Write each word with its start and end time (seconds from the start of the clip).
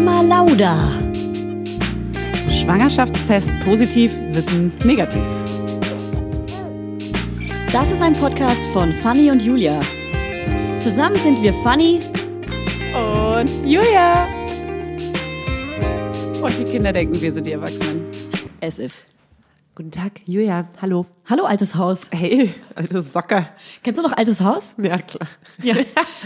Mama 0.00 0.22
Lauda. 0.22 0.76
Schwangerschaftstest 2.48 3.50
positiv, 3.64 4.16
Wissen 4.30 4.72
negativ. 4.84 5.24
Das 7.72 7.90
ist 7.90 8.00
ein 8.00 8.12
Podcast 8.12 8.64
von 8.68 8.92
Fanny 9.02 9.28
und 9.28 9.42
Julia. 9.42 9.80
Zusammen 10.78 11.16
sind 11.16 11.42
wir 11.42 11.52
Fanny 11.64 11.98
Und 12.94 13.50
Julia. 13.68 14.28
Und 16.42 16.58
die 16.60 16.64
Kinder 16.70 16.92
denken, 16.92 17.20
wir 17.20 17.32
sind 17.32 17.44
die 17.44 17.52
Erwachsenen. 17.52 18.06
as 18.62 18.78
if. 18.78 19.07
Guten 19.78 19.92
Tag, 19.92 20.22
Julia. 20.24 20.68
Hallo. 20.82 21.06
Hallo, 21.26 21.44
altes 21.44 21.76
Haus. 21.76 22.10
Hey, 22.10 22.52
alte 22.74 23.00
Socke. 23.00 23.46
Kennst 23.84 23.96
du 23.96 24.02
noch 24.02 24.12
altes 24.12 24.40
Haus? 24.40 24.74
Ja, 24.76 24.98
klar. 24.98 25.28
Ja. 25.62 25.76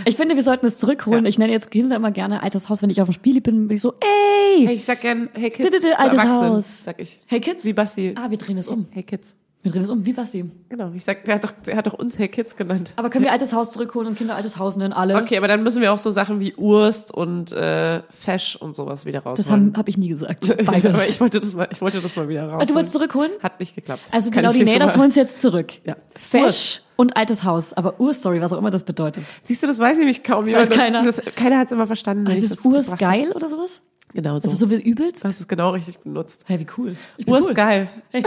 Ich 0.07 0.17
finde, 0.17 0.37
wir 0.37 0.43
sollten 0.43 0.65
es 0.65 0.79
zurückholen. 0.79 1.27
Ja. 1.27 1.29
Ich 1.29 1.39
nenne 1.39 1.53
jetzt 1.53 1.71
Kinder 1.71 1.97
immer 1.97 2.13
gerne 2.13 2.43
altes 2.43 2.71
Haus. 2.71 2.81
Wenn 2.81 2.89
ich 2.89 3.03
auf 3.03 3.11
dem 3.11 3.13
Spiel 3.13 3.43
bin, 3.43 3.69
bin 3.69 3.75
ich 3.75 3.83
so, 3.83 3.93
ey! 4.01 4.65
Hey, 4.65 4.75
ich 4.77 4.85
sag 4.87 5.03
gern, 5.03 5.29
hey 5.35 5.51
Kids. 5.51 5.85
Altes 5.99 6.25
Haus. 6.25 6.85
Sag 6.85 6.99
ich. 6.99 7.21
Hey 7.27 7.41
Kids? 7.41 7.63
Wie 7.67 7.75
Basti. 7.75 8.15
Ah, 8.17 8.31
wir 8.31 8.39
drehen 8.39 8.57
es 8.57 8.69
um. 8.69 8.87
Hey 8.91 9.03
Kids. 9.03 9.35
Wir 9.63 9.71
drehen 9.71 9.85
es 9.85 9.91
um. 9.91 10.05
Wie 10.05 10.13
Basti. 10.13 10.45
Genau, 10.69 10.91
ich 10.93 11.05
sag, 11.05 11.25
der 11.25 11.37
hat 11.37 11.45
doch, 11.45 11.53
der 11.53 11.77
hat 11.77 11.87
doch 11.87 11.93
uns 11.93 12.19
Hey 12.19 12.27
Kids 12.29 12.57
genannt. 12.57 12.95
Aber 12.97 13.11
können 13.11 13.25
wir 13.25 13.31
altes 13.31 13.53
Haus 13.53 13.71
zurückholen 13.71 14.09
und 14.09 14.19
Kinder 14.19 14.35
altes 14.35 14.59
Haus 14.59 14.77
nennen? 14.77 14.93
Alle? 14.93 15.17
Okay, 15.23 15.37
aber 15.37 15.47
dann 15.47 15.63
müssen 15.63 15.81
wir 15.81 15.93
auch 15.93 15.99
so 15.99 16.11
Sachen 16.11 16.41
wie 16.41 16.53
Urst 16.55 17.15
und 17.15 17.53
äh, 17.53 18.03
Fesch 18.11 18.57
und 18.57 18.75
sowas 18.75 19.07
wieder 19.07 19.21
Das 19.21 19.27
rausholen. 19.27 19.69
habe 19.69 19.79
hab 19.79 19.89
ich 19.89 19.97
nie 19.99 20.09
gesagt. 20.09 20.49
Beides. 20.67 20.95
aber 20.95 21.07
ich 21.07 21.21
wollte 21.21 21.39
das 21.41 21.55
mal, 21.55 21.69
ich 21.71 21.81
wollte 21.81 22.01
das 22.01 22.17
mal 22.17 22.29
wieder 22.29 22.49
raus. 22.49 22.61
Ah, 22.63 22.67
du 22.67 22.75
wolltest 22.75 22.93
zurückholen? 22.93 23.31
Hat 23.41 23.61
nicht 23.61 23.77
geklappt. 23.77 24.03
Also 24.11 24.31
Kann 24.31 24.43
genau, 24.43 24.53
die 24.53 24.65
mal- 24.65 24.99
holen 25.03 25.11
es 25.11 25.17
jetzt 25.17 25.41
zurück. 25.41 25.73
Ja. 25.85 25.97
Fesch 26.17 26.83
und 26.97 27.17
altes 27.17 27.45
Haus. 27.45 27.73
Aber 27.73 28.01
Urstory, 28.01 28.41
was 28.41 28.53
auch 28.53 28.59
immer 28.59 28.71
das 28.71 28.83
bedeutet. 28.83 29.25
Siehst 29.45 29.63
du, 29.63 29.69
das 29.69 29.79
weiß 29.79 29.97
nämlich 29.97 30.25
kaum 30.25 30.51
weiß 30.53 30.71
keiner. 30.71 31.05
Das, 31.05 31.23
keiner 31.37 31.59
hat 31.59 31.67
es 31.67 31.73
immer 31.73 31.87
verstanden. 31.87 32.27
Also 32.27 32.43
ist 32.43 32.51
das 32.53 32.65
Urs 32.65 32.87
gebracht 32.87 33.01
hab. 33.03 33.13
geil 33.13 33.33
oder 33.33 33.49
sowas? 33.49 33.83
Genau 34.15 34.39
so. 34.39 34.49
Also 34.51 34.67
so 34.67 34.71
wie 34.71 34.81
übelst? 34.83 35.25
Du 35.25 35.29
hast 35.29 35.41
es 35.41 35.49
genau 35.49 35.71
richtig 35.71 35.99
benutzt. 36.01 36.45
Hey, 36.47 36.59
wie 36.61 36.67
cool. 36.77 36.97
Ich 37.17 37.25
bin 37.27 37.35
cool. 37.35 37.55
geil. 37.55 37.89
Hey, 38.11 38.23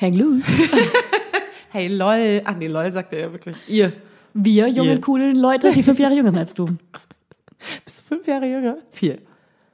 hang 0.00 0.14
loose. 0.14 0.50
Hey, 1.72 1.86
lol. 1.86 2.42
Ach 2.44 2.56
nee, 2.56 2.66
lol 2.66 2.92
sagt 2.92 3.12
er 3.12 3.20
ja 3.20 3.32
wirklich. 3.32 3.56
Ihr. 3.68 3.92
Wir 4.34 4.66
jungen, 4.66 4.90
Ihr. 4.96 5.00
coolen 5.00 5.36
Leute, 5.36 5.70
die 5.70 5.84
fünf 5.84 6.00
Jahre 6.00 6.14
jünger 6.16 6.30
sind 6.30 6.40
als 6.40 6.52
du. 6.52 6.66
Bist 7.84 8.00
du 8.00 8.04
fünf 8.04 8.26
Jahre 8.26 8.46
jünger? 8.46 8.78
Vier. 8.90 9.18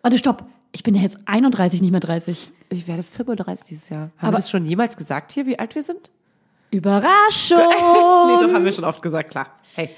Warte, 0.03 0.19
stopp. 0.19 0.44
Ich 0.72 0.83
bin 0.83 0.94
ja 0.94 1.00
jetzt 1.00 1.19
31, 1.25 1.81
nicht 1.81 1.92
mehr 1.92 2.00
30. 2.00 2.53
Ich 2.69 2.87
werde 2.87 3.03
35 3.03 3.67
dieses 3.67 3.89
Jahr. 3.89 4.00
Haben 4.00 4.12
Aber- 4.19 4.33
wir 4.33 4.37
das 4.37 4.50
schon 4.50 4.67
jemals 4.67 4.98
gesagt 4.98 5.33
hier, 5.33 5.47
wie 5.47 5.59
alt 5.59 5.75
wir 5.75 5.83
sind? 5.83 6.11
Überraschung! 6.70 7.56
Nee, 7.59 8.47
doch, 8.47 8.53
haben 8.53 8.64
wir 8.64 8.72
schon 8.72 8.84
oft 8.84 9.00
gesagt, 9.00 9.31
klar. 9.31 9.47
Hey. 9.75 9.89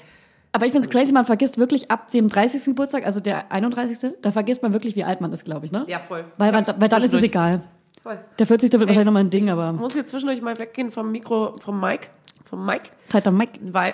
Aber 0.51 0.65
ich 0.65 0.71
find's 0.71 0.89
crazy, 0.89 1.13
man 1.13 1.25
vergisst 1.25 1.57
wirklich 1.57 1.91
ab 1.91 2.09
dem 2.11 2.27
30. 2.27 2.65
Geburtstag, 2.65 3.05
also 3.05 3.19
der 3.19 3.51
31., 3.51 4.15
da 4.21 4.31
vergisst 4.31 4.63
man 4.63 4.73
wirklich, 4.73 4.95
wie 4.95 5.03
alt 5.03 5.21
man 5.21 5.31
ist, 5.31 5.45
glaube 5.45 5.65
ich, 5.65 5.71
ne? 5.71 5.85
Ja, 5.87 5.99
voll. 5.99 6.25
Weil, 6.37 6.51
weil, 6.53 6.65
weil 6.79 6.89
dann 6.89 7.03
ist 7.03 7.13
es 7.13 7.23
egal. 7.23 7.61
Voll. 8.01 8.17
Der 8.39 8.47
40. 8.47 8.71
wird 8.71 8.81
wahrscheinlich 8.81 9.05
nochmal 9.05 9.23
ein 9.25 9.29
Ding, 9.29 9.49
aber 9.49 9.71
Ich 9.75 9.79
muss 9.79 9.95
jetzt 9.95 10.09
zwischendurch 10.11 10.41
mal 10.41 10.57
weggehen 10.57 10.91
vom 10.91 11.11
Mikro, 11.11 11.55
vom 11.59 11.79
Mike. 11.79 12.07
Vom 12.45 12.65
Mike. 12.65 12.89
tighter 13.09 13.29
Mike. 13.29 13.59
Weil, 13.61 13.93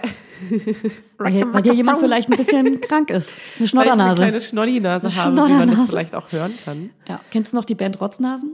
Weil 1.17 1.31
hier, 1.33 1.53
weil 1.53 1.63
hier 1.63 1.73
jemand 1.73 1.99
vielleicht 1.99 2.29
ein 2.31 2.37
bisschen 2.37 2.79
krank 2.81 3.09
ist. 3.09 3.31
Eine 3.31 3.39
Weil 3.59 3.63
ich 3.65 3.69
Schnoddernase. 3.71 4.21
eine 4.21 4.31
kleine 4.31 4.41
Schnoddinase 4.45 5.15
habe, 5.15 5.31
wie 5.31 5.35
man 5.35 5.49
das 5.49 5.57
Schnoddernase. 5.57 5.87
vielleicht 5.89 6.15
auch 6.15 6.31
hören 6.31 6.53
kann. 6.63 6.89
Ja. 7.05 7.19
Kennst 7.31 7.51
du 7.51 7.57
noch 7.57 7.65
die 7.65 7.75
Band 7.75 7.99
Rotznasen? 7.99 8.53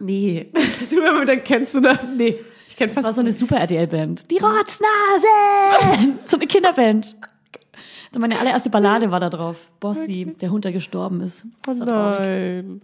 Nee. 0.00 0.50
Du, 0.90 1.00
aber 1.04 1.24
dann 1.24 1.44
kennst 1.44 1.74
du 1.76 1.80
da. 1.80 1.96
Nee. 2.16 2.40
Ich 2.80 2.86
kenn 2.86 2.94
Das 2.94 3.04
war 3.04 3.12
so 3.12 3.20
eine 3.20 3.30
super 3.30 3.58
RTL-Band. 3.58 4.30
Die 4.30 4.38
Rotznasen! 4.38 6.18
so 6.26 6.38
eine 6.38 6.46
Kinderband. 6.46 7.14
Und 8.14 8.20
meine 8.22 8.38
allererste 8.38 8.70
Ballade 8.70 9.10
war 9.10 9.20
da 9.20 9.28
drauf. 9.28 9.70
Bossy, 9.80 10.32
der 10.40 10.50
Hund, 10.50 10.64
der 10.64 10.72
gestorben 10.72 11.20
ist. 11.20 11.44
Traurig. 11.62 11.88
Nein. 11.88 12.80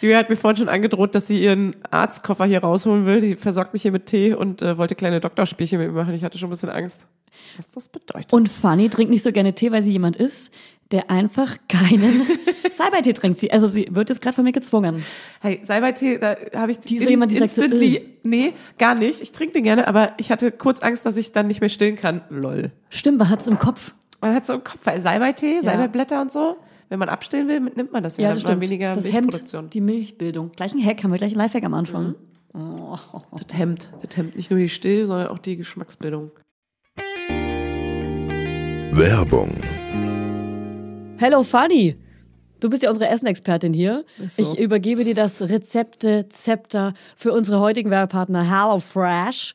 Julia 0.00 0.18
hat 0.18 0.30
mir 0.30 0.36
vorhin 0.36 0.56
schon 0.56 0.68
angedroht, 0.70 1.14
dass 1.14 1.26
sie 1.26 1.42
ihren 1.42 1.76
Arztkoffer 1.90 2.46
hier 2.46 2.60
rausholen 2.60 3.04
will. 3.04 3.20
Die 3.20 3.36
versorgt 3.36 3.74
mich 3.74 3.82
hier 3.82 3.92
mit 3.92 4.06
Tee 4.06 4.32
und 4.32 4.62
äh, 4.62 4.78
wollte 4.78 4.94
kleine 4.94 5.20
Doktorspielchen 5.20 5.78
mit 5.78 5.88
mir 5.88 5.94
machen. 5.94 6.14
Ich 6.14 6.24
hatte 6.24 6.38
schon 6.38 6.48
ein 6.48 6.50
bisschen 6.50 6.70
Angst, 6.70 7.06
was 7.58 7.70
das 7.70 7.88
bedeutet. 7.90 8.32
Und 8.32 8.50
Fanny 8.50 8.88
trinkt 8.88 9.12
nicht 9.12 9.22
so 9.22 9.30
gerne 9.30 9.54
Tee, 9.54 9.70
weil 9.70 9.82
sie 9.82 9.92
jemand 9.92 10.16
ist, 10.16 10.54
der 10.92 11.10
einfach 11.10 11.56
keinen 11.68 12.22
Salbeitee 12.72 13.12
trinkt. 13.14 13.38
Sie, 13.38 13.50
also 13.50 13.66
sie 13.68 13.88
wird 13.90 14.08
jetzt 14.10 14.20
gerade 14.20 14.34
von 14.34 14.44
mir 14.44 14.52
gezwungen. 14.52 15.04
hey, 15.40 15.60
Salbeitee, 15.62 16.18
da 16.18 16.36
habe 16.54 16.72
ich 16.72 16.78
Die 16.80 16.98
so 16.98 17.10
jemand, 17.10 17.32
die 17.32 17.36
sagt 17.38 17.54
so, 17.54 17.62
instantly, 17.62 18.18
nee, 18.24 18.52
gar 18.78 18.94
nicht. 18.94 19.20
Ich 19.20 19.32
trinke 19.32 19.54
den 19.54 19.62
gerne, 19.64 19.88
aber 19.88 20.12
ich 20.18 20.30
hatte 20.30 20.52
kurz 20.52 20.80
Angst, 20.80 21.04
dass 21.06 21.16
ich 21.16 21.32
dann 21.32 21.46
nicht 21.46 21.60
mehr 21.60 21.70
stillen 21.70 21.96
kann. 21.96 22.20
Lol. 22.28 22.70
Stimmt, 22.90 23.18
man 23.18 23.30
hat's 23.30 23.46
im 23.46 23.58
Kopf. 23.58 23.94
Man 24.20 24.34
hat 24.34 24.46
so 24.46 24.54
einen 24.54 24.64
Kopf, 24.64 24.80
weil 24.84 25.00
Salbeitee, 25.00 25.60
Salbeiblätter 25.62 26.20
und 26.20 26.30
so. 26.32 26.56
Wenn 26.90 26.98
man 26.98 27.08
abstillen 27.08 27.48
will, 27.48 27.60
nimmt 27.60 27.92
man 27.92 28.02
das 28.02 28.18
ja. 28.18 28.24
Ja, 28.24 28.28
dann 28.28 28.36
das 28.36 28.44
hat 28.44 28.50
stimmt. 28.50 28.62
weniger 28.62 28.92
das 28.92 29.06
hemmt 29.06 29.26
Milchproduktion. 29.26 29.70
die 29.70 29.80
Milchbildung. 29.80 30.52
Gleich 30.52 30.72
ein 30.74 30.84
Hack, 30.84 31.02
haben 31.02 31.10
wir 31.12 31.18
gleich 31.18 31.32
ein 31.32 31.38
Lifehack 31.38 31.64
am 31.64 31.74
Anfang. 31.74 32.14
Mhm. 32.52 32.98
Das 33.32 33.58
hemmt, 33.58 33.88
das 34.00 34.16
hemmt 34.16 34.36
nicht 34.36 34.50
nur 34.50 34.60
die 34.60 34.68
Still, 34.68 35.06
sondern 35.06 35.28
auch 35.28 35.38
die 35.38 35.56
Geschmacksbildung. 35.56 36.30
Werbung. 38.92 39.50
Hello 41.16 41.44
Fanny. 41.44 41.96
Du 42.58 42.68
bist 42.68 42.82
ja 42.82 42.90
unsere 42.90 43.08
Essenexpertin 43.08 43.72
hier. 43.72 44.04
So. 44.18 44.42
Ich 44.42 44.58
übergebe 44.58 45.04
dir 45.04 45.14
das 45.14 45.42
Rezepte-Zepter 45.42 46.92
für 47.16 47.32
unsere 47.32 47.60
heutigen 47.60 47.90
Werbepartner 47.90 48.42
HelloFresh. 48.42 49.54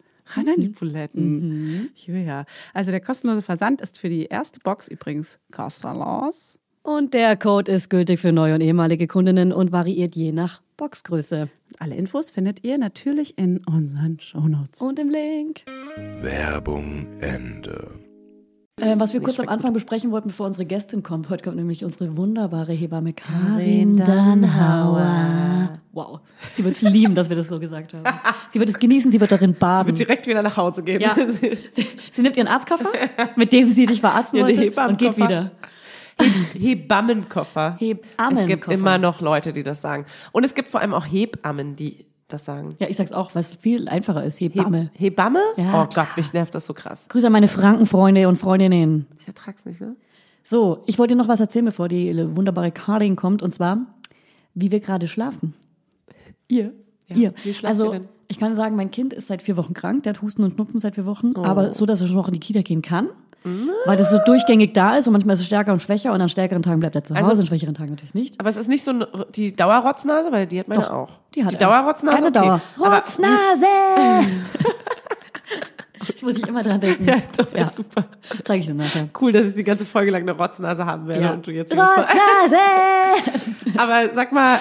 Ran 0.35 0.47
an 0.47 0.61
die 0.61 0.69
Buletten. 0.69 1.89
Ja. 1.95 2.45
Also 2.73 2.91
der 2.91 3.01
kostenlose 3.01 3.41
Versand 3.41 3.81
ist 3.81 3.97
für 3.97 4.09
die 4.09 4.25
erste 4.25 4.59
Box 4.59 4.87
übrigens 4.87 5.39
kostenlos. 5.51 6.59
Und 6.83 7.13
der 7.13 7.37
Code 7.37 7.71
ist 7.71 7.89
gültig 7.89 8.19
für 8.19 8.31
neue 8.31 8.55
und 8.55 8.61
ehemalige 8.61 9.07
Kundinnen 9.07 9.53
und 9.53 9.71
variiert 9.71 10.15
je 10.15 10.31
nach 10.31 10.61
Boxgröße. 10.77 11.47
Alle 11.77 11.95
Infos 11.95 12.31
findet 12.31 12.63
ihr 12.63 12.79
natürlich 12.79 13.37
in 13.37 13.61
unseren 13.65 14.19
Shownotes. 14.19 14.81
Und 14.81 14.97
im 14.97 15.09
Link. 15.09 15.61
Werbung 16.21 17.05
Ende. 17.19 18.10
Äh, 18.79 18.95
was 18.97 19.13
wir 19.13 19.21
kurz 19.21 19.39
am 19.39 19.49
Anfang 19.49 19.73
besprechen 19.73 20.11
wollten, 20.11 20.29
bevor 20.29 20.47
unsere 20.47 20.65
Gästin 20.65 21.03
kommt. 21.03 21.29
Heute 21.29 21.43
kommt 21.43 21.57
nämlich 21.57 21.83
unsere 21.83 22.15
wunderbare 22.15 22.71
Hebamme 22.73 23.13
Karin 23.13 23.97
Dannhauer. 23.97 25.73
Wow. 25.91 26.21
Sie 26.49 26.63
wird 26.63 26.75
es 26.75 26.81
lieben, 26.81 27.13
dass 27.13 27.29
wir 27.29 27.35
das 27.35 27.49
so 27.49 27.59
gesagt 27.59 27.93
haben. 27.93 28.03
Sie 28.47 28.59
wird 28.59 28.69
es 28.69 28.79
genießen, 28.79 29.11
sie 29.11 29.19
wird 29.19 29.31
darin 29.31 29.53
baden. 29.55 29.93
direkt 29.93 30.25
wieder 30.25 30.41
nach 30.41 30.55
Hause 30.57 30.83
gehen. 30.83 31.01
Ja. 31.01 31.15
Sie, 31.71 31.87
sie 32.09 32.21
nimmt 32.21 32.37
ihren 32.37 32.47
Arztkoffer, 32.47 32.89
mit 33.35 33.51
dem 33.53 33.69
sie 33.69 33.85
dich 33.85 33.99
verarzten 33.99 34.39
wollte, 34.39 34.71
und 34.87 34.97
geht 34.97 35.17
wieder. 35.17 35.51
Hebammenkoffer. 36.53 37.77
Hebammenkoffer. 37.77 38.41
Es 38.41 38.47
gibt 38.47 38.67
immer 38.67 38.97
noch 38.97 39.21
Leute, 39.21 39.53
die 39.53 39.63
das 39.63 39.81
sagen. 39.81 40.05
Und 40.31 40.43
es 40.43 40.55
gibt 40.55 40.69
vor 40.69 40.81
allem 40.81 40.93
auch 40.93 41.05
Hebammen, 41.05 41.75
die 41.75 42.05
das 42.33 42.45
sagen. 42.45 42.75
Ja, 42.79 42.87
ich 42.87 42.97
sag's 42.97 43.11
auch, 43.11 43.35
es 43.35 43.55
viel 43.55 43.87
einfacher 43.87 44.23
ist. 44.23 44.39
Hebamme. 44.39 44.89
He 44.93 45.05
Hebamme? 45.05 45.39
Ja, 45.57 45.83
oh 45.83 45.87
Gott, 45.93 46.07
mich 46.17 46.33
nervt 46.33 46.53
das 46.55 46.65
so 46.65 46.73
krass. 46.73 47.07
Grüße 47.09 47.27
an 47.27 47.33
meine 47.33 47.47
Frankenfreunde 47.47 48.27
und 48.27 48.37
Freundinnen. 48.37 49.07
Ich 49.19 49.27
ertrag's 49.27 49.65
nicht, 49.65 49.79
ne? 49.81 49.95
So, 50.43 50.83
ich 50.87 50.97
wollte 50.97 51.13
dir 51.13 51.17
noch 51.21 51.27
was 51.27 51.39
erzählen, 51.39 51.65
bevor 51.65 51.87
die 51.87 52.15
wunderbare 52.35 52.71
Karin 52.71 53.15
kommt, 53.15 53.43
und 53.43 53.53
zwar, 53.53 53.77
wie 54.55 54.71
wir 54.71 54.79
gerade 54.79 55.07
schlafen. 55.07 55.53
Ihr? 56.47 56.73
Ja. 57.07 57.15
Ihr. 57.15 57.33
Wie 57.43 57.53
schlaft 57.53 57.71
also, 57.71 57.85
ihr 57.93 57.99
denn? 57.99 58.09
ich 58.27 58.39
kann 58.39 58.55
sagen, 58.55 58.75
mein 58.75 58.89
Kind 58.91 59.13
ist 59.13 59.27
seit 59.27 59.41
vier 59.41 59.55
Wochen 59.57 59.73
krank, 59.73 60.03
der 60.03 60.13
hat 60.13 60.21
Husten 60.21 60.43
und 60.43 60.53
Schnupfen 60.53 60.79
seit 60.79 60.95
vier 60.95 61.05
Wochen, 61.05 61.33
Oh. 61.35 61.43
aber 61.43 61.73
so, 61.73 61.85
dass 61.85 62.01
er 62.01 62.07
schon 62.07 62.15
noch 62.15 62.27
in 62.27 62.33
die 62.33 62.39
Kita 62.39 62.61
gehen 62.61 62.81
kann. 62.81 63.09
Weil 63.43 63.97
das 63.97 64.11
so 64.11 64.19
durchgängig 64.25 64.73
da 64.73 64.97
ist 64.97 65.07
und 65.07 65.13
manchmal 65.13 65.33
ist 65.33 65.41
es 65.41 65.47
stärker 65.47 65.73
und 65.73 65.81
schwächer 65.81 66.13
und 66.13 66.21
an 66.21 66.29
stärkeren 66.29 66.61
Tagen 66.61 66.79
bleibt 66.79 66.95
er 66.95 67.03
zu 67.03 67.15
Hause, 67.15 67.29
Also- 67.29 67.41
an 67.41 67.47
schwächeren 67.47 67.73
Tagen 67.73 67.91
natürlich 67.91 68.13
nicht. 68.13 68.39
Aber 68.39 68.49
es 68.49 68.57
ist 68.57 68.67
nicht 68.67 68.83
so 68.83 68.91
eine, 68.91 69.07
die 69.33 69.55
Dauerrotznase, 69.55 70.31
weil 70.31 70.45
die 70.47 70.59
hat 70.59 70.67
meine 70.67 70.81
Doch, 70.81 70.91
auch. 70.91 71.09
Die 71.33 71.43
hat 71.43 71.51
die 71.51 71.55
er. 71.55 71.59
Dauerrotznase? 71.61 72.17
Eine 72.17 72.27
okay. 72.27 72.39
Dauer. 72.39 72.61
Aber- 72.79 72.95
Rotznase! 72.97 73.65
ich 76.15 76.21
muss 76.23 76.37
ich 76.37 76.47
immer 76.47 76.63
dran 76.63 76.79
denken. 76.79 77.05
Ja, 77.07 77.15
doch, 77.37 77.51
ist 77.53 77.75
super. 77.75 78.05
Zeige 78.43 78.59
ich 78.61 78.67
dir 78.67 78.73
nachher. 78.73 79.09
Cool, 79.19 79.31
dass 79.31 79.47
ich 79.47 79.55
die 79.55 79.63
ganze 79.63 79.85
Folge 79.85 80.11
lang 80.11 80.21
eine 80.21 80.31
Rotznase 80.33 80.85
haben 80.85 81.07
werde 81.07 81.23
Ja. 81.23 81.31
und 81.33 81.45
du 81.45 81.51
jetzt 81.51 81.71
Rotznase! 81.71 82.57
Aber 83.77 84.13
sag 84.13 84.31
mal, 84.31 84.57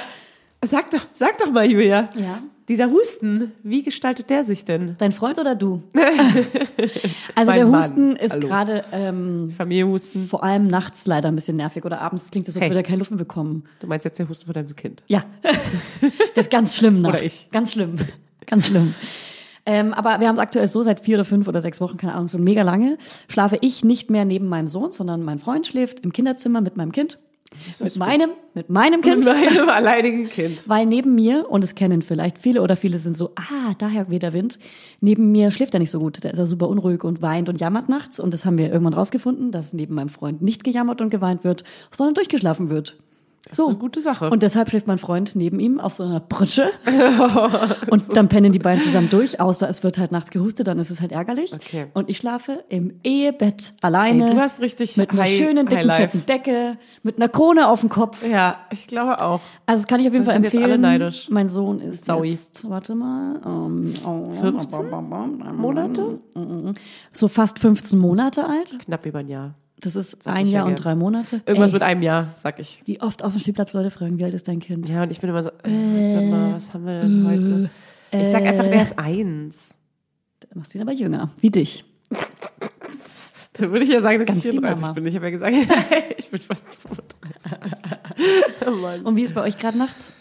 sag 0.63 0.91
doch, 0.91 1.07
sag 1.13 1.39
doch 1.39 1.51
mal, 1.51 1.67
Julia. 1.71 2.09
Ja? 2.17 2.39
Dieser 2.71 2.89
Husten, 2.89 3.51
wie 3.65 3.83
gestaltet 3.83 4.31
der 4.31 4.45
sich 4.45 4.65
denn? 4.65 4.95
Dein 4.99 5.11
Freund 5.11 5.41
oder 5.41 5.57
du? 5.57 5.83
also 7.35 7.53
der 7.53 7.67
Mann. 7.67 7.83
Husten 7.83 8.15
ist 8.15 8.35
Hallo. 8.35 8.47
gerade 8.47 8.85
ähm, 8.93 9.53
Familienhusten. 9.59 10.29
vor 10.29 10.45
allem 10.45 10.69
nachts 10.69 11.05
leider 11.09 11.27
ein 11.27 11.35
bisschen 11.35 11.57
nervig 11.57 11.85
oder 11.85 12.01
abends 12.01 12.31
klingt 12.31 12.47
es 12.47 12.55
so, 12.55 12.61
als 12.61 12.67
Hey. 12.67 12.71
würde 12.71 12.79
er 12.79 12.85
keine 12.85 12.99
Luft 12.99 13.11
mehr 13.11 13.19
bekommen. 13.19 13.65
Du 13.81 13.89
meinst 13.89 14.05
jetzt 14.05 14.21
der 14.21 14.29
Husten 14.29 14.45
von 14.47 14.55
deinem 14.55 14.77
Kind? 14.77 15.03
Ja, 15.09 15.25
das 16.37 16.47
ist 16.47 16.51
ganz 16.53 16.77
schlimm 16.77 17.01
nachts. 17.01 17.17
Oder 17.17 17.27
ich. 17.27 17.49
Ganz 17.51 17.73
schlimm, 17.73 17.97
ganz 18.47 18.69
schlimm. 18.69 18.95
Ähm, 19.67 19.93
aber 19.93 20.21
wir 20.21 20.29
haben 20.29 20.37
es 20.37 20.41
aktuell 20.41 20.69
so, 20.69 20.85
seit 20.85 21.01
vier 21.01 21.17
oder 21.17 21.25
fünf 21.25 21.49
oder 21.49 21.61
sechs 21.61 21.81
Wochen, 21.81 21.97
keine 21.97 22.15
Ahnung, 22.15 22.29
so 22.29 22.39
mega 22.39 22.63
lange, 22.63 22.99
schlafe 23.29 23.59
ich 23.63 23.83
nicht 23.83 24.11
mehr 24.11 24.25
neben 24.25 24.47
meinem 24.47 24.69
Sohn, 24.69 24.93
sondern 24.93 25.25
mein 25.25 25.41
Freund 25.41 25.67
schläft 25.67 26.01
im 26.01 26.13
Kinderzimmer 26.13 26.61
mit 26.61 26.77
meinem 26.77 26.93
Kind. 26.93 27.19
Mit 27.81 27.97
meinem, 27.97 28.31
mit 28.55 28.71
meinem 28.71 29.01
Kind. 29.01 29.25
Mit 29.25 29.35
meinem 29.35 29.69
alleinigen 29.69 30.29
Kind. 30.29 30.69
Weil 30.69 30.87
neben 30.87 31.15
mir, 31.15 31.51
und 31.51 31.65
es 31.65 31.75
kennen 31.75 32.01
vielleicht 32.01 32.39
viele 32.39 32.63
oder 32.63 32.77
viele 32.77 32.99
sind 32.99 33.17
so, 33.17 33.33
ah, 33.35 33.75
daher 33.79 34.09
weht 34.09 34.23
der 34.23 34.33
Wind, 34.33 34.59
neben 35.01 35.33
mir 35.33 35.51
schläft 35.51 35.75
er 35.75 35.81
nicht 35.81 35.91
so 35.91 35.99
gut. 35.99 36.25
Da 36.25 36.31
ist 36.31 36.39
er 36.39 36.47
super 36.47 36.69
unruhig 36.69 37.03
und 37.03 37.23
weint 37.23 37.49
und 37.49 37.61
jammert 37.61 37.89
nachts. 37.89 38.21
Und 38.21 38.33
das 38.33 38.45
haben 38.45 38.57
wir 38.57 38.71
irgendwann 38.71 38.95
rausgefunden, 38.95 39.51
dass 39.51 39.73
neben 39.73 39.95
meinem 39.95 40.09
Freund 40.11 40.43
nicht 40.43 40.63
gejammert 40.63 41.01
und 41.01 41.11
geweint 41.11 41.43
wird, 41.43 41.65
sondern 41.91 42.15
durchgeschlafen 42.15 42.71
wird. 42.71 42.97
So. 43.53 43.69
eine 43.69 43.77
gute 43.79 44.01
Sache. 44.01 44.31
Und 44.31 44.43
deshalb 44.43 44.69
schläft 44.71 44.87
mein 44.87 44.99
Freund 44.99 45.35
neben 45.35 45.59
ihm 45.61 45.81
auf 45.81 45.95
so 45.95 46.05
einer 46.05 46.21
Pritsche. 46.21 46.71
und 47.91 48.17
dann 48.17 48.29
pennen 48.29 48.53
die 48.53 48.59
beiden 48.59 48.83
zusammen 48.85 49.11
durch, 49.11 49.41
außer 49.41 49.69
es 49.69 49.83
wird 49.83 49.99
halt 49.99 50.13
nachts 50.13 50.31
gehustet, 50.31 50.67
dann 50.69 50.79
ist 50.79 50.91
es 50.91 51.01
halt 51.01 51.13
ärgerlich. 51.13 51.53
Okay. 51.53 51.87
Und 51.95 52.09
ich 52.09 52.17
schlafe 52.19 52.65
im 52.69 53.01
Ehebett 53.03 53.73
alleine. 53.83 54.29
Ey, 54.29 54.35
du 54.35 54.41
hast 54.41 54.61
richtig 54.61 54.97
Mit 54.97 55.11
einer 55.11 55.23
High- 55.23 55.37
schönen, 55.37 55.67
dicken, 55.67 55.91
fetten 55.91 56.27
Decke, 56.27 56.77
mit 57.03 57.17
einer 57.17 57.29
Krone 57.29 57.69
auf 57.69 57.81
dem 57.81 57.89
Kopf. 57.89 58.27
Ja, 58.29 58.59
ich 58.71 58.87
glaube 58.87 59.21
auch. 59.21 59.41
Also 59.67 59.83
das 59.83 59.87
kann 59.87 60.01
ich 60.01 60.07
auf 60.07 60.13
jeden 60.13 60.25
Das 60.25 60.33
Fall 60.35 60.43
sind 60.43 60.45
jetzt 60.45 60.55
empfehlen. 60.55 60.73
alle 60.73 60.79
neidisch. 60.99 61.29
Mein 61.31 61.49
Sohn 61.49 61.81
ist 61.81 62.05
Saui. 62.05 62.31
jetzt, 62.31 62.69
warte 62.69 62.95
mal, 62.95 63.41
ähm, 63.45 63.95
oh, 64.07 64.31
15 64.31 64.91
Monate? 65.57 66.21
so 67.13 67.29
fast 67.29 67.59
15 67.59 67.99
Monate 67.99 68.45
alt. 68.47 68.79
Knapp 68.85 69.07
über 69.07 69.21
ein 69.21 69.29
Jahr. 69.29 69.55
Das 69.81 69.97
ist 69.97 70.23
Sag 70.23 70.35
ein 70.35 70.47
ich 70.47 70.53
ja 70.53 70.61
Jahr 70.61 70.67
und 70.67 70.77
drei 70.77 70.95
Monate. 70.95 71.43
Irgendwas 71.47 71.71
Ey, 71.71 71.75
mit 71.75 71.83
einem 71.83 72.03
Jahr, 72.03 72.33
sag 72.35 72.59
ich. 72.59 72.83
Wie 72.85 73.01
oft 73.01 73.25
auf 73.25 73.33
dem 73.33 73.41
Spielplatz 73.41 73.73
Leute 73.73 73.91
fragen, 73.91 74.19
wie 74.19 74.25
alt 74.25 74.35
ist 74.35 74.47
dein 74.47 74.61
Kind? 74.61 74.89
Ja, 74.89 75.03
und 75.03 75.11
ich 75.11 75.21
bin 75.21 75.31
immer 75.31 75.43
so, 75.43 75.51
äh, 75.63 76.11
sag 76.11 76.25
mal, 76.25 76.55
was 76.55 76.75
haben 76.75 76.85
wir 76.85 77.01
denn 77.01 77.27
heute? 77.27 77.71
Ich 78.13 78.29
sag 78.29 78.43
einfach, 78.43 78.67
er 78.67 78.83
ist 78.83 78.99
eins. 78.99 79.79
Du 80.41 80.59
machst 80.59 80.75
ihn 80.75 80.83
aber 80.83 80.93
jünger, 80.93 81.31
wie 81.41 81.51
dich. 81.51 81.85
Dann 83.55 83.71
würde 83.71 83.85
ich 83.85 83.91
ja 83.91 84.01
sagen, 84.01 84.19
dass 84.19 84.27
Ganz 84.27 84.39
ich 84.39 84.51
die 84.51 84.59
34 84.59 84.81
Mama. 84.81 84.93
bin. 84.95 85.07
Ich 85.07 85.15
habe 85.15 85.27
ja 85.27 85.31
gesagt, 85.31 85.55
ich 86.19 86.29
bin 86.29 86.41
fast 86.41 86.67
35. 86.75 87.53
oh. 89.05 89.09
Und 89.09 89.17
wie 89.17 89.23
ist 89.23 89.35
bei 89.35 89.43
euch 89.43 89.59
gerade 89.59 89.79
nachts? 89.79 90.13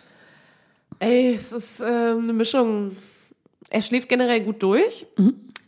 Ey, 0.99 1.33
es 1.33 1.51
ist 1.51 1.81
ähm, 1.81 2.23
eine 2.23 2.33
Mischung. 2.33 2.95
Er 3.69 3.81
schläft 3.81 4.09
generell 4.09 4.41
gut 4.41 4.61
durch, 4.61 5.05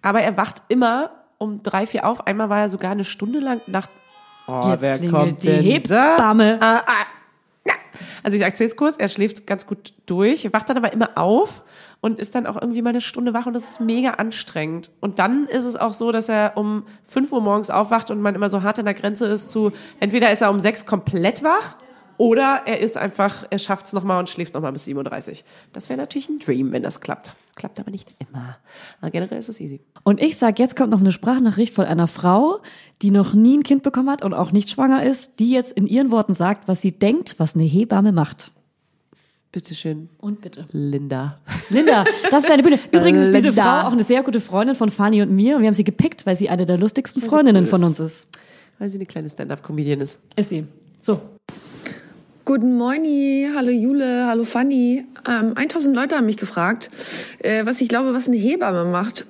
aber 0.02 0.22
er 0.22 0.36
wacht 0.36 0.64
immer 0.70 1.21
um 1.42 1.64
drei, 1.64 1.86
vier 1.88 2.06
auf. 2.06 2.28
Einmal 2.28 2.50
war 2.50 2.60
er 2.60 2.70
sogar 2.70 2.92
eine 2.92 3.04
Stunde 3.04 3.40
lang 3.40 3.62
nach. 3.68 3.90
Oh, 4.48 4.62
Jetzt 4.70 4.82
wer 4.82 4.92
klingelt 4.98 5.12
kommt 5.14 5.44
die 5.44 5.50
Hebamme. 5.50 6.58
Ah, 6.62 6.84
ah. 6.86 7.06
Also 8.24 8.38
ich 8.38 8.44
erzähl's 8.44 8.76
kurz, 8.76 8.98
er 8.98 9.08
schläft 9.08 9.46
ganz 9.46 9.68
gut 9.68 9.94
durch, 10.06 10.52
wacht 10.54 10.70
dann 10.70 10.78
aber 10.78 10.94
immer 10.94 11.18
auf 11.18 11.64
und 12.00 12.20
ist 12.20 12.36
dann 12.36 12.48
auch 12.48 12.60
irgendwie 12.60 12.82
mal 12.82 12.92
eine 12.92 13.02
Stunde 13.02 13.34
wach 13.34 13.46
und 13.46 13.54
das 13.54 13.64
ist 13.64 13.80
mega 13.82 14.12
anstrengend. 14.12 14.92
Und 15.00 15.20
dann 15.20 15.46
ist 15.46 15.66
es 15.66 15.76
auch 15.76 15.94
so, 15.94 16.12
dass 16.12 16.30
er 16.30 16.54
um 16.56 16.86
5 17.06 17.32
Uhr 17.32 17.42
morgens 17.42 17.70
aufwacht 17.70 18.10
und 18.12 18.22
man 18.22 18.36
immer 18.36 18.50
so 18.50 18.64
hart 18.64 18.80
an 18.80 18.86
der 18.86 18.94
Grenze 18.94 19.28
ist 19.28 19.52
zu, 19.52 19.72
entweder 20.00 20.32
ist 20.32 20.42
er 20.42 20.50
um 20.50 20.60
6 20.60 20.86
komplett 20.86 21.44
wach 21.44 21.76
oder 22.22 22.62
er 22.68 22.80
ist 22.82 22.98
einfach, 22.98 23.48
er 23.50 23.58
schafft 23.58 23.88
es 23.88 23.94
nochmal 23.94 24.20
und 24.20 24.30
schläft 24.30 24.54
nochmal 24.54 24.72
bis 24.72 24.86
37. 24.86 25.44
Das 25.74 25.90
wäre 25.90 25.98
natürlich 25.98 26.30
ein 26.30 26.38
Dream, 26.38 26.72
wenn 26.72 26.84
das 26.84 27.02
klappt. 27.02 27.34
Klappt 27.56 27.80
aber 27.80 27.90
nicht 27.90 28.10
immer. 28.20 28.58
Aber 29.02 29.10
generell 29.10 29.40
ist 29.40 29.50
es 29.50 29.60
easy. 29.60 29.82
Und 30.04 30.22
ich 30.22 30.38
sag, 30.38 30.60
jetzt 30.60 30.76
kommt 30.76 30.92
noch 30.92 31.00
eine 31.00 31.12
Sprachnachricht 31.12 31.74
von 31.74 31.86
einer 31.86 32.06
Frau, 32.06 32.60
die 33.02 33.10
noch 33.10 33.34
nie 33.34 33.58
ein 33.58 33.64
Kind 33.64 33.82
bekommen 33.82 34.08
hat 34.08 34.24
und 34.24 34.36
auch 34.36 34.52
nicht 34.52 34.70
schwanger 34.70 35.02
ist, 35.02 35.40
die 35.40 35.50
jetzt 35.50 35.72
in 35.72 35.88
ihren 35.88 36.12
Worten 36.12 36.36
sagt, 36.36 36.68
was 36.68 36.80
sie 36.80 36.92
denkt, 36.92 37.40
was 37.40 37.56
eine 37.56 37.64
Hebamme 37.64 38.12
macht. 38.12 38.52
Bitteschön, 39.52 40.08
Und 40.20 40.42
bitte. 40.42 40.68
Linda. 40.74 41.40
Linda, 41.72 42.04
das 42.30 42.44
ist 42.44 42.50
deine 42.52 42.62
Bühne. 42.62 42.78
Übrigens 42.92 43.20
ist 43.22 43.34
diese. 43.34 43.52
Frau 43.52 43.88
auch 43.88 43.94
eine 43.94 44.04
sehr 44.04 44.22
gute 44.22 44.42
Freundin 44.42 44.76
von 44.76 44.92
Fanny 44.92 45.24
und 45.24 45.32
mir. 45.32 45.56
Und 45.56 45.64
wir 45.64 45.68
haben 45.68 45.74
sie 45.74 45.84
gepickt, 45.84 46.28
weil 46.28 46.36
sie 46.36 46.50
eine 46.50 46.68
der 46.68 46.78
lustigsten 46.78 47.20
Freundinnen 47.20 47.64
cool 47.64 47.70
von 47.72 47.84
uns 47.84 48.00
ist. 48.00 48.28
Weil 48.78 48.90
sie 48.90 49.00
eine 49.00 49.08
kleine 49.08 49.28
Stand-Up-Comedian 49.28 50.02
ist. 50.02 50.20
Ist 50.36 50.50
sie. 50.50 50.68
So. 51.00 51.20
Guten 52.52 52.76
Morgen, 52.76 53.56
hallo 53.56 53.70
Jule, 53.70 54.28
hallo 54.28 54.44
Fanny. 54.44 55.06
Ähm, 55.26 55.54
1000 55.56 55.96
Leute 55.96 56.18
haben 56.18 56.26
mich 56.26 56.36
gefragt, 56.36 56.90
äh, 57.40 57.66
was 57.66 57.80
ich 57.80 57.88
glaube, 57.88 58.14
was 58.14 58.28
eine 58.28 58.36
Hebamme 58.36 58.84
macht. 58.84 59.26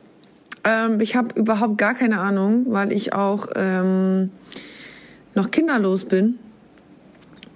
Ähm, 0.64 1.00
ich 1.02 1.16
habe 1.16 1.40
überhaupt 1.40 1.78
gar 1.78 1.94
keine 1.94 2.20
Ahnung, 2.20 2.66
weil 2.70 2.92
ich 2.92 3.14
auch 3.14 3.46
ähm, 3.56 4.32
noch 5.36 5.52
kinderlos 5.52 6.06
bin 6.06 6.40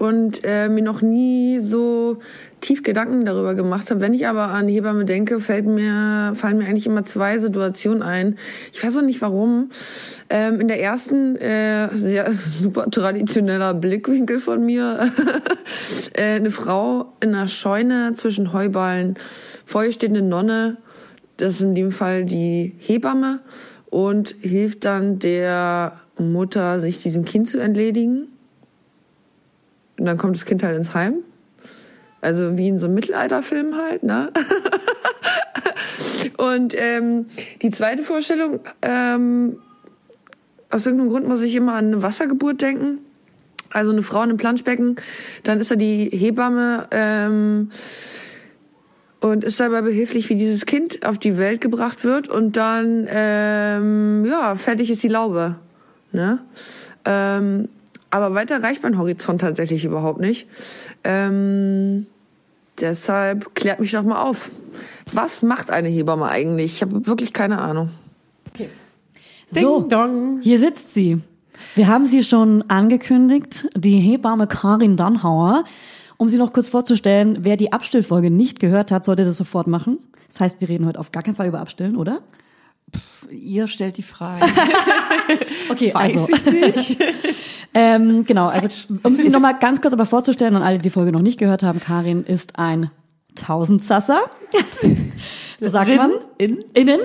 und 0.06 0.42
äh, 0.44 0.70
mir 0.70 0.84
noch 0.84 1.02
nie 1.02 1.60
so 1.60 2.18
tief 2.62 2.84
Gedanken 2.84 3.26
darüber 3.26 3.54
gemacht 3.54 3.92
habe. 3.92 4.02
Wenn 4.02 4.14
ich 4.14 4.28
aber 4.28 4.48
an 4.48 4.68
Hebamme 4.68 5.06
denke, 5.06 5.40
fällt 5.40 5.66
mir, 5.66 6.34
fallen 6.36 6.58
mir 6.58 6.66
eigentlich 6.66 6.88
immer 6.88 7.04
zwei 7.04 7.38
Situationen 7.38 8.02
ein. 8.02 8.38
Ich 8.74 8.84
weiß 8.84 8.98
auch 8.98 9.02
nicht 9.02 9.22
warum. 9.22 9.70
Ähm, 10.30 10.60
in 10.60 10.68
der 10.68 10.82
ersten, 10.82 11.36
äh, 11.36 11.90
sehr 11.90 12.32
super 12.62 12.90
traditioneller 12.90 13.74
Blickwinkel 13.74 14.40
von 14.40 14.66
mir, 14.66 15.12
äh, 16.14 16.36
eine 16.36 16.52
Frau 16.52 17.14
in 17.20 17.36
einer 17.36 17.48
Scheune 17.48 18.14
zwischen 18.14 18.54
Heuballen, 18.54 19.16
vor 19.66 19.84
ihr 19.84 19.92
steht 19.92 20.12
Nonne, 20.12 20.78
das 21.38 21.56
ist 21.56 21.62
in 21.62 21.76
dem 21.76 21.92
Fall 21.92 22.26
die 22.26 22.76
Hebamme 22.80 23.42
und 23.90 24.36
hilft 24.42 24.86
dann 24.86 25.20
der 25.20 26.00
Mutter, 26.18 26.80
sich 26.80 27.00
diesem 27.00 27.26
Kind 27.26 27.50
zu 27.50 27.60
entledigen. 27.60 28.28
Und 29.98 30.06
dann 30.06 30.18
kommt 30.18 30.36
das 30.36 30.46
Kind 30.46 30.64
halt 30.64 30.76
ins 30.76 30.94
Heim. 30.94 31.16
Also 32.22 32.58
wie 32.58 32.68
in 32.68 32.78
so 32.78 32.88
einem 32.88 32.96
Mittelalterfilm 32.96 33.76
halt, 33.76 34.04
ne? 34.04 34.32
Und 36.38 36.76
ähm, 36.78 37.28
die 37.62 37.70
zweite 37.70 38.04
Vorstellung, 38.04 38.60
ähm, 38.82 39.58
aus 40.70 40.86
irgendeinem 40.86 41.12
Grund 41.12 41.28
muss 41.28 41.42
ich 41.42 41.56
immer 41.56 41.74
an 41.74 41.86
eine 41.86 42.02
Wassergeburt 42.02 42.62
denken. 42.62 43.00
Also 43.72 43.92
eine 43.92 44.02
Frau 44.02 44.24
in 44.24 44.30
einem 44.30 44.38
Planschbecken, 44.38 44.96
dann 45.44 45.60
ist 45.60 45.70
da 45.70 45.76
die 45.76 46.10
Hebamme 46.10 46.88
ähm, 46.92 47.72
und 49.20 49.44
ist 49.44 49.60
dabei 49.60 49.82
behilflich, 49.82 50.30
wie 50.30 50.36
dieses 50.36 50.66
Kind 50.66 51.06
auf 51.06 51.18
die 51.18 51.38
Welt 51.38 51.60
gebracht 51.60 52.06
wird 52.06 52.30
und 52.30 52.56
dann 52.56 53.06
ähm, 53.10 54.24
ja 54.26 54.56
fertig 54.56 54.92
ist 54.92 55.04
die 55.04 55.10
Laube. 55.10 55.58
Ne? 56.14 56.42
Ähm, 57.04 57.68
aber 58.16 58.34
weiter 58.34 58.64
reicht 58.64 58.82
mein 58.82 58.98
Horizont 58.98 59.42
tatsächlich 59.42 59.84
überhaupt 59.84 60.22
nicht. 60.22 60.48
Ähm, 61.04 62.06
deshalb 62.80 63.54
klärt 63.56 63.82
mich 63.82 63.92
doch 63.92 64.04
mal 64.04 64.22
auf. 64.22 64.52
Was 65.12 65.42
macht 65.42 65.70
eine 65.70 65.90
Hebamme 65.90 66.30
eigentlich? 66.30 66.76
Ich 66.76 66.82
habe 66.82 67.06
wirklich 67.08 67.34
keine 67.34 67.60
Ahnung. 67.60 67.90
So, 69.48 69.82
Ding 69.82 69.90
dong. 69.90 70.40
hier 70.42 70.60
sitzt 70.60 70.94
sie. 70.94 71.20
Wir 71.76 71.88
haben 71.88 72.06
sie 72.06 72.24
schon 72.24 72.64
angekündigt, 72.70 73.68
die 73.76 74.00
Hebamme 74.00 74.48
Karin 74.48 74.96
Dannhauer. 74.96 75.66
Um 76.18 76.30
sie 76.30 76.38
noch 76.38 76.54
kurz 76.54 76.70
vorzustellen, 76.70 77.40
wer 77.42 77.58
die 77.58 77.74
Abstillfolge 77.74 78.32
nicht 78.32 78.62
gehört 78.62 78.92
hat, 78.92 79.04
sollte 79.04 79.26
das 79.26 79.36
sofort 79.36 79.68
machen. 79.68 80.00
Das 80.30 80.40
heißt, 80.40 80.62
wir 80.62 80.70
reden 80.70 80.86
heute 80.86 81.00
auf 81.00 81.12
gar 81.12 81.22
keinen 81.22 81.36
Fall 81.36 81.48
über 81.48 81.60
Abstillen, 81.60 81.98
oder? 81.98 82.22
Ihr 83.30 83.68
stellt 83.68 83.98
die 83.98 84.04
Frage. 84.04 84.46
Okay, 85.70 85.92
Weiß 85.94 86.18
also. 86.18 86.32
ich 86.32 86.46
nicht. 86.46 86.98
ähm, 87.76 88.24
genau, 88.24 88.48
also 88.48 88.70
um 89.04 89.18
sie 89.18 89.30
nochmal 89.30 89.56
ganz 89.60 89.82
kurz 89.82 89.94
aber 89.94 90.06
vorzustellen 90.06 90.56
und 90.56 90.62
alle, 90.62 90.78
die 90.78 90.84
die 90.84 90.90
Folge 90.90 91.12
noch 91.12 91.22
nicht 91.22 91.38
gehört 91.38 91.62
haben, 91.62 91.82
Karin 91.82 92.24
ist 92.24 92.58
ein 92.58 92.90
Tausendsasser. 93.36 94.22
so 95.60 95.70
sagt 95.70 95.94
man. 95.94 96.12
In? 96.38 96.64
Innen. 96.74 97.02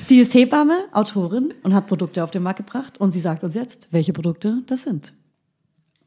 Sie 0.00 0.20
ist 0.20 0.34
Hebamme, 0.34 0.86
Autorin 0.92 1.52
und 1.62 1.74
hat 1.74 1.86
Produkte 1.86 2.24
auf 2.24 2.30
den 2.30 2.42
Markt 2.42 2.56
gebracht. 2.56 2.98
Und 2.98 3.12
sie 3.12 3.20
sagt 3.20 3.44
uns 3.44 3.54
jetzt, 3.54 3.88
welche 3.90 4.14
Produkte 4.14 4.62
das 4.66 4.84
sind. 4.84 5.12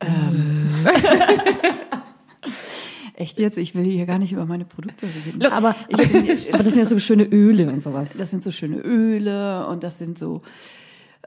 Echt 3.14 3.38
jetzt? 3.38 3.60
Ich 3.60 3.76
will 3.76 3.84
hier 3.84 4.08
gar 4.08 4.18
nicht 4.18 4.32
über 4.32 4.46
meine 4.46 4.66
Produkte 4.66 5.06
reden. 5.06 5.40
Los. 5.40 5.52
Aber, 5.52 5.76
aber, 5.92 6.04
aber 6.04 6.64
das 6.64 6.64
sind 6.64 6.78
ja 6.78 6.86
so 6.86 6.98
schöne 7.00 7.26
Öle 7.26 7.70
und 7.70 7.82
sowas. 7.84 8.18
Das 8.18 8.32
sind 8.32 8.44
so 8.44 8.50
schöne 8.50 8.78
Öle 8.78 9.68
und 9.68 9.84
das 9.84 10.00
sind 10.00 10.18
so 10.18 10.42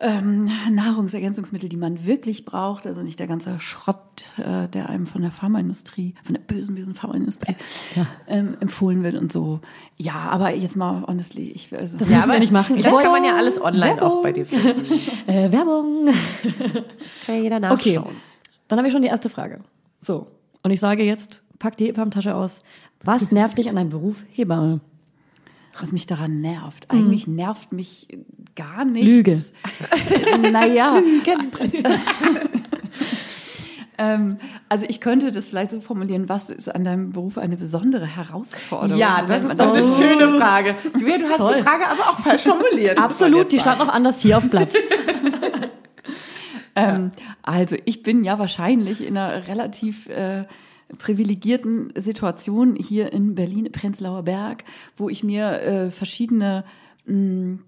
ähm, 0.00 0.50
Nahrungsergänzungsmittel, 0.70 1.68
die 1.68 1.76
man 1.76 2.06
wirklich 2.06 2.44
braucht. 2.44 2.86
Also 2.86 3.02
nicht 3.02 3.18
der 3.18 3.26
ganze 3.26 3.60
Schrott, 3.60 3.98
äh, 4.38 4.68
der 4.68 4.88
einem 4.88 5.06
von 5.06 5.22
der 5.22 5.30
Pharmaindustrie, 5.30 6.14
von 6.24 6.34
der 6.34 6.40
bösen, 6.42 6.74
bösen 6.74 6.94
Pharmaindustrie 6.94 7.54
ähm, 8.26 8.56
empfohlen 8.60 9.02
wird 9.02 9.16
und 9.16 9.32
so. 9.32 9.60
Ja, 9.98 10.14
aber 10.14 10.50
jetzt 10.54 10.76
mal 10.76 11.04
honestly, 11.06 11.50
ich 11.50 11.68
also, 11.78 11.98
Das 11.98 12.08
müssen 12.08 12.30
wir 12.32 12.38
nicht 12.38 12.52
machen. 12.52 12.76
Ich 12.76 12.84
Das 12.84 12.94
kann 12.96 13.12
man 13.12 13.22
ja 13.24 13.36
alles 13.36 13.60
online 13.60 13.96
Werbung. 14.00 14.18
auch 14.18 14.22
bei 14.22 14.32
dir 14.32 14.46
finden. 14.46 14.82
Äh, 15.26 15.52
Werbung. 15.52 16.08
Kann 17.26 17.34
ja 17.36 17.42
jeder 17.42 17.72
Okay, 17.72 17.94
nachschauen. 17.96 18.16
dann 18.68 18.78
habe 18.78 18.88
ich 18.88 18.92
schon 18.92 19.02
die 19.02 19.08
erste 19.08 19.28
Frage. 19.28 19.60
So, 20.00 20.26
und 20.62 20.70
ich 20.70 20.80
sage 20.80 21.04
jetzt, 21.04 21.44
pack 21.58 21.76
die 21.76 21.86
Hebammentasche 21.86 22.34
aus. 22.34 22.62
Was 23.04 23.30
nervt 23.32 23.58
dich 23.58 23.68
an 23.68 23.76
deinem 23.76 23.90
Beruf 23.90 24.22
Hebamme? 24.32 24.80
Was 25.80 25.92
mich 25.92 26.06
daran 26.06 26.40
nervt. 26.40 26.90
Eigentlich 26.90 27.26
nervt 27.26 27.72
mich 27.72 28.08
gar 28.54 28.84
nichts. 28.84 29.08
Lüge. 29.08 29.42
naja. 30.50 30.96
ähm, 33.98 34.38
also 34.68 34.86
ich 34.88 35.00
könnte 35.00 35.32
das 35.32 35.48
vielleicht 35.48 35.70
so 35.70 35.80
formulieren, 35.80 36.28
was 36.28 36.50
ist 36.50 36.74
an 36.74 36.84
deinem 36.84 37.12
Beruf 37.12 37.38
eine 37.38 37.56
besondere 37.56 38.06
Herausforderung? 38.06 38.98
Ja, 38.98 39.24
das 39.26 39.44
ist 39.44 39.58
doch 39.58 39.74
eine 39.74 39.82
schöne 39.82 40.38
Frage. 40.38 40.76
Julia, 40.98 41.18
du 41.18 41.24
hast 41.26 41.38
Toll. 41.38 41.54
die 41.56 41.62
Frage 41.62 41.88
aber 41.88 42.02
auch 42.02 42.20
falsch 42.20 42.42
formuliert. 42.42 42.98
Absolut, 42.98 43.52
die 43.52 43.60
stand 43.60 43.78
noch 43.78 43.88
anders 43.88 44.20
hier 44.20 44.36
auf 44.36 44.44
dem 44.44 44.50
Blatt. 44.50 44.74
Ähm, 46.74 47.12
also 47.42 47.76
ich 47.84 48.02
bin 48.02 48.24
ja 48.24 48.38
wahrscheinlich 48.38 49.04
in 49.04 49.16
einer 49.16 49.46
relativ 49.46 50.08
äh, 50.08 50.44
privilegierten 50.98 51.92
Situation 51.96 52.76
hier 52.76 53.12
in 53.12 53.34
Berlin-Prenzlauer 53.34 54.22
Berg, 54.22 54.64
wo 54.96 55.08
ich 55.08 55.24
mir 55.24 55.60
äh, 55.60 55.90
verschiedene 55.90 56.64
mh, 57.06 57.58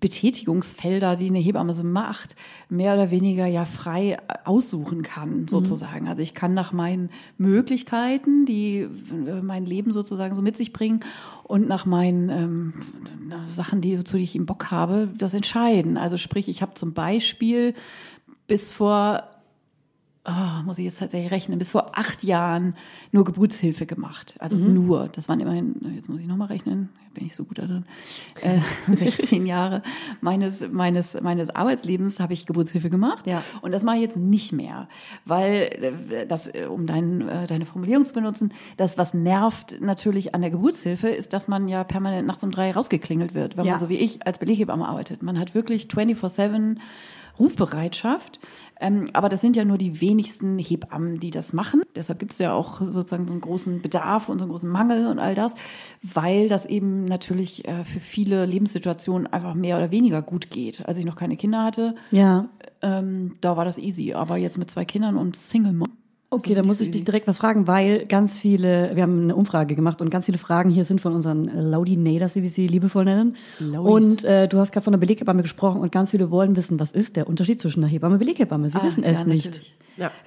Betätigungsfelder, 0.00 1.16
die 1.16 1.28
eine 1.28 1.38
Hebamme 1.38 1.74
so 1.74 1.82
macht, 1.82 2.36
mehr 2.68 2.94
oder 2.94 3.10
weniger 3.10 3.46
ja 3.46 3.64
frei 3.64 4.18
aussuchen 4.44 5.02
kann, 5.02 5.46
sozusagen. 5.48 6.08
Also 6.08 6.22
ich 6.22 6.34
kann 6.34 6.54
nach 6.54 6.72
meinen 6.72 7.10
Möglichkeiten, 7.38 8.46
die 8.46 8.80
äh, 8.80 9.42
mein 9.42 9.66
Leben 9.66 9.92
sozusagen 9.92 10.34
so 10.34 10.42
mit 10.42 10.56
sich 10.56 10.72
bringen 10.72 11.00
und 11.44 11.68
nach 11.68 11.86
meinen 11.86 12.28
ähm, 12.28 12.72
Sachen, 13.54 13.80
die, 13.80 14.02
zu 14.04 14.16
die 14.16 14.24
ich 14.24 14.36
im 14.36 14.46
Bock 14.46 14.70
habe, 14.70 15.08
das 15.16 15.34
entscheiden. 15.34 15.96
Also 15.96 16.16
sprich, 16.16 16.48
ich 16.48 16.62
habe 16.62 16.74
zum 16.74 16.92
Beispiel 16.92 17.74
bis 18.46 18.72
vor 18.72 19.24
ah, 20.30 20.62
muss 20.64 20.78
ich 20.78 20.84
jetzt 20.84 20.98
tatsächlich 20.98 21.30
rechnen, 21.30 21.58
bis 21.58 21.70
vor 21.72 21.98
acht 21.98 22.22
Jahren 22.24 22.74
nur 23.12 23.24
Geburtshilfe 23.24 23.86
gemacht. 23.86 24.34
Also 24.38 24.56
nur, 24.56 25.08
das 25.08 25.28
waren 25.28 25.40
immerhin, 25.40 25.74
jetzt 25.96 26.08
muss 26.08 26.20
ich 26.20 26.26
nochmal 26.26 26.48
rechnen, 26.48 26.88
bin 27.12 27.26
ich 27.26 27.34
so 27.34 27.42
gut 27.44 27.58
da 27.58 27.66
drin, 27.66 27.84
äh, 28.42 28.60
16 28.94 29.44
Jahre 29.46 29.82
meines, 30.20 30.68
meines, 30.70 31.20
meines 31.20 31.50
Arbeitslebens 31.50 32.20
habe 32.20 32.32
ich 32.34 32.46
Geburtshilfe 32.46 32.88
gemacht. 32.88 33.26
Ja. 33.26 33.42
Und 33.62 33.72
das 33.72 33.82
mache 33.82 33.96
ich 33.96 34.02
jetzt 34.02 34.16
nicht 34.16 34.52
mehr, 34.52 34.88
weil 35.24 35.94
äh, 36.10 36.26
das, 36.26 36.46
äh, 36.46 36.66
um 36.70 36.86
dein, 36.86 37.28
äh, 37.28 37.46
deine 37.48 37.66
Formulierung 37.66 38.06
zu 38.06 38.12
benutzen, 38.12 38.52
das, 38.76 38.96
was 38.96 39.12
nervt 39.12 39.80
natürlich 39.80 40.34
an 40.34 40.40
der 40.42 40.50
Geburtshilfe, 40.50 41.08
ist, 41.08 41.32
dass 41.32 41.48
man 41.48 41.66
ja 41.68 41.82
permanent 41.84 42.26
nachts 42.28 42.44
um 42.44 42.52
drei 42.52 42.70
rausgeklingelt 42.72 43.34
wird, 43.34 43.56
wenn 43.56 43.64
Ja. 43.64 43.72
man 43.72 43.80
so 43.80 43.88
wie 43.88 43.96
ich 43.96 44.24
als 44.26 44.38
Beleghebamme 44.38 44.86
arbeitet. 44.86 45.22
Man 45.22 45.38
hat 45.38 45.54
wirklich 45.54 45.88
24-7 45.88 46.76
Rufbereitschaft. 47.40 48.38
Ähm, 48.80 49.10
aber 49.12 49.28
das 49.28 49.40
sind 49.40 49.56
ja 49.56 49.64
nur 49.64 49.76
die 49.78 50.00
wenigsten 50.00 50.58
Hebammen, 50.58 51.20
die 51.20 51.30
das 51.30 51.52
machen. 51.52 51.82
Deshalb 51.94 52.18
gibt 52.18 52.32
es 52.32 52.38
ja 52.38 52.52
auch 52.52 52.80
sozusagen 52.80 53.26
so 53.26 53.32
einen 53.32 53.40
großen 53.42 53.82
Bedarf 53.82 54.28
und 54.28 54.38
so 54.38 54.44
einen 54.44 54.52
großen 54.52 54.68
Mangel 54.70 55.06
und 55.06 55.18
all 55.18 55.34
das, 55.34 55.54
weil 56.02 56.48
das 56.48 56.64
eben 56.66 57.04
natürlich 57.04 57.66
äh, 57.68 57.84
für 57.84 58.00
viele 58.00 58.46
Lebenssituationen 58.46 59.26
einfach 59.26 59.54
mehr 59.54 59.76
oder 59.76 59.90
weniger 59.90 60.22
gut 60.22 60.50
geht. 60.50 60.86
Als 60.86 60.98
ich 60.98 61.04
noch 61.04 61.16
keine 61.16 61.36
Kinder 61.36 61.62
hatte, 61.64 61.94
Ja. 62.10 62.48
ähm, 62.82 63.34
da 63.40 63.56
war 63.56 63.64
das 63.64 63.76
easy. 63.78 64.14
Aber 64.14 64.36
jetzt 64.36 64.56
mit 64.58 64.70
zwei 64.70 64.84
Kindern 64.84 65.16
und 65.16 65.36
Single 65.36 65.72
Mom. 65.72 65.88
Okay, 66.32 66.54
dann 66.54 66.64
muss 66.64 66.80
ich 66.80 66.92
dich 66.92 67.02
direkt 67.02 67.26
was 67.26 67.38
fragen, 67.38 67.66
weil 67.66 68.06
ganz 68.06 68.38
viele, 68.38 68.92
wir 68.94 69.02
haben 69.02 69.24
eine 69.24 69.34
Umfrage 69.34 69.74
gemacht 69.74 70.00
und 70.00 70.10
ganz 70.10 70.26
viele 70.26 70.38
Fragen 70.38 70.70
hier 70.70 70.84
sind 70.84 71.00
von 71.00 71.12
unseren 71.12 71.46
Laudinators, 71.46 72.36
wie 72.36 72.42
wir 72.42 72.50
sie 72.50 72.68
liebevoll 72.68 73.04
nennen. 73.04 73.36
Laudis. 73.58 73.92
Und 74.22 74.24
äh, 74.24 74.46
du 74.46 74.58
hast 74.58 74.70
gerade 74.70 74.84
von 74.84 74.92
der 74.92 74.98
Beleghebamme 74.98 75.42
gesprochen 75.42 75.80
und 75.80 75.90
ganz 75.90 76.12
viele 76.12 76.30
wollen 76.30 76.54
wissen, 76.54 76.78
was 76.78 76.92
ist 76.92 77.16
der 77.16 77.28
Unterschied 77.28 77.60
zwischen 77.60 77.82
einer 77.82 77.90
Hebamme 77.90 78.14
und 78.14 78.20
Beleghebamme? 78.20 78.68
Sie 78.70 78.80
wissen 78.80 79.02
es 79.02 79.18
Ah, 79.18 79.20
ja, 79.22 79.26
nicht. 79.26 79.44
natürlich. 79.46 79.74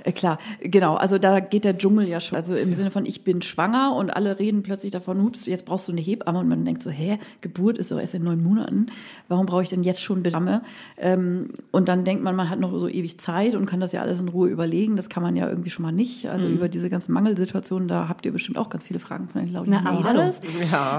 Äh, 0.03 0.11
klar, 0.11 0.37
genau. 0.61 0.95
Also 0.95 1.17
da 1.17 1.39
geht 1.39 1.63
der 1.63 1.77
Dschungel 1.77 2.07
ja 2.07 2.19
schon. 2.19 2.35
Also 2.35 2.55
im 2.55 2.73
Sinne 2.73 2.91
von, 2.91 3.05
ich 3.05 3.23
bin 3.23 3.41
schwanger 3.41 3.95
und 3.95 4.11
alle 4.11 4.37
reden 4.39 4.61
plötzlich 4.61 4.91
davon, 4.91 5.23
hups, 5.23 5.45
jetzt 5.45 5.65
brauchst 5.65 5.87
du 5.87 5.91
eine 5.93 6.01
Hebamme. 6.01 6.39
Und 6.39 6.47
man 6.47 6.63
denkt 6.65 6.83
so, 6.83 6.89
hä, 6.89 7.17
Geburt 7.41 7.77
ist 7.77 7.91
doch 7.91 7.99
erst 7.99 8.13
in 8.13 8.23
neun 8.23 8.43
Monaten. 8.43 8.87
Warum 9.29 9.45
brauche 9.45 9.63
ich 9.63 9.69
denn 9.69 9.83
jetzt 9.83 10.01
schon 10.01 10.17
eine 10.19 10.27
Hebamme? 10.29 10.61
Ähm, 10.97 11.49
und 11.71 11.87
dann 11.87 12.03
denkt 12.03 12.23
man, 12.23 12.35
man 12.35 12.49
hat 12.49 12.59
noch 12.59 12.71
so 12.77 12.87
ewig 12.87 13.19
Zeit 13.19 13.55
und 13.55 13.65
kann 13.65 13.79
das 13.79 13.93
ja 13.93 14.01
alles 14.01 14.19
in 14.19 14.27
Ruhe 14.27 14.49
überlegen. 14.49 14.95
Das 14.95 15.09
kann 15.09 15.23
man 15.23 15.35
ja 15.35 15.49
irgendwie 15.49 15.69
schon 15.69 15.83
mal 15.83 15.91
nicht. 15.95 16.27
Also 16.29 16.47
über 16.47 16.67
diese 16.69 16.89
ganzen 16.89 17.11
Mangelsituationen, 17.13 17.87
da 17.87 18.07
habt 18.09 18.25
ihr 18.25 18.31
bestimmt 18.31 18.57
auch 18.57 18.69
ganz 18.69 18.83
viele 18.85 18.99
Fragen 18.99 19.27
von 19.29 19.41
den 19.45 19.51
Na, 19.51 19.59
aber 19.85 20.03
hallo. 20.03 20.21
Laudinators. 20.21 20.41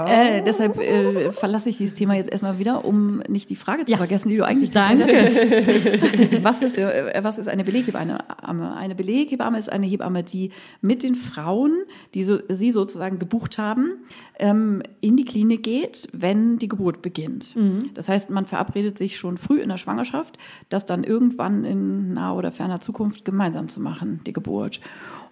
Äh, 0.08 0.42
deshalb 0.42 0.78
äh, 0.78 1.32
verlasse 1.32 1.70
ich 1.70 1.78
dieses 1.78 1.94
Thema 1.94 2.14
jetzt 2.14 2.30
erstmal 2.30 2.58
wieder, 2.58 2.84
um 2.84 3.18
nicht 3.28 3.50
die 3.50 3.56
Frage 3.56 3.84
zu 3.84 3.90
Ja. 3.92 3.96
vergessen, 3.98 4.28
die 4.28 4.36
du 4.36 4.44
eigentlich 4.46 4.70
gestellt 4.72 5.02
hast. 5.02 6.44
was 6.44 6.62
ist, 6.62 6.76
der, 6.76 7.14
äh, 7.16 7.24
was 7.24 7.38
ist 7.38 7.48
eine 7.48 7.64
Beleghebamme? 7.64 8.18
Eine 8.76 8.94
Beleghebamme 8.94 9.58
ist 9.58 9.70
eine 9.70 9.86
Hebamme, 9.86 10.22
die 10.24 10.50
mit 10.80 11.02
den 11.02 11.14
Frauen, 11.14 11.72
die 12.14 12.22
so, 12.24 12.38
sie 12.48 12.70
sozusagen 12.70 13.18
gebucht 13.18 13.58
haben, 13.58 13.92
ähm, 14.38 14.82
in 15.00 15.16
die 15.16 15.24
Klinik 15.24 15.62
geht, 15.62 16.08
wenn 16.12 16.58
die 16.58 16.68
Geburt 16.68 17.02
beginnt. 17.02 17.54
Das 17.94 18.08
heißt, 18.08 18.30
man 18.30 18.46
verabredet 18.46 18.98
sich 18.98 19.16
schon 19.16 19.38
früh 19.38 19.60
in 19.60 19.68
der 19.68 19.76
Schwangerschaft, 19.76 20.38
das 20.68 20.86
dann 20.86 21.04
irgendwann 21.04 21.64
in 21.64 22.14
naher 22.14 22.34
oder 22.36 22.50
ferner 22.52 22.80
Zukunft 22.80 23.24
gemeinsam 23.24 23.68
zu 23.68 23.80
machen, 23.80 24.20
die 24.26 24.32
Geburt. 24.32 24.80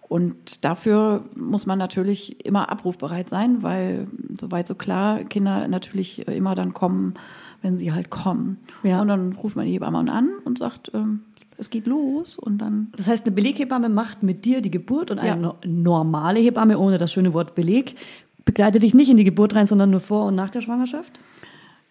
Und 0.09 0.64
dafür 0.64 1.25
muss 1.35 1.64
man 1.64 1.78
natürlich 1.78 2.44
immer 2.44 2.71
abrufbereit 2.71 3.30
sein, 3.30 3.62
weil 3.62 4.09
soweit 4.38 4.66
so 4.66 4.75
klar, 4.75 5.25
Kinder 5.25 5.66
natürlich 5.68 6.26
immer 6.28 6.54
dann 6.54 6.75
kommen, 6.75 7.14
wenn 7.62 7.78
sie 7.78 7.92
halt 7.92 8.11
kommen. 8.11 8.59
Ja. 8.82 9.00
Und 9.00 9.09
dann 9.09 9.32
ruft 9.32 9.56
man 9.56 9.64
die 9.66 9.73
Hebamme 9.73 9.99
an 10.12 10.28
und 10.44 10.59
sagt, 10.59 10.90
ähm, 10.92 11.21
es 11.56 11.71
geht 11.71 11.87
los 11.87 12.37
und 12.37 12.59
dann 12.59 12.88
Das 12.97 13.09
heißt, 13.09 13.25
eine 13.26 13.35
Beleghebamme 13.35 13.88
macht 13.88 14.23
mit 14.23 14.44
dir 14.44 14.61
die 14.61 14.71
Geburt 14.71 15.11
und 15.11 15.18
eine 15.18 15.28
Ja. 15.28 15.37
no- 15.37 15.54
normale 15.64 16.40
Hebamme, 16.40 16.78
ohne 16.78 16.99
das 16.99 17.12
schöne 17.12 17.32
Wort 17.32 17.54
Beleg, 17.54 17.94
begleitet 18.44 18.82
dich 18.82 18.92
nicht 18.94 19.09
in 19.09 19.16
die 19.16 19.25
Geburt 19.25 19.54
rein, 19.54 19.66
sondern 19.66 19.90
nur 19.90 20.00
vor 20.00 20.26
und 20.26 20.35
nach 20.35 20.50
der 20.50 20.61
Schwangerschaft? 20.61 21.21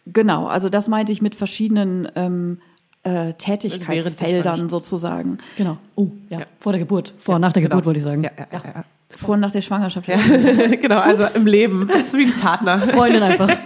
Genau, 0.06 0.46
also 0.48 0.68
das 0.70 0.90
meinte 0.90 1.12
ich 1.12 1.22
mit 1.22 1.36
verschiedenen 1.36 2.08
ähm, 2.16 2.60
äh, 3.04 3.34
Tätigkeitsfeldern 3.34 4.70
sozusagen. 4.70 5.38
Genau. 5.58 5.78
Oh, 5.96 6.10
ja. 6.30 6.42
Vor 6.60 6.72
der 6.74 6.80
Geburt. 6.80 7.14
Vor 7.20 7.36
und 7.36 7.42
nach 7.42 7.54
der 7.54 7.64
Geburt, 7.64 7.86
wollte 7.86 7.98
ich 7.98 8.04
sagen. 8.04 8.24
Ja, 8.24 8.32
ja, 8.38 8.48
ja. 8.52 8.62
ja. 8.64 8.84
Vor 9.18 9.34
und 9.34 9.42
nach 9.42 9.52
der 9.52 9.62
Schwangerschaft. 9.62 10.08
Ja. 10.08 10.16
genau, 10.82 11.00
also 11.00 11.24
im 11.38 11.46
Leben. 11.46 11.88
Das 11.90 12.00
ist 12.08 12.18
wie 12.18 12.26
ein 12.26 12.40
Partner. 12.40 12.80
Freundin 12.88 13.22
einfach. 13.24 13.50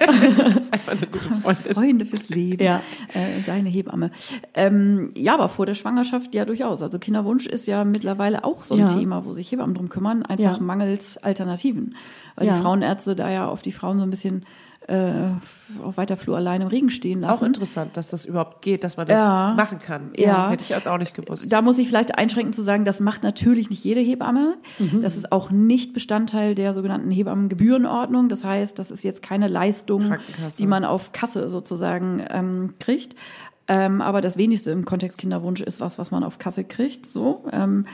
Das 0.56 0.58
ist 0.66 0.74
einfach 0.74 0.94
eine 0.94 1.06
gute 1.08 1.30
Freundin. 1.42 1.74
Freunde 1.74 2.06
fürs 2.06 2.30
Leben. 2.30 2.64
Ja. 2.64 2.82
Äh, 3.14 3.42
deine 3.46 3.70
Hebamme. 3.70 4.10
Ähm, 4.56 5.12
ja, 5.16 5.36
aber 5.36 5.50
vor 5.50 5.66
der 5.68 5.76
Schwangerschaft 5.76 6.34
ja 6.34 6.46
durchaus. 6.46 6.82
Also 6.82 6.98
Kinderwunsch 6.98 7.46
ist 7.46 7.68
ja 7.68 7.84
mittlerweile 7.86 8.44
auch 8.44 8.64
so 8.64 8.74
ein 8.74 8.80
Ja. 8.80 8.94
Thema, 8.98 9.24
wo 9.26 9.34
sich 9.34 9.52
Hebammen 9.52 9.76
drum 9.76 9.90
kümmern, 9.90 10.24
einfach 10.24 10.58
Ja. 10.58 10.64
mangels 10.64 11.18
Alternativen. 11.18 11.96
Weil 12.36 12.48
Ja. 12.48 12.56
die 12.56 12.62
Frauenärzte 12.64 13.16
da 13.16 13.30
ja 13.30 13.48
auf 13.48 13.62
die 13.62 13.72
Frauen 13.72 13.98
so 14.00 14.04
ein 14.04 14.10
bisschen 14.10 14.46
äh, 14.88 15.84
auf 15.84 15.98
weiter 15.98 16.16
Flur 16.16 16.38
allein 16.38 16.62
im 16.62 16.68
Regen 16.68 16.90
stehen 16.90 17.24
Auch 17.24 17.30
lassen. 17.30 17.46
interessant, 17.46 17.98
dass 17.98 18.10
das 18.10 18.26
überhaupt 18.26 18.62
geht, 18.62 18.84
dass 18.84 18.98
man 18.98 19.08
das 19.08 19.20
Ja. 19.20 19.54
machen 19.58 19.80
kann. 19.80 20.12
Ja. 20.16 20.50
Hätte 20.50 20.64
ich 20.64 20.70
jetzt 20.70 20.88
auch 20.88 20.98
nicht 21.00 21.16
gewusst. 21.16 21.52
Da 21.52 21.62
muss 21.62 21.78
ich 21.80 21.88
vielleicht 21.88 22.18
einschränken 22.18 22.54
zu 22.54 22.62
sagen, 22.62 22.86
das 22.86 23.00
macht 23.00 23.24
natürlich 23.24 23.70
nicht 23.70 23.84
jede 23.84 24.00
Hebamme. 24.02 24.58
Mhm. 24.78 25.02
Das 25.02 25.18
ist 25.18 25.32
auch 25.32 25.50
nicht 25.52 25.94
Bestandteil 25.94 26.54
der 26.56 26.74
sogenannten 26.74 27.10
Hebammengebührenordnung. 27.12 28.30
Das 28.30 28.44
heißt, 28.44 28.78
das 28.78 28.92
ist 28.92 29.04
jetzt 29.04 29.22
keine 29.24 29.48
Leistung, 29.48 30.16
die 30.60 30.68
man 30.68 30.86
auf 30.86 31.12
Kasse 31.12 31.50
sozusagen 31.50 32.24
ähm, 32.30 32.74
kriegt. 32.80 33.16
Ähm, 33.68 34.02
aber 34.02 34.22
das 34.22 34.38
wenigste 34.38 34.70
im 34.70 34.86
Kontext 34.86 35.18
Kinderwunsch 35.18 35.62
ist 35.62 35.82
was, 35.82 35.98
was 35.98 36.12
man 36.12 36.24
auf 36.24 36.38
Kasse 36.38 36.64
kriegt. 36.64 37.08
So, 37.08 37.46
ähm, 37.52 37.86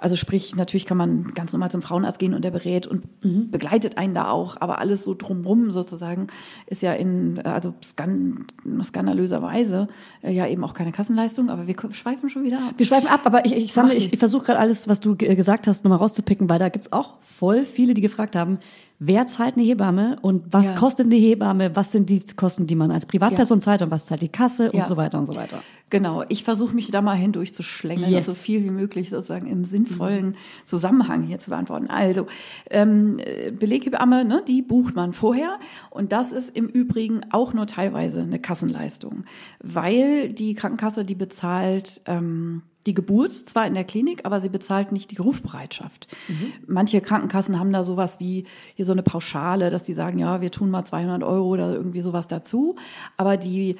also 0.00 0.16
sprich, 0.16 0.56
natürlich 0.56 0.86
kann 0.86 0.96
man 0.96 1.32
ganz 1.34 1.52
normal 1.52 1.70
zum 1.70 1.82
Frauenarzt 1.82 2.18
gehen 2.18 2.34
und 2.34 2.42
der 2.44 2.50
berät 2.50 2.86
und 2.86 3.04
Mhm. 3.24 3.50
begleitet 3.50 3.98
einen 3.98 4.14
da 4.14 4.30
auch. 4.30 4.56
Aber 4.60 4.78
alles 4.78 5.04
so 5.04 5.14
drumrum 5.14 5.70
sozusagen 5.70 6.28
ist 6.66 6.82
ja 6.82 6.92
in, 6.94 7.38
also 7.44 7.74
skan 7.84 8.46
skandalöserweise 8.82 9.88
äh, 10.22 10.32
ja 10.32 10.46
eben 10.46 10.64
auch 10.64 10.74
keine 10.74 10.92
Kassenleistung. 10.92 11.50
Aber 11.50 11.66
wir 11.66 11.74
schweifen 11.90 12.28
schon 12.30 12.44
wieder 12.44 12.58
ab. 12.58 12.74
Wir 12.76 12.86
schweifen 12.86 13.08
ab, 13.08 13.20
aber 13.24 13.44
ich, 13.44 13.54
ich 13.54 13.72
sammle, 13.72 13.94
ich, 13.94 14.12
ich 14.12 14.18
versuche 14.18 14.46
gerade 14.46 14.58
alles, 14.58 14.88
was 14.88 15.00
du 15.00 15.16
ge- 15.16 15.34
gesagt 15.34 15.66
hast, 15.66 15.84
nochmal 15.84 15.98
rauszupicken, 15.98 16.48
weil 16.48 16.58
da 16.58 16.68
gibt's 16.68 16.92
auch 16.92 17.14
voll 17.22 17.64
viele, 17.64 17.94
die 17.94 18.00
gefragt 18.00 18.36
haben, 18.36 18.58
wer 18.98 19.26
zahlt 19.26 19.56
eine 19.56 19.64
Hebamme 19.64 20.18
und 20.20 20.52
was 20.52 20.68
Ja. 20.70 20.74
kostet 20.76 21.06
eine 21.06 21.14
Hebamme, 21.16 21.74
was 21.74 21.90
sind 21.92 22.10
die 22.10 22.22
Kosten, 22.36 22.66
die 22.66 22.74
man 22.74 22.90
als 22.90 23.06
Privatperson 23.06 23.60
zahlt 23.62 23.80
und 23.82 23.90
was 23.90 24.06
zahlt 24.06 24.20
die 24.20 24.28
Kasse 24.28 24.70
Ja. 24.74 24.80
und 24.80 24.86
so 24.86 24.96
weiter 24.98 25.18
und 25.18 25.26
so 25.26 25.34
weiter. 25.36 25.62
Genau, 25.88 26.22
ich 26.28 26.44
versuche 26.44 26.74
mich 26.74 26.90
da 26.90 27.00
mal 27.02 27.14
hindurch 27.16 27.54
zu 27.54 27.62
schlängeln 27.62 28.10
Yes. 28.10 28.28
und 28.28 28.34
so 28.36 28.40
viel 28.40 28.62
wie 28.62 28.70
möglich 28.70 29.10
sozusagen 29.10 29.46
im 29.46 29.64
sinnvollen 29.90 30.36
Zusammenhang 30.64 31.22
hier 31.22 31.38
zu 31.38 31.50
beantworten. 31.50 31.88
Also, 31.88 32.26
ähm, 32.70 33.18
äh, 33.18 33.50
Beleghebamme, 33.50 34.24
ne, 34.24 34.42
die 34.46 34.62
bucht 34.62 34.94
man 34.94 35.12
vorher 35.12 35.58
und 35.90 36.12
das 36.12 36.32
ist 36.32 36.56
im 36.56 36.66
Übrigen 36.66 37.20
auch 37.30 37.52
nur 37.52 37.66
teilweise 37.66 38.22
eine 38.22 38.38
Kassenleistung, 38.38 39.24
weil 39.62 40.32
die 40.32 40.54
Krankenkasse, 40.54 41.04
die 41.04 41.14
bezahlt 41.14 42.02
ähm, 42.06 42.62
die 42.86 42.94
Geburt 42.94 43.32
zwar 43.32 43.66
in 43.66 43.74
der 43.74 43.84
Klinik, 43.84 44.24
aber 44.24 44.40
sie 44.40 44.48
bezahlt 44.48 44.90
nicht 44.90 45.10
die 45.10 45.18
Rufbereitschaft. 45.18 46.08
Manche 46.66 47.02
Krankenkassen 47.02 47.58
haben 47.60 47.74
da 47.74 47.84
sowas 47.84 48.20
wie 48.20 48.44
hier 48.74 48.86
so 48.86 48.92
eine 48.92 49.02
Pauschale, 49.02 49.70
dass 49.70 49.82
die 49.82 49.92
sagen, 49.92 50.18
ja, 50.18 50.40
wir 50.40 50.50
tun 50.50 50.70
mal 50.70 50.84
200 50.84 51.22
Euro 51.22 51.48
oder 51.48 51.74
irgendwie 51.74 52.00
sowas 52.00 52.26
dazu, 52.26 52.76
aber 53.18 53.36
die 53.36 53.76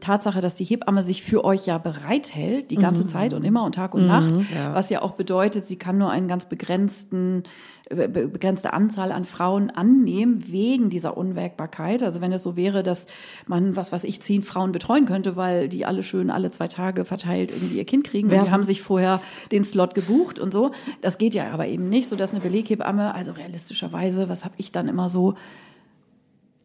Tatsache, 0.00 0.42
dass 0.42 0.54
die 0.54 0.64
Hebamme 0.64 1.02
sich 1.02 1.22
für 1.22 1.44
euch 1.44 1.64
ja 1.66 1.78
bereithält, 1.78 2.70
die 2.70 2.76
ganze 2.76 3.06
Zeit 3.06 3.32
und 3.32 3.42
immer 3.42 3.64
und 3.64 3.74
Tag 3.74 3.94
und 3.94 4.06
Nacht, 4.06 4.30
was 4.74 4.90
ja 4.90 5.00
auch 5.00 5.12
bedeutet, 5.12 5.64
sie 5.64 5.76
kann 5.76 5.96
nur 5.96 6.10
einen 6.10 6.28
ganz 6.28 6.44
begrenzten 6.44 7.44
be- 7.88 8.06
be- 8.08 8.28
begrenzte 8.28 8.74
Anzahl 8.74 9.12
an 9.12 9.24
Frauen 9.24 9.70
annehmen 9.70 10.44
wegen 10.48 10.90
dieser 10.90 11.16
Unwägbarkeit. 11.16 12.02
Also 12.02 12.20
wenn 12.20 12.32
es 12.32 12.42
so 12.42 12.54
wäre, 12.54 12.82
dass 12.82 13.06
man, 13.46 13.74
was 13.74 13.92
weiß 13.92 14.04
ich, 14.04 14.20
zehn 14.20 14.42
Frauen 14.42 14.72
betreuen 14.72 15.06
könnte, 15.06 15.36
weil 15.36 15.70
die 15.70 15.86
alle 15.86 16.02
schön 16.02 16.30
alle 16.30 16.50
zwei 16.50 16.68
Tage 16.68 17.06
verteilt 17.06 17.50
irgendwie 17.50 17.78
ihr 17.78 17.86
Kind 17.86 18.04
kriegen 18.04 18.28
und 18.28 18.32
Werfen. 18.32 18.46
die 18.46 18.52
haben 18.52 18.62
sich 18.64 18.82
vorher 18.82 19.22
den 19.52 19.64
Slot 19.64 19.94
gebucht 19.94 20.38
und 20.38 20.52
so. 20.52 20.72
Das 21.00 21.16
geht 21.16 21.32
ja 21.32 21.50
aber 21.50 21.66
eben 21.66 21.88
nicht, 21.88 22.10
so 22.10 22.16
dass 22.16 22.32
eine 22.32 22.40
Beleghebamme, 22.40 23.14
also 23.14 23.32
realistischerweise, 23.32 24.28
was 24.28 24.44
habe 24.44 24.54
ich 24.58 24.70
dann 24.70 24.86
immer 24.88 25.08
so 25.08 25.34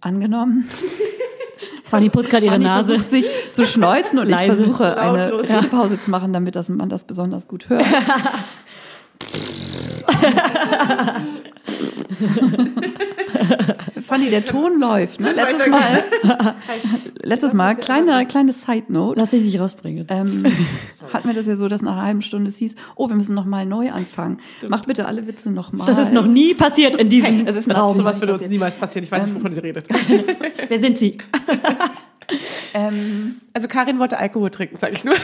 angenommen? 0.02 0.68
Fanny 1.90 2.10
putzt 2.10 2.30
gerade 2.30 2.46
ihre 2.46 2.60
Nase. 2.60 2.94
versucht 2.94 3.12
sich 3.12 3.30
zu 3.54 3.66
schneuzen 3.66 4.20
und 4.20 4.28
Leise. 4.28 4.44
ich 4.44 4.58
versuche 4.58 4.98
eine 4.98 5.30
Lautlos. 5.30 5.50
Redepause 5.50 5.98
zu 5.98 6.12
machen, 6.12 6.34
damit 6.34 6.56
das, 6.56 6.70
man 6.70 6.90
das 6.90 7.04
besonders 7.06 7.48
gut 7.48 7.70
hört. 7.70 7.84
Fanny, 14.08 14.30
der 14.30 14.46
Ton 14.46 14.80
läuft. 14.80 15.20
Ne? 15.20 15.34
Letztes 15.34 15.68
Mal, 15.68 16.04
letztes 17.24 17.54
Mal 17.54 17.76
kleine, 17.76 18.26
kleine 18.26 18.54
Side 18.54 18.86
Note. 18.88 19.20
Lass 19.20 19.32
dich 19.32 19.44
nicht 19.44 19.60
rausbringen. 19.60 20.08
Ähm, 20.10 20.46
hatten 21.14 21.28
wir 21.28 21.36
das 21.36 21.46
ja 21.46 21.58
so, 21.58 21.68
dass 21.68 21.82
nach 21.82 21.92
einer 21.98 22.04
halben 22.04 22.22
Stunde 22.22 22.48
es 22.48 22.56
hieß, 22.56 22.76
oh, 22.96 23.10
wir 23.10 23.18
müssen 23.18 23.36
noch 23.36 23.44
mal 23.44 23.66
neu 23.66 23.92
anfangen. 23.92 24.40
Macht 24.70 24.88
bitte 24.88 25.08
alle 25.08 25.28
Witze 25.28 25.52
noch 25.52 25.74
mal. 25.74 25.86
Das 25.86 25.98
ist 25.98 26.14
noch 26.14 26.26
nie 26.26 26.54
passiert 26.54 26.96
in 26.96 27.10
diesem 27.10 27.46
es 27.48 27.58
ist 27.58 27.70
Raum. 27.70 27.98
Sowas 27.98 28.22
würde 28.22 28.34
uns 28.36 28.48
niemals 28.48 28.78
passieren. 28.78 29.04
Ich 29.04 29.12
weiß 29.12 29.26
nicht, 29.26 29.36
wovon 29.36 29.52
sie 29.52 29.60
redet. 29.60 29.90
Wer 30.70 30.80
sind 30.80 30.98
Sie? 30.98 31.18
ähm, 32.74 33.42
Also 33.54 33.68
Karin 33.68 34.00
wollte 34.00 34.18
Alkohol 34.18 34.52
trinken, 34.52 34.78
sage 34.78 34.94
ich 34.96 35.04
nur. 35.04 35.16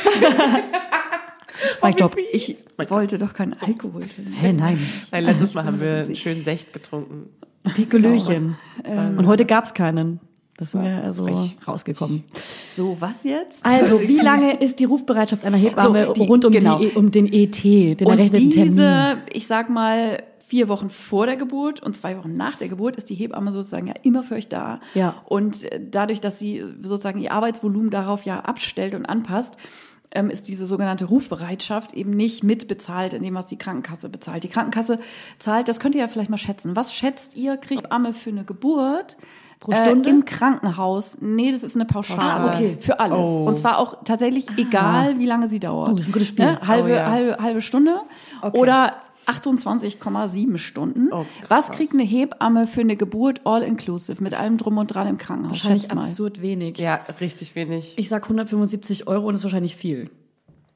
Mic 1.82 1.96
drop. 1.96 2.18
ich 2.34 2.58
wollte 2.90 3.18
doch 3.18 3.34
keinen 3.34 3.54
Alkohol 3.54 4.02
trinken. 4.02 4.34
Hä, 4.34 4.52
nein. 4.52 4.78
Nein, 5.12 5.24
letztes 5.24 5.54
Mal 5.54 5.64
haben 5.64 5.80
wir 5.80 6.00
einen 6.00 6.16
schönen 6.18 6.42
Secht 6.42 6.74
getrunken. 6.74 7.30
Pikolöchen. 7.76 8.56
Und 9.18 9.28
heute 9.28 9.46
gab's 9.46 9.74
keinen. 9.74 10.20
Das 10.58 10.72
sind 10.72 10.84
wir 10.84 11.04
also 11.04 11.28
rausgekommen. 11.68 12.24
So, 12.76 12.96
was 13.00 13.24
jetzt? 13.24 13.66
Also, 13.66 14.00
wie 14.02 14.20
lange 14.22 14.54
ist 14.62 14.80
die 14.80 14.86
Rufbereitschaft 14.86 15.46
einer 15.46 15.58
Hebamme 15.58 16.06
So, 16.08 16.14
die- 16.14 16.28
rund 16.28 16.46
um, 16.46 16.52
genau. 16.54 16.78
die, 16.78 16.90
um 16.90 17.10
den 17.10 17.26
ET, 17.32 17.64
den 17.64 17.96
Und 18.06 18.14
errechneten 18.14 18.52
Termin? 18.52 18.72
diese, 18.76 19.18
ich 19.32 19.48
sag 19.48 19.70
mal, 19.72 20.22
vier 20.46 20.68
Wochen 20.70 20.92
vor 20.92 21.26
der 21.26 21.38
Geburt 21.38 21.82
und 21.82 21.98
zwei 21.98 22.16
Wochen 22.18 22.38
nach 22.38 22.58
der 22.58 22.68
Geburt 22.68 22.98
ist 22.98 23.10
die 23.10 23.16
Hebamme 23.16 23.52
sozusagen 23.52 23.88
ja 23.88 23.96
immer 24.04 24.22
für 24.22 24.36
euch 24.36 24.48
da. 24.48 24.80
Ja. 24.94 25.16
Und 25.26 25.68
dadurch, 25.90 26.22
dass 26.22 26.38
sie 26.38 26.64
sozusagen 26.84 27.20
ihr 27.20 27.32
Arbeitsvolumen 27.32 27.90
darauf 27.90 28.24
ja 28.24 28.42
abstellt 28.42 28.94
und 28.94 29.08
anpasst, 29.08 29.56
ähm, 30.14 30.30
ist 30.30 30.48
diese 30.48 30.66
sogenannte 30.66 31.06
Rufbereitschaft 31.06 31.94
eben 31.94 32.12
nicht 32.12 32.44
mitbezahlt 32.44 33.14
in 33.14 33.24
dem, 33.24 33.36
was 33.36 33.48
die 33.48 33.58
Krankenkasse 33.58 34.10
bezahlt. 34.10 34.44
Die 34.44 34.50
Krankenkasse 34.50 35.00
zahlt, 35.40 35.68
das 35.68 35.80
könnt 35.80 35.96
ihr 35.96 36.02
ja 36.02 36.08
vielleicht 36.08 36.30
mal 36.30 36.38
schätzen. 36.38 36.76
Was 36.76 36.94
schätzt 36.94 37.36
ihr, 37.36 37.58
kriegt 37.58 37.92
Amme 37.92 38.14
für 38.14 38.30
eine 38.30 38.46
Geburt? 38.46 39.18
Pro 39.60 39.72
Stunde? 39.72 40.10
Äh, 40.10 40.12
Im 40.12 40.26
Krankenhaus. 40.26 41.18
Nee, 41.22 41.52
das 41.54 41.64
ist 41.64 41.76
eine 41.76 41.86
Pauschale. 41.86 42.52
Ah, 42.52 42.54
okay. 42.54 42.78
Für 42.82 43.00
alles. 43.00 43.18
Oh. 43.18 43.46
Und 43.46 43.58
zwar 43.58 43.78
auch 43.78 44.04
tatsächlich 44.04 44.46
egal, 44.58 45.18
wie 45.20 45.26
lange 45.26 45.48
sie 45.48 45.60
dauert. 45.60 45.92
Oh, 45.92 45.94
das 45.94 46.02
ist 46.02 46.10
ein 46.10 46.14
gutes 46.14 46.28
Spiel. 46.28 46.46
Ne? 46.46 46.60
Halbe, 46.68 46.90
Oh, 46.90 46.94
ja. 46.96 47.06
halbe, 47.10 47.38
halbe 47.42 47.62
Stunde 47.62 48.02
oder 48.52 48.96
28,7 49.28 50.58
Stunden. 50.58 51.10
Oh, 51.12 51.26
Was 51.50 51.72
kriegt 51.72 51.94
eine 51.94 52.04
Hebamme 52.04 52.68
für 52.68 52.82
eine 52.82 52.96
Geburt 52.96 53.42
all 53.46 53.64
inclusive 53.64 54.22
mit 54.24 54.34
allem 54.34 54.58
drum 54.58 54.78
und 54.78 54.88
dran 54.88 55.08
im 55.08 55.18
Krankenhaus? 55.18 55.52
Wahrscheinlich 55.64 55.92
absurd 55.92 56.42
wenig. 56.42 56.78
Ja, 56.78 56.96
richtig 57.20 57.56
wenig. 57.56 57.94
Ich 57.98 58.10
sag 58.10 58.24
175 58.24 59.08
Euro 59.08 59.28
und 59.28 59.34
das 59.34 59.42
ist 59.42 59.46
wahrscheinlich 59.46 59.76
viel. 59.76 60.10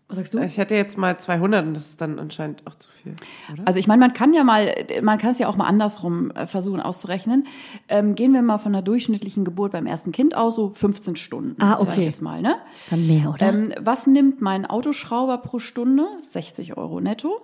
Was 0.10 0.18
sagst 0.18 0.34
du? 0.34 0.40
Ich 0.40 0.58
hätte 0.58 0.74
jetzt 0.74 0.98
mal 0.98 1.20
200 1.20 1.66
und 1.66 1.74
das 1.74 1.90
ist 1.90 2.00
dann 2.02 2.18
anscheinend 2.18 2.66
auch 2.66 2.76
zu 2.76 2.90
viel, 2.90 3.14
oder? 3.52 3.64
Also 3.68 3.78
ich 3.78 3.88
meine, 3.88 4.00
man 4.00 4.14
kann 4.14 4.34
ja 4.34 4.46
mal, 4.46 4.74
man 5.02 5.18
kann 5.18 5.32
es 5.32 5.40
ja 5.40 5.50
auch 5.50 5.58
mal 5.58 5.66
andersrum 5.66 6.32
äh, 6.32 6.48
versuchen 6.48 6.80
auszurechnen. 6.80 7.46
Ähm, 7.90 8.16
gehen 8.16 8.32
wir 8.34 8.42
mal 8.42 8.58
von 8.58 8.74
einer 8.74 8.82
durchschnittlichen 8.82 9.44
Geburt 9.44 9.74
beim 9.74 9.86
ersten 9.86 10.14
Kind 10.14 10.34
aus, 10.36 10.56
so 10.56 10.70
15 10.70 11.18
Stunden. 11.18 11.62
Ah, 11.62 11.80
okay. 11.80 12.06
Jetzt 12.06 12.22
mal, 12.22 12.42
ne? 12.42 12.56
Dann 12.90 13.06
mehr, 13.06 13.30
oder? 13.32 13.50
Ähm, 13.50 13.74
was 13.82 14.08
nimmt 14.08 14.42
mein 14.42 14.66
Autoschrauber 14.66 15.40
pro 15.40 15.60
Stunde? 15.60 16.08
60 16.30 16.78
Euro 16.78 17.02
netto. 17.02 17.42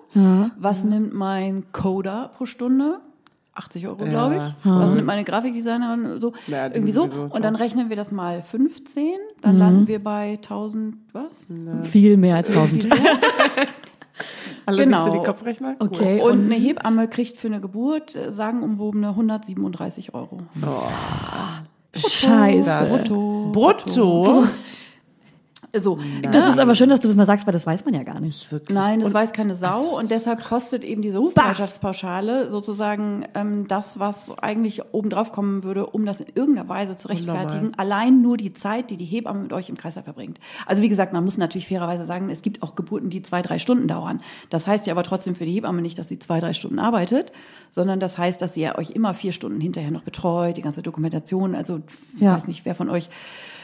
Was 0.58 0.86
nimmt 0.86 1.13
mein 1.13 1.65
Coder 1.73 2.32
pro 2.34 2.45
Stunde? 2.45 3.02
80 3.56 3.88
Euro, 3.88 4.06
glaube 4.06 4.38
ich. 4.38 4.44
Was 4.63 4.94
nimmt 4.94 5.06
meine 5.06 5.24
Grafikdesignerin? 5.24 6.20
So, 6.20 6.34
Ja, 6.48 6.66
irgendwie 6.66 6.92
so. 6.92 7.04
Und 7.04 7.44
dann 7.44 7.56
rechnen 7.56 7.89
wir 7.89 7.96
das 7.96 8.12
mal 8.12 8.42
15. 8.42 9.13
Dann 9.42 9.58
landen 9.60 9.88
wir 9.88 10.04
bei 10.04 10.39
1000, 10.44 10.96
was? 11.12 11.48
viel 11.84 12.18
mehr 12.18 12.38
als 12.38 12.50
1000. 12.50 12.88
Alle 14.66 14.78
genau. 14.78 15.06
so 15.06 15.12
die 15.12 15.26
Kopfrechner? 15.26 15.76
Cool. 15.80 15.88
Okay, 15.88 16.22
Und 16.22 16.46
eine 16.46 16.56
Hebamme 16.56 17.08
kriegt 17.08 17.38
für 17.38 17.48
eine 17.48 17.60
Geburt 17.60 18.16
äh, 18.16 18.32
sagenumwobene 18.32 19.10
137 19.10 20.13
Euro. 20.13 20.38
Scheiße. 21.96 22.86
Brutto. 22.86 23.50
Brutto? 23.52 24.44
So, 25.76 25.98
Das 26.32 26.48
ist 26.48 26.60
aber 26.60 26.76
schön, 26.76 26.90
dass 26.90 27.00
du 27.00 27.08
das 27.08 27.18
mal 27.18 27.26
sagst, 27.26 27.48
weil 27.48 27.52
das 27.54 27.66
weiß 27.66 27.84
man 27.84 27.96
ja 27.96 28.04
gar 28.04 28.20
nicht. 28.20 28.48
Nein, 28.70 29.00
das 29.00 29.12
weiß 29.12 29.34
keine 29.34 29.56
Sau 29.56 29.98
und 29.98 30.12
deshalb 30.12 30.44
kostet 30.44 30.84
eben 30.84 31.02
diese 31.02 31.18
Rufbereitschaftspauschale 31.18 32.52
sozusagen 32.52 33.26
ähm, 33.34 33.68
das, 33.68 34.00
was 34.00 34.38
eigentlich 34.38 34.84
obendrauf 34.92 35.32
kommen 35.32 35.64
würde, 35.64 35.88
um 35.88 36.06
das 36.06 36.20
in 36.20 36.28
irgendeiner 36.36 36.70
Weise 36.70 36.96
zu 36.96 37.08
rechtfertigen. 37.08 37.74
Allein 37.76 38.22
nur 38.22 38.38
die 38.38 38.54
Zeit, 38.54 38.92
die 38.92 38.98
die 38.98 39.06
Hebamme 39.06 39.40
mit 39.42 39.52
euch 39.52 39.70
im 39.70 39.76
Kreislauf 39.76 40.06
verbringt. 40.06 40.40
Also 40.68 40.84
wie 40.84 40.90
gesagt, 40.90 41.12
man 41.12 41.24
muss 41.24 41.38
natürlich 41.38 41.68
fairerweise 41.68 42.06
sagen, 42.06 42.30
es 42.30 42.44
gibt 42.44 42.62
auch 42.62 42.76
Geburten, 42.76 43.10
die 43.10 43.24
zwei, 43.24 43.42
drei 43.42 43.58
Stunden 43.58 43.88
dauern. 43.88 44.22
Das 44.52 44.68
heißt 44.68 44.86
ja 44.86 44.94
aber 44.94 45.02
trotzdem 45.04 45.34
für 45.34 45.46
die 45.46 45.54
Hebamme 45.54 45.82
nicht, 45.82 45.98
dass 45.98 46.08
sie 46.08 46.20
zwei, 46.20 46.40
drei 46.40 46.54
Stunden 46.54 46.78
arbeitet, 46.78 47.32
sondern 47.72 48.00
das 48.00 48.20
heißt, 48.20 48.40
dass 48.44 48.54
sie 48.54 48.62
ja 48.62 48.78
euch 48.78 48.92
immer 48.92 49.16
vier 49.16 49.32
Stunden 49.32 49.60
hinterher 49.60 49.90
noch 49.90 50.04
betreut, 50.04 50.56
die 50.58 50.62
ganze 50.62 50.84
Dokumentation. 50.84 51.56
Also 51.56 51.82
ich 52.16 52.22
Ja. 52.22 52.36
weiß 52.36 52.46
nicht, 52.46 52.64
wer 52.64 52.76
von 52.76 52.92
euch 52.92 53.10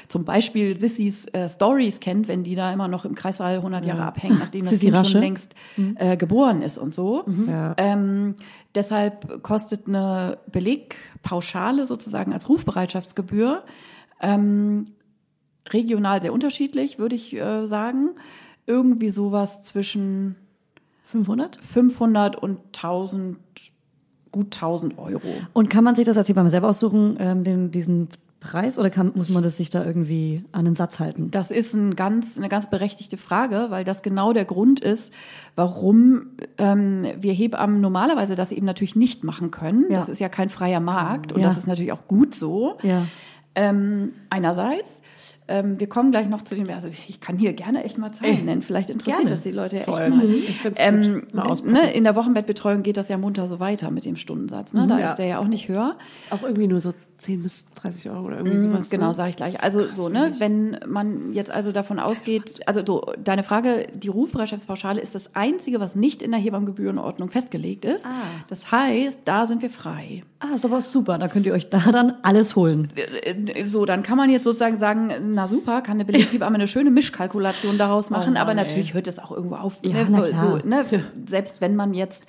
zum 0.10 0.26
Beispiel 0.26 0.78
Sissys 0.78 1.28
äh, 1.28 1.48
Stories 1.48 2.00
kennt, 2.00 2.28
wenn 2.28 2.43
die 2.43 2.56
da 2.56 2.74
immer 2.74 2.88
noch 2.88 3.06
im 3.06 3.13
Kreissaal 3.15 3.58
100 3.58 3.86
Jahre 3.86 4.04
abhängen, 4.04 4.39
nachdem 4.39 4.65
das 4.65 4.80
Kind 4.80 4.95
Rasche. 4.95 5.12
schon 5.12 5.22
längst 5.22 5.56
äh, 5.95 6.17
geboren 6.17 6.63
ist 6.63 6.80
und 6.80 6.93
so. 6.93 7.26
Ja. 7.48 7.76
Ähm, 7.78 8.36
deshalb 8.74 9.43
kostet 9.43 9.88
eine 9.88 10.39
Belegpauschale 10.52 11.86
sozusagen 11.86 12.34
als 12.34 12.50
Rufbereitschaftsgebühr 12.50 13.63
ähm, 14.19 14.86
regional 15.69 16.22
sehr 16.22 16.34
unterschiedlich, 16.34 16.98
würde 17.00 17.15
ich 17.15 17.34
äh, 17.36 17.65
sagen. 17.67 18.10
Irgendwie 18.65 19.10
sowas 19.10 19.63
zwischen 19.63 20.36
500? 21.06 21.58
500 21.63 22.36
und 22.36 22.60
1000, 22.76 23.38
gut 24.32 24.56
1000 24.56 24.98
Euro. 24.98 25.28
Und 25.54 25.69
kann 25.69 25.84
man 25.84 25.95
sich 25.95 26.06
das 26.06 26.17
als 26.17 26.30
Hebamme 26.30 26.50
selber 26.50 26.69
aussuchen, 26.69 27.17
ähm, 27.19 27.43
den, 27.43 27.72
diesen 27.72 28.10
Preis, 28.41 28.80
oder 28.80 28.89
kann, 28.89 29.12
muss 29.15 29.28
man 29.30 29.43
das 29.43 29.58
sich 29.58 29.69
da 29.69 29.84
irgendwie 29.84 30.45
an 30.54 30.63
den 30.65 30.73
Satz 30.73 30.99
halten? 30.99 31.30
Das 31.30 31.52
ist 31.52 31.73
ein 31.73 31.95
ganz, 31.97 32.38
eine 32.38 32.47
ganz 32.47 32.69
berechtigte 32.69 33.17
Frage, 33.17 33.67
weil 33.69 33.84
das 33.84 34.02
genau 34.02 34.32
der 34.32 34.45
Grund 34.45 34.80
ist, 34.80 35.13
warum 35.56 36.28
ähm, 36.58 37.06
wir 37.19 37.34
Hebammen 37.34 37.82
normalerweise 37.82 38.36
das 38.36 38.52
eben 38.54 38.65
natürlich 38.65 38.95
nicht 38.95 39.23
machen 39.25 39.52
können. 39.52 39.86
Ja. 39.89 39.99
Das 39.99 40.08
ist 40.08 40.19
ja 40.19 40.30
kein 40.30 40.49
freier 40.49 40.80
Markt 40.80 41.34
und 41.34 41.41
Ja. 41.41 41.47
das 41.49 41.58
ist 41.58 41.67
natürlich 41.67 41.91
auch 41.91 42.08
gut 42.08 42.34
so. 42.34 42.78
Ja. 42.82 43.06
Ähm, 43.56 44.13
einerseits, 44.30 45.02
ähm, 45.49 45.80
wir 45.80 45.89
kommen 45.89 46.12
gleich 46.12 46.30
noch 46.30 46.43
zu 46.43 46.56
dem, 46.56 46.69
also 46.69 46.88
ich 47.10 47.19
kann 47.19 47.38
hier 47.38 47.52
gerne 47.52 47.84
echt 47.84 47.97
mal 47.97 48.13
Zahlen 48.13 48.45
nennen, 48.45 48.62
vielleicht 48.62 48.89
interessiert 48.89 49.17
Gerne. 49.17 49.32
das 49.36 49.41
die 49.41 49.52
Leute 49.52 49.78
ja 49.78 49.82
Voll. 49.84 49.99
echt 50.02 50.10
mal. 50.15 50.30
Ich 50.30 50.58
find's 50.62 50.80
Ähm, 50.82 51.21
gut. 51.32 51.34
Mal 51.34 51.71
ne, 51.73 51.91
in 51.91 52.06
der 52.06 52.15
Wochenbettbetreuung 52.15 52.84
geht 52.84 52.95
das 52.95 53.10
ja 53.10 53.17
munter 53.17 53.47
so 53.47 53.60
weiter 53.60 53.91
mit 53.91 54.06
dem 54.06 54.15
Stundensatz. 54.15 54.73
Ne? 54.73 54.88
Da 54.88 54.97
Ja. 54.99 55.08
ist 55.08 55.15
der 55.15 55.25
ja 55.25 55.39
auch 55.39 55.47
nicht 55.47 55.67
höher. 55.67 55.97
Ist 56.17 56.32
auch 56.32 56.43
irgendwie 56.43 56.67
nur 56.67 56.80
so 56.80 56.91
10 57.19 57.43
bis 57.43 57.65
30 57.75 58.10
Euro 58.10 58.27
oder 58.27 58.38
irgendwie 58.38 58.62
sowas. 58.62 58.89
Genau, 58.89 59.10
ne? 59.10 59.13
sage 59.13 59.29
ich 59.32 59.36
gleich. 59.36 59.62
Also 59.62 59.79
krass, 59.79 59.95
so, 59.95 60.10
ne, 60.10 60.34
wenn 60.39 60.79
man 60.88 61.34
jetzt 61.34 61.51
also 61.51 61.71
davon 61.71 61.99
ausgeht, 61.99 62.62
also 62.65 62.82
so, 62.86 63.13
deine 63.21 63.43
Frage, 63.43 63.88
die 63.93 64.08
Rufbereitschaftspauschale 64.08 65.01
ist 65.01 65.15
das 65.15 65.36
Einzige, 65.36 65.79
was 65.79 65.95
nicht 65.95 66.21
in 66.21 66.32
der 66.32 66.39
Hebammengebührenordnung 66.39 67.29
festgelegt 67.29 67.86
ist. 67.86 68.05
Das 68.47 68.71
heißt, 68.71 69.19
da 69.25 69.45
sind 69.45 69.62
wir 69.62 69.69
frei. 69.69 70.23
Ah, 70.39 70.55
ist 70.55 70.65
aber 70.65 70.82
super. 70.82 71.17
Da 71.17 71.27
könnt 71.27 71.45
ihr 71.45 71.53
euch 71.53 71.69
da 71.69 71.91
dann 71.91 72.15
alles 72.23 72.55
holen. 72.55 72.91
Äh, 72.95 73.67
So, 73.67 73.86
dann 73.86 74.03
kann 74.03 74.17
man 74.17 74.29
jetzt 74.29 74.45
sozusagen 74.45 74.77
sagen, 74.77 75.34
na 75.34 75.47
super, 75.47 75.82
kann 75.82 75.95
eine 75.95 76.05
Beleghebamme 76.05 76.55
eine 76.55 76.67
schöne 76.67 76.91
Mischkalkulation 76.91 77.77
daraus 77.77 78.10
machen, 78.10 78.34
Mann, 78.34 78.41
aber 78.41 78.51
ey. 78.51 78.55
natürlich 78.55 78.93
hört 78.93 79.08
es 79.08 79.19
auch 79.19 79.32
irgendwo 79.32 79.55
auf. 79.55 79.79
Ja, 79.84 80.08
ne? 80.08 80.25
So, 80.34 80.58
ne? 80.63 80.86
Selbst 81.27 81.60
wenn 81.60 81.75
man 81.75 81.93
jetzt 81.93 82.23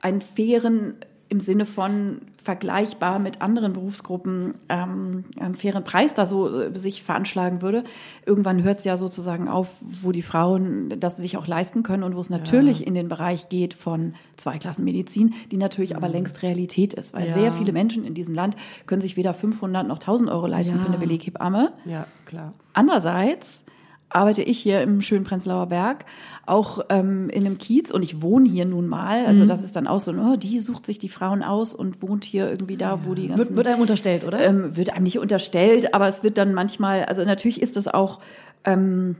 einen 0.00 0.20
fairen 0.20 0.96
im 1.28 1.40
Sinne 1.40 1.64
von 1.66 2.20
vergleichbar 2.42 3.18
mit 3.18 3.40
anderen 3.40 3.72
Berufsgruppen 3.72 4.52
ähm, 4.68 5.24
einen 5.40 5.54
fairen 5.54 5.82
Preis 5.82 6.12
da 6.12 6.26
so 6.26 6.60
äh, 6.60 6.78
sich 6.78 7.02
veranschlagen 7.02 7.62
würde. 7.62 7.84
Irgendwann 8.26 8.62
hört 8.62 8.78
es 8.78 8.84
ja 8.84 8.98
sozusagen 8.98 9.48
auf, 9.48 9.68
wo 9.80 10.12
die 10.12 10.20
Frauen 10.20 11.00
das 11.00 11.16
sich 11.16 11.38
auch 11.38 11.46
leisten 11.46 11.82
können 11.82 12.02
und 12.02 12.14
wo 12.14 12.20
es 12.20 12.28
natürlich 12.28 12.86
in 12.86 12.92
den 12.92 13.08
Bereich 13.08 13.48
geht 13.48 13.72
von 13.72 14.14
Zweiklassenmedizin, 14.36 15.32
die 15.50 15.56
natürlich 15.56 15.96
aber 15.96 16.08
längst 16.08 16.42
Realität 16.42 16.92
ist, 16.94 17.14
weil 17.14 17.28
Ja. 17.28 17.34
sehr 17.34 17.52
viele 17.52 17.72
Menschen 17.72 18.04
in 18.04 18.12
diesem 18.12 18.34
Land 18.34 18.56
können 18.86 19.00
sich 19.00 19.16
weder 19.16 19.32
500 19.32 19.86
noch 19.88 19.98
1000 19.98 20.30
Euro 20.30 20.46
leisten 20.46 20.74
Ja. 20.76 20.80
für 20.80 20.88
eine 20.88 20.98
Beleghebamme. 20.98 21.72
Ja, 21.86 22.06
klar. 22.26 22.52
Andererseits 22.74 23.64
arbeite 24.14 24.42
ich 24.42 24.58
hier 24.58 24.80
im 24.82 25.00
schönen 25.00 25.24
Prenzlauer 25.24 25.66
Berg 25.66 26.04
auch 26.46 26.80
ähm, 26.88 27.28
in 27.30 27.44
einem 27.46 27.58
Kiez 27.58 27.90
und 27.90 28.02
ich 28.02 28.22
wohne 28.22 28.48
hier 28.48 28.64
nun 28.64 28.86
mal. 28.86 29.26
Also 29.26 29.44
das 29.44 29.62
ist 29.62 29.76
dann 29.76 29.86
auch 29.86 30.00
so, 30.00 30.12
oh, 30.12 30.36
die 30.36 30.60
sucht 30.60 30.86
sich 30.86 30.98
die 30.98 31.08
Frauen 31.08 31.42
aus 31.42 31.74
und 31.74 32.02
wohnt 32.02 32.24
hier 32.24 32.48
irgendwie 32.50 32.76
da, 32.76 33.00
wo 33.04 33.14
die 33.14 33.28
ganzen 33.28 33.40
Wird, 33.48 33.56
wird 33.56 33.66
einem 33.66 33.80
unterstellt, 33.80 34.24
oder? 34.24 34.40
ähm, 34.40 34.76
wird 34.76 34.90
einem 34.94 35.04
nicht 35.04 35.18
unterstellt, 35.18 35.94
aber 35.94 36.06
es 36.08 36.22
wird 36.22 36.38
dann 36.38 36.54
manchmal, 36.54 37.04
also 37.06 37.24
natürlich 37.24 37.60
ist 37.60 37.76
das 37.76 37.88
auch 37.88 38.20
ähm, 38.64 39.16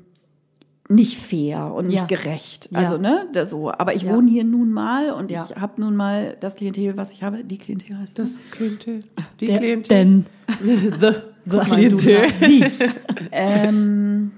nicht 0.89 1.17
fair 1.17 1.73
und 1.75 1.87
nicht 1.87 1.97
Ja. 1.97 2.05
gerecht. 2.05 2.69
Ja. 2.71 2.81
Also, 2.81 2.99
ne, 2.99 3.27
da 3.33 3.47
so. 3.47 3.73
Aber 3.73 3.95
ich 3.95 4.03
Ja. 4.03 4.15
wohne 4.15 4.31
hier 4.31 4.45
nun 4.45 4.71
mal 4.71 5.13
und 5.13 5.31
Ja. 5.31 5.47
ich 5.49 5.57
habe 5.57 5.81
nun 5.81 5.97
mal 5.97 6.37
das 6.41 6.57
Klientel, 6.57 6.97
was 6.99 7.11
ich 7.11 7.23
habe. 7.23 7.43
Die 7.43 7.57
Klientel 7.57 7.99
heißt 7.99 8.19
das. 8.19 8.35
Das 8.35 8.51
Klientel. 8.51 9.01
Die 9.41 9.47
Der- 9.47 9.59
Klientel. 9.59 9.89
Denn. 9.97 10.27
The, 11.01 11.57
mal, 11.57 11.65
Klientel. 11.65 12.27
du, 12.39 12.47
Wie? 12.47 12.65
Ähm, 13.33 14.33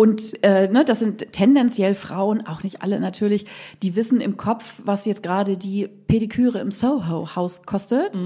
und 0.00 0.44
äh, 0.44 0.68
ne, 0.68 0.84
das 0.84 1.00
sind 1.00 1.32
tendenziell 1.32 1.96
Frauen, 1.96 2.46
auch 2.46 2.62
nicht 2.62 2.82
alle 2.82 3.00
natürlich, 3.00 3.46
die 3.82 3.96
wissen 3.96 4.20
im 4.20 4.36
Kopf, 4.36 4.80
was 4.84 5.04
jetzt 5.06 5.24
gerade 5.24 5.56
die 5.56 5.88
Pediküre 6.06 6.60
im 6.60 6.70
Soho-Haus 6.70 7.62
kostet. 7.64 8.20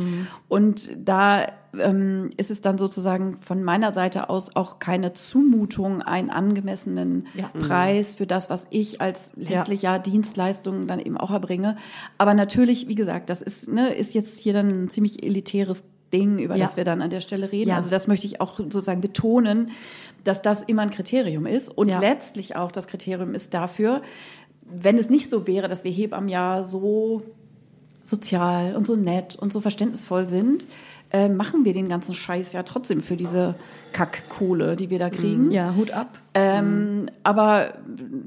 Und 0.49 0.91
da 1.03 1.47
ähm, 1.79 2.29
ist 2.37 2.51
es 2.51 2.61
dann 2.61 2.77
sozusagen 2.77 3.39
von 3.41 3.65
meiner 3.65 3.93
Seite 3.93 4.29
aus 4.29 4.55
auch 4.55 4.81
keine 4.81 5.15
Zumutung, 5.15 6.03
einen 6.03 6.29
angemessenen 6.29 7.27
Ja. 7.33 7.49
Preis 7.59 8.17
für 8.17 8.27
das, 8.27 8.51
was 8.51 8.67
ich 8.69 9.01
als 9.01 9.33
letztlich 9.37 9.81
ja 9.81 9.99
Dienstleistungen 9.99 10.87
dann 10.87 11.01
eben 11.01 11.17
auch 11.17 11.31
erbringe. 11.31 11.77
Aber 12.19 12.35
natürlich, 12.35 12.87
wie 12.87 12.97
gesagt, 12.97 13.31
das 13.31 13.41
ist, 13.41 13.69
ne, 13.73 13.95
ist 13.95 14.13
jetzt 14.13 14.39
hier 14.39 14.53
dann 14.53 14.85
ein 14.85 14.89
ziemlich 14.91 15.23
elitäres 15.25 15.83
Ding, 16.13 16.39
über 16.39 16.57
Ja. 16.57 16.67
das 16.67 16.77
wir 16.77 16.85
dann 16.85 17.01
an 17.01 17.09
der 17.09 17.21
Stelle 17.21 17.51
reden. 17.51 17.71
Ja. 17.71 17.77
Also 17.77 17.89
das 17.89 18.07
möchte 18.07 18.27
ich 18.27 18.43
auch 18.43 18.59
sozusagen 18.59 19.01
betonen, 19.01 19.71
dass 20.25 20.43
das 20.43 20.63
immer 20.63 20.83
ein 20.83 20.91
Kriterium 20.91 21.47
ist 21.47 21.69
und 21.69 21.89
Ja. 21.89 21.99
letztlich 22.01 22.57
auch 22.57 22.73
das 22.73 22.87
Kriterium 22.87 23.35
ist 23.35 23.55
dafür, 23.55 24.03
wenn 24.65 24.99
es 24.99 25.11
nicht 25.11 25.31
so 25.31 25.47
wäre, 25.47 25.69
dass 25.69 25.85
wir 25.85 25.91
Hebammen 25.91 26.29
ja 26.29 26.65
so 26.65 27.23
sozial 28.05 28.75
und 28.75 28.87
so 28.87 28.97
nett 28.97 29.37
und 29.37 29.53
so 29.53 29.61
verständnisvoll 29.61 30.27
sind, 30.27 30.67
äh, 31.12 31.29
machen 31.29 31.64
wir 31.64 31.75
den 31.75 31.88
ganzen 31.88 32.14
Scheiß 32.14 32.53
ja 32.55 32.62
trotzdem 32.62 33.01
für 33.03 33.16
diese 33.16 33.55
Kackkohle, 33.92 34.77
die 34.77 34.88
wir 34.90 34.98
da 34.98 35.11
kriegen. 35.11 35.51
Ja, 35.51 35.75
Hut 35.77 35.90
ab. 35.90 36.18
Ähm, 36.35 37.09
aber 37.22 37.75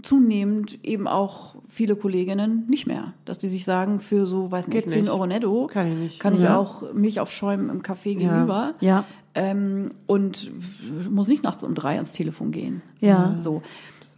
zunehmend 0.03 0.83
eben 0.83 1.07
auch 1.07 1.55
viele 1.67 1.95
Kolleginnen 1.95 2.65
nicht 2.67 2.87
mehr, 2.87 3.13
dass 3.25 3.37
die 3.37 3.47
sich 3.47 3.65
sagen, 3.65 3.99
für 3.99 4.27
so, 4.27 4.51
weiß 4.51 4.67
nicht, 4.67 4.75
Geht 4.83 4.89
10 4.89 5.01
nicht. 5.03 5.11
Euro 5.11 5.25
netto 5.25 5.67
Kann 5.67 5.87
ich 5.91 5.97
nicht. 5.97 6.19
kann 6.19 6.35
ich 6.35 6.41
Ja. 6.41 6.57
auch 6.57 6.93
Milch 6.93 7.19
aufschäumen 7.19 7.69
im 7.69 7.81
Café 7.81 8.15
gegenüber. 8.15 8.73
Ja. 8.81 9.03
Ähm, 9.33 9.91
und 10.05 10.51
muss 11.09 11.27
nicht 11.27 11.43
nachts 11.43 11.63
um 11.63 11.75
drei 11.75 11.95
ans 11.95 12.13
Telefon 12.13 12.51
gehen. 12.51 12.81
Ja. 12.99 13.35
So. 13.39 13.61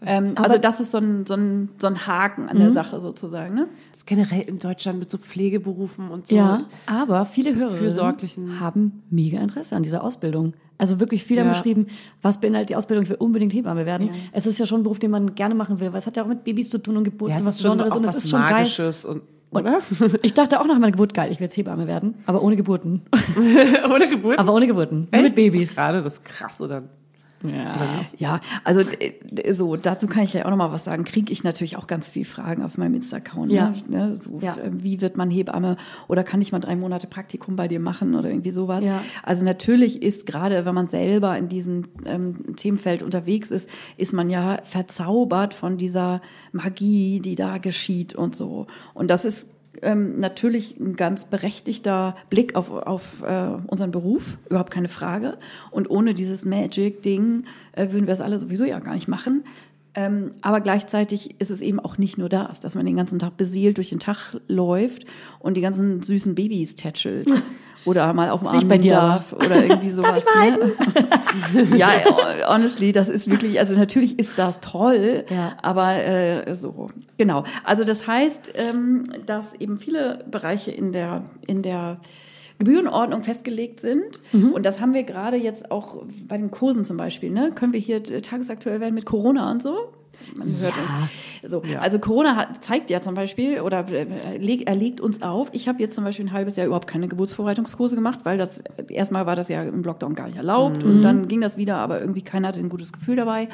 Ähm, 0.05 0.33
also 0.35 0.59
das 0.59 0.79
ist 0.79 0.91
so 0.91 0.99
ein, 0.99 1.25
so 1.25 1.33
ein, 1.33 1.69
so 1.79 1.87
ein 1.87 2.05
Haken 2.05 2.47
an 2.49 2.57
Mhm. 2.57 2.61
der 2.61 2.71
Sache 2.71 3.01
sozusagen. 3.01 3.55
Ne? 3.55 3.67
Generell 4.07 4.41
in 4.41 4.57
Deutschland 4.57 4.97
mit 4.97 5.11
so 5.11 5.19
Pflegeberufen 5.19 6.09
und 6.09 6.25
so. 6.27 6.35
Ja, 6.35 6.65
aber 6.87 7.25
viele 7.27 7.53
Hörer 7.55 7.73
Fürsorglichen- 7.75 8.59
haben 8.59 9.03
mega 9.11 9.39
Interesse 9.39 9.75
an 9.75 9.83
dieser 9.83 10.03
Ausbildung. 10.03 10.53
Also 10.79 10.99
wirklich 10.99 11.23
viele 11.23 11.41
haben 11.41 11.47
Ja. 11.47 11.53
geschrieben, 11.53 11.87
was 12.21 12.39
beinhaltet 12.39 12.69
die 12.69 12.75
Ausbildung, 12.75 13.03
ich 13.03 13.09
will 13.09 13.17
unbedingt 13.17 13.53
Hebamme 13.53 13.85
werden. 13.85 14.09
Es 14.31 14.45
ist 14.45 14.57
ja 14.59 14.65
schon 14.65 14.79
ein 14.81 14.83
Beruf, 14.83 14.97
den 14.99 15.11
man 15.11 15.35
gerne 15.35 15.53
machen 15.55 15.79
will, 15.79 15.91
weil 15.91 15.99
es 15.99 16.07
hat 16.07 16.17
ja 16.17 16.23
auch 16.23 16.27
mit 16.27 16.43
Babys 16.43 16.69
zu 16.69 16.77
tun 16.77 16.97
und 16.97 17.03
Geburt 17.03 17.31
Ja, 17.31 17.37
und 17.37 17.45
was 17.45 17.57
Besonderes 17.57 17.95
und 17.95 18.03
es 18.05 18.15
ist 18.15 18.29
schon 18.29 18.39
geil. 18.41 18.51
Magisches 18.51 19.03
und, 19.05 19.21
oder? 19.51 19.79
Ich 20.21 20.33
dachte 20.33 20.59
auch 20.59 20.65
nach 20.67 20.75
meiner 20.79 20.91
Geburt, 20.91 21.13
geil, 21.13 21.31
ich 21.31 21.39
will 21.39 21.45
jetzt 21.45 21.57
Hebamme 21.57 21.85
werden, 21.87 22.15
aber 22.25 22.41
ohne 22.41 22.55
Geburten. 22.55 23.01
Ohne 23.93 24.07
Geburt. 24.07 24.37
aber 24.39 24.53
ohne 24.53 24.67
Geburten, 24.67 25.07
nur 25.11 25.21
mit 25.21 25.35
Babys. 25.35 25.75
Gerade 25.75 26.01
das 26.03 26.23
Krasse 26.23 26.67
dann. 26.67 26.89
Ja, 28.17 28.39
also 28.63 28.81
äh, 28.81 29.53
so, 29.53 29.75
dazu 29.75 30.07
kann 30.07 30.23
ich 30.23 30.33
ja 30.33 30.45
auch 30.45 30.49
noch 30.49 30.57
mal 30.57 30.71
was 30.71 30.85
sagen. 30.85 31.03
Kriege 31.03 31.31
ich 31.31 31.43
natürlich 31.43 31.77
auch 31.77 31.87
ganz 31.87 32.09
viel 32.09 32.25
Fragen 32.25 32.63
auf 32.63 32.77
meinem 32.77 32.95
Insta-Account. 32.95 33.51
Ja. 33.51 33.73
Ne? 33.87 34.07
Ne? 34.07 34.15
So, 34.17 34.39
Ja. 34.41 34.55
äh, 34.55 34.71
Wie 34.71 35.01
wird 35.01 35.17
man 35.17 35.29
Hebamme 35.29 35.77
oder 36.07 36.23
kann 36.23 36.41
ich 36.41 36.51
mal 36.51 36.59
drei 36.59 36.75
Monate 36.75 37.07
Praktikum 37.07 37.55
bei 37.55 37.67
dir 37.67 37.79
machen 37.79 38.15
oder 38.15 38.29
irgendwie 38.29 38.51
sowas? 38.51 38.83
Ja. 38.83 39.03
Also 39.23 39.45
natürlich 39.45 40.01
ist 40.01 40.25
gerade, 40.25 40.65
wenn 40.65 40.73
man 40.75 40.87
selber 40.87 41.37
in 41.37 41.47
diesem 41.47 41.85
ähm, 42.05 42.55
Themenfeld 42.55 43.03
unterwegs 43.03 43.51
ist, 43.51 43.69
ist 43.97 44.13
man 44.13 44.29
ja 44.29 44.59
verzaubert 44.63 45.53
von 45.53 45.77
dieser 45.77 46.21
Magie, 46.51 47.19
die 47.19 47.35
da 47.35 47.57
geschieht 47.59 48.15
und 48.15 48.35
so. 48.35 48.67
Und 48.93 49.09
das 49.09 49.25
ist 49.25 49.49
ähm, 49.81 50.19
natürlich 50.19 50.79
ein 50.79 50.95
ganz 50.95 51.25
berechtigter 51.25 52.15
Blick 52.29 52.55
auf, 52.55 52.71
auf 52.71 53.21
äh, 53.23 53.49
unseren 53.67 53.91
Beruf, 53.91 54.37
überhaupt 54.49 54.71
keine 54.71 54.89
Frage. 54.89 55.37
Und 55.71 55.89
ohne 55.89 56.13
dieses 56.13 56.45
Magic-Ding 56.45 57.43
äh, 57.73 57.91
würden 57.91 58.07
wir 58.07 58.13
es 58.13 58.21
alle 58.21 58.39
sowieso 58.39 58.65
ja 58.65 58.79
gar 58.79 58.95
nicht 58.95 59.07
machen. 59.07 59.43
Ähm, 59.93 60.35
aber 60.41 60.61
gleichzeitig 60.61 61.39
ist 61.39 61.49
es 61.49 61.61
eben 61.61 61.79
auch 61.79 61.97
nicht 61.97 62.17
nur 62.17 62.29
das, 62.29 62.59
dass 62.59 62.75
man 62.75 62.85
den 62.85 62.95
ganzen 62.95 63.17
Tag 63.17 63.35
beseelt 63.35 63.77
durch 63.77 63.89
den 63.89 63.99
Tag 63.99 64.39
läuft 64.47 65.05
und 65.39 65.55
die 65.55 65.61
ganzen 65.61 66.03
süßen 66.03 66.35
Babys 66.35 66.75
tätschelt. 66.75 67.29
oder 67.87 68.13
mal 68.13 68.29
auf 68.29 68.41
dem 68.41 68.49
ich 68.49 68.53
Arm 68.61 68.67
bei 68.67 68.77
dir 68.77 68.91
darf 68.91 69.33
oder 69.33 69.63
irgendwie 69.65 69.89
sowas. 69.89 70.23
ne? 70.39 70.73
ja, 71.77 71.89
honestly, 72.47 72.91
das 72.91 73.09
ist 73.09 73.29
wirklich, 73.29 73.59
also 73.59 73.75
natürlich 73.75 74.19
ist 74.19 74.37
das 74.37 74.59
toll, 74.59 75.25
Ja. 75.29 75.57
aber 75.61 75.95
äh, 75.95 76.53
so, 76.55 76.89
genau. 77.17 77.43
Also 77.63 77.83
das 77.83 78.05
heißt, 78.07 78.51
ähm, 78.55 79.09
dass 79.25 79.53
eben 79.55 79.77
viele 79.79 80.25
Bereiche 80.29 80.71
in 80.71 80.91
der, 80.91 81.23
in 81.47 81.61
der 81.63 81.97
Gebührenordnung 82.59 83.21
festgelegt 83.21 83.81
sind. 83.81 84.19
Und 84.33 84.65
das 84.65 84.79
haben 84.81 84.95
wir 84.95 85.03
gerade 85.03 85.37
jetzt 85.37 85.69
auch 85.69 86.03
bei 86.27 86.37
den 86.37 86.49
Kursen 86.49 86.85
zum 86.85 86.97
Beispiel. 86.97 87.29
Ne? 87.29 87.51
Können 87.53 87.71
wir 87.71 87.79
hier 87.79 88.01
tagesaktuell 88.03 88.79
werden 88.79 88.95
mit 88.95 89.05
Corona 89.05 89.51
und 89.51 89.61
so? 89.61 89.75
Man 90.35 90.47
hört 90.47 90.73
uns. 90.77 91.51
So, 91.51 91.61
Also 91.79 91.99
Corona 91.99 92.35
hat, 92.35 92.63
zeigt 92.63 92.89
ja 92.89 92.99
zum 93.01 93.13
Beispiel 93.15 93.61
oder 93.61 93.87
äh, 93.89 94.37
leg- 94.37 94.67
er 94.67 94.75
legt 94.75 94.99
uns 95.01 95.21
auf. 95.21 95.49
Ich 95.53 95.67
habe 95.67 95.79
jetzt 95.81 95.95
zum 95.95 96.03
Beispiel 96.03 96.25
ein 96.25 96.31
halbes 96.33 96.55
Jahr 96.55 96.65
überhaupt 96.67 96.87
keine 96.87 97.07
Geburtsvorbereitungskurse 97.07 97.95
gemacht, 97.95 98.19
weil 98.23 98.37
das 98.37 98.63
erstmal 98.89 99.25
war 99.25 99.35
das 99.35 99.49
ja 99.49 99.63
im 99.63 99.83
Lockdown 99.83 100.15
gar 100.15 100.27
nicht 100.27 100.37
erlaubt 100.37 100.83
und 100.83 101.01
dann 101.03 101.27
ging 101.27 101.41
das 101.41 101.57
wieder, 101.57 101.77
aber 101.77 101.99
irgendwie 102.01 102.21
keiner 102.21 102.49
hatte 102.49 102.59
ein 102.59 102.69
gutes 102.69 102.91
Gefühl 102.93 103.15
dabei. 103.15 103.49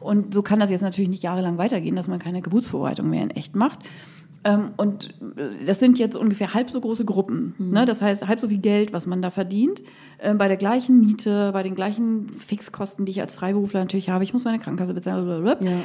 Und 0.00 0.34
so 0.34 0.42
kann 0.42 0.60
das 0.60 0.70
jetzt 0.70 0.82
natürlich 0.82 1.08
nicht 1.08 1.22
jahrelang 1.22 1.56
weitergehen, 1.56 1.96
dass 1.96 2.08
man 2.08 2.18
keine 2.18 2.42
Geburtsvorbereitung 2.42 3.08
mehr 3.08 3.22
in 3.22 3.30
echt 3.30 3.56
macht. 3.56 3.78
Ähm, 4.44 4.72
und 4.76 5.14
äh, 5.38 5.64
das 5.64 5.78
sind 5.80 5.98
jetzt 5.98 6.14
ungefähr 6.16 6.52
halb 6.52 6.68
so 6.70 6.78
große 6.80 7.06
Gruppen. 7.06 7.54
Ne? 7.58 7.86
Das 7.86 8.02
heißt, 8.02 8.28
halb 8.28 8.38
so 8.40 8.48
viel 8.48 8.58
Geld, 8.58 8.92
was 8.92 9.06
man 9.06 9.22
da 9.22 9.30
verdient, 9.30 9.82
äh, 10.18 10.34
bei 10.34 10.48
der 10.48 10.56
gleichen 10.56 11.00
Miete, 11.00 11.52
bei 11.52 11.62
den 11.62 11.74
gleichen 11.74 12.30
Fixkosten, 12.38 13.04
die 13.04 13.12
ich 13.12 13.20
als 13.20 13.34
Freiberufler 13.34 13.80
natürlich 13.80 14.10
habe. 14.10 14.24
Ich 14.24 14.32
muss 14.32 14.44
meine 14.44 14.58
Krankenkasse 14.58 14.94
bezahlen. 14.94 15.24
Blablabla. 15.24 15.70
Ja. 15.70 15.76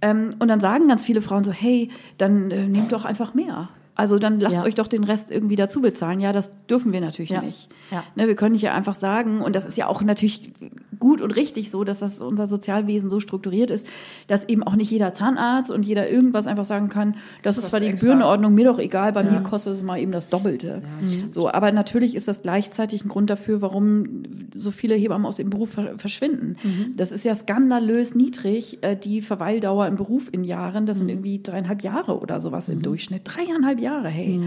Ähm, 0.00 0.36
und 0.38 0.48
dann 0.48 0.60
sagen 0.60 0.88
ganz 0.88 1.02
viele 1.02 1.22
Frauen 1.22 1.44
so, 1.44 1.52
hey, 1.52 1.90
dann 2.18 2.50
äh, 2.50 2.66
nehmt 2.66 2.92
doch 2.92 3.04
einfach 3.04 3.34
mehr. 3.34 3.68
Also 3.98 4.18
dann 4.20 4.38
lasst 4.38 4.56
Ja. 4.56 4.62
euch 4.62 4.76
doch 4.76 4.86
den 4.86 5.02
Rest 5.04 5.30
irgendwie 5.30 5.56
dazu 5.56 5.80
bezahlen. 5.82 6.20
Ja, 6.20 6.32
das 6.32 6.52
dürfen 6.70 6.92
wir 6.92 7.00
natürlich 7.00 7.30
Ja. 7.30 7.42
nicht. 7.42 7.68
Ja. 7.90 8.04
Ne, 8.14 8.28
wir 8.28 8.36
können 8.36 8.52
nicht 8.52 8.70
einfach 8.70 8.94
sagen, 8.94 9.40
und 9.42 9.54
das 9.56 9.66
ist 9.66 9.76
ja 9.76 9.88
auch 9.88 10.02
natürlich 10.02 10.52
gut 11.00 11.20
und 11.20 11.30
richtig 11.32 11.70
so, 11.70 11.84
dass 11.84 11.98
das 12.00 12.20
unser 12.20 12.46
Sozialwesen 12.46 13.10
so 13.10 13.20
strukturiert 13.20 13.70
ist, 13.70 13.86
dass 14.28 14.44
eben 14.48 14.62
auch 14.64 14.74
nicht 14.74 14.90
jeder 14.90 15.14
Zahnarzt 15.14 15.70
und 15.70 15.84
jeder 15.84 16.08
irgendwas 16.08 16.46
einfach 16.46 16.64
sagen 16.64 16.88
kann, 16.88 17.14
das 17.42 17.56
ist 17.58 17.68
zwar 17.68 17.78
die 17.80 17.86
extra. 17.86 18.06
Gebührenordnung, 18.08 18.54
mir 18.54 18.64
doch 18.64 18.78
egal, 18.78 19.12
bei 19.12 19.22
mir 19.24 19.40
kostet 19.40 19.74
es 19.74 19.82
mal 19.82 19.98
eben 20.00 20.10
das 20.12 20.28
Doppelte. 20.28 20.82
so, 21.28 21.48
aber 21.50 21.70
natürlich 21.72 22.14
ist 22.14 22.26
das 22.28 22.42
gleichzeitig 22.42 23.04
ein 23.04 23.08
Grund 23.08 23.30
dafür, 23.30 23.62
warum 23.62 24.22
so 24.54 24.70
viele 24.70 24.94
Hebammen 24.94 25.26
aus 25.26 25.36
dem 25.36 25.50
Beruf 25.50 25.70
ver 25.70 25.98
verschwinden. 25.98 26.56
Das 26.96 27.10
ist 27.12 27.24
ja 27.24 27.34
skandalös 27.34 28.14
niedrig, 28.14 28.78
äh, 28.82 28.96
die 28.96 29.22
Verweildauer 29.22 29.86
im 29.88 29.96
Beruf 29.96 30.28
in 30.32 30.44
Jahren, 30.44 30.86
das 30.86 30.98
sind 30.98 31.08
irgendwie 31.08 31.40
dreieinhalb 31.42 31.82
Jahre 31.82 32.18
oder 32.20 32.40
sowas 32.40 32.68
im 32.68 32.82
Durchschnitt. 32.82 33.22
Dreieinhalb 33.24 33.80
Jahre, 33.80 33.87
hey. 34.04 34.40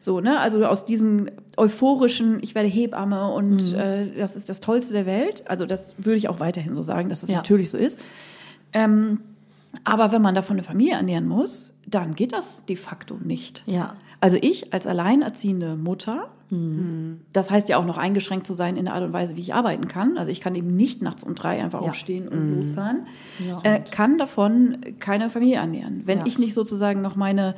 So, 0.00 0.20
ne? 0.20 0.38
Also 0.40 0.64
aus 0.66 0.84
diesem 0.84 1.28
euphorischen, 1.56 2.38
ich 2.42 2.54
werde 2.54 2.68
Hebamme 2.68 3.28
und 3.32 3.74
äh, 3.74 4.06
das 4.16 4.36
ist 4.36 4.48
das 4.48 4.60
Tollste 4.60 4.92
der 4.92 5.06
Welt. 5.06 5.44
Also 5.48 5.66
das 5.66 5.94
würde 5.98 6.16
ich 6.16 6.28
auch 6.28 6.40
weiterhin 6.40 6.74
so 6.74 6.82
sagen, 6.82 7.08
dass 7.08 7.20
das 7.20 7.30
Ja. 7.30 7.36
natürlich 7.36 7.70
so 7.70 7.76
ist. 7.78 7.98
Ähm, 8.72 9.20
aber 9.84 10.12
wenn 10.12 10.22
man 10.22 10.34
davon 10.34 10.56
eine 10.56 10.62
Familie 10.62 10.94
ernähren 10.94 11.26
muss, 11.28 11.74
dann 11.86 12.14
geht 12.14 12.32
das 12.32 12.64
de 12.66 12.76
facto 12.76 13.16
nicht. 13.22 13.62
Ja. 13.66 13.94
Also 14.20 14.36
ich 14.40 14.72
als 14.72 14.86
alleinerziehende 14.86 15.76
Mutter, 15.76 16.28
das 17.34 17.50
heißt 17.50 17.68
ja 17.68 17.76
auch 17.76 17.84
noch 17.84 17.98
eingeschränkt 17.98 18.46
zu 18.46 18.54
sein 18.54 18.78
in 18.78 18.86
der 18.86 18.94
Art 18.94 19.04
und 19.04 19.12
Weise, 19.12 19.36
wie 19.36 19.40
ich 19.42 19.52
arbeiten 19.54 19.86
kann. 19.86 20.16
Also 20.16 20.30
ich 20.32 20.40
kann 20.40 20.54
eben 20.54 20.74
nicht 20.74 21.02
nachts 21.02 21.22
um 21.22 21.34
drei 21.34 21.62
einfach 21.62 21.82
Ja. 21.82 21.90
aufstehen 21.90 22.26
und 22.26 22.56
losfahren. 22.56 23.06
Ja. 23.46 23.60
Äh, 23.64 23.80
kann 23.80 24.16
davon 24.16 24.78
keine 24.98 25.28
Familie 25.28 25.56
ernähren. 25.56 26.02
Wenn 26.06 26.20
Ja. 26.20 26.26
ich 26.26 26.38
nicht 26.38 26.54
sozusagen 26.54 27.02
noch 27.02 27.16
meine 27.16 27.54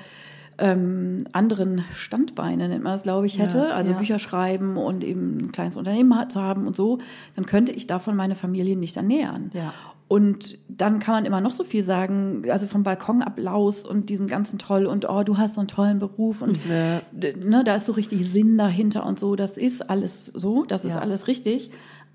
ähm, 0.61 1.25
anderen 1.33 1.85
Standbeine, 1.95 2.69
nennt 2.69 2.85
man 2.85 2.93
das, 2.93 3.03
glaube 3.03 3.27
ich, 3.27 3.39
hätte, 3.39 3.75
also 3.75 3.93
ja. 3.93 3.99
Bücher 3.99 4.19
schreiben 4.19 4.77
und 4.77 5.03
eben 5.03 5.39
ein 5.39 5.53
kleines 5.53 5.77
Unternehmen 5.77 6.29
zu 6.29 6.41
haben 6.41 6.67
und 6.67 6.77
so, 6.77 6.99
dann 7.35 7.47
könnte 7.47 7.73
ich 7.73 7.87
davon 7.87 8.15
meine 8.15 8.35
Familie 8.35 8.77
nicht 8.77 8.97
ernähren. 8.97 9.51
Ja. 9.55 9.73
Und 10.07 10.59
dann 10.69 10.99
kann 10.99 11.15
man 11.15 11.25
immer 11.25 11.41
noch 11.41 11.53
so 11.53 11.63
viel 11.63 11.85
sagen, 11.85 12.43
also 12.51 12.67
vom 12.67 12.83
Balkonapplaus 12.83 13.87
und 13.87 14.11
diesem 14.11 14.27
ganzen 14.27 14.59
toll 14.59 14.87
und 14.87 15.09
oh, 15.09 15.23
du 15.23 15.39
hast 15.39 15.55
so 15.55 15.61
einen 15.61 15.69
tollen 15.69 16.01
Beruf 16.01 16.43
und 16.43 16.59
ne, 16.69 17.63
da 17.65 17.77
ist 17.77 17.87
so 17.87 17.93
richtig 17.93 18.29
Sinn 18.29 18.59
dahinter 18.59 19.07
und 19.07 19.21
so. 19.21 19.37
Das 19.37 19.57
ist 19.57 19.89
alles 19.89 20.27
so, 20.27 20.65
das 20.65 20.85
ist 20.85 20.97
Ja. 20.97 21.01
alles 21.01 21.29
richtig. 21.29 21.71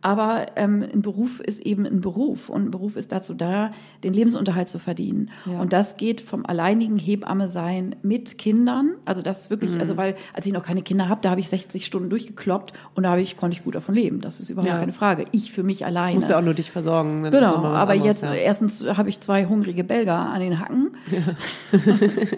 Aber 0.05 0.45
ähm, 0.55 0.85
ein 0.93 1.01
Beruf 1.01 1.39
ist 1.39 1.59
eben 1.61 1.83
ein 1.87 1.99
Beruf 1.99 2.49
und 2.49 2.65
ein 2.65 2.69
Beruf 2.69 2.95
ist 2.95 3.11
dazu 3.11 3.33
da, 3.33 3.71
den 4.03 4.13
Lebensunterhalt 4.13 4.69
zu 4.69 4.77
verdienen. 4.77 5.31
Ja. 5.47 5.59
Und 5.59 5.73
das 5.73 5.97
geht 5.97 6.21
vom 6.21 6.45
alleinigen 6.45 6.99
Hebamme 6.99 7.49
sein 7.49 7.95
mit 8.03 8.37
Kindern. 8.37 8.91
Also 9.05 9.23
das 9.23 9.39
ist 9.39 9.49
wirklich, 9.49 9.79
also 9.79 9.97
weil 9.97 10.15
als 10.31 10.45
ich 10.45 10.53
noch 10.53 10.61
keine 10.61 10.83
Kinder 10.83 11.09
habe, 11.09 11.21
da 11.23 11.31
habe 11.31 11.41
ich 11.41 11.49
60 11.49 11.87
Stunden 11.87 12.11
durchgekloppt 12.11 12.71
und 12.93 13.01
da 13.01 13.09
habe 13.09 13.21
ich 13.21 13.35
konnte 13.35 13.57
ich 13.57 13.63
gut 13.63 13.73
davon 13.73 13.95
leben. 13.95 14.21
Das 14.21 14.39
ist 14.39 14.51
überhaupt 14.51 14.69
Ja. 14.69 14.77
keine 14.77 14.93
Frage. 14.93 15.25
Ich 15.31 15.51
für 15.51 15.63
mich 15.63 15.87
alleine. 15.87 16.13
Musst 16.13 16.29
du 16.29 16.37
auch 16.37 16.43
nur 16.43 16.53
dich 16.53 16.69
versorgen. 16.69 17.25
ist 17.25 17.31
Genau, 17.31 17.55
aber 17.55 17.93
anderes, 17.93 18.05
jetzt 18.05 18.23
ja. 18.23 18.33
erstens 18.35 18.85
habe 18.85 19.09
ich 19.09 19.21
zwei 19.21 19.45
hungrige 19.45 19.83
Belger 19.83 20.19
an 20.19 20.39
den 20.39 20.59
Hacken 20.59 20.91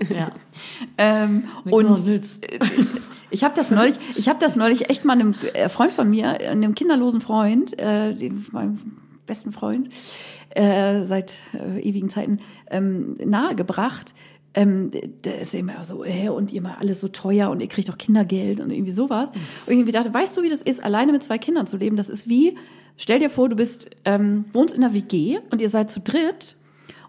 Ja. 0.09 0.31
ähm, 0.97 1.43
und 1.65 1.99
ich 3.29 3.43
habe 3.43 3.55
das 3.55 3.71
neulich, 3.71 3.95
ich 4.15 4.29
habe 4.29 4.39
das 4.39 4.55
neulich 4.55 4.89
echt 4.89 5.05
mal 5.05 5.13
einem 5.13 5.35
äh, 5.53 5.69
Freund 5.69 5.91
von 5.91 6.09
mir, 6.09 6.29
einem 6.29 6.75
kinderlosen 6.75 7.21
Freund, 7.21 7.77
äh, 7.79 8.13
dem, 8.13 8.45
meinem 8.51 8.77
besten 9.25 9.51
Freund 9.51 9.89
äh, 10.51 11.03
seit 11.03 11.39
äh, 11.53 11.79
ewigen 11.81 12.09
Zeiten 12.09 12.39
ähm, 12.71 13.17
nahegebracht. 13.23 14.13
Ähm, 14.53 14.89
der 15.23 15.41
ist 15.41 15.53
immer 15.53 15.85
so, 15.85 16.03
äh, 16.03 16.29
und 16.29 16.51
ihr 16.51 16.61
mal 16.61 16.77
alles 16.79 17.01
so 17.01 17.09
teuer 17.09 17.49
und 17.51 17.61
ihr 17.61 17.67
kriegt 17.67 17.91
auch 17.91 17.97
Kindergeld 17.97 18.59
und 18.59 18.71
irgendwie 18.71 18.93
sowas. 18.93 19.29
Und 19.65 19.73
irgendwie 19.73 19.91
dachte, 19.91 20.13
weißt 20.13 20.35
du, 20.35 20.41
wie 20.41 20.49
das 20.49 20.61
ist, 20.61 20.83
alleine 20.83 21.11
mit 21.11 21.21
zwei 21.21 21.37
Kindern 21.37 21.67
zu 21.67 21.77
leben? 21.77 21.95
Das 21.95 22.09
ist 22.09 22.27
wie, 22.27 22.57
stell 22.95 23.19
dir 23.19 23.29
vor, 23.29 23.49
du 23.49 23.55
bist, 23.55 23.91
ähm, 24.05 24.45
wohnst 24.53 24.73
in 24.73 24.83
einer 24.83 24.93
WG 24.93 25.39
und 25.51 25.61
ihr 25.61 25.69
seid 25.69 25.91
zu 25.91 25.99
dritt 25.99 26.55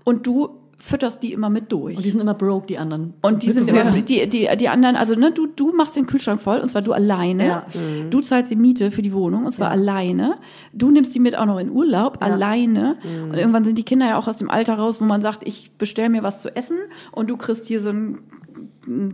und 0.04 0.26
du 0.26 0.58
fütterst 0.78 1.22
die 1.22 1.32
immer 1.32 1.50
mit 1.50 1.72
durch. 1.72 1.96
Und 1.96 2.04
die 2.04 2.10
sind 2.10 2.20
immer 2.20 2.34
broke, 2.34 2.66
die 2.66 2.78
anderen. 2.78 3.14
Und 3.22 3.42
die 3.42 3.50
sind 3.50 3.68
immer, 3.68 3.90
die, 3.90 4.28
die, 4.28 4.48
die 4.56 4.68
anderen, 4.68 4.94
also 4.94 5.14
ne, 5.14 5.32
du, 5.32 5.46
du 5.48 5.72
machst 5.72 5.96
den 5.96 6.06
Kühlschrank 6.06 6.40
voll 6.40 6.60
und 6.60 6.68
zwar 6.68 6.82
du 6.82 6.92
alleine. 6.92 7.46
Ja. 7.46 7.66
Du 8.10 8.20
zahlst 8.20 8.50
die 8.50 8.56
Miete 8.56 8.90
für 8.92 9.02
die 9.02 9.12
Wohnung 9.12 9.44
und 9.44 9.52
zwar 9.52 9.70
alleine. 9.70 10.36
Du 10.72 10.90
nimmst 10.90 11.14
die 11.14 11.20
mit 11.20 11.36
auch 11.36 11.46
noch 11.46 11.58
in 11.58 11.70
Urlaub, 11.70 12.18
alleine. 12.22 12.96
Und 13.04 13.34
irgendwann 13.34 13.64
sind 13.64 13.76
die 13.76 13.84
Kinder 13.84 14.06
ja 14.06 14.18
auch 14.18 14.28
aus 14.28 14.38
dem 14.38 14.50
Alter 14.50 14.74
raus, 14.74 15.00
wo 15.00 15.04
man 15.04 15.20
sagt, 15.20 15.46
ich 15.46 15.72
bestell 15.76 16.08
mir 16.08 16.22
was 16.22 16.42
zu 16.42 16.54
essen 16.54 16.78
und 17.10 17.28
du 17.28 17.36
kriegst 17.36 17.66
hier 17.66 17.80
so 17.80 17.90
ein 17.90 18.18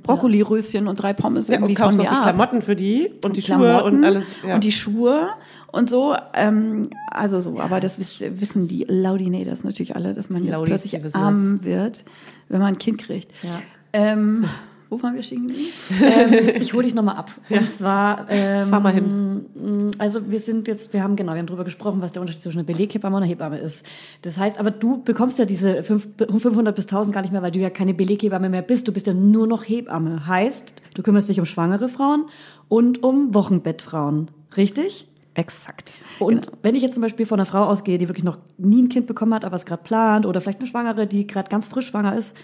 Brokkoli-Röschen 0.02 0.86
und 0.88 0.96
drei 1.02 1.12
Pommes 1.12 1.48
Ja, 1.48 1.54
irgendwie 1.54 1.72
und 1.72 1.78
kaufst 1.78 1.96
von 1.96 2.04
mir 2.04 2.10
die 2.10 2.16
ab. 2.16 2.22
Klamotten 2.22 2.62
für 2.62 2.76
die 2.76 3.10
und 3.24 3.36
die 3.36 3.42
Schuhe 3.42 3.56
Klamotten 3.56 3.98
und 3.98 4.04
alles. 4.04 4.34
Ja. 4.46 4.54
und 4.54 4.64
die 4.64 4.72
Schuhe 4.72 5.28
und 5.72 5.90
so. 5.90 6.14
Ähm, 6.32 6.90
also 7.10 7.40
so, 7.40 7.58
aber 7.58 7.80
das 7.80 7.98
wiss, 7.98 8.20
wissen 8.20 8.68
die 8.68 8.84
Laudinators 8.88 9.64
natürlich 9.64 9.96
alle, 9.96 10.14
dass 10.14 10.30
man 10.30 10.44
jetzt 10.44 10.52
Laudis, 10.52 10.82
plötzlich 10.82 11.02
die 11.02 11.14
arm 11.14 11.64
wird, 11.64 12.04
wenn 12.48 12.60
man 12.60 12.74
ein 12.74 12.78
Kind 12.78 12.98
kriegt. 12.98 13.32
Ja. 13.42 13.50
Ähm, 13.92 14.44
wo 14.90 15.02
waren 15.02 15.14
wir 15.14 15.22
stehen 15.22 15.46
geblieben? 15.46 15.70
Ähm, 16.04 16.52
ich 16.60 16.72
hole 16.72 16.84
dich 16.84 16.94
nochmal 16.94 17.16
ab. 17.16 17.30
Und 17.48 17.72
zwar, 17.72 18.26
ähm, 18.28 18.68
Fahr 18.68 18.80
mal 18.80 18.92
hin. 18.92 19.94
Also 19.98 20.30
wir 20.30 20.40
sind 20.40 20.68
jetzt, 20.68 20.92
wir 20.92 21.02
haben 21.02 21.16
genau, 21.16 21.32
wir 21.32 21.38
haben 21.38 21.46
darüber 21.46 21.64
gesprochen, 21.64 22.00
was 22.00 22.12
der 22.12 22.20
Unterschied 22.20 22.42
zwischen 22.42 22.58
einer 22.58 22.66
Beleghebamme 22.66 23.16
und 23.16 23.22
einer 23.22 23.30
Hebamme 23.30 23.58
ist. 23.58 23.86
Das 24.22 24.38
heißt, 24.38 24.58
aber 24.58 24.70
du 24.70 25.02
bekommst 25.02 25.38
ja 25.38 25.44
diese 25.44 25.82
fünf- 25.82 26.08
500 26.18 26.74
bis 26.74 26.86
1000 26.86 27.14
gar 27.14 27.22
nicht 27.22 27.32
mehr, 27.32 27.42
weil 27.42 27.50
du 27.50 27.58
ja 27.58 27.70
keine 27.70 27.94
Beleghebamme 27.94 28.48
mehr 28.48 28.62
bist. 28.62 28.86
Du 28.88 28.92
bist 28.92 29.06
ja 29.06 29.14
nur 29.14 29.46
noch 29.46 29.64
Hebamme. 29.64 30.26
Heißt, 30.26 30.74
du 30.94 31.02
kümmerst 31.02 31.28
dich 31.28 31.40
um 31.40 31.46
schwangere 31.46 31.88
Frauen 31.88 32.26
und 32.68 33.02
um 33.02 33.34
Wochenbettfrauen. 33.34 34.30
Richtig? 34.56 35.08
Exakt. 35.34 35.94
Und 36.20 36.50
wenn 36.62 36.76
ich 36.76 36.82
jetzt 36.82 36.94
zum 36.94 37.02
Beispiel 37.02 37.26
von 37.26 37.40
einer 37.40 37.46
Frau 37.46 37.64
ausgehe, 37.64 37.98
die 37.98 38.08
wirklich 38.08 38.24
noch 38.24 38.38
nie 38.56 38.82
ein 38.82 38.88
Kind 38.88 39.06
bekommen 39.06 39.34
hat, 39.34 39.44
aber 39.44 39.56
es 39.56 39.66
gerade 39.66 39.82
plant, 39.82 40.26
oder 40.26 40.40
vielleicht 40.40 40.60
eine 40.60 40.68
Schwangere, 40.68 41.06
die 41.06 41.26
gerade 41.26 41.48
ganz 41.50 41.66
frisch 41.66 41.88
schwanger 41.88 42.16
ist, 42.16 42.36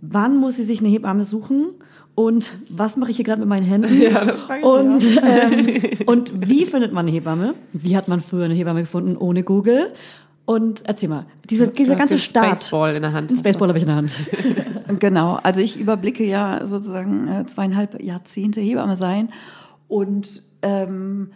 wann 0.00 0.36
muss 0.36 0.56
sie 0.56 0.64
sich 0.64 0.80
eine 0.80 0.88
Hebamme 0.88 1.24
suchen? 1.24 1.74
Und 2.14 2.58
was 2.70 2.96
mache 2.96 3.10
ich 3.10 3.16
hier 3.16 3.26
gerade 3.26 3.40
mit 3.40 3.48
meinen 3.48 3.66
Händen? 3.66 4.00
Ja, 4.00 4.24
das 4.24 4.44
frage 4.44 4.60
ich 4.60 4.66
und, 4.66 5.22
ähm, 5.22 5.98
und 6.06 6.48
wie 6.48 6.64
findet 6.64 6.92
man 6.92 7.06
eine 7.06 7.14
Hebamme? 7.14 7.54
Wie 7.72 7.96
hat 7.96 8.08
man 8.08 8.20
früher 8.20 8.46
eine 8.46 8.54
Hebamme 8.54 8.80
gefunden 8.80 9.16
ohne 9.16 9.42
Google? 9.42 9.92
Und 10.46 10.84
erzähl 10.86 11.08
mal, 11.08 11.26
diese, 11.50 11.68
dieser 11.68 11.94
Du 11.94 11.98
ganze 11.98 12.18
Start. 12.18 12.46
Spaceball 12.46 12.96
in 12.96 13.02
der 13.02 13.12
Hand. 13.12 13.30
Den 13.30 13.36
Spaceball 13.36 13.68
habe 13.68 13.78
ich 13.78 13.82
in 13.82 13.88
der 13.88 13.96
Hand. 13.96 14.22
Genau, 15.00 15.36
also 15.42 15.58
ich 15.58 15.80
überblicke 15.80 16.24
ja 16.24 16.64
sozusagen 16.64 17.26
äh, 17.26 17.44
zweieinhalb 17.46 18.00
Jahrzehnte 18.00 18.60
Hebamme 18.60 18.94
sein 18.94 19.30
und 19.88 20.44
ähm, 20.62 21.32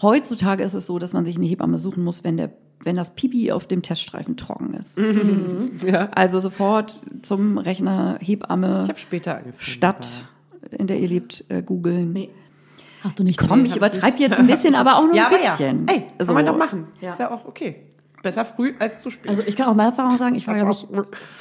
heutzutage 0.00 0.64
ist 0.64 0.72
es 0.72 0.86
so, 0.86 0.98
dass 0.98 1.12
man 1.12 1.26
sich 1.26 1.36
eine 1.36 1.44
Hebamme 1.44 1.78
suchen 1.78 2.02
muss, 2.02 2.24
wenn 2.24 2.38
der 2.38 2.50
wenn 2.84 2.96
das 2.96 3.14
Pipi 3.14 3.50
auf 3.52 3.66
dem 3.66 3.82
Teststreifen 3.82 4.36
trocken 4.36 4.74
ist. 4.74 4.98
Ja. 5.86 6.08
Also 6.14 6.40
sofort 6.40 7.02
zum 7.22 7.58
Rechner 7.58 8.18
Hebamme 8.20 8.80
Ich 8.84 8.88
habe 8.88 8.98
später 8.98 9.32
angefangen. 9.36 9.56
Stadt, 9.60 10.24
in 10.70 10.86
der 10.86 10.98
ihr 10.98 11.08
lebt, 11.08 11.44
äh, 11.48 11.62
googeln. 11.62 12.12
Nee. 12.12 12.30
Hast 13.04 13.18
du 13.18 13.22
nicht 13.24 13.38
Komm, 13.38 13.64
ich 13.64 13.76
übertreibe 13.76 14.18
jetzt 14.18 14.38
ein 14.38 14.46
bisschen, 14.48 14.74
aber 14.76 14.96
auch 14.96 15.04
nur 15.04 15.14
Ja, 15.14 15.28
ein 15.28 15.34
aber 15.34 15.42
ja. 15.44 15.50
bisschen. 15.52 15.86
Ey, 15.88 16.04
kann 16.18 16.26
So. 16.26 16.34
man 16.34 16.46
doch 16.46 16.56
machen. 16.56 16.86
Ja. 17.00 17.12
Ist 17.12 17.18
ja 17.20 17.30
auch 17.30 17.44
okay. 17.46 17.76
Besser 18.22 18.44
früh 18.44 18.74
als 18.80 19.00
zu 19.00 19.10
spät. 19.10 19.28
Also 19.30 19.42
ich 19.46 19.54
kann 19.54 19.68
auch 19.68 19.74
meine 19.74 19.90
Erfahrung 19.90 20.18
sagen, 20.18 20.34
ich 20.34 20.46
war, 20.48 20.54
glaube 20.56 20.72
ich, 20.72 20.86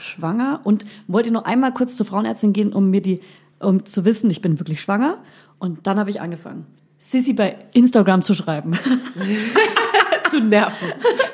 schwanger 0.06 0.62
und 0.64 0.86
wollte 1.08 1.32
nur 1.32 1.48
einmal 1.48 1.74
kurz 1.74 1.96
zur 1.96 2.06
Frauenärztin 2.06 2.54
gehen, 2.54 2.72
um 2.74 2.92
mir 2.92 3.02
die, 3.02 3.22
um 3.60 3.84
zu 3.86 4.06
wissen, 4.06 4.30
ich 4.30 4.42
bin 4.42 4.60
wirklich 4.60 4.82
schwanger. 4.82 5.18
Und 5.58 5.88
dann 5.88 5.98
habe 6.00 6.12
ich 6.12 6.22
angefangen. 6.22 6.68
Sissy 7.00 7.34
bei 7.34 7.56
Instagram 7.74 8.22
zu 8.22 8.36
schreiben. 8.36 8.78
zu 10.32 10.40
nerven, 10.40 10.88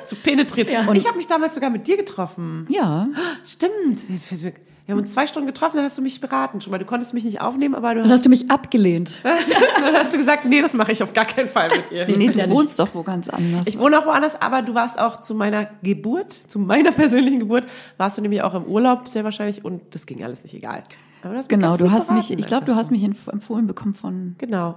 zu 0.05 0.15
penetrieren. 0.15 0.87
Und 0.87 0.95
ich 0.95 1.07
habe 1.07 1.17
mich 1.17 1.27
damals 1.27 1.55
sogar 1.55 1.69
mit 1.69 1.87
dir 1.87 1.97
getroffen. 1.97 2.65
Ja. 2.69 3.07
Stimmt. 3.43 4.07
Wir 4.85 4.93
haben 4.95 4.99
uns 4.99 5.13
zwei 5.13 5.27
Stunden 5.27 5.47
getroffen, 5.47 5.77
dann 5.77 5.85
hast 5.85 5.97
du 5.97 6.01
mich 6.01 6.19
beraten. 6.19 6.59
Schon 6.59 6.71
mal, 6.71 6.77
du 6.77 6.83
konntest 6.83 7.13
mich 7.13 7.23
nicht 7.23 7.39
aufnehmen, 7.39 7.73
aber 7.73 7.93
du 7.93 8.01
Dann 8.01 8.09
hast, 8.09 8.17
hast 8.19 8.25
du 8.25 8.29
mich 8.29 8.51
abgelehnt. 8.51 9.19
dann 9.23 9.93
hast 9.95 10.13
du 10.13 10.17
gesagt, 10.17 10.43
nee, 10.43 10.61
das 10.61 10.73
mache 10.73 10.91
ich 10.91 11.01
auf 11.01 11.13
gar 11.13 11.23
keinen 11.23 11.47
Fall 11.47 11.69
mit 11.69 11.89
ihr. 11.91 12.05
Nee, 12.17 12.31
ja 12.31 12.47
du 12.47 12.53
wohnst 12.53 12.77
doch 12.79 12.89
wo 12.93 13.01
ganz 13.01 13.29
anders. 13.29 13.65
Ich 13.65 13.79
wohne 13.79 13.97
auch 13.97 14.05
woanders, 14.05 14.41
aber 14.41 14.61
du 14.61 14.73
warst 14.73 14.99
auch 14.99 15.21
zu 15.21 15.35
meiner 15.35 15.69
Geburt, 15.83 16.33
zu 16.33 16.59
meiner 16.59 16.91
persönlichen 16.93 17.39
Geburt, 17.39 17.65
warst 17.97 18.17
du 18.17 18.21
nämlich 18.21 18.41
auch 18.41 18.55
im 18.55 18.65
Urlaub 18.65 19.07
sehr 19.07 19.23
wahrscheinlich 19.23 19.63
und 19.63 19.81
das 19.91 20.05
ging 20.05 20.21
alles 20.21 20.43
nicht 20.43 20.53
egal. 20.53 20.83
Du 21.21 21.29
hast 21.29 21.47
genau, 21.47 21.77
du 21.77 21.89
hast 21.89 22.11
mich, 22.11 22.31
ich 22.31 22.45
glaube, 22.45 22.65
du 22.65 22.75
hast 22.75 22.91
mich 22.91 23.03
empf- 23.03 23.31
empfohlen 23.31 23.65
bekommen 23.65 23.93
von. 23.93 24.35
Genau. 24.37 24.75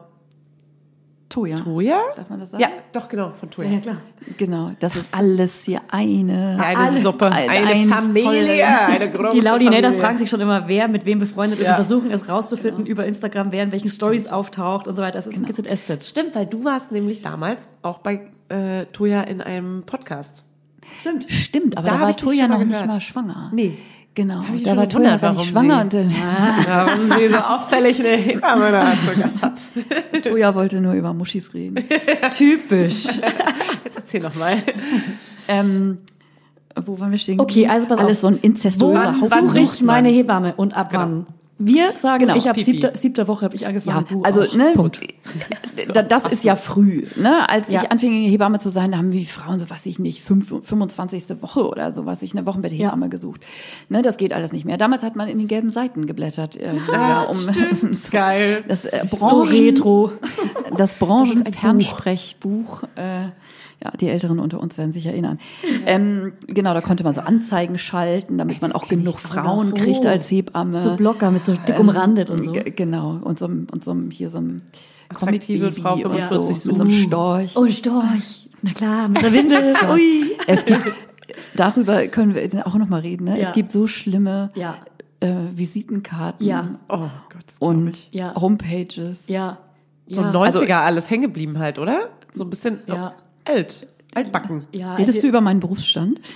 Toja. 1.29 1.57
Toja? 1.59 1.99
Darf 2.15 2.31
man 2.31 2.39
das 2.39 2.51
sagen? 2.51 2.63
Ja, 2.63 2.69
doch, 2.93 3.09
genau, 3.09 3.33
von 3.33 3.51
Toja. 3.51 3.69
Ja, 3.71 3.81
klar. 3.81 3.97
Genau, 4.39 4.71
das 4.79 4.95
ist 4.95 5.13
alles 5.13 5.65
hier 5.65 5.81
eine. 5.89 6.57
Eine 6.63 6.79
alle- 6.79 7.01
Suppe, 7.01 7.27
ein- 7.27 7.49
eine 7.51 7.67
ein 7.67 7.89
Familie, 7.89 8.65
volle- 8.65 8.67
eine 8.67 9.11
große 9.11 9.31
Die 9.39 9.41
Laudinators 9.45 9.99
fragen 9.99 10.19
sich 10.19 10.31
schon 10.31 10.41
immer, 10.41 10.69
wer 10.69 10.87
mit 10.89 11.05
wem 11.05 11.19
befreundet 11.19 11.59
ist 11.59 11.67
Ja. 11.67 11.73
und 11.73 11.85
versuchen 11.85 12.11
es 12.13 12.29
rauszufinden 12.29 12.87
über 12.87 13.05
Instagram, 13.07 13.51
wer 13.51 13.65
in 13.65 13.73
welchen 13.73 13.89
Stories 13.91 14.29
auftaucht 14.29 14.87
und 14.87 14.95
so 14.95 15.03
weiter. 15.03 15.13
Das 15.19 15.27
ist 15.27 15.37
ein 15.37 15.47
GZSZ. 15.53 16.07
Stimmt, 16.09 16.35
weil 16.37 16.47
du 16.47 16.65
warst 16.65 16.93
nämlich 16.93 17.23
damals 17.23 17.69
auch 17.83 17.99
bei 17.99 18.31
äh, 18.49 18.87
Toja 18.93 19.23
in 19.23 19.41
einem 19.41 19.83
Podcast. 19.85 20.45
Stimmt. 21.01 21.25
Stimmt, 21.29 21.77
aber 21.77 21.89
Da 21.89 21.95
da, 21.99 22.01
war 22.03 22.17
Toja 22.17 22.47
noch 22.47 22.59
nicht 22.59 22.69
gehört. 22.71 22.87
mal 22.87 23.01
schwanger. 23.01 23.51
Nee. 23.53 23.77
Genau, 24.17 24.37
hab 24.39 24.55
ich 24.55 24.63
da 24.65 24.75
war 24.77 24.87
noch 24.87 25.23
warum 25.23 25.37
nicht 25.37 25.49
schwanger 25.51 25.81
und 25.83 25.93
sie- 25.93 25.99
äh, 25.99 26.07
Warum 26.67 27.07
sie 27.19 27.29
so 27.29 27.37
auffällig 27.37 28.01
eine 28.01 28.17
Hebamme 28.17 28.73
da 28.73 28.93
zu 29.05 29.21
Gast 29.21 29.43
hat. 29.43 29.61
Toja 30.23 30.55
wollte 30.55 30.81
nur 30.81 30.95
über 30.95 31.13
Muschis 31.13 31.53
reden. 31.53 31.85
Typisch. 32.31 33.05
Jetzt 33.85 33.97
erzähl 33.97 34.23
noch 34.23 34.35
mal. 34.35 34.57
ähm, 35.49 35.99
wo 36.85 36.99
waren 36.99 37.11
wir 37.13 37.19
stehen? 37.19 37.39
Okay, 37.41 37.69
also 37.69 37.87
pass 37.89 37.99
auf. 37.99 38.05
Alles 38.07 38.23
so 38.23 38.29
ein 38.29 38.37
Wo 38.37 38.47
inzestuöser 38.47 39.15
Wann- 39.21 39.31
wann 39.31 39.51
suche 39.51 39.61
ich 39.65 39.83
meine 39.83 40.09
Hebamme 40.09 40.55
und 40.57 40.75
ab 40.75 40.89
wann? 40.93 41.27
Wir 41.59 41.93
sagen, 41.97 42.27
Genau, 42.27 42.37
ich 42.37 42.47
habe 42.47 42.63
siebte, 42.63 42.93
siebte 42.95 43.27
Woche 43.29 43.47
habe 43.47 43.55
ich 43.55 43.63
Ja, 43.63 43.69
angefangen. 43.69 44.05
du 44.11 44.23
also 44.23 44.43
auch. 44.43 44.55
ne, 44.55 44.73
Punkt. 44.75 44.99
da- 45.95 46.03
das 46.03 46.27
ist 46.27 46.45
ja 46.45 46.55
früh. 46.55 47.03
Ne? 47.17 47.49
Als 47.49 47.69
Ja. 47.71 47.83
ich 47.83 47.91
anfing, 47.91 48.13
Hebamme 48.29 48.59
zu 48.59 48.69
sein, 48.69 48.93
da 48.93 48.99
haben 48.99 49.11
die 49.11 49.25
Frauen 49.25 49.59
so, 49.59 49.71
was 49.71 49.87
ich 49.87 49.99
nicht, 49.99 50.23
fünf- 50.23 50.53
25. 50.63 51.41
Woche 51.41 51.67
oder 51.67 51.93
so, 51.93 52.05
was 52.05 52.21
ich 52.21 52.33
eine 52.37 52.45
Wochenbetthebamme 52.45 53.09
gesucht. 53.09 53.41
Ne, 53.89 54.03
das 54.03 54.19
geht 54.19 54.35
alles 54.35 54.53
nicht 54.53 54.67
mehr. 54.67 54.77
Damals 54.77 55.03
hat 55.03 55.17
man 55.17 55.29
in 55.29 55.39
den 55.39 55.49
gelben 55.49 55.71
Seiten 55.71 56.05
geblättert. 56.07 56.57
Äh, 56.57 56.75
ja, 56.93 57.23
um, 57.23 57.39
Geil. 58.11 58.63
Das, 58.69 58.85
äh, 58.85 59.05
so 59.07 59.17
Branchen, 59.17 59.49
retro. 59.49 60.13
das 60.77 60.95
Branchenfernsprechbuch. 60.97 62.83
Äh, 62.97 63.29
ja, 63.85 63.91
die 64.01 64.09
Älteren 64.09 64.39
unter 64.39 64.59
uns 64.61 64.79
werden 64.79 64.93
sich 64.93 65.07
erinnern. 65.07 65.39
Ähm, 65.85 66.33
genau, 66.47 66.73
da 66.75 66.81
konnte 66.81 67.05
man 67.05 67.13
so 67.15 67.21
Anzeigen 67.21 67.77
schalten, 67.79 68.39
damit 68.39 68.63
man 68.63 68.73
auch 68.73 68.89
genug 68.89 69.19
Frauen 69.21 69.71
noch. 69.71 69.77
kriegt 69.77 70.07
als 70.07 70.31
Hebamme. 70.31 70.79
So 70.79 70.97
Blocker 70.97 71.31
mit 71.31 71.45
so 71.45 71.53
dick 71.55 71.79
umrandet 71.79 72.31
und 72.31 72.43
so. 72.43 72.53
Genau, 72.53 73.19
und 73.23 73.39
so, 73.39 73.45
einem- 73.47 73.67
und 73.71 73.85
so 73.85 73.95
hier 74.11 74.31
so 74.31 74.39
einem 74.39 74.63
Attraktive 75.09 75.73
Frau 75.73 75.95
und 75.95 76.01
45 76.03 76.57
so, 76.59 76.69
mit 76.71 76.77
so 76.79 76.83
einem 76.85 76.93
Storch. 76.93 77.57
Oh, 77.57 77.67
Storch. 77.69 78.49
Na 78.63 78.73
klar, 78.73 79.09
mit 79.09 79.23
der 79.23 79.33
Windel. 79.33 79.75
Ui. 79.93 80.37
Es 80.47 80.65
gibt, 80.65 80.83
darüber 81.55 82.07
können 82.09 82.35
wir 82.35 82.43
jetzt 82.43 82.57
auch 82.67 82.75
noch 82.77 82.89
mal 82.89 83.01
reden. 83.01 83.25
Ne? 83.25 83.39
Ja. 83.41 83.49
Es 83.49 83.53
gibt 83.53 83.71
so 83.71 83.87
schlimme 83.87 84.51
Ja, 84.55 84.79
äh, 85.21 85.35
Visitenkarten 85.55 86.47
ja, 86.47 86.77
Oh 86.89 87.09
Gott, 87.31 87.45
und. 87.61 88.13
Ja. 88.13 88.35
Homepages. 88.41 89.29
ja. 89.29 89.59
So 90.09 90.23
ja. 90.23 90.31
90er 90.31 90.73
alles 90.85 91.11
hängen 91.11 91.23
geblieben 91.23 91.59
halt, 91.59 91.81
oder? 91.81 92.11
So 92.33 92.45
ein 92.45 92.51
bisschen 92.51 92.79
Ja. 92.87 93.15
Alt. 93.47 93.87
Altbacken. 94.15 94.65
Ja, 94.73 94.95
Redest 94.95 95.17
also- 95.17 95.21
du 95.23 95.29
über 95.29 95.41
meinen 95.41 95.61
Berufsstand? 95.61 96.21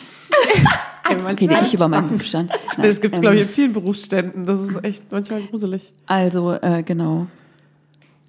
Okay, 1.12 1.48
nicht 1.48 1.74
über 1.74 1.88
meinen 1.88 2.06
Berufsstand. 2.06 2.50
Nein, 2.76 2.86
Das 2.86 3.00
gibt's, 3.00 3.18
ähm, 3.18 3.22
glaube 3.22 3.36
ich, 3.36 3.42
in 3.42 3.48
vielen 3.48 3.72
Berufsständen. 3.72 4.46
Das 4.46 4.60
ist 4.60 4.84
echt 4.84 5.10
manchmal 5.10 5.42
gruselig. 5.42 5.92
Also, 6.06 6.52
äh, 6.52 6.84
genau. 6.84 7.26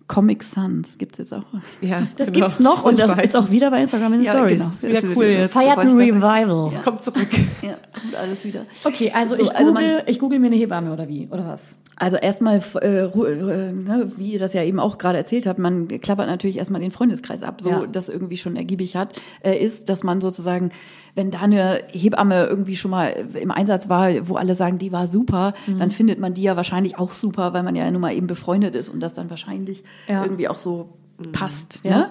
Comic 0.07 0.41
Sans 0.41 0.97
gibt's 0.97 1.19
jetzt 1.19 1.31
auch. 1.31 1.43
Ja, 1.81 2.07
Das 2.17 2.31
genau. 2.31 2.47
gibt's 2.47 2.59
noch 2.59 2.83
und 2.83 2.99
das 2.99 3.15
ist 3.23 3.35
auch 3.37 3.51
wieder 3.51 3.69
bei 3.69 3.81
Instagram 3.81 4.13
in 4.13 4.19
den 4.21 4.25
Ja, 4.25 4.33
Stories. 4.33 4.59
genau. 4.59 4.93
Ist 4.93 5.03
wieder 5.03 5.15
cool 5.15 5.25
jetzt. 5.25 5.53
Feiert 5.53 5.77
ein 5.77 5.91
Wollte 5.91 6.03
ich 6.03 6.09
gerade 6.19 6.41
Revival. 6.41 6.71
Kommt 6.83 7.01
zurück. 7.03 7.27
Ja, 7.61 7.75
kommt 8.01 8.15
alles 8.15 8.45
wieder. 8.45 8.65
Okay, 8.83 9.11
also, 9.13 9.35
So, 9.35 9.43
ich, 9.43 9.55
also 9.55 9.71
google, 9.73 9.93
man- 9.97 10.03
ich 10.07 10.19
google 10.19 10.39
mir 10.39 10.47
eine 10.47 10.55
Hebamme 10.55 10.91
oder 10.91 11.07
wie? 11.07 11.27
Oder 11.29 11.45
was? 11.47 11.77
Also 12.01 12.17
erstmal, 12.17 12.59
äh, 12.81 13.03
äh, 13.05 13.71
ne, 13.71 14.11
wie 14.17 14.31
ihr 14.31 14.39
das 14.39 14.53
ja 14.53 14.63
eben 14.63 14.79
auch 14.79 14.97
gerade 14.97 15.19
erzählt 15.19 15.45
habt, 15.45 15.59
man 15.59 15.87
klappert 15.87 16.25
natürlich 16.25 16.57
erstmal 16.57 16.81
den 16.81 16.89
Freundeskreis 16.89 17.43
ab, 17.43 17.61
so 17.61 17.69
Ja. 17.69 17.85
das 17.85 18.09
irgendwie 18.09 18.37
schon 18.37 18.55
ergiebig 18.55 18.95
hat, 18.95 19.13
äh, 19.43 19.55
ist, 19.63 19.87
dass 19.87 20.01
man 20.03 20.19
sozusagen, 20.19 20.71
wenn 21.13 21.29
da 21.29 21.41
eine 21.41 21.83
Hebamme 21.91 22.45
irgendwie 22.47 22.75
schon 22.75 22.89
mal 22.89 23.09
im 23.39 23.51
Einsatz 23.51 23.87
war, 23.87 24.09
wo 24.27 24.35
alle 24.35 24.55
sagen, 24.55 24.79
die 24.79 24.91
war 24.91 25.07
super, 25.07 25.53
Mhm. 25.67 25.77
dann 25.77 25.91
findet 25.91 26.17
man 26.19 26.33
die 26.33 26.41
ja 26.41 26.55
wahrscheinlich 26.55 26.97
auch 26.97 27.13
super, 27.13 27.53
weil 27.53 27.61
man 27.61 27.75
ja 27.75 27.89
nun 27.91 28.01
mal 28.01 28.13
eben 28.15 28.25
befreundet 28.25 28.73
ist 28.75 28.89
und 28.89 28.99
das 28.99 29.13
dann 29.13 29.29
wahrscheinlich 29.29 29.83
Ja. 30.07 30.23
irgendwie 30.23 30.47
auch 30.47 30.55
so 30.55 30.89
passt. 31.33 31.81
Ja. 31.83 31.97
Ne? 31.97 32.09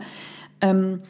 Ähm, 0.60 1.00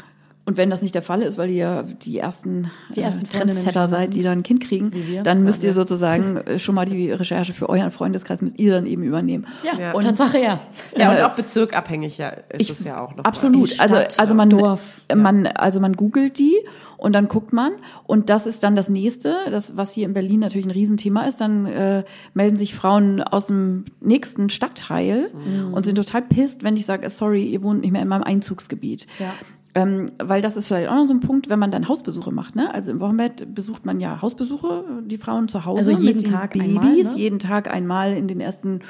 und 0.50 0.56
wenn 0.56 0.68
das 0.68 0.82
nicht 0.82 0.96
der 0.96 1.02
Fall 1.02 1.22
ist, 1.22 1.38
weil 1.38 1.48
ihr 1.48 1.56
ja 1.56 1.82
die 1.84 2.18
ersten, 2.18 2.72
Die 2.96 3.00
ersten 3.02 3.24
äh, 3.24 3.28
Trendsetter 3.28 3.86
seid, 3.86 4.14
die 4.14 4.22
dann 4.24 4.38
ein 4.38 4.42
Kind 4.42 4.60
kriegen, 4.62 4.90
dann 5.22 5.44
müsst 5.44 5.62
ihr 5.62 5.68
Ja. 5.68 5.74
sozusagen 5.74 6.38
äh, 6.38 6.58
schon 6.58 6.74
mal 6.74 6.86
die 6.86 7.12
Recherche 7.12 7.54
für 7.54 7.68
euren 7.68 7.92
Freundeskreis 7.92 8.42
müsst 8.42 8.58
ihr 8.58 8.72
dann 8.72 8.84
eben 8.86 9.04
übernehmen. 9.04 9.46
Ja, 9.62 9.92
Und- 9.92 10.02
Tatsache 10.04 10.38
ja. 10.40 10.58
Ja, 10.96 11.10
und 11.12 11.18
Äh, 11.18 11.22
auch 11.22 11.34
bezirkabhängig 11.36 12.18
ja, 12.18 12.30
ist 12.58 12.68
es 12.70 12.82
ja 12.82 13.00
auch 13.00 13.14
noch. 13.14 13.22
Absolut. 13.24 13.76
Mal. 13.78 13.82
Also, 13.82 13.94
Stadt, 13.94 14.18
also 14.18 14.34
man, 14.34 14.50
Dorf, 14.50 15.00
äh, 15.06 15.14
man, 15.14 15.46
also 15.46 15.78
man 15.78 15.92
googelt 15.92 16.36
die 16.38 16.56
und 16.96 17.12
dann 17.14 17.28
guckt 17.28 17.52
man 17.52 17.72
und 18.08 18.28
das 18.28 18.46
ist 18.46 18.62
dann 18.64 18.74
das 18.74 18.88
nächste, 18.88 19.36
das 19.52 19.76
was 19.76 19.92
hier 19.92 20.04
in 20.04 20.14
Berlin 20.14 20.40
natürlich 20.40 20.66
ein 20.66 20.70
Riesenthema 20.72 21.22
ist. 21.26 21.40
Dann 21.40 21.66
äh, 21.66 22.02
melden 22.34 22.56
sich 22.56 22.74
Frauen 22.74 23.22
aus 23.22 23.46
dem 23.46 23.84
nächsten 24.00 24.50
Stadtteil 24.50 25.30
Mhm. 25.32 25.74
und 25.74 25.86
sind 25.86 25.94
total 25.94 26.22
pisst, 26.22 26.64
wenn 26.64 26.76
ich 26.76 26.86
sage, 26.86 27.06
äh, 27.06 27.10
sorry, 27.10 27.44
ihr 27.44 27.62
wohnt 27.62 27.82
nicht 27.82 27.92
mehr 27.92 28.02
in 28.02 28.08
meinem 28.08 28.24
Einzugsgebiet. 28.24 29.06
Ja. 29.20 29.32
Ähm, 29.74 30.11
weil 30.18 30.42
das 30.42 30.56
ist 30.56 30.66
vielleicht 30.66 30.88
auch 30.88 30.96
noch 30.96 31.06
so 31.06 31.14
ein 31.14 31.20
Punkt, 31.20 31.48
wenn 31.48 31.59
man 31.59 31.70
dann 31.70 31.88
Hausbesuche 31.88 32.33
macht. 32.33 32.56
Ne? 32.56 32.74
Also 32.74 32.90
im 32.90 32.98
Wochenbett 32.98 33.54
besucht 33.54 33.87
man 33.87 34.00
ja 34.00 34.20
Hausbesuche, 34.20 34.83
die 35.04 35.16
Frauen 35.16 35.46
zu 35.46 35.64
Hause 35.64 35.92
Also 35.92 36.04
jeden 36.04 36.24
Tag 36.24 36.54
Babys, 36.54 36.68
einmal, 36.68 36.92
ne? 36.92 37.12
jeden 37.14 37.38
Tag 37.38 37.72
einmal 37.72 38.14
in 38.14 38.26
den 38.26 38.40
ersten 38.40 38.80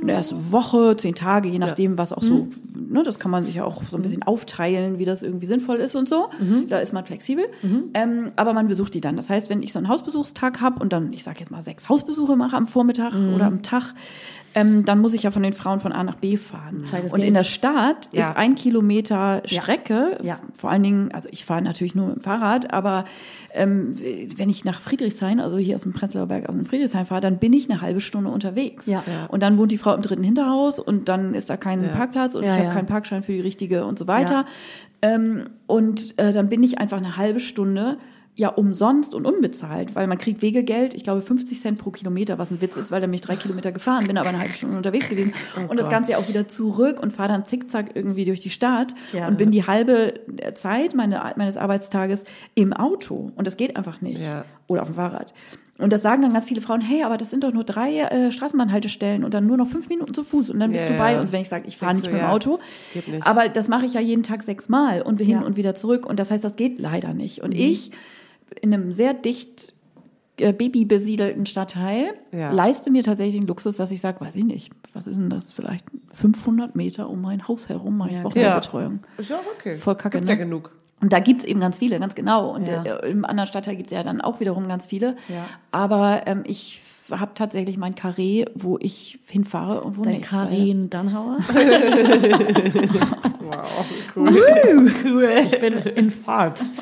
in 0.00 0.06
der 0.06 0.16
ersten 0.16 0.52
Woche, 0.52 0.96
zehn 0.96 1.14
Tage, 1.14 1.48
je 1.50 1.58
nachdem, 1.58 1.98
was 1.98 2.12
auch 2.14 2.22
so, 2.22 2.48
ne, 2.74 3.02
das 3.02 3.18
kann 3.18 3.30
man 3.30 3.44
sich 3.44 3.56
ja 3.56 3.64
auch 3.64 3.82
so 3.84 3.96
ein 3.96 4.02
bisschen 4.02 4.22
aufteilen, 4.22 4.98
wie 4.98 5.04
das 5.04 5.22
irgendwie 5.22 5.46
sinnvoll 5.46 5.76
ist 5.76 5.94
und 5.94 6.08
so. 6.08 6.28
Da 6.68 6.78
ist 6.78 6.92
man 6.94 7.04
flexibel. 7.04 7.44
Ähm, 7.94 8.32
aber 8.36 8.52
man 8.54 8.68
besucht 8.68 8.94
die 8.94 9.00
dann. 9.02 9.16
Das 9.16 9.28
heißt, 9.28 9.50
wenn 9.50 9.62
ich 9.62 9.72
so 9.72 9.78
einen 9.78 9.88
Hausbesuchstag 9.88 10.60
habe 10.62 10.80
und 10.80 10.92
dann, 10.92 11.12
ich 11.12 11.24
sage 11.24 11.40
jetzt 11.40 11.50
mal, 11.50 11.62
sechs 11.62 11.88
Hausbesuche 11.88 12.36
mache 12.36 12.56
am 12.56 12.66
Vormittag 12.66 13.12
oder 13.34 13.46
am 13.46 13.62
Tag, 13.62 13.92
ähm, 14.56 14.84
dann 14.86 15.00
muss 15.00 15.12
ich 15.14 15.22
ja 15.22 15.30
von 15.30 15.42
den 15.42 15.52
Frauen 15.52 15.78
von 15.80 15.92
A 15.92 16.02
nach 16.02 16.16
B 16.16 16.36
fahren. 16.38 16.84
Zeit 16.86 17.04
ist 17.04 17.12
Und 17.12 17.20
in 17.20 17.26
Geld. 17.26 17.36
der 17.38 17.44
Stadt 17.44 18.08
Ja. 18.12 18.30
ist 18.30 18.36
ein 18.36 18.54
Kilometer 18.56 19.42
Strecke, 19.44 20.18
Ja. 20.22 20.38
vor 20.54 20.70
allen 20.70 20.82
Dingen, 20.82 21.12
also 21.12 21.28
ich 21.30 21.44
fahre 21.44 21.60
natürlich 21.62 21.94
nur 21.94 22.06
mit 22.06 22.16
dem 22.16 22.22
Fahrrad, 22.22 22.72
aber 22.72 23.04
ähm, 23.52 23.94
wenn 24.36 24.48
ich 24.48 24.64
nach 24.64 24.80
Friedrichshain, 24.80 25.40
also 25.40 25.58
hier 25.58 25.76
aus 25.76 25.82
dem 25.82 25.92
Prenzlauer 25.92 26.26
Berg 26.26 26.48
aus 26.48 26.54
dem 26.54 26.64
Friedrichshain 26.64 27.04
fahre, 27.06 27.20
dann 27.20 27.38
bin 27.38 27.52
ich 27.52 27.70
eine 27.70 27.80
halbe 27.82 28.00
Stunde 28.00 28.30
unterwegs. 28.30 28.86
Ja. 28.86 29.04
Und 29.28 29.42
dann 29.42 29.58
wohnt 29.58 29.72
die 29.72 29.78
Frau 29.78 29.94
im 29.94 30.02
dritten 30.02 30.24
Hinterhaus 30.24 30.78
und 30.80 31.08
dann 31.08 31.34
ist 31.34 31.50
da 31.50 31.56
kein 31.58 31.82
Ja. 31.84 31.90
Parkplatz 31.90 32.34
und 32.34 32.42
Ja, 32.42 32.52
ich 32.52 32.56
habe 32.60 32.68
ja. 32.68 32.72
keinen 32.74 32.86
Parkschein 32.86 33.22
für 33.22 33.32
die 33.32 33.40
richtige 33.40 33.84
und 33.84 33.98
so 33.98 34.06
weiter. 34.08 34.46
Ähm, 35.02 35.44
und 35.66 36.18
äh, 36.18 36.32
dann 36.32 36.48
bin 36.48 36.62
ich 36.62 36.78
einfach 36.78 36.96
eine 36.96 37.18
halbe 37.18 37.40
Stunde 37.40 37.98
ja 38.38 38.50
umsonst 38.50 39.14
und 39.14 39.26
unbezahlt, 39.26 39.94
weil 39.94 40.06
man 40.06 40.18
kriegt 40.18 40.42
Wegegeld, 40.42 40.92
ich 40.92 41.02
glaube 41.04 41.22
50 41.22 41.58
Cent 41.58 41.78
pro 41.78 41.90
Kilometer, 41.90 42.36
was 42.38 42.50
ein 42.50 42.60
Witz 42.60 42.76
ist, 42.76 42.90
weil 42.90 43.00
er 43.00 43.08
mich 43.08 43.22
drei 43.22 43.34
Kilometer 43.34 43.72
gefahren 43.72 44.06
bin, 44.06 44.18
aber 44.18 44.28
eine 44.28 44.38
halbe 44.38 44.52
Stunde 44.52 44.76
unterwegs 44.76 45.08
gewesen 45.08 45.32
und 45.68 45.76
das 45.78 45.86
Gott. 45.86 45.90
Ganze 45.90 46.18
auch 46.18 46.28
wieder 46.28 46.46
zurück 46.46 47.00
und 47.02 47.14
fahre 47.14 47.30
dann 47.30 47.46
zickzack 47.46 47.92
irgendwie 47.94 48.26
durch 48.26 48.40
die 48.40 48.50
Stadt 48.50 48.94
Ja. 49.14 49.26
und 49.26 49.38
bin 49.38 49.50
die 49.50 49.66
halbe 49.66 50.20
Zeit 50.54 50.94
meine, 50.94 51.32
meines 51.36 51.56
Arbeitstages 51.56 52.24
im 52.54 52.74
Auto 52.74 53.32
und 53.36 53.46
das 53.46 53.56
geht 53.56 53.74
einfach 53.74 54.02
nicht 54.02 54.22
Ja. 54.22 54.44
oder 54.68 54.82
auf 54.82 54.88
dem 54.88 54.96
Fahrrad. 54.96 55.32
Und 55.78 55.92
das 55.92 56.00
sagen 56.02 56.22
dann 56.22 56.32
ganz 56.32 56.46
viele 56.46 56.60
Frauen, 56.62 56.80
hey, 56.80 57.04
aber 57.04 57.16
das 57.18 57.28
sind 57.30 57.42
doch 57.44 57.52
nur 57.52 57.64
drei 57.64 58.00
äh, 58.00 58.30
Straßenbahnhaltestellen 58.32 59.24
und 59.24 59.32
dann 59.34 59.46
nur 59.46 59.56
noch 59.58 59.68
fünf 59.68 59.88
Minuten 59.90 60.12
zu 60.14 60.22
Fuß 60.22 60.50
und 60.50 60.60
dann 60.60 60.72
bist 60.72 60.84
Ja, 60.84 60.90
du 60.92 60.98
bei 60.98 61.12
ja. 61.12 61.20
uns, 61.20 61.32
wenn 61.32 61.42
ich 61.42 61.48
sage, 61.50 61.64
ich 61.68 61.76
fahre 61.76 61.94
nicht 61.94 62.06
du, 62.06 62.10
mit 62.10 62.20
dem 62.20 62.24
ja, 62.26 62.32
Auto. 62.32 62.60
nicht. 62.94 63.26
Aber 63.26 63.48
das 63.50 63.68
mache 63.68 63.84
ich 63.86 63.92
ja 63.94 64.00
jeden 64.00 64.22
Tag 64.22 64.42
sechsmal 64.42 65.02
und 65.02 65.18
wir 65.18 65.26
hin 65.26 65.40
Ja. 65.40 65.46
und 65.46 65.56
wieder 65.56 65.74
zurück. 65.74 66.06
Und 66.06 66.18
das 66.18 66.30
heißt, 66.30 66.44
das 66.44 66.56
geht 66.56 66.78
leider 66.78 67.12
nicht. 67.14 67.38
Mhm. 67.38 67.44
Und 67.46 67.52
ich 67.52 67.90
in 68.60 68.72
einem 68.72 68.92
sehr 68.92 69.14
dicht 69.14 69.72
äh, 70.38 70.52
babybesiedelten 70.52 71.46
Stadtteil 71.46 72.14
Ja. 72.32 72.50
leiste 72.52 72.90
mir 72.90 73.02
tatsächlich 73.02 73.36
den 73.40 73.46
Luxus, 73.46 73.76
dass 73.76 73.90
ich 73.90 74.00
sage, 74.00 74.20
weiß 74.20 74.34
ich 74.36 74.44
nicht, 74.44 74.70
was 74.92 75.06
ist 75.06 75.16
denn 75.16 75.30
das? 75.30 75.52
Vielleicht 75.52 75.84
500 76.12 76.76
Meter 76.76 77.08
um 77.08 77.20
mein 77.22 77.46
Haus 77.48 77.68
herum 77.68 77.96
mache 77.98 78.10
ich 78.10 78.22
Wochenendbetreuung. 78.24 79.00
Ist 79.18 79.30
ja 79.30 79.36
auch 79.36 79.46
okay. 79.58 79.76
Voll 79.76 79.94
kacke, 79.96 80.18
Gibt 80.18 80.28
ne? 80.28 80.32
ja 80.34 80.38
genug. 80.38 80.72
Und 81.00 81.12
da 81.12 81.20
gibt's 81.20 81.44
eben 81.44 81.60
ganz 81.60 81.78
viele, 81.78 81.98
ganz 82.00 82.14
genau. 82.14 82.54
Und 82.54 82.68
Ja. 82.68 82.82
äh, 82.82 83.10
im 83.10 83.24
anderen 83.26 83.46
Stadtteil 83.46 83.76
gibt's 83.76 83.92
ja 83.92 84.02
dann 84.02 84.20
auch 84.22 84.40
wiederum 84.40 84.66
ganz 84.68 84.86
viele. 84.86 85.16
Ja. 85.28 85.46
Aber 85.70 86.22
ähm, 86.26 86.42
ich 86.46 86.80
habe 87.10 87.32
tatsächlich 87.34 87.76
mein 87.76 87.94
Karree, 87.94 88.44
wo 88.54 88.78
ich 88.80 89.18
hinfahre 89.26 89.82
und 89.82 89.96
wo 89.98 90.02
Dein 90.02 90.14
nicht. 90.18 90.28
Karin 90.28 90.90
Dannhauer. 90.90 91.38
Wow, 93.46 93.86
cool. 94.16 94.90
cool. 95.04 95.30
Ich 95.44 95.58
bin 95.60 95.74
in 95.74 96.10
Fahrt. 96.10 96.64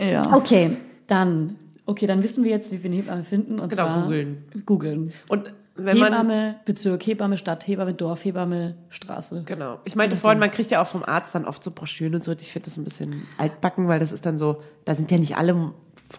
Ja. 0.00 0.22
Okay, 0.34 0.70
dann. 1.06 1.56
Okay, 1.84 2.06
dann 2.06 2.22
wissen 2.22 2.42
wir 2.44 2.50
jetzt, 2.50 2.72
wie 2.72 2.82
wir 2.82 2.88
eine 2.90 2.96
Hebamme 3.02 3.22
finden. 3.24 3.58
Und 3.60 3.68
Genau, 3.68 3.84
zwar 3.84 4.02
googeln. 4.04 4.44
Googeln. 4.64 5.12
Und 5.28 5.52
wenn 5.76 5.98
man 5.98 6.12
Hebamme, 6.12 6.56
Bezirk, 6.64 7.06
Hebamme, 7.06 7.36
Stadt, 7.36 7.66
Hebamme, 7.66 7.94
Dorf, 7.94 8.24
Hebamme, 8.24 8.74
Straße. 8.90 9.42
Genau. 9.46 9.78
Ich 9.84 9.96
meinte 9.96 10.16
vorhin, 10.16 10.38
man 10.38 10.50
kriegt 10.50 10.70
ja 10.70 10.82
auch 10.82 10.86
vom 10.86 11.02
Arzt 11.04 11.34
dann 11.34 11.44
oft 11.46 11.62
so 11.64 11.70
Broschüren 11.70 12.14
und 12.14 12.24
so. 12.24 12.32
Ich 12.32 12.52
finde 12.52 12.66
das 12.66 12.76
ein 12.76 12.84
bisschen 12.84 13.26
altbacken, 13.38 13.88
weil 13.88 13.98
das 14.00 14.12
ist 14.12 14.26
dann 14.26 14.36
so, 14.38 14.62
da 14.84 14.94
sind 14.94 15.10
ja 15.10 15.18
nicht 15.18 15.36
alle 15.36 15.72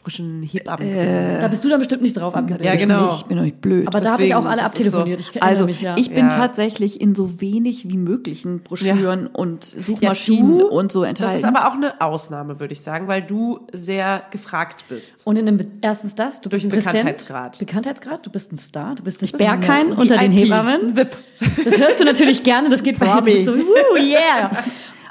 frischen 0.04 0.42
Hebammen 0.42 0.90
drin. 0.90 1.38
Da 1.42 1.50
bist 1.50 1.66
du 1.66 1.70
dann 1.70 1.80
bestimmt 1.80 2.02
nicht 2.02 2.16
drauf 2.16 2.34
abgebildet. 2.34 2.66
Ja, 2.66 2.76
genau. 2.78 3.14
Ich 3.14 3.24
bin 3.26 3.38
euch 3.40 3.54
blöd. 3.56 3.88
Aber 3.88 4.00
da 4.00 4.14
habe 4.14 4.24
ich 4.24 4.30
Deswegen, 4.30 4.46
auch 4.48 4.50
alle 4.50 4.62
das 4.62 4.72
abtelefoniert. 4.72 5.20
so- 5.20 5.32
Ich 5.36 5.44
Also 5.44 5.66
mich 5.66 5.82
ja. 5.82 5.98
ich 5.98 6.08
bin 6.14 6.30
Ja. 6.30 6.30
tatsächlich 6.30 7.02
in 7.02 7.14
so 7.14 7.42
wenig 7.42 7.90
wie 7.90 7.98
möglichen 7.98 8.62
Broschüren 8.62 9.28
und 9.28 9.66
Suchmaschinen 9.66 10.60
du- 10.60 10.68
und 10.70 10.94
so 10.94 11.02
Das 11.02 11.10
enthalten. 11.10 11.36
ist 11.36 11.44
aber 11.44 11.68
auch 11.68 11.74
eine 11.74 12.00
Ausnahme, 12.00 12.62
würde 12.62 12.72
ich 12.72 12.80
sagen, 12.80 13.10
weil 13.10 13.22
du 13.22 13.68
sehr 13.74 14.24
gefragt 14.32 14.86
bist. 14.88 15.28
Und 15.28 15.36
in 15.38 15.46
dem 15.46 15.60
erstens 15.82 16.16
das, 16.16 16.40
du 16.40 16.48
Durch 16.48 16.62
bist 16.62 16.64
den 16.64 16.70
präsent. 16.72 16.94
Bekanntheitsgrad. 16.94 17.60
Bekanntheitsgrad, 17.60 18.26
du 18.26 18.30
bist 18.30 18.54
ein 18.54 18.58
Star, 18.58 18.96
du 18.96 19.04
bist 19.04 19.22
das 19.22 19.32
bist 19.34 19.41
ein 19.41 19.41
Berghain 19.46 19.92
unter 19.94 20.18
den 20.18 20.32
Hebammen. 20.32 20.96
VIP. 20.96 21.18
Das 21.66 21.80
hörst 21.80 22.00
du 22.00 22.06
natürlich 22.06 22.44
gerne, 22.44 22.70
das 22.70 22.84
geht 22.84 23.00
bei 23.00 23.20
dir. 23.22 23.46
So, 23.46 23.54
woo, 23.56 23.98
yeah. 23.98 24.52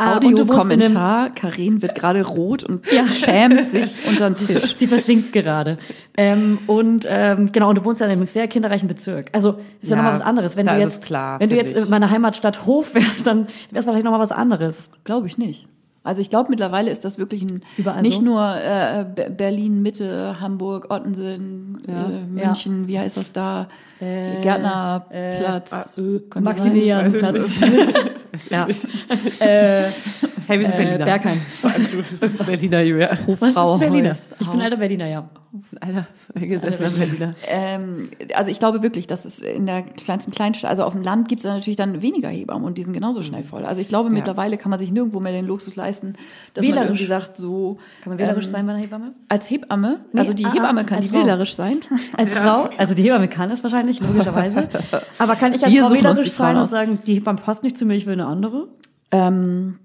Ah, 0.03 0.16
einem- 0.16 0.33
Audiokommentar. 0.33 1.28
Karin 1.35 1.83
wird 1.83 1.95
gerade 1.95 2.24
rot 2.26 2.64
und 2.64 2.87
schämt 3.12 3.68
sich 3.68 3.99
unter 4.09 4.31
den 4.31 4.37
Tisch. 4.37 4.74
Sie 4.76 4.87
versinkt 4.87 5.31
gerade. 5.35 5.76
Ähm, 6.16 6.57
und 6.66 7.07
ähm, 7.07 7.53
genau, 7.53 7.68
und 7.68 7.76
du 7.76 7.85
wohnst 7.85 8.01
ja 8.01 8.07
in 8.07 8.12
einem 8.12 8.24
sehr 8.24 8.49
kinderreichen 8.49 8.89
Bezirk. 8.89 9.28
Also 9.33 9.59
ist 9.83 9.91
ja, 9.91 9.97
Ja, 9.97 10.03
nochmal 10.03 10.14
was 10.18 10.22
anderes. 10.24 10.57
Wenn 10.57 10.64
du 10.64 10.74
jetzt, 10.78 11.05
klar, 11.05 11.39
wenn 11.39 11.51
du 11.51 11.57
jetzt 11.57 11.76
ich. 11.76 11.83
in 11.85 11.91
meiner 11.91 12.09
Heimatstadt 12.09 12.64
Hof 12.64 12.95
wärst, 12.95 13.26
dann 13.26 13.47
wäre 13.70 13.81
es 13.81 13.85
vielleicht 13.85 14.05
nochmal 14.05 14.20
was 14.20 14.33
anderes. 14.33 14.89
Glaube 15.05 15.26
ich 15.26 15.37
nicht. 15.37 15.68
Also 16.03 16.22
ich 16.22 16.30
glaube 16.30 16.48
mittlerweile 16.51 16.90
ist 16.90 17.05
das 17.05 17.18
wirklich 17.18 17.42
ein 17.42 17.62
Überall 17.76 18.01
nicht 18.01 18.18
so? 18.18 18.22
nur 18.24 18.40
äh, 18.57 19.05
Be- 19.14 19.28
Berlin 19.30 19.82
Mitte, 19.82 20.40
Hamburg, 20.40 20.90
Ottensen, 20.90 21.82
äh, 21.86 22.24
München, 22.26 22.88
wie 22.88 22.98
heißt 22.98 23.18
das 23.18 23.32
da? 23.32 23.68
Gärtnerplatz, 24.42 25.72
Äh, 25.98 26.01
Könnte 26.30 26.40
Maximiliansplatz. 26.40 27.61
ja. 28.51 28.66
äh, 29.40 29.84
Hey, 30.46 30.59
wir 30.59 30.66
sind 30.66 30.74
äh, 30.80 30.98
Berliner. 30.98 31.07
Allem 31.12 31.86
du 32.11 32.18
bist 32.18 32.44
Berliner, 32.44 32.80
Julia. 32.82 33.11
Was 33.38 33.55
Frau 33.55 33.74
ist 33.74 33.80
Berliner? 33.80 34.09
Holz. 34.09 34.30
Ich 34.40 34.48
bin 34.48 34.61
alter 34.61 34.76
Berliner, 34.78 35.07
ja. 35.07 35.28
Alter, 35.80 36.07
gesessener 36.34 36.90
Berliner. 36.90 37.34
Ähm, 37.46 38.11
also 38.34 38.51
ich 38.51 38.59
glaube 38.59 38.82
wirklich, 38.82 39.07
dass 39.07 39.24
es 39.24 39.38
in 39.40 39.66
der 39.66 39.82
kleinsten 39.82 40.32
Kleinstadt, 40.32 40.70
also 40.70 40.82
auf 40.84 40.92
dem 40.92 41.03
Land 41.03 41.28
gibt 41.28 41.44
es 41.44 41.46
natürlich 41.48 41.76
dann 41.76 42.03
weniger 42.03 42.28
Hebammen 42.28 42.64
und 42.64 42.78
die 42.78 42.82
sind 42.82 42.94
genauso 42.94 43.22
schnell 43.22 43.44
voll. 43.44 43.64
Also 43.64 43.80
ich 43.80 43.86
glaube, 43.88 44.11
mittlerweile 44.11 44.57
kann 44.57 44.70
man 44.70 44.78
sich 44.80 44.90
nirgendwo 44.90 45.20
mehr 45.20 45.32
den 45.32 45.46
Luxus 45.46 45.76
leisten, 45.76 45.89
dass 45.91 46.03
man 46.03 46.14
Wählerisch. 46.55 46.88
irgendwie 46.88 47.05
sagt, 47.07 47.36
so 47.36 47.78
Kann 48.03 48.12
man 48.12 48.18
wählerisch 48.18 48.47
ähm, 48.47 48.51
sein 48.51 48.66
bei 48.66 48.72
einer 48.72 48.82
Hebamme? 48.82 49.12
als 49.28 49.51
Hebamme, 49.51 50.01
also 50.14 50.32
die 50.32 50.45
ah, 50.47 50.49
ah, 50.49 50.55
Hebamme 50.55 50.84
kann 50.84 50.99
als 50.99 51.11
nicht 51.11 51.20
wählerisch 51.20 51.55
sein. 51.57 51.78
Als 52.16 52.34
Frau, 52.36 52.70
also 52.76 52.95
die 52.95 53.03
Hebamme 53.03 53.28
kann 53.28 53.51
es 53.51 53.62
wahrscheinlich, 53.62 54.01
logischerweise. 54.01 54.68
Aber 55.18 55.36
kann 55.36 55.53
ich 55.55 55.64
als 55.64 55.72
Wir 55.72 55.84
Frau 55.84 55.93
wählerisch 55.93 56.32
sein 56.32 56.57
und 56.57 56.68
sagen, 56.68 56.99
die 57.07 57.14
Hebamme 57.14 57.41
passt 57.41 57.62
nicht 57.62 57.76
zu 57.76 57.84
mir, 57.84 57.95
ich 57.95 58.07
will 58.07 58.14
eine 58.14 58.26
andere? 58.26 58.68
Ähm, 59.11 59.78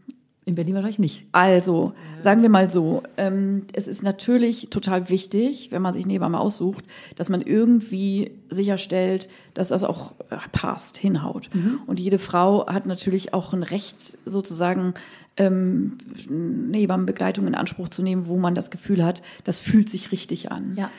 In 0.45 0.53
Berlin 0.55 0.75
wahrscheinlich 0.75 0.99
nicht. 0.99 1.23
Also, 1.31 1.93
sagen 2.21 2.43
wir 2.43 2.49
mal 2.49 2.69
so, 2.69 3.01
ähm, 3.17 3.65
es 3.73 3.87
ist 3.87 4.03
natürlich 4.03 4.67
total 4.69 5.09
wichtig, 5.09 5.69
wenn 5.71 5.81
man 5.81 5.93
sich 5.93 6.03
eine 6.03 6.13
Hebamme 6.13 6.39
aussucht, 6.39 6.85
dass 7.15 7.29
man 7.29 7.41
irgendwie 7.41 8.31
sicherstellt, 8.49 9.27
dass 9.55 9.69
das 9.69 9.83
auch 9.83 10.13
äh, 10.29 10.37
passt, 10.51 10.97
hinhaut. 10.97 11.49
Und 11.87 11.99
jede 11.99 12.19
Frau 12.19 12.67
hat 12.67 12.85
natürlich 12.85 13.33
auch 13.33 13.53
ein 13.53 13.63
Recht, 13.63 14.19
sozusagen 14.25 14.93
ähm, 15.37 15.97
eine 16.29 16.77
Hebammenbegleitung 16.77 17.47
in 17.47 17.55
Anspruch 17.55 17.89
zu 17.89 18.01
nehmen, 18.03 18.27
wo 18.27 18.37
man 18.37 18.55
das 18.55 18.71
Gefühl 18.71 19.03
hat, 19.03 19.21
das 19.43 19.59
fühlt 19.59 19.89
sich 19.89 20.11
richtig 20.11 20.51
an. 20.51 20.73
Ja. 20.75 20.89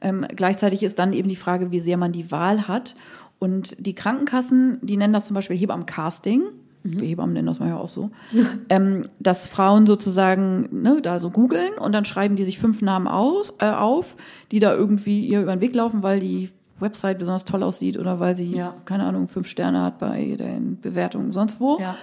Ähm, 0.00 0.26
gleichzeitig 0.34 0.82
ist 0.82 0.98
dann 0.98 1.12
eben 1.12 1.28
die 1.28 1.36
Frage, 1.36 1.70
wie 1.70 1.80
sehr 1.80 1.96
man 1.96 2.12
die 2.12 2.30
Wahl 2.30 2.68
hat. 2.68 2.94
Und 3.38 3.76
die 3.84 3.94
Krankenkassen, 3.94 4.78
die 4.82 4.96
nennen 4.96 5.12
das 5.12 5.26
zum 5.26 5.34
Beispiel 5.34 5.56
Hebammencasting. 5.56 6.42
Wir 6.82 7.08
Hebammen 7.08 7.32
nennen 7.32 7.46
das 7.48 7.58
manchmal 7.58 7.80
auch 7.80 7.88
so. 7.88 8.10
ähm, 8.68 9.08
dass 9.18 9.46
Frauen 9.48 9.86
sozusagen 9.86 10.68
ne, 10.82 11.00
da 11.02 11.18
so 11.18 11.30
googeln 11.30 11.74
und 11.78 11.92
dann 11.92 12.04
schreiben 12.04 12.36
die 12.36 12.44
sich 12.44 12.58
fünf 12.58 12.80
Namen 12.82 13.08
aus, 13.08 13.54
äh, 13.58 13.66
auf, 13.70 14.16
die 14.52 14.60
da 14.60 14.72
irgendwie 14.74 15.26
ihr 15.26 15.42
über 15.42 15.56
den 15.56 15.60
Weg 15.60 15.74
laufen, 15.74 16.02
weil 16.02 16.20
die 16.20 16.50
Website 16.78 17.18
besonders 17.18 17.44
toll 17.44 17.62
aussieht 17.62 17.98
oder 17.98 18.20
weil 18.20 18.36
sie, 18.36 18.52
Ja. 18.52 18.74
keine 18.84 19.04
Ahnung, 19.04 19.28
fünf 19.28 19.48
Sterne 19.48 19.82
hat 19.82 19.98
bei 19.98 20.36
den 20.38 20.78
Bewertungen 20.80 21.32
sonst 21.32 21.58
wo. 21.58 21.78
Ja. 21.80 21.96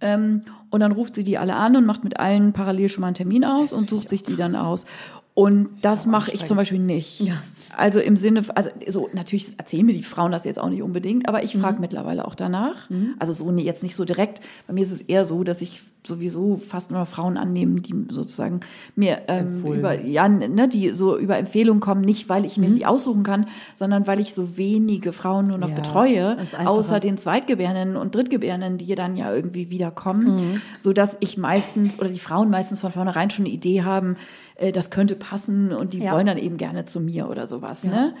Ähm, 0.00 0.42
und 0.74 0.80
dann 0.80 0.90
ruft 0.90 1.14
sie 1.14 1.22
die 1.22 1.38
alle 1.38 1.54
an 1.54 1.76
und 1.76 1.86
macht 1.86 2.02
mit 2.02 2.18
allen 2.18 2.52
parallel 2.52 2.88
schon 2.88 3.02
mal 3.02 3.06
einen 3.06 3.14
Termin 3.14 3.44
aus 3.44 3.72
und 3.72 3.88
sucht 3.88 4.08
sich 4.08 4.24
die 4.24 4.34
dann 4.34 4.56
aus. 4.56 4.86
Und 5.34 5.70
das 5.82 6.06
mache 6.06 6.30
ich 6.30 6.46
zum 6.46 6.56
Beispiel 6.56 6.78
nicht. 6.78 7.20
Ja. 7.20 7.34
Also 7.76 7.98
im 7.98 8.16
Sinne, 8.16 8.44
also 8.54 8.70
so 8.86 9.10
natürlich 9.12 9.58
erzählen 9.58 9.84
mir 9.84 9.92
die 9.92 10.04
Frauen 10.04 10.30
das 10.30 10.44
jetzt 10.44 10.60
auch 10.60 10.68
nicht 10.68 10.82
unbedingt, 10.82 11.28
aber 11.28 11.42
ich 11.42 11.56
frage 11.56 11.80
mittlerweile 11.80 12.26
auch 12.26 12.36
danach. 12.36 12.88
Also 13.18 13.32
so 13.32 13.50
jetzt 13.50 13.82
nicht 13.82 13.96
so 13.96 14.04
direkt. 14.04 14.40
Bei 14.68 14.72
mir 14.72 14.82
ist 14.82 14.92
es 14.92 15.00
eher 15.00 15.24
so, 15.24 15.42
dass 15.42 15.60
ich 15.60 15.80
sowieso 16.06 16.58
fast 16.58 16.90
nur 16.90 17.06
Frauen 17.06 17.36
annehmen, 17.36 17.82
die 17.82 17.94
sozusagen 18.10 18.60
mir 18.94 19.22
ähm, 19.26 19.64
über 19.64 20.00
ja 20.00 20.28
ne, 20.28 20.68
die 20.68 20.90
so 20.90 21.16
über 21.16 21.38
Empfehlungen 21.38 21.80
kommen, 21.80 22.02
nicht 22.02 22.28
weil 22.28 22.44
ich 22.44 22.58
mir 22.58 22.68
die 22.70 22.84
aussuchen 22.86 23.22
kann, 23.22 23.48
sondern 23.74 24.06
weil 24.06 24.20
ich 24.20 24.34
so 24.34 24.56
wenige 24.56 25.12
Frauen 25.12 25.48
nur 25.48 25.58
noch 25.58 25.70
Ja, 25.70 25.74
betreue, 25.74 26.36
außer 26.64 27.00
den 27.00 27.16
Zweitgebärenden 27.16 27.96
und 27.96 28.14
Drittgebärenden, 28.14 28.78
die 28.78 28.94
dann 28.94 29.16
ja 29.16 29.34
irgendwie 29.34 29.70
wiederkommen, 29.70 30.60
so 30.80 30.92
dass 30.92 31.16
ich 31.20 31.38
meistens 31.38 31.98
oder 31.98 32.10
die 32.10 32.18
Frauen 32.18 32.50
meistens 32.50 32.80
von 32.80 32.92
vornherein 32.92 33.30
schon 33.30 33.46
eine 33.46 33.54
Idee 33.54 33.82
haben, 33.82 34.16
äh, 34.56 34.72
das 34.72 34.90
könnte 34.90 35.14
passen 35.16 35.72
und 35.72 35.92
die 35.92 35.98
Ja. 36.00 36.12
wollen 36.12 36.26
dann 36.26 36.38
eben 36.38 36.56
gerne 36.56 36.84
zu 36.84 37.00
mir 37.00 37.28
oder 37.28 37.46
sowas. 37.46 37.84
Ne? 37.84 38.14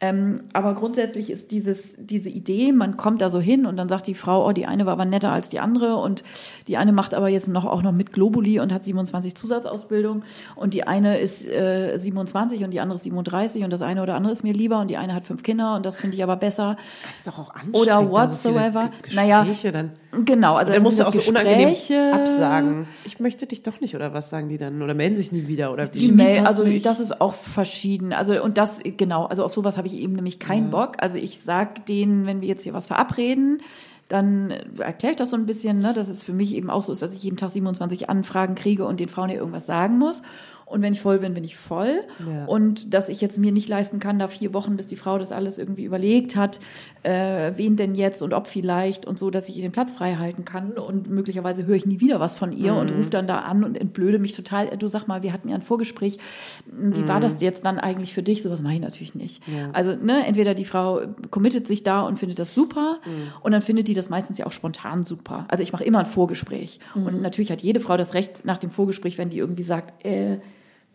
Ähm, 0.00 0.42
aber 0.52 0.74
grundsätzlich 0.74 1.30
ist 1.30 1.52
dieses, 1.52 1.96
diese 1.98 2.28
Idee, 2.28 2.72
man 2.72 2.98
kommt 2.98 3.22
da 3.22 3.30
so 3.30 3.40
hin 3.40 3.64
und 3.64 3.78
dann 3.78 3.88
sagt 3.88 4.06
die 4.06 4.14
Frau, 4.14 4.46
oh, 4.46 4.52
die 4.52 4.66
eine 4.66 4.84
war 4.84 4.92
aber 4.92 5.06
netter 5.06 5.32
als 5.32 5.48
die 5.48 5.58
andere 5.58 5.96
und 5.96 6.22
die 6.68 6.76
eine 6.76 6.92
macht 6.92 7.14
aber 7.14 7.28
jetzt 7.28 7.48
noch 7.48 7.64
auch 7.64 7.82
noch 7.82 7.92
mit 7.92 8.12
Globuli 8.12 8.60
und 8.60 8.74
hat 8.74 8.84
27 8.84 9.34
Zusatzausbildung 9.34 10.22
und 10.54 10.74
die 10.74 10.86
eine 10.86 11.16
ist 11.18 11.46
äh, 11.46 11.96
27 11.96 12.62
und 12.64 12.72
die 12.72 12.80
andere 12.80 12.96
ist 12.96 13.04
37 13.04 13.64
und 13.64 13.70
das 13.72 13.80
eine 13.80 14.02
oder 14.02 14.16
andere 14.16 14.32
ist 14.34 14.42
mir 14.42 14.52
lieber 14.52 14.80
und 14.80 14.88
die 14.90 14.98
eine 14.98 15.14
hat 15.14 15.24
fünf 15.24 15.42
Kinder 15.42 15.76
und 15.76 15.86
das 15.86 15.96
finde 15.96 16.14
ich 16.16 16.22
aber 16.22 16.36
besser. 16.36 16.76
Das 17.06 17.16
ist 17.18 17.26
doch 17.28 17.38
auch 17.38 17.54
anstrengend. 17.54 17.76
Oder 17.78 18.00
so 18.02 18.10
whatsoever. 18.10 18.90
Ge- 19.02 19.14
Naja, 19.14 19.46
dann. 19.72 19.92
Genau, 20.24 20.54
also 20.56 20.72
dann 20.72 20.82
musst 20.82 20.98
du 20.98 21.06
auch 21.06 21.12
das 21.12 21.24
so 21.24 21.30
unangenehm 21.30 21.70
Gespräche. 21.70 22.12
absagen. 22.12 22.86
Ich 23.04 23.20
möchte 23.20 23.46
dich 23.46 23.62
doch 23.62 23.80
nicht, 23.80 23.94
oder 23.94 24.14
was 24.14 24.30
sagen 24.30 24.48
die 24.48 24.58
dann? 24.58 24.82
Oder 24.82 24.94
melden 24.94 25.16
sich 25.16 25.32
nie 25.32 25.46
wieder, 25.48 25.72
oder 25.72 25.86
Die? 25.86 26.10
Mail, 26.12 26.46
also 26.46 26.64
nicht. 26.64 26.86
das 26.86 27.00
ist 27.00 27.20
auch 27.20 27.34
verschieden. 27.34 28.12
Also 28.12 28.42
und 28.42 28.58
das 28.58 28.80
genau, 28.82 29.26
also 29.26 29.44
auf 29.44 29.52
sowas 29.52 29.76
habe 29.76 29.88
ich 29.88 29.94
eben 29.94 30.14
nämlich 30.14 30.38
keinen 30.38 30.70
Bock. 30.70 30.92
Also 30.98 31.18
ich 31.18 31.40
sag 31.40 31.86
denen, 31.86 32.26
wenn 32.26 32.40
wir 32.40 32.48
jetzt 32.48 32.62
hier 32.62 32.72
was 32.72 32.86
verabreden, 32.86 33.62
dann 34.08 34.52
erkläre 34.78 35.12
ich 35.12 35.16
das 35.16 35.30
so 35.30 35.36
ein 35.36 35.46
bisschen, 35.46 35.80
ne, 35.80 35.92
dass 35.92 36.08
es 36.08 36.22
für 36.22 36.32
mich 36.32 36.54
eben 36.54 36.70
auch 36.70 36.82
so 36.82 36.92
ist, 36.92 37.02
dass 37.02 37.14
ich 37.14 37.22
jeden 37.24 37.36
Tag 37.36 37.50
27 37.50 38.08
Anfragen 38.08 38.54
kriege 38.54 38.84
und 38.84 39.00
den 39.00 39.08
Frauen 39.08 39.28
hier 39.28 39.38
irgendwas 39.40 39.66
sagen 39.66 39.98
muss. 39.98 40.22
Und 40.66 40.82
wenn 40.82 40.92
ich 40.92 41.00
voll 41.00 41.20
bin, 41.20 41.32
bin 41.32 41.44
ich 41.44 41.56
voll. 41.56 42.00
Ja. 42.28 42.44
Und 42.46 42.92
dass 42.92 43.08
ich 43.08 43.20
jetzt 43.20 43.38
mir 43.38 43.52
nicht 43.52 43.68
leisten 43.68 44.00
kann, 44.00 44.18
da 44.18 44.26
vier 44.26 44.52
Wochen, 44.52 44.76
bis 44.76 44.88
die 44.88 44.96
Frau 44.96 45.16
das 45.16 45.30
alles 45.30 45.58
irgendwie 45.58 45.84
überlegt 45.84 46.34
hat, 46.34 46.58
äh, 47.04 47.52
wen 47.54 47.76
denn 47.76 47.94
jetzt 47.94 48.20
und 48.20 48.34
ob 48.34 48.48
vielleicht 48.48 49.06
und 49.06 49.16
so, 49.16 49.30
dass 49.30 49.48
ich 49.48 49.54
ihr 49.56 49.62
den 49.62 49.70
Platz 49.70 49.92
frei 49.92 50.16
halten 50.16 50.44
kann. 50.44 50.72
Und 50.72 51.08
möglicherweise 51.08 51.66
höre 51.66 51.76
ich 51.76 51.86
nie 51.86 52.00
wieder 52.00 52.18
was 52.18 52.34
von 52.34 52.50
ihr 52.50 52.74
und 52.74 52.92
rufe 52.92 53.10
dann 53.10 53.28
da 53.28 53.42
an 53.42 53.62
und 53.62 53.76
entblöde 53.76 54.18
mich 54.18 54.34
total. 54.34 54.76
Du 54.76 54.88
sag 54.88 55.06
mal, 55.06 55.22
wir 55.22 55.32
hatten 55.32 55.48
ja 55.48 55.54
ein 55.54 55.62
Vorgespräch. 55.62 56.18
Wie 56.66 57.06
war 57.06 57.20
das 57.20 57.40
jetzt 57.40 57.64
dann 57.64 57.78
eigentlich 57.78 58.12
für 58.12 58.24
dich? 58.24 58.42
Sowas 58.42 58.60
mache 58.60 58.74
ich 58.74 58.80
natürlich 58.80 59.14
nicht. 59.14 59.44
Also, 59.72 59.94
ne, 59.94 60.26
entweder 60.26 60.54
die 60.54 60.64
Frau 60.64 61.02
committet 61.30 61.68
sich 61.68 61.84
da 61.84 62.02
und 62.02 62.18
findet 62.18 62.40
das 62.40 62.54
super 62.54 62.98
und 63.42 63.52
dann 63.52 63.62
findet 63.62 63.86
die 63.86 63.94
das 63.94 64.10
meistens 64.10 64.36
ja 64.38 64.46
auch 64.46 64.52
spontan 64.52 65.04
super. 65.04 65.44
Also 65.46 65.62
ich 65.62 65.72
mache 65.72 65.84
immer 65.84 66.00
ein 66.00 66.06
Vorgespräch. 66.06 66.80
Und 66.94 67.22
natürlich 67.22 67.52
hat 67.52 67.62
jede 67.62 67.78
Frau 67.78 67.96
das 67.96 68.14
Recht 68.14 68.44
nach 68.44 68.58
dem 68.58 68.70
Vorgespräch, 68.70 69.16
wenn 69.16 69.30
die 69.30 69.38
irgendwie 69.38 69.62
sagt, 69.62 70.04
äh, 70.04 70.38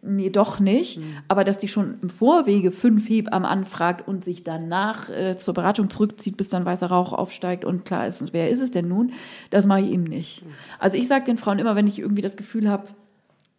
Nee, 0.03 0.31
doch 0.31 0.59
nicht. 0.59 0.99
Aber 1.27 1.43
dass 1.43 1.59
die 1.59 1.67
schon 1.67 1.99
im 2.01 2.09
Vorwege 2.09 2.71
fünf 2.71 3.07
Hebammen 3.07 3.47
anfragt 3.47 4.07
und 4.07 4.23
sich 4.23 4.43
danach 4.43 5.09
äh, 5.09 5.37
zur 5.37 5.53
Beratung 5.53 5.91
zurückzieht, 5.91 6.37
bis 6.37 6.49
dann 6.49 6.65
weißer 6.65 6.87
Rauch 6.87 7.13
aufsteigt 7.13 7.65
und 7.65 7.85
klar 7.85 8.07
ist, 8.07 8.33
wer 8.33 8.49
ist 8.49 8.61
es 8.61 8.71
denn 8.71 8.87
nun, 8.87 9.13
das 9.51 9.67
mache 9.67 9.81
ich 9.81 9.91
eben 9.91 10.03
nicht. 10.03 10.43
Also 10.79 10.97
ich 10.97 11.07
sage 11.07 11.25
den 11.25 11.37
Frauen 11.37 11.59
immer, 11.59 11.75
wenn 11.75 11.87
ich 11.87 11.99
irgendwie 11.99 12.23
das 12.23 12.35
Gefühl 12.35 12.67
habe, 12.67 12.87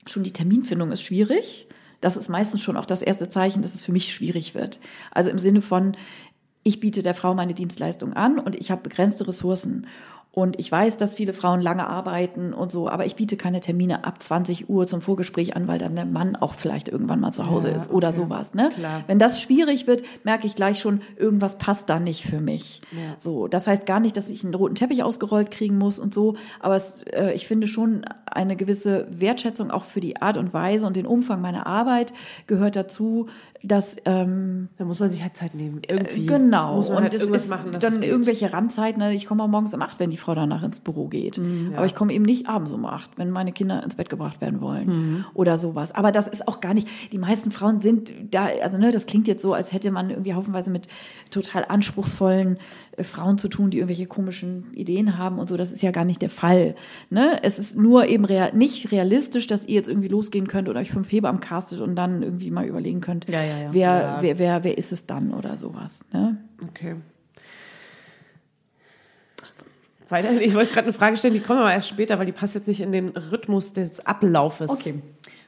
schon 0.06 0.24
die 0.24 0.32
Terminfindung 0.32 0.90
ist 0.90 1.02
schwierig, 1.02 1.68
das 2.00 2.16
ist 2.16 2.28
meistens 2.28 2.60
schon 2.60 2.76
auch 2.76 2.86
das 2.86 3.02
erste 3.02 3.28
Zeichen, 3.28 3.62
dass 3.62 3.76
es 3.76 3.82
für 3.82 3.92
mich 3.92 4.12
schwierig 4.12 4.56
wird. 4.56 4.80
Also 5.12 5.30
im 5.30 5.38
Sinne 5.38 5.62
von, 5.62 5.96
ich 6.64 6.80
biete 6.80 7.02
der 7.02 7.14
Frau 7.14 7.34
meine 7.34 7.54
Dienstleistung 7.54 8.12
an 8.14 8.40
und 8.40 8.56
ich 8.56 8.72
habe 8.72 8.82
begrenzte 8.82 9.28
Ressourcen. 9.28 9.86
Und 10.34 10.58
ich 10.58 10.72
weiß, 10.72 10.96
dass 10.96 11.14
viele 11.14 11.34
Frauen 11.34 11.60
lange 11.60 11.86
arbeiten 11.86 12.54
und 12.54 12.72
so, 12.72 12.88
aber 12.88 13.04
ich 13.04 13.16
biete 13.16 13.36
keine 13.36 13.60
Termine 13.60 14.04
ab 14.04 14.22
20 14.22 14.70
Uhr 14.70 14.86
zum 14.86 15.02
Vorgespräch 15.02 15.56
an, 15.56 15.68
weil 15.68 15.78
dann 15.78 15.94
der 15.94 16.06
Mann 16.06 16.36
auch 16.36 16.54
vielleicht 16.54 16.88
irgendwann 16.88 17.20
mal 17.20 17.32
zu 17.32 17.50
Hause 17.50 17.68
ist 17.68 17.90
oder 17.90 18.12
sowas. 18.12 18.54
Ne? 18.54 18.70
Wenn 19.06 19.18
das 19.18 19.42
schwierig 19.42 19.86
wird, 19.86 20.02
merke 20.24 20.46
ich 20.46 20.54
gleich 20.54 20.80
schon, 20.80 21.02
irgendwas 21.16 21.58
passt 21.58 21.90
da 21.90 22.00
nicht 22.00 22.24
für 22.24 22.40
mich. 22.40 22.80
So, 23.18 23.46
das 23.46 23.66
heißt 23.66 23.84
gar 23.84 24.00
nicht, 24.00 24.16
dass 24.16 24.30
ich 24.30 24.42
einen 24.42 24.54
roten 24.54 24.74
Teppich 24.74 25.02
ausgerollt 25.02 25.50
kriegen 25.50 25.76
muss 25.76 25.98
und 25.98 26.14
so, 26.14 26.36
aber 26.60 26.76
es, 26.76 27.02
äh, 27.02 27.32
ich 27.32 27.46
finde 27.46 27.66
schon 27.66 28.06
eine 28.24 28.56
gewisse 28.56 29.06
Wertschätzung 29.10 29.70
auch 29.70 29.84
für 29.84 30.00
die 30.00 30.22
Art 30.22 30.38
und 30.38 30.54
Weise 30.54 30.86
und 30.86 30.96
den 30.96 31.06
Umfang 31.06 31.42
meiner 31.42 31.66
Arbeit 31.66 32.14
gehört 32.46 32.74
dazu, 32.74 33.28
dass 33.64 33.96
ähm, 34.04 34.68
Da 34.78 34.84
muss 34.84 35.00
man 35.00 35.10
sich 35.10 35.22
halt 35.22 35.36
Zeit 35.36 35.54
nehmen. 35.54 35.82
Irgendwie. 35.88 36.26
Genau. 36.26 36.76
Muss 36.76 36.88
man 36.88 36.98
und 36.98 37.02
halt 37.04 37.14
irgendwas 37.14 37.44
ist 37.44 37.50
machen, 37.50 37.72
dann 37.78 38.00
geht. 38.00 38.10
irgendwelche 38.10 38.52
Randzeiten. 38.52 39.00
Ne? 39.00 39.14
Ich 39.14 39.26
komme 39.26 39.46
morgens 39.46 39.72
um 39.74 39.82
acht, 39.82 39.98
wenn 40.00 40.10
die 40.10 40.16
Frau 40.16 40.34
danach 40.34 40.62
ins 40.62 40.80
Büro 40.80 41.08
geht. 41.08 41.40
Aber 41.76 41.86
ich 41.86 41.94
komme 41.94 42.12
eben 42.12 42.24
nicht 42.24 42.48
abends 42.48 42.72
um 42.72 42.84
acht, 42.84 43.10
wenn 43.16 43.30
meine 43.30 43.52
Kinder 43.52 43.82
ins 43.82 43.96
Bett 43.96 44.08
gebracht 44.08 44.40
werden 44.40 44.60
wollen 44.60 45.24
oder 45.34 45.58
sowas. 45.58 45.94
Aber 45.94 46.12
das 46.12 46.28
ist 46.28 46.48
auch 46.48 46.60
gar 46.60 46.74
nicht. 46.74 46.88
Die 47.12 47.18
meisten 47.18 47.50
Frauen 47.52 47.80
sind 47.80 48.12
da. 48.30 48.48
Also 48.62 48.78
ne, 48.78 48.90
das 48.90 49.06
klingt 49.06 49.28
jetzt 49.28 49.42
so, 49.42 49.54
als 49.54 49.72
hätte 49.72 49.90
man 49.90 50.10
irgendwie 50.10 50.34
haufenweise 50.34 50.70
mit 50.70 50.88
total 51.30 51.64
anspruchsvollen 51.68 52.58
äh, 52.91 52.91
Frauen 53.00 53.38
zu 53.38 53.48
tun, 53.48 53.70
die 53.70 53.78
irgendwelche 53.78 54.06
komischen 54.06 54.72
Ideen 54.74 55.16
haben 55.16 55.38
und 55.38 55.48
so. 55.48 55.56
Das 55.56 55.72
ist 55.72 55.82
ja 55.82 55.90
gar 55.90 56.04
nicht 56.04 56.20
der 56.20 56.28
Fall. 56.28 56.74
Ne? 57.10 57.38
Es 57.42 57.58
ist 57.58 57.76
nur 57.76 58.06
eben 58.06 58.24
real, 58.24 58.52
nicht 58.54 58.92
realistisch, 58.92 59.46
dass 59.46 59.66
ihr 59.66 59.74
jetzt 59.74 59.88
irgendwie 59.88 60.08
losgehen 60.08 60.46
könnt 60.46 60.68
oder 60.68 60.80
euch 60.80 60.90
fünf 60.90 61.10
Hebammen 61.10 61.40
castet 61.40 61.80
und 61.80 61.96
dann 61.96 62.22
irgendwie 62.22 62.50
mal 62.50 62.66
überlegen 62.66 63.00
könnt, 63.00 63.28
Ja, 63.30 63.42
ja, 63.42 63.58
ja. 63.58 63.68
wer, 63.72 64.18
wer, 64.20 64.38
wer, 64.38 64.64
wer 64.64 64.78
ist 64.78 64.92
es 64.92 65.06
dann 65.06 65.32
oder 65.32 65.56
sowas. 65.56 66.04
Ne? 66.12 66.36
Okay. 66.68 66.96
Weiter, 70.08 70.40
ich 70.42 70.54
wollte 70.54 70.72
gerade 70.72 70.84
eine 70.86 70.92
Frage 70.92 71.16
stellen, 71.16 71.32
die 71.34 71.40
kommen 71.40 71.60
aber 71.60 71.72
erst 71.72 71.88
später, 71.88 72.18
weil 72.18 72.26
die 72.26 72.32
passt 72.32 72.54
jetzt 72.54 72.68
nicht 72.68 72.82
in 72.82 72.92
den 72.92 73.08
Rhythmus 73.08 73.72
des 73.72 74.04
Ablaufes. 74.04 74.70
Okay. 74.70 75.00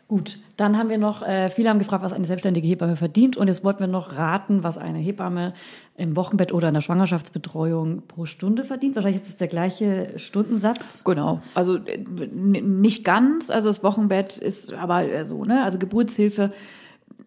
Gut, 0.09 0.39
dann 0.57 0.79
haben 0.79 0.89
wir 0.89 0.99
noch, 0.99 1.23
äh, 1.23 1.51
viele 1.51 1.71
haben 1.71 1.79
gefragt, 1.79 2.05
was 2.05 2.13
eine 2.13 2.25
selbstständige 2.25 2.67
Hebamme 2.67 2.97
verdient 2.97 3.37
und 3.37 3.49
jetzt 3.49 3.65
wollten 3.65 3.81
wir 3.81 3.87
noch 3.87 4.17
raten, 4.17 4.63
was 4.63 4.79
eine 4.79 4.99
Hebamme 4.99 5.55
im 5.97 6.17
Wochenbett 6.17 6.53
oder 6.53 6.69
in 6.69 6.75
der 6.75 6.81
Schwangerschaftsbetreuung 6.81 8.03
pro 8.07 8.27
Stunde 8.27 8.65
verdient. 8.65 8.95
Wahrscheinlich 8.95 9.23
ist 9.23 9.29
es 9.29 9.37
der 9.37 9.49
gleiche 9.49 10.19
Stundensatz. 10.19 11.05
Genau, 11.05 11.41
also 11.55 11.77
äh, 11.77 11.99
nicht 12.29 13.05
ganz, 13.05 13.51
also 13.51 13.69
das 13.69 13.83
Wochenbett 13.83 14.39
ist 14.39 14.73
aber 14.73 15.25
so, 15.25 15.45
ne? 15.45 15.65
Also 15.65 15.79
Geburtshilfe 15.79 16.53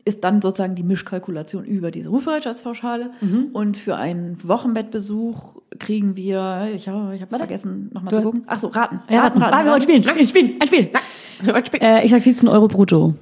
ist 0.07 0.23
dann 0.23 0.41
sozusagen 0.41 0.75
die 0.75 0.83
Mischkalkulation 0.83 1.65
über 1.65 1.91
diese 1.91 2.09
Rufbereitschaftspauschale. 2.09 3.11
Und 3.53 3.77
für 3.77 3.97
einen 3.97 4.37
Wochenbettbesuch 4.47 5.57
kriegen 5.77 6.15
wir, 6.15 6.69
ich 6.73 6.87
habe 6.87 7.15
ich 7.15 7.21
hab's 7.21 7.35
vergessen, 7.35 7.91
nochmal 7.93 8.13
zu 8.13 8.21
gucken. 8.21 8.43
Ach 8.47 8.59
so, 8.59 8.67
raten. 8.67 9.01
Ja, 9.09 9.21
raten, 9.21 9.41
raten, 9.41 9.65
wir 9.65 9.71
wollen 9.71 9.81
spielen, 9.81 10.03
spielen, 10.03 10.27
spielen, 10.27 10.55
ein 10.59 10.67
Spiel. 10.67 11.81
Äh, 11.81 12.05
ich 12.05 12.11
sag 12.11 12.21
17 12.23 12.49
Euro 12.49 12.67
brutto. 12.67 13.15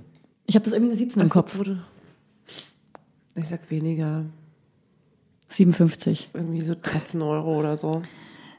Ich 0.45 0.55
habe 0.55 0.63
das 0.63 0.73
irgendwie 0.73 0.91
eine 0.91 0.97
17 0.97 1.23
im 1.23 1.29
Kopf. 1.29 1.59
Ich 3.35 3.47
sag 3.47 3.69
weniger, 3.69 4.25
57. 5.49 6.29
irgendwie 6.33 6.61
so 6.61 6.75
13 6.81 7.21
Euro 7.21 7.57
oder 7.57 7.75
so. 7.75 8.01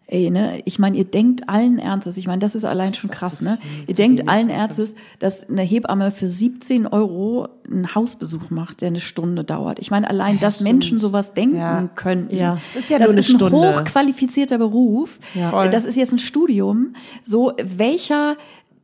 Ey, 0.08 0.30
ne, 0.30 0.62
ich 0.64 0.78
meine, 0.78 0.96
ihr 0.96 1.04
denkt 1.04 1.48
allen 1.48 1.80
Ernstes, 1.80 2.16
ich 2.16 2.28
meine, 2.28 2.38
das 2.38 2.54
ist 2.54 2.64
allein 2.64 2.94
schon 2.94 3.10
krass, 3.10 3.40
ne? 3.40 3.58
Ihr 3.88 3.94
denkt 3.94 4.28
allen 4.28 4.50
Ernstes, 4.50 4.94
dass 5.18 5.48
eine 5.50 5.62
Hebamme 5.62 6.12
für 6.12 6.28
17 6.28 6.86
Euro 6.86 7.48
einen 7.68 7.92
Hausbesuch 7.92 8.50
macht, 8.50 8.82
der 8.82 8.88
eine 8.88 9.00
Stunde 9.00 9.42
dauert. 9.42 9.80
Ich 9.80 9.90
meine, 9.90 10.08
allein, 10.08 10.38
dass 10.38 10.60
Menschen 10.60 10.98
sowas 10.98 11.34
denken 11.34 11.56
Ja. 11.56 11.88
könnten. 11.96 12.36
Ja. 12.36 12.58
Es 12.70 12.84
ist 12.84 12.90
ja 12.90 12.98
das 12.98 13.06
nur 13.08 13.12
eine 13.14 13.20
ist 13.20 13.30
ein 13.30 13.36
Stunde. 13.36 13.56
hochqualifizierter 13.56 14.58
Beruf. 14.58 15.18
Voll. 15.50 15.70
Das 15.70 15.84
ist 15.84 15.96
jetzt 15.96 16.12
ein 16.12 16.18
Studium. 16.20 16.94
So, 17.24 17.52
welcher 17.64 18.36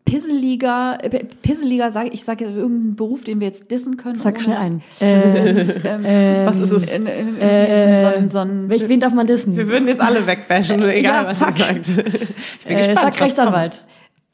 pisseliger, 0.05 0.99
äh, 1.03 1.25
pisseliger, 1.43 1.91
sag, 1.91 2.13
ich 2.13 2.25
sage 2.25 2.45
irgendeinen 2.45 2.97
Beruf, 2.97 3.25
den 3.25 3.41
wir 3.41 3.47
jetzt 3.47 3.71
dissen 3.71 3.97
können. 3.97 4.17
Sag 4.19 4.41
schnell 4.41 4.57
ein. 4.57 4.83
Äh, 5.01 6.45
Was 6.47 6.59
ist 6.59 6.73
es? 6.73 6.91
in- 6.97 7.07
in- 7.07 7.37
in- 7.37 8.01
so, 8.01 8.07
ein- 8.17 8.31
so 8.31 8.39
ein, 8.41 8.69
welch, 8.69 8.89
wen 8.89 9.01
darf 9.01 9.15
man 9.15 9.27
dissen? 9.27 9.57
Wir 9.57 9.69
würden 9.69 9.89
jetzt 9.89 10.01
alle 10.01 10.27
wegbashen, 10.27 10.83
egal 10.83 11.25
Ja, 11.25 11.27
was 11.31 11.39
fuck. 11.39 11.59
ihr 11.59 11.65
sagt. 11.65 11.89
Ich 11.89 12.67
bin 12.67 12.77
äh, 12.79 12.87
gespannt, 12.89 12.99
sag 13.15 13.21
Rechtsanwalt. 13.21 13.85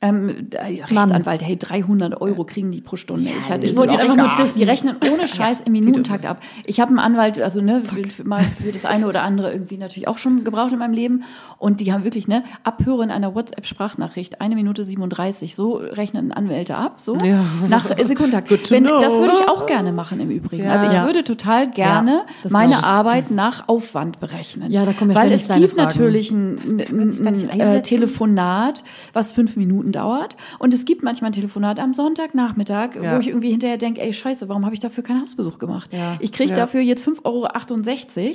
Ähm, 0.00 0.48
Rechtsanwalt, 0.54 1.42
hey, 1.42 1.56
300 1.56 2.20
Euro 2.20 2.44
kriegen 2.44 2.70
die 2.70 2.80
pro 2.80 2.94
Stunde. 2.94 3.30
ich 3.36 3.50
hatte 3.50 3.66
ich 3.66 3.74
wollte 3.74 3.98
einfach 3.98 4.16
nur 4.16 4.30
dissen. 4.38 4.58
Die 4.58 4.64
rechnen 4.64 4.96
ohne 5.12 5.26
Scheiß 5.28 5.62
im 5.62 5.72
Minutentakt 5.72 6.24
ab. 6.24 6.40
Ich 6.66 6.78
habe 6.78 6.90
einen 6.90 7.00
Anwalt, 7.00 7.40
also 7.40 7.60
ne, 7.60 7.82
für, 7.84 8.24
mal 8.24 8.44
für 8.62 8.70
das 8.70 8.84
eine 8.84 9.08
oder 9.08 9.22
andere 9.22 9.52
irgendwie 9.52 9.76
natürlich 9.76 10.06
auch 10.06 10.18
schon 10.18 10.44
gebraucht 10.44 10.72
in 10.72 10.78
meinem 10.78 10.92
Leben. 10.94 11.24
Und 11.58 11.80
die 11.80 11.92
haben 11.92 12.04
wirklich, 12.04 12.28
ne, 12.28 12.44
Abhöre 12.62 13.02
in 13.02 13.10
einer 13.10 13.34
WhatsApp-Sprachnachricht, 13.34 14.40
eine 14.40 14.54
Minute 14.54 14.84
37, 14.84 15.56
so 15.56 15.74
rechnen 15.78 16.30
Anwälte 16.30 16.76
ab, 16.76 17.00
so, 17.00 17.16
Ja. 17.16 17.44
nach 17.68 17.90
äh, 17.90 18.04
Sekundentakt. 18.04 18.70
Wenn, 18.70 18.84
das 18.84 19.18
würde 19.18 19.32
ich 19.32 19.48
auch 19.48 19.66
gerne 19.66 19.90
machen 19.90 20.20
im 20.20 20.30
Übrigen. 20.30 20.64
Ja. 20.64 20.74
Also 20.74 20.86
ich 20.86 20.92
Ja. 20.92 21.06
würde 21.06 21.24
total 21.24 21.68
gerne 21.68 22.12
Ja, 22.12 22.26
das 22.44 22.52
meine. 22.52 22.84
Arbeit 22.84 23.32
nach 23.32 23.68
Aufwand 23.68 24.20
berechnen. 24.20 24.70
Ja, 24.70 24.84
da 24.84 24.92
kommen 24.92 25.10
ja 25.10 25.16
Weil 25.16 25.32
es 25.32 25.48
gibt 25.48 25.72
Fragen. 25.72 25.76
natürlich 25.76 26.30
ein, 26.30 26.56
ein, 26.60 26.76
nicht 27.08 27.20
ein, 27.26 27.26
äh, 27.26 27.50
einsetzen? 27.62 27.82
Telefonat, 27.82 28.84
was 29.12 29.32
fünf 29.32 29.56
Minuten 29.56 29.87
dauert. 29.92 30.36
Und 30.58 30.74
es 30.74 30.84
gibt 30.84 31.02
manchmal 31.02 31.30
ein 31.30 31.34
Telefonat 31.34 31.78
am 31.80 31.94
Sonntagnachmittag, 31.94 32.94
Ja. 33.00 33.14
wo 33.16 33.20
ich 33.20 33.28
irgendwie 33.28 33.50
hinterher 33.50 33.78
denke, 33.78 34.00
ey, 34.00 34.12
scheiße, 34.12 34.48
warum 34.48 34.64
habe 34.64 34.74
ich 34.74 34.80
dafür 34.80 35.02
keinen 35.04 35.22
Hausbesuch 35.22 35.58
gemacht? 35.58 35.90
Ja. 35.92 36.16
Ich 36.20 36.32
kriege 36.32 36.50
Ja. 36.50 36.56
dafür 36.56 36.80
jetzt 36.80 37.02
5,68 37.04 37.24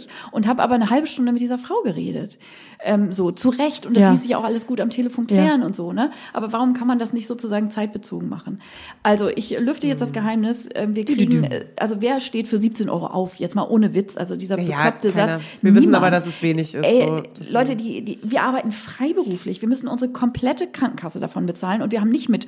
Euro 0.07 0.09
und 0.31 0.47
habe 0.47 0.61
aber 0.63 0.75
eine 0.75 0.89
halbe 0.89 1.07
Stunde 1.07 1.31
mit 1.31 1.41
dieser 1.41 1.57
Frau 1.57 1.81
geredet. 1.83 2.37
Ähm, 2.85 3.13
so, 3.13 3.31
zu 3.31 3.49
Recht. 3.49 3.85
Und 3.85 3.95
das 3.95 4.11
ließ 4.11 4.23
sich 4.23 4.35
auch 4.35 4.43
alles 4.43 4.67
gut 4.67 4.81
am 4.81 4.89
Telefon 4.89 5.27
klären 5.27 5.63
und 5.63 5.75
so, 5.75 5.93
ne? 5.93 6.11
Aber 6.33 6.51
warum 6.51 6.73
kann 6.73 6.87
man 6.87 6.99
das 6.99 7.13
nicht 7.13 7.27
sozusagen 7.27 7.69
zeitbezogen 7.69 8.27
machen? 8.27 8.61
Also, 9.03 9.29
ich 9.29 9.57
lüfte 9.59 9.87
jetzt 9.87 10.01
das 10.01 10.09
Mhm. 10.09 10.13
Geheimnis. 10.13 10.69
Ähm, 10.75 10.95
wir 10.95 11.05
kriegen, 11.05 11.43
äh, 11.45 11.65
also 11.77 11.97
wer 12.01 12.19
steht 12.19 12.47
für 12.47 12.57
17 12.57 12.89
Euro 12.89 13.07
auf? 13.07 13.35
Jetzt 13.37 13.55
mal 13.55 13.63
ohne 13.63 13.93
Witz. 13.93 14.17
Also 14.17 14.35
dieser 14.35 14.57
bekloppte. 14.57 15.11
Satz. 15.11 15.39
Wir 15.61 15.73
wissen 15.75 15.87
Niemand. 15.87 16.03
aber, 16.03 16.11
dass 16.11 16.27
es 16.27 16.41
wenig 16.41 16.73
ist. 16.75 16.85
Ey, 16.85 17.23
so. 17.39 17.53
Leute, 17.53 17.75
die, 17.75 18.03
die, 18.03 18.19
wir 18.21 18.43
arbeiten 18.43 18.71
freiberuflich. 18.71 19.61
Wir 19.61 19.69
müssen 19.69 19.87
unsere 19.87 20.11
komplette 20.11 20.67
Krankenkasse 20.67 21.19
davon 21.19 21.42
bezahlen 21.45 21.81
und 21.81 21.91
wir 21.91 22.01
haben 22.01 22.09
nicht 22.11 22.29
mit 22.29 22.47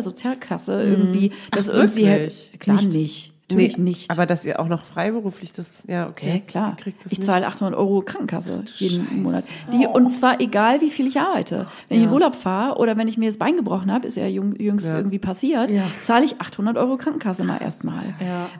Künstlersozialkasse 0.00 0.82
irgendwie 0.82 1.32
das 1.50 1.68
Ach, 1.70 1.74
irgendwie 1.74 2.04
wirklich? 2.06 2.52
klar 2.58 2.76
Nicht? 2.76 2.92
nicht. 2.92 3.32
Natürlich 3.48 3.78
nicht. 3.78 4.10
Aber 4.10 4.26
dass 4.26 4.44
ihr 4.44 4.58
auch 4.58 4.66
noch 4.66 4.82
freiberuflich 4.82 5.52
das, 5.52 5.84
ja, 5.86 6.08
okay. 6.08 6.28
ja, 6.28 6.38
klar. 6.40 6.76
Ich 7.10 7.22
zahle 7.22 7.46
800 7.46 7.78
Euro 7.78 8.00
Krankenkasse 8.00 8.64
jeden 8.74 9.22
Monat. 9.22 9.44
Die, 9.72 9.86
und 9.86 10.16
zwar 10.16 10.40
egal, 10.40 10.80
wie 10.80 10.90
viel 10.90 11.06
ich 11.06 11.20
arbeite. 11.20 11.68
Wenn 11.88 11.98
ich 11.98 12.04
in 12.06 12.10
Urlaub 12.10 12.34
fahre 12.34 12.76
oder 12.80 12.96
wenn 12.96 13.06
ich 13.06 13.18
mir 13.18 13.28
das 13.28 13.36
Bein 13.36 13.56
gebrochen 13.56 13.92
habe, 13.92 14.04
ist 14.08 14.16
ja 14.16 14.26
jung, 14.26 14.56
jüngst 14.56 14.88
Ja. 14.88 14.96
irgendwie 14.96 15.20
passiert, 15.20 15.70
Ja. 15.70 15.84
zahle 16.02 16.24
ich 16.24 16.40
800 16.40 16.76
Euro 16.76 16.96
Krankenkasse 16.96 17.44
mal 17.44 17.58
erstmal. 17.62 18.02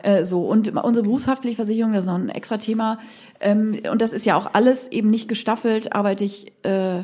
Äh, 0.05 0.25
so 0.25 0.43
Und 0.47 0.69
unsere 0.77 1.03
Berufshaftpflichtversicherung, 1.03 1.93
das 1.93 2.05
ist 2.05 2.09
noch 2.09 2.15
ein 2.15 2.29
extra 2.29 2.59
Thema. 2.59 2.99
Ähm, 3.41 3.77
und 3.91 4.01
das 4.01 4.13
ist 4.13 4.25
ja 4.25 4.37
auch 4.37 4.51
alles 4.53 4.87
eben 4.93 5.11
nicht 5.11 5.27
gestaffelt, 5.27 5.95
arbeite 5.95 6.23
ich 6.23 6.53
äh, 6.65 7.03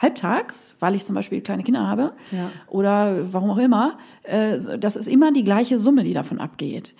halbtags, 0.00 0.74
weil 0.80 0.94
ich 0.94 1.04
zum 1.04 1.14
Beispiel 1.14 1.40
kleine 1.40 1.62
Kinder 1.62 1.86
habe 1.86 2.12
Ja. 2.30 2.50
oder 2.68 3.32
warum 3.32 3.50
auch 3.50 3.58
immer, 3.58 3.98
äh, 4.22 4.58
das 4.78 4.96
ist 4.96 5.06
immer 5.08 5.30
die 5.32 5.44
gleiche 5.44 5.78
Summe, 5.78 6.04
die 6.04 6.14
davon 6.14 6.40
abgeht. 6.40 6.94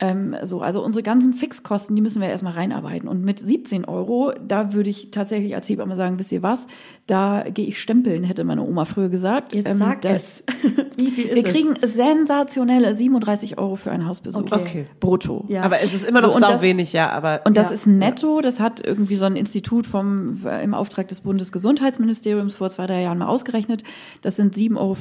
Ähm, 0.00 0.34
so, 0.42 0.60
also 0.60 0.82
unsere 0.84 1.04
ganzen 1.04 1.34
Fixkosten, 1.34 1.94
die 1.94 2.02
müssen 2.02 2.20
wir 2.20 2.28
erstmal 2.28 2.54
reinarbeiten. 2.54 3.08
Und 3.08 3.22
mit 3.24 3.38
17 3.38 3.84
Euro, 3.84 4.32
da 4.44 4.72
würde 4.72 4.90
ich 4.90 5.12
tatsächlich 5.12 5.54
als 5.54 5.68
Hebamme 5.68 5.94
sagen, 5.94 6.18
wisst 6.18 6.32
ihr 6.32 6.42
was, 6.42 6.66
da 7.06 7.44
gehe 7.48 7.66
ich 7.66 7.80
stempeln, 7.80 8.24
hätte 8.24 8.42
meine 8.42 8.62
Oma 8.62 8.86
früher 8.86 9.08
gesagt. 9.08 9.52
Jetzt 9.54 9.68
Ähm, 9.70 9.76
sag 9.78 10.02
da, 10.02 10.08
es. 10.10 10.42
Wir 10.98 11.36
es? 11.36 11.44
kriegen 11.44 11.74
sensationelle 11.82 12.94
37 12.94 13.56
Euro 13.58 13.76
für 13.76 13.92
einen 13.92 14.06
Hausbesuch. 14.08 14.40
Okay. 14.42 14.54
Okay. 14.60 14.86
Brutto. 14.98 15.44
Ja. 15.48 15.62
Aber 15.62 15.80
es 15.80 15.94
ist 15.94 16.04
immer 16.04 16.20
So, 16.20 16.26
noch 16.28 16.34
und 16.34 16.40
sau 16.40 16.48
das- 16.48 16.62
wenig, 16.62 16.92
ja, 16.92 17.10
aber. 17.10 17.42
Und 17.44 17.56
das 17.56 17.68
Ja. 17.68 17.74
ist 17.74 17.86
netto, 17.86 18.40
das 18.40 18.58
hat 18.60 18.84
irgendwie 18.84 19.16
so 19.16 19.26
ein 19.26 19.36
Institut 19.36 19.86
vom, 19.86 20.40
im 20.62 20.74
Auftrag 20.74 21.06
des 21.08 21.20
Bundesgesundheitsministeriums 21.20 22.54
vor 22.56 22.70
zwei, 22.70 22.86
drei 22.86 23.02
Jahren 23.02 23.18
mal 23.18 23.26
ausgerechnet. 23.28 23.82
Das 24.22 24.36
sind 24.36 24.54
7,50 24.56 24.76
Euro 24.78 24.96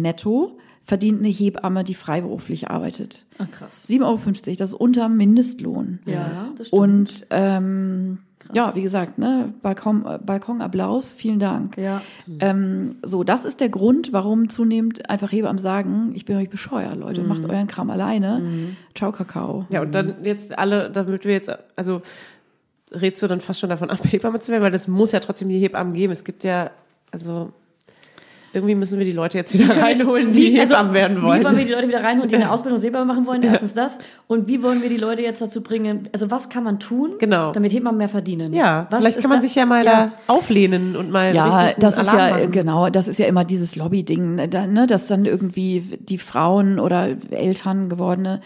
netto, 0.00 0.58
verdient 0.88 1.18
eine 1.18 1.28
Hebamme, 1.28 1.84
die 1.84 1.92
freiberuflich 1.92 2.70
arbeitet. 2.70 3.26
Ah, 3.36 3.44
krass. 3.44 3.86
7,50 3.86 4.02
Euro, 4.04 4.16
das 4.56 4.70
ist 4.70 4.74
unter 4.74 5.10
Mindestlohn. 5.10 5.98
Ja, 6.06 6.48
das 6.56 6.68
stimmt. 6.68 6.82
Und 6.82 7.26
ähm, 7.28 8.18
ja, 8.54 8.74
wie 8.74 8.80
gesagt, 8.80 9.18
ne, 9.18 9.52
Balkon, 9.60 10.06
äh, 10.06 10.18
Balkonapplaus, 10.18 11.12
vielen 11.12 11.38
Dank. 11.38 11.76
Ja. 11.76 12.00
Ähm, 12.40 12.96
so, 13.02 13.22
das 13.22 13.44
ist 13.44 13.60
der 13.60 13.68
Grund, 13.68 14.14
warum 14.14 14.48
zunehmend 14.48 15.10
einfach 15.10 15.30
Hebammen 15.30 15.58
sagen, 15.58 16.12
ich 16.14 16.24
bin 16.24 16.38
euch 16.38 16.48
bescheuert, 16.48 16.96
Leute, 16.96 17.22
macht 17.22 17.44
euren 17.44 17.66
Kram 17.66 17.90
alleine. 17.90 18.74
Ciao, 18.94 19.12
Kakao. 19.12 19.66
Ja, 19.68 19.82
und 19.82 19.94
dann 19.94 20.24
jetzt 20.24 20.58
alle, 20.58 20.90
damit 20.90 21.26
wir 21.26 21.32
jetzt, 21.32 21.50
also 21.76 22.00
redst 22.94 23.22
du 23.22 23.26
dann 23.26 23.42
fast 23.42 23.60
schon 23.60 23.68
davon 23.68 23.90
ab, 23.90 24.00
Hebamme 24.10 24.40
zu 24.40 24.50
werden, 24.50 24.62
weil 24.62 24.72
das 24.72 24.88
muss 24.88 25.12
ja 25.12 25.20
trotzdem 25.20 25.50
die 25.50 25.58
Hebammen 25.58 25.92
geben. 25.92 26.14
Es 26.14 26.24
gibt 26.24 26.44
ja, 26.44 26.70
also 27.10 27.52
irgendwie 28.52 28.74
müssen 28.74 28.98
wir 28.98 29.04
die 29.04 29.12
Leute 29.12 29.36
jetzt 29.38 29.52
wieder 29.58 29.76
reinholen, 29.82 30.32
die 30.32 30.54
Wie- 30.54 30.60
also, 30.60 30.74
Hebammen 30.74 30.94
werden 30.94 31.16
Wie 31.18 31.22
wollen 31.22 31.40
wir 31.42 31.50
wollen. 31.52 31.66
die 31.66 31.72
Leute 31.72 31.88
wieder 31.88 32.02
reinholen, 32.02 32.28
die 32.28 32.36
eine 32.36 32.50
Ausbildung 32.52 32.80
Hebamme 32.80 33.04
machen 33.04 33.26
wollen? 33.26 33.42
Erstens 33.42 33.74
das. 33.74 33.98
Und 34.26 34.46
wie 34.48 34.62
wollen 34.62 34.82
wir 34.82 34.88
die 34.88 34.96
Leute 34.96 35.22
jetzt 35.22 35.42
dazu 35.42 35.62
bringen? 35.62 36.08
Also 36.12 36.30
was 36.30 36.48
kann 36.48 36.64
man 36.64 36.78
tun, 36.80 37.14
Genau. 37.18 37.52
damit 37.52 37.72
Hebammen 37.72 37.98
mehr 37.98 38.08
verdienen? 38.08 38.52
Ja, 38.54 38.86
was 38.90 39.00
vielleicht 39.00 39.20
kann 39.20 39.30
man 39.30 39.38
da- 39.40 39.42
sich 39.46 39.54
ja 39.54 39.66
mal 39.66 39.84
Ja. 39.84 40.12
da 40.26 40.32
auflehnen 40.32 40.96
und 40.96 41.10
mal 41.10 41.34
Ja, 41.34 41.70
das 41.78 41.94
ist 41.98 42.08
Alarm 42.08 42.18
ja, 42.18 42.36
machen. 42.38 42.52
genau, 42.52 42.88
das 42.90 43.08
ist 43.08 43.18
ja 43.18 43.26
immer 43.26 43.44
dieses 43.44 43.76
Lobby-Ding, 43.76 44.34
ne, 44.36 44.48
ne, 44.68 44.86
dass 44.86 45.06
dann 45.06 45.24
irgendwie 45.24 45.80
die 46.00 46.18
Frauen 46.18 46.78
oder 46.80 47.08
Eltern 47.30 47.88
gewordene 47.88 48.40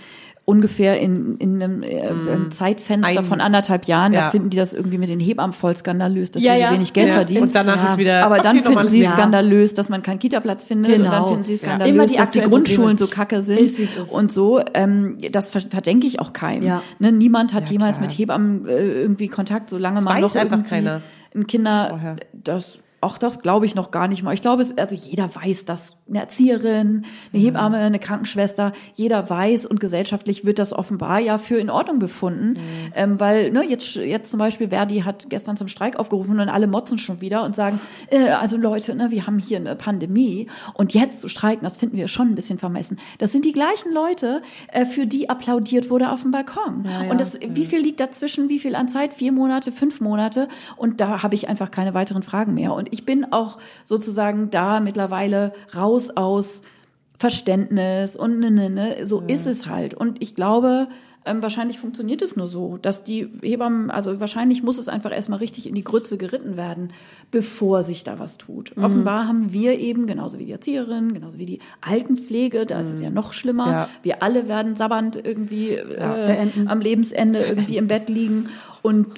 ungefähr 0.45 0.99
in, 1.01 1.37
in 1.39 1.63
einem 1.63 1.83
äh, 1.85 2.01
einem 2.01 2.51
Zeitfenster 2.51 3.21
Ein- 3.21 3.25
von 3.25 3.41
anderthalb 3.41 3.87
Jahren, 3.87 4.13
Ja. 4.13 4.23
da 4.23 4.31
finden 4.31 4.51
die 4.51 4.57
das 4.57 4.75
irgendwie 4.75 4.99
mit 4.99 5.09
den 5.09 5.21
Hebammen 5.21 5.53
voll 5.53 5.77
skandalös, 5.77 6.33
dass 6.33 6.43
Ja, 6.43 6.55
so 6.55 6.61
ja. 6.61 6.73
wenig 6.73 6.93
Geld 6.93 7.09
Ja. 7.09 7.15
verdienen. 7.15 7.43
Und 7.45 7.55
danach 7.55 7.91
ist 7.91 7.97
wieder, 7.97 8.25
Aber 8.27 8.39
dann 8.39 8.57
okay, 8.57 8.63
finden 8.63 8.69
normales 8.75 8.93
sie 8.93 9.05
skandalös, 9.05 9.75
dass 9.75 9.89
man 9.89 10.03
keinen 10.03 10.19
Kita-Platz 10.19 10.65
findet 10.65 10.97
und 10.97 11.05
dann 11.05 11.13
Genau. 11.13 11.29
finden 11.29 11.45
sie 11.45 11.57
skandalös, 11.59 12.11
die 12.11 12.17
dass 12.17 12.31
die 12.31 12.41
Grundschulen 12.41 12.99
so 12.99 13.07
kacke 13.07 13.41
sind 13.43 13.59
Ist, 13.61 13.79
ist. 13.79 14.13
und 14.13 14.33
so. 14.33 14.61
Ähm, 14.75 15.19
das 15.31 15.51
ver- 15.51 15.61
verdenke 15.61 16.07
ich 16.09 16.19
auch 16.19 16.33
keinem. 16.33 16.81
Ne, 16.99 17.13
niemand 17.13 17.55
hat 17.55 17.71
jemals 17.71 17.99
klar. 17.99 18.09
mit 18.09 18.19
Hebammen 18.19 18.67
äh, 18.67 18.93
irgendwie 19.03 19.29
Kontakt, 19.29 19.71
solange 19.71 19.97
Das 19.97 20.05
man 20.05 20.23
weiß 20.23 20.35
noch 20.35 20.41
einfach 20.41 20.65
keiner 20.69 21.03
ein 21.35 21.47
Kinder, 21.47 21.87
vorher. 21.91 22.17
das 22.33 22.81
auch 23.03 23.19
das 23.19 23.41
glaube 23.41 23.67
ich 23.67 23.75
noch 23.75 23.91
gar 23.91 24.09
nicht 24.09 24.23
mal. 24.23 24.33
Ich 24.33 24.43
glaube, 24.43 24.63
es, 24.63 24.79
also 24.79 24.95
jeder 24.95 25.35
weiß, 25.35 25.65
dass 25.65 25.97
eine 26.09 26.21
Erzieherin, 26.21 27.05
eine 27.33 27.43
Hebamme, 27.43 27.79
eine 27.79 27.99
Krankenschwester, 27.99 28.73
jeder 28.95 29.29
weiß 29.29 29.67
und 29.67 29.81
gesellschaftlich 29.81 30.45
wird 30.45 30.59
das 30.59 30.73
offenbar 30.73 31.19
ja 31.19 31.39
für 31.39 31.57
in 31.57 31.69
Ordnung 31.69 31.99
befunden, 31.99 32.59
ähm, 32.95 33.19
weil 33.19 33.51
ne, 33.51 33.69
jetzt 33.69 33.97
jetzt 33.97 34.31
zum 34.31 34.39
Beispiel 34.39 34.69
Verdi 34.69 35.01
hat 35.01 35.29
gestern 35.31 35.57
zum 35.57 35.69
Streik 35.69 35.99
aufgerufen 35.99 36.39
und 36.39 36.49
alle 36.49 36.69
motzen 36.69 36.99
schon 36.99 37.21
wieder 37.21 37.43
und 37.43 37.57
sagen, 37.57 37.81
äh, 38.11 38.29
also 38.29 38.57
Leute, 38.57 38.95
ne, 38.95 39.11
wir 39.11 39.27
haben 39.27 39.39
hier 39.39 39.59
eine 39.59 39.75
Pandemie 39.75 40.47
und 40.75 40.95
jetzt 40.95 41.21
zu 41.21 41.29
streiken, 41.29 41.65
das 41.65 41.77
finden 41.77 41.97
wir 41.97 42.07
schon 42.07 42.29
ein 42.29 42.35
bisschen 42.37 42.59
vermessen. 42.59 43.01
Das 43.19 43.33
sind 43.33 43.45
die 43.45 43.53
gleichen 43.53 43.93
Leute, 43.93 44.43
äh, 44.69 44.85
für 44.85 45.07
die 45.07 45.29
applaudiert 45.29 45.91
wurde 45.91 46.13
auf 46.13 46.23
dem 46.23 46.31
Balkon. 46.31 46.85
Ja, 46.85 47.05
ja. 47.05 47.11
Und 47.11 47.21
das, 47.21 47.37
wie 47.41 47.65
viel 47.65 47.81
liegt 47.81 47.99
dazwischen? 47.99 48.49
Wie 48.49 48.61
viel 48.61 48.77
an 48.77 48.89
Zeit? 48.89 49.15
Vier 49.15 49.33
Monate, 49.33 49.73
fünf 49.73 50.01
Monate? 50.01 50.49
Und 50.77 51.01
da 51.01 51.23
habe 51.25 51.35
ich 51.35 51.49
einfach 51.49 51.73
keine 51.73 51.95
weiteren 51.95 52.23
Fragen 52.23 52.55
mehr. 52.55 52.73
Und 52.75 52.92
ich 52.93 53.05
bin 53.05 53.33
auch 53.33 53.59
sozusagen 53.85 54.51
da 54.51 54.81
mittlerweile 54.81 55.53
raus 55.75 56.11
aus 56.11 56.63
Verständnis 57.19 58.17
und 58.17 58.39
ne, 58.39 58.51
ne, 58.51 58.71
ne. 58.71 59.07
So 59.07 59.21
ist 59.21 59.47
es 59.47 59.67
halt. 59.67 59.95
Und 59.95 60.23
ich 60.23 60.35
glaube, 60.35 60.89
ähm, 61.25 61.41
wahrscheinlich 61.41 61.79
funktioniert 61.79 62.21
es 62.21 62.35
nur 62.35 62.49
so, 62.49 62.79
dass 62.79 63.05
die 63.05 63.29
Hebammen, 63.43 63.91
also 63.91 64.19
wahrscheinlich 64.19 64.63
muss 64.63 64.79
es 64.79 64.89
einfach 64.89 65.13
erstmal 65.13 65.39
richtig 65.39 65.69
in 65.69 65.75
die 65.75 65.85
Grütze 65.85 66.19
geritten 66.19 66.57
werden, 66.57 66.93
bevor 67.31 67.85
sich 67.85 68.03
da 68.03 68.19
was 68.19 68.39
tut. 68.39 68.77
Mhm. 68.77 68.85
Offenbar 68.85 69.29
haben 69.29 69.53
wir 69.53 69.79
eben, 69.79 70.07
genauso 70.07 70.41
wie 70.41 70.47
die 70.47 70.53
Erzieherin, 70.53 71.15
genauso 71.15 71.39
wie 71.39 71.47
die 71.47 71.61
Altenpflege, 71.81 72.67
da 72.67 72.81
ist 72.81 72.91
es 72.91 73.01
ja 73.01 73.11
noch 73.11 73.33
schlimmer. 73.33 73.71
Ja. 73.71 73.89
Wir 74.03 74.23
alle 74.23 74.49
werden 74.49 74.75
sabbernd 74.75 75.17
irgendwie 75.17 75.75
äh, 75.75 75.97
verenden. 75.97 76.67
am 76.67 76.81
Lebensende 76.81 77.39
irgendwie 77.39 77.77
im 77.77 77.87
Bett 77.87 78.09
liegen 78.09 78.49
und 78.83 79.09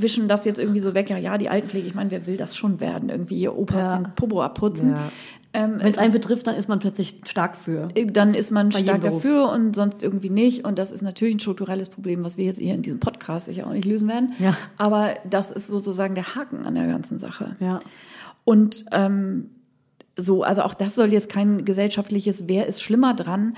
wischen 0.00 0.28
das 0.28 0.44
jetzt 0.44 0.58
irgendwie 0.58 0.80
so 0.80 0.94
weg. 0.94 1.08
Ja, 1.10 1.16
ja, 1.16 1.38
die 1.38 1.48
Altenpflege, 1.48 1.86
ich 1.86 1.94
meine, 1.94 2.10
wer 2.10 2.26
will 2.26 2.36
das 2.36 2.56
schon 2.56 2.80
werden? 2.80 3.08
Irgendwie 3.08 3.38
ihr 3.38 3.56
Opas 3.56 3.76
Ja. 3.76 3.96
den 3.96 4.14
Popo 4.14 4.42
abputzen. 4.42 4.90
Ja. 4.90 5.12
Ähm, 5.54 5.74
Wenn 5.78 5.92
es 5.92 5.98
einen 5.98 6.12
betrifft, 6.12 6.46
dann 6.46 6.54
ist 6.56 6.68
man 6.68 6.78
plötzlich 6.78 7.20
stark 7.28 7.56
für. 7.56 7.88
dann 7.88 8.32
Das 8.32 8.36
ist 8.40 8.50
man 8.50 8.72
stark 8.72 9.02
dafür 9.02 9.50
und 9.50 9.76
sonst 9.76 10.02
irgendwie 10.02 10.30
nicht. 10.30 10.64
Und 10.64 10.78
das 10.78 10.90
ist 10.90 11.02
natürlich 11.02 11.34
ein 11.36 11.40
strukturelles 11.40 11.90
Problem, 11.90 12.24
was 12.24 12.38
wir 12.38 12.46
jetzt 12.46 12.58
hier 12.58 12.74
in 12.74 12.80
diesem 12.82 13.00
Podcast 13.00 13.46
sicher 13.46 13.66
auch 13.66 13.72
nicht 13.72 13.84
lösen 13.84 14.08
werden. 14.08 14.32
Ja. 14.38 14.56
Aber 14.78 15.10
das 15.28 15.50
ist 15.50 15.68
sozusagen 15.68 16.14
der 16.14 16.34
Haken 16.34 16.64
an 16.64 16.74
der 16.74 16.86
ganzen 16.86 17.18
Sache. 17.18 17.56
Ja. 17.60 17.80
Und 18.44 18.86
ähm, 18.92 19.50
so, 20.16 20.42
also 20.42 20.62
auch 20.62 20.74
das 20.74 20.94
soll 20.94 21.12
jetzt 21.12 21.28
kein 21.28 21.64
gesellschaftliches, 21.64 22.48
wer 22.48 22.66
ist 22.66 22.82
schlimmer 22.82 23.14
dran. 23.14 23.56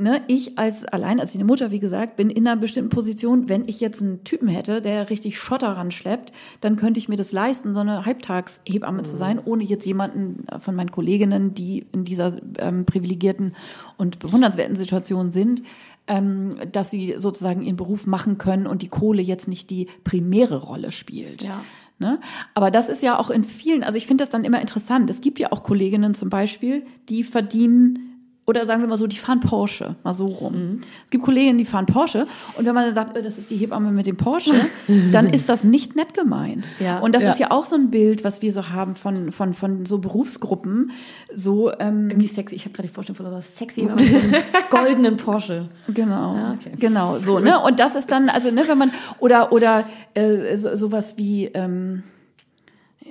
Ne, 0.00 0.22
ich 0.28 0.56
als 0.56 0.86
alleinerziehende 0.86 1.44
Mutter, 1.44 1.70
wie 1.70 1.78
gesagt, 1.78 2.16
bin 2.16 2.30
in 2.30 2.48
einer 2.48 2.58
bestimmten 2.58 2.88
Position. 2.88 3.50
Wenn 3.50 3.68
ich 3.68 3.80
jetzt 3.80 4.00
einen 4.00 4.24
Typen 4.24 4.48
hätte, 4.48 4.80
der 4.80 5.10
richtig 5.10 5.38
Schotter 5.38 5.76
ranschleppt, 5.76 6.32
dann 6.62 6.76
könnte 6.76 6.98
ich 6.98 7.10
mir 7.10 7.16
das 7.16 7.32
leisten, 7.32 7.74
so 7.74 7.80
eine 7.80 8.06
Halbtagshebamme 8.06 9.02
zu 9.02 9.14
sein, 9.14 9.38
ohne 9.44 9.62
jetzt 9.62 9.84
jemanden 9.84 10.46
von 10.58 10.74
meinen 10.74 10.90
Kolleginnen, 10.90 11.52
die 11.52 11.84
in 11.92 12.06
dieser 12.06 12.32
ähm, 12.56 12.86
privilegierten 12.86 13.54
und 13.98 14.20
bewundernswerten 14.20 14.74
Situation 14.74 15.32
sind, 15.32 15.64
ähm, 16.06 16.54
dass 16.72 16.90
sie 16.90 17.16
sozusagen 17.18 17.60
ihren 17.60 17.76
Beruf 17.76 18.06
machen 18.06 18.38
können 18.38 18.66
und 18.66 18.80
die 18.80 18.88
Kohle 18.88 19.20
jetzt 19.20 19.48
nicht 19.48 19.68
die 19.68 19.86
primäre 20.02 20.62
Rolle 20.62 20.92
spielt. 20.92 21.42
Ja. 21.42 21.60
Ne? 21.98 22.20
Aber 22.54 22.70
das 22.70 22.88
ist 22.88 23.02
ja 23.02 23.18
auch 23.18 23.28
in 23.28 23.44
vielen, 23.44 23.84
also 23.84 23.98
ich 23.98 24.06
finde 24.06 24.22
das 24.22 24.30
dann 24.30 24.44
immer 24.44 24.62
interessant. 24.62 25.10
Es 25.10 25.20
gibt 25.20 25.38
ja 25.38 25.52
auch 25.52 25.62
Kolleginnen 25.62 26.14
zum 26.14 26.30
Beispiel, 26.30 26.86
die 27.10 27.22
verdienen 27.22 28.09
oder 28.50 28.66
sagen 28.66 28.82
wir 28.82 28.88
mal 28.88 28.96
so, 28.98 29.06
die 29.06 29.16
fahren 29.16 29.40
Porsche, 29.40 29.96
mal 30.02 30.12
so 30.12 30.26
rum. 30.26 30.52
Mhm. 30.52 30.80
Es 31.04 31.10
gibt 31.10 31.24
Kolleginnen, 31.24 31.56
die 31.58 31.64
fahren 31.64 31.86
Porsche 31.86 32.26
und 32.58 32.66
wenn 32.66 32.74
man 32.74 32.92
sagt, 32.92 33.16
äh, 33.16 33.22
das 33.22 33.38
ist 33.38 33.50
die 33.50 33.56
Hebamme 33.56 33.90
mit 33.92 34.06
dem 34.06 34.16
Porsche, 34.16 34.52
dann 35.12 35.28
ist 35.30 35.48
das 35.48 35.64
nicht 35.64 35.96
nett 35.96 36.12
gemeint. 36.14 36.68
Ja. 36.80 36.98
Und 36.98 37.14
das 37.14 37.22
Ja. 37.22 37.30
ist 37.32 37.38
ja 37.38 37.50
auch 37.50 37.64
so 37.64 37.76
ein 37.76 37.90
Bild, 37.90 38.24
was 38.24 38.42
wir 38.42 38.52
so 38.52 38.68
haben 38.70 38.94
von, 38.96 39.32
von, 39.32 39.54
von 39.54 39.86
so 39.86 39.98
Berufsgruppen, 39.98 40.90
so, 41.34 41.72
ähm, 41.78 42.10
Irgendwie 42.10 42.26
sexy. 42.26 42.56
Ich 42.56 42.64
habe 42.64 42.74
gerade 42.74 42.88
die 42.88 42.92
Vorstellung 42.94 43.16
von 43.16 43.30
so 43.30 43.40
sexy 43.40 43.82
aber 43.88 43.94
mit 44.02 44.12
einem 44.14 44.34
goldenen 44.70 45.16
Porsche. 45.16 45.68
Genau, 45.88 46.34
Ja, 46.34 46.56
okay. 46.58 46.72
genau, 46.78 47.18
so, 47.18 47.38
ne? 47.38 47.58
Und 47.60 47.78
das 47.80 47.94
ist 47.94 48.10
dann, 48.10 48.28
also, 48.28 48.50
ne, 48.50 48.62
wenn 48.66 48.78
man, 48.78 48.90
oder, 49.20 49.52
oder 49.52 49.84
äh, 50.14 50.56
so, 50.56 50.74
sowas 50.76 51.14
wie, 51.16 51.46
ähm, 51.46 52.02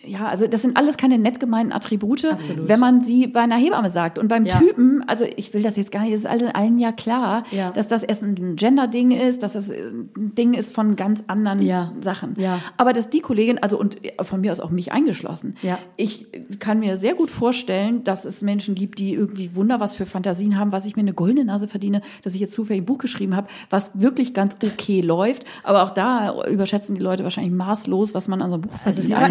ja, 0.05 0.27
also 0.27 0.47
das 0.47 0.61
sind 0.61 0.77
alles 0.77 0.97
keine 0.97 1.17
nett 1.17 1.39
gemeinten 1.39 1.71
Attribute, 1.73 2.25
Absolut. 2.25 2.67
wenn 2.67 2.79
man 2.79 3.03
sie 3.03 3.27
bei 3.27 3.41
einer 3.41 3.57
Hebamme 3.57 3.89
sagt. 3.89 4.17
Und 4.17 4.27
beim 4.27 4.45
Ja. 4.45 4.57
Typen, 4.57 5.03
also 5.07 5.25
ich 5.35 5.53
will 5.53 5.61
das 5.61 5.75
jetzt 5.75 5.91
gar 5.91 6.01
nicht, 6.03 6.13
es 6.13 6.21
ist 6.21 6.25
allen, 6.25 6.47
allen 6.51 6.79
ja 6.79 6.91
klar, 6.91 7.43
Ja. 7.51 7.71
dass 7.71 7.87
das 7.87 8.03
erst 8.03 8.23
ein 8.23 8.55
Gender-Ding 8.55 9.11
ist, 9.11 9.43
dass 9.43 9.53
das 9.53 9.69
ein 9.69 10.09
Ding 10.15 10.53
ist 10.53 10.73
von 10.73 10.95
ganz 10.95 11.23
anderen 11.27 11.61
Ja. 11.61 11.91
Sachen. 12.01 12.33
Ja. 12.37 12.59
Aber 12.77 12.93
dass 12.93 13.09
die 13.09 13.19
Kollegin, 13.19 13.59
also 13.59 13.79
und 13.79 13.97
von 14.21 14.41
mir 14.41 14.51
aus 14.51 14.59
auch 14.59 14.69
mich 14.71 14.91
eingeschlossen, 14.91 15.55
Ja. 15.61 15.77
ich 15.97 16.27
kann 16.59 16.79
mir 16.79 16.97
sehr 16.97 17.13
gut 17.13 17.29
vorstellen, 17.29 18.03
dass 18.03 18.25
es 18.25 18.41
Menschen 18.41 18.75
gibt, 18.75 18.99
die 18.99 19.13
irgendwie 19.13 19.55
Wunder 19.55 19.79
was 19.79 19.95
für 19.95 20.05
Fantasien 20.05 20.57
haben, 20.57 20.71
was 20.71 20.85
ich 20.85 20.95
mir 20.95 21.01
eine 21.01 21.13
goldene 21.13 21.45
Nase 21.45 21.67
verdiene, 21.67 22.01
dass 22.23 22.33
ich 22.33 22.41
jetzt 22.41 22.53
zufällig 22.53 22.83
ein 22.83 22.85
Buch 22.85 22.97
geschrieben 22.97 23.35
habe, 23.35 23.47
was 23.69 23.91
wirklich 23.93 24.33
ganz 24.33 24.55
okay 24.63 25.01
läuft. 25.01 25.45
Aber 25.63 25.83
auch 25.83 25.91
da 25.91 26.45
überschätzen 26.45 26.95
die 26.95 27.01
Leute 27.01 27.23
wahrscheinlich 27.23 27.53
maßlos, 27.53 28.13
was 28.13 28.27
man 28.27 28.41
an 28.41 28.49
so 28.49 28.55
einem 28.55 28.61
Buch 28.61 28.73
verdient. 28.73 29.13
Also 29.13 29.25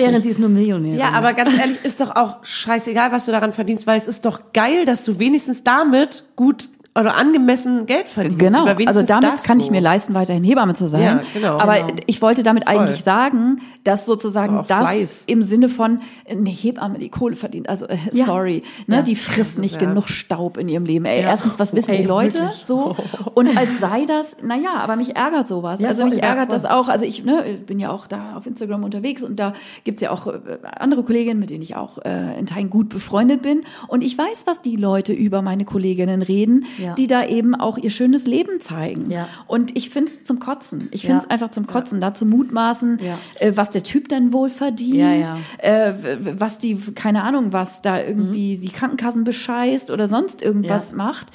Milliardärin, 0.00 0.22
20. 0.22 0.22
sie 0.22 0.30
ist 0.30 0.38
nur 0.38 0.48
Millionärin. 0.48 0.98
Ja, 0.98 1.12
aber 1.12 1.32
ganz 1.34 1.58
ehrlich, 1.58 1.78
ist 1.84 2.00
doch 2.00 2.14
auch 2.16 2.44
scheißegal, 2.44 3.12
was 3.12 3.26
du 3.26 3.32
daran 3.32 3.52
verdienst, 3.52 3.86
weil 3.86 3.98
es 3.98 4.06
ist 4.06 4.24
doch 4.24 4.52
geil, 4.52 4.84
dass 4.84 5.04
du 5.04 5.18
wenigstens 5.18 5.62
damit 5.62 6.24
gut 6.36 6.68
oder 6.98 7.14
angemessen 7.14 7.86
Geld 7.86 8.08
verdienst. 8.08 8.38
Genau, 8.40 8.64
also 8.66 9.02
damit 9.02 9.44
kann 9.44 9.60
ich 9.60 9.66
so. 9.66 9.70
mir 9.70 9.80
leisten, 9.80 10.12
weiterhin 10.12 10.42
Hebamme 10.42 10.74
zu 10.74 10.88
sein. 10.88 11.02
Ja, 11.02 11.22
genau. 11.32 11.56
Aber 11.58 11.76
Genau. 11.76 11.94
ich 12.06 12.20
wollte 12.20 12.42
damit 12.42 12.64
Voll. 12.68 12.78
eigentlich 12.78 13.04
sagen, 13.04 13.60
dass 13.84 14.06
sozusagen 14.06 14.56
So 14.56 14.62
das 14.66 14.78
Fleiß. 14.78 15.24
im 15.28 15.42
Sinne 15.42 15.68
von 15.68 16.00
eine 16.28 16.50
Hebamme, 16.50 16.98
die 16.98 17.08
Kohle 17.08 17.36
verdient, 17.36 17.68
also 17.68 17.86
äh, 17.86 17.96
Ja. 18.12 18.24
sorry, 18.26 18.64
ne, 18.88 18.96
Ja. 18.96 19.02
die 19.02 19.14
frisst 19.14 19.58
nicht 19.60 19.80
ja- 19.80 19.86
genug 19.88 20.08
Staub 20.08 20.56
in 20.56 20.68
ihrem 20.68 20.84
Leben. 20.84 21.04
Ey, 21.04 21.22
Ja. 21.22 21.28
erstens, 21.28 21.60
was 21.60 21.74
wissen 21.76 21.92
Ey, 21.92 21.98
die 21.98 22.08
Leute 22.08 22.38
wirklich. 22.40 22.62
so? 22.66 22.96
Und 23.34 23.56
als 23.56 23.78
sei 23.78 24.04
das, 24.06 24.36
naja, 24.42 24.74
aber 24.74 24.96
mich 24.96 25.14
ärgert 25.14 25.46
sowas. 25.46 25.78
Ja, 25.80 25.90
also 25.90 26.04
mich 26.06 26.20
ärgert 26.22 26.50
das 26.50 26.64
auch. 26.64 26.88
Also 26.88 27.04
ich 27.04 27.24
ne, 27.24 27.56
bin 27.64 27.78
ja 27.78 27.90
auch 27.92 28.08
da 28.08 28.34
auf 28.36 28.46
Instagram 28.46 28.82
unterwegs 28.82 29.22
und 29.22 29.38
da 29.38 29.52
gibt's 29.84 30.02
ja 30.02 30.10
auch 30.10 30.26
äh, 30.26 30.40
andere 30.78 31.04
Kolleginnen, 31.04 31.38
mit 31.38 31.50
denen 31.50 31.62
ich 31.62 31.76
auch 31.76 31.98
äh, 32.04 32.36
in 32.38 32.46
Teilen 32.46 32.68
gut 32.68 32.88
befreundet 32.88 33.42
bin. 33.42 33.62
Und 33.86 34.02
ich 34.02 34.18
weiß, 34.18 34.42
was 34.46 34.60
die 34.60 34.74
Leute 34.76 35.12
über 35.12 35.40
meine 35.40 35.64
Kolleginnen 35.64 36.22
reden, 36.22 36.66
Ja. 36.80 36.94
die 36.94 37.06
da 37.06 37.24
eben 37.26 37.54
auch 37.54 37.78
ihr 37.78 37.90
schönes 37.90 38.26
Leben 38.26 38.60
zeigen. 38.60 39.10
Ja. 39.10 39.28
Und 39.46 39.76
ich 39.76 39.90
finde 39.90 40.10
es 40.10 40.24
zum 40.24 40.38
Kotzen. 40.38 40.88
Ich 40.92 41.02
Ja. 41.02 41.08
finde 41.10 41.24
es 41.24 41.30
einfach 41.30 41.50
zum 41.50 41.66
Kotzen, 41.66 42.00
da 42.00 42.14
zu 42.14 42.24
mutmaßen, 42.26 42.98
Ja. 43.04 43.18
äh, 43.38 43.52
was 43.56 43.70
der 43.70 43.82
Typ 43.82 44.08
denn 44.08 44.32
wohl 44.32 44.48
verdient, 44.50 44.96
Ja, 44.96 45.12
ja. 45.12 45.36
Äh, 45.58 45.94
was 46.40 46.58
die, 46.58 46.76
keine 46.94 47.22
Ahnung, 47.22 47.52
was 47.52 47.82
da 47.82 48.00
irgendwie 48.00 48.56
Mhm. 48.56 48.60
die 48.60 48.68
Krankenkassen 48.70 49.24
bescheißt 49.24 49.90
oder 49.90 50.08
sonst 50.08 50.42
irgendwas 50.42 50.92
macht. 50.92 51.28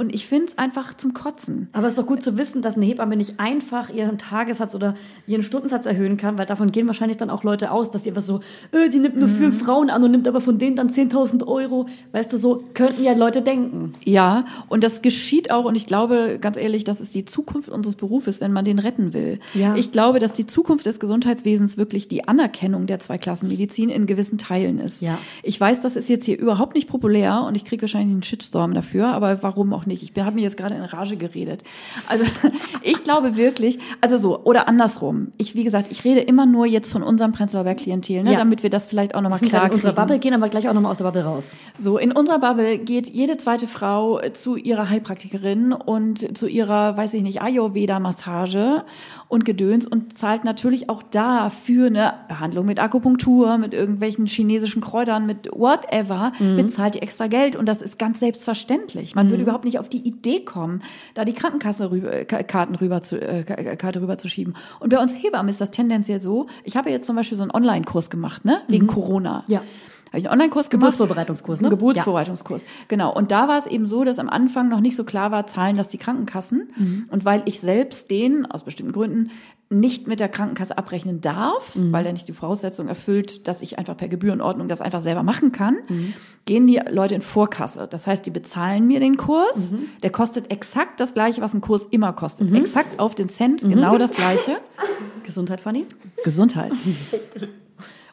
Und 0.00 0.14
ich 0.14 0.26
finde 0.26 0.46
es 0.46 0.56
einfach 0.56 0.94
zum 0.94 1.12
Kotzen. 1.12 1.68
Aber 1.74 1.86
es 1.86 1.92
ist 1.92 1.98
doch 1.98 2.06
gut 2.06 2.22
zu 2.22 2.38
wissen, 2.38 2.62
dass 2.62 2.76
eine 2.76 2.86
Hebamme 2.86 3.16
nicht 3.18 3.38
einfach 3.38 3.90
ihren 3.90 4.16
Tagessatz 4.16 4.74
oder 4.74 4.94
ihren 5.26 5.42
Stundensatz 5.42 5.84
erhöhen 5.84 6.16
kann, 6.16 6.38
weil 6.38 6.46
davon 6.46 6.72
gehen 6.72 6.86
wahrscheinlich 6.86 7.18
dann 7.18 7.28
auch 7.28 7.44
Leute 7.44 7.70
aus, 7.70 7.90
dass 7.90 8.04
sie 8.04 8.08
einfach 8.10 8.22
so, 8.22 8.40
äh, 8.72 8.88
die 8.88 8.98
nimmt 8.98 9.18
nur 9.18 9.28
Mhm. 9.28 9.32
fünf 9.36 9.62
Frauen 9.62 9.90
an 9.90 10.02
und 10.02 10.10
nimmt 10.10 10.26
aber 10.26 10.40
von 10.40 10.56
denen 10.56 10.74
dann 10.74 10.88
10.000 10.88 11.46
Euro. 11.46 11.84
Weißt 12.12 12.32
du, 12.32 12.38
so 12.38 12.64
könnten 12.72 13.02
ja 13.04 13.12
Leute 13.12 13.42
denken. 13.42 13.92
Ja, 14.02 14.46
und 14.70 14.82
das 14.82 15.02
geschieht 15.02 15.50
auch, 15.50 15.66
und 15.66 15.74
ich 15.74 15.86
glaube, 15.86 16.38
ganz 16.40 16.56
ehrlich, 16.56 16.84
das 16.84 17.02
ist 17.02 17.14
die 17.14 17.26
Zukunft 17.26 17.68
unseres 17.68 17.96
Berufes, 17.96 18.40
wenn 18.40 18.54
man 18.54 18.64
den 18.64 18.78
retten 18.78 19.12
will. 19.12 19.38
Ja. 19.52 19.76
Ich 19.76 19.92
glaube, 19.92 20.18
dass 20.18 20.32
die 20.32 20.46
Zukunft 20.46 20.86
des 20.86 20.98
Gesundheitswesens 20.98 21.76
wirklich 21.76 22.08
die 22.08 22.26
Anerkennung 22.26 22.86
der 22.86 23.00
Zweiklassenmedizin 23.00 23.90
in 23.90 24.06
gewissen 24.06 24.38
Teilen 24.38 24.78
ist. 24.78 25.02
Ja. 25.02 25.18
Ich 25.42 25.60
weiß, 25.60 25.80
das 25.80 25.94
ist 25.96 26.08
jetzt 26.08 26.24
hier 26.24 26.38
überhaupt 26.38 26.74
nicht 26.74 26.88
populär 26.88 27.42
und 27.46 27.54
ich 27.54 27.66
kriege 27.66 27.82
wahrscheinlich 27.82 28.12
einen 28.14 28.22
Shitstorm 28.22 28.72
dafür, 28.72 29.08
aber 29.08 29.42
warum 29.42 29.74
auch 29.74 29.84
nicht? 29.84 29.89
Nicht. 29.90 30.02
Ich 30.02 30.22
habe 30.22 30.34
mir 30.34 30.42
jetzt 30.42 30.56
gerade 30.56 30.74
in 30.74 30.82
Rage 30.82 31.16
geredet. 31.16 31.62
Also 32.08 32.24
ich 32.82 33.04
glaube 33.04 33.36
wirklich, 33.36 33.78
also 34.00 34.16
so, 34.16 34.42
oder 34.44 34.66
andersrum. 34.68 35.32
Ich, 35.36 35.54
wie 35.54 35.64
gesagt, 35.64 35.88
ich 35.90 36.04
rede 36.04 36.20
immer 36.20 36.46
nur 36.46 36.64
jetzt 36.66 36.90
von 36.90 37.02
unserem 37.02 37.32
Prenzlauer 37.32 37.64
Berg 37.64 37.78
Klientel, 37.78 38.22
ne, 38.22 38.32
Ja. 38.32 38.38
damit 38.38 38.62
wir 38.62 38.70
das 38.70 38.86
vielleicht 38.86 39.14
auch 39.14 39.20
nochmal 39.20 39.38
klar 39.40 39.50
gerade 39.50 39.66
in 39.66 39.74
unserer. 39.74 39.92
Bubble, 39.92 40.18
gehen 40.18 40.32
aber 40.34 40.48
gleich 40.48 40.68
auch 40.68 40.72
nochmal 40.74 40.92
aus 40.92 40.98
der 40.98 41.04
Bubble 41.04 41.24
raus. 41.24 41.54
So, 41.76 41.98
in 41.98 42.12
unserer 42.12 42.38
Bubble 42.38 42.78
geht 42.78 43.08
jede 43.10 43.36
zweite 43.36 43.66
Frau 43.66 44.20
zu 44.32 44.56
ihrer 44.56 44.88
Heilpraktikerin 44.88 45.72
und 45.72 46.36
zu 46.36 46.46
ihrer, 46.46 46.96
weiß 46.96 47.14
ich 47.14 47.22
nicht, 47.22 47.42
Ayurveda-Massage 47.42 48.84
und 49.30 49.44
Gedöns 49.46 49.86
und 49.86 50.18
zahlt 50.18 50.44
natürlich 50.44 50.90
auch 50.90 51.02
da 51.02 51.48
für 51.48 51.86
eine 51.86 52.12
Behandlung 52.28 52.66
mit 52.66 52.78
Akupunktur, 52.80 53.56
mit 53.56 53.72
irgendwelchen 53.72 54.26
chinesischen 54.26 54.82
Kräutern, 54.82 55.24
mit 55.24 55.48
whatever, 55.52 56.32
bezahlt 56.56 56.96
die 56.96 56.98
extra 57.02 57.28
Geld 57.28 57.56
und 57.56 57.64
das 57.66 57.80
ist 57.80 57.98
ganz 57.98 58.20
selbstverständlich. 58.20 59.14
Man 59.14 59.30
würde 59.30 59.42
überhaupt 59.44 59.64
nicht 59.64 59.78
auf 59.78 59.88
die 59.88 60.06
Idee 60.06 60.40
kommen, 60.44 60.82
da 61.14 61.24
die 61.24 61.32
Krankenkasse 61.32 61.90
rüber, 61.90 62.12
äh, 62.12 62.24
Ka- 62.24 62.42
Karten 62.42 62.74
rüber 62.74 63.02
zu, 63.02 63.20
äh, 63.20 63.44
Ka- 63.44 63.76
Karte 63.76 64.02
rüber 64.02 64.18
zu 64.18 64.28
schieben. 64.28 64.54
Und 64.80 64.88
bei 64.90 64.98
uns 64.98 65.14
Hebammen 65.14 65.48
ist 65.48 65.60
das 65.60 65.70
tendenziell 65.70 66.20
so, 66.20 66.48
ich 66.64 66.76
habe 66.76 66.90
jetzt 66.90 67.06
zum 67.06 67.14
Beispiel 67.16 67.36
so 67.38 67.42
einen 67.44 67.52
Online-Kurs 67.52 68.10
gemacht, 68.10 68.44
ne, 68.44 68.62
wegen 68.68 68.88
Corona. 68.88 69.44
Ja. 69.46 69.62
Habe 70.10 70.18
ich 70.18 70.24
einen 70.28 70.32
Online-Kurs 70.40 70.70
gemacht. 70.70 70.86
Geburtsvorbereitungskurs, 70.92 71.60
ne? 71.60 71.68
Einen 71.68 71.76
Geburtsvorbereitungskurs, 71.78 72.64
genau. 72.88 73.14
Und 73.14 73.30
da 73.30 73.46
war 73.48 73.58
es 73.58 73.66
eben 73.66 73.86
so, 73.86 74.04
dass 74.04 74.18
am 74.18 74.28
Anfang 74.28 74.68
noch 74.68 74.80
nicht 74.80 74.96
so 74.96 75.04
klar 75.04 75.30
war, 75.30 75.46
zahlen 75.46 75.76
das 75.76 75.88
die 75.88 75.98
Krankenkassen. 75.98 76.70
Mhm. 76.76 77.04
Und 77.10 77.24
weil 77.24 77.42
ich 77.44 77.60
selbst 77.60 78.10
den, 78.10 78.44
aus 78.46 78.64
bestimmten 78.64 78.92
Gründen, 78.92 79.30
nicht 79.72 80.08
mit 80.08 80.18
der 80.18 80.28
Krankenkasse 80.28 80.76
abrechnen 80.76 81.20
darf, 81.20 81.76
Mhm. 81.76 81.92
weil 81.92 82.04
er 82.04 82.12
nicht 82.12 82.26
die 82.26 82.32
Voraussetzung 82.32 82.88
erfüllt, 82.88 83.46
dass 83.46 83.62
ich 83.62 83.78
einfach 83.78 83.96
per 83.96 84.08
Gebührenordnung 84.08 84.66
das 84.66 84.80
einfach 84.80 85.00
selber 85.00 85.22
machen 85.22 85.52
kann, 85.52 85.76
Mhm. 85.88 86.12
gehen 86.44 86.66
die 86.66 86.80
Leute 86.90 87.14
in 87.14 87.22
Vorkasse. 87.22 87.86
Das 87.88 88.08
heißt, 88.08 88.26
die 88.26 88.30
bezahlen 88.30 88.88
mir 88.88 88.98
den 88.98 89.16
Kurs. 89.16 89.70
Mhm. 89.70 89.84
Der 90.02 90.10
kostet 90.10 90.50
exakt 90.50 90.98
das 90.98 91.14
gleiche, 91.14 91.40
was 91.40 91.54
ein 91.54 91.60
Kurs 91.60 91.86
immer 91.88 92.12
kostet. 92.12 92.52
Exakt 92.52 92.98
auf 92.98 93.14
den 93.14 93.28
Cent, 93.28 93.60
genau 93.62 93.96
das 93.96 94.10
gleiche. 94.10 94.58
Gesundheit, 95.22 95.60
Fanny? 95.60 95.86
Gesundheit. 96.24 96.72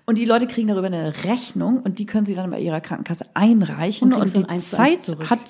Und 0.10 0.18
die 0.18 0.24
Leute 0.24 0.48
kriegen 0.48 0.70
darüber 0.70 0.88
eine 0.88 1.26
Rechnung 1.26 1.82
und 1.82 2.00
die 2.00 2.06
können 2.06 2.26
sie 2.26 2.34
dann 2.34 2.50
bei 2.50 2.62
ihrer 2.62 2.80
Krankenkasse 2.80 3.26
einreichen. 3.34 4.14
Und 4.14 4.22
Und, 4.22 4.38
die, 4.38 4.48
eins 4.48 4.70
Zeit 4.70 5.00
hat 5.30 5.42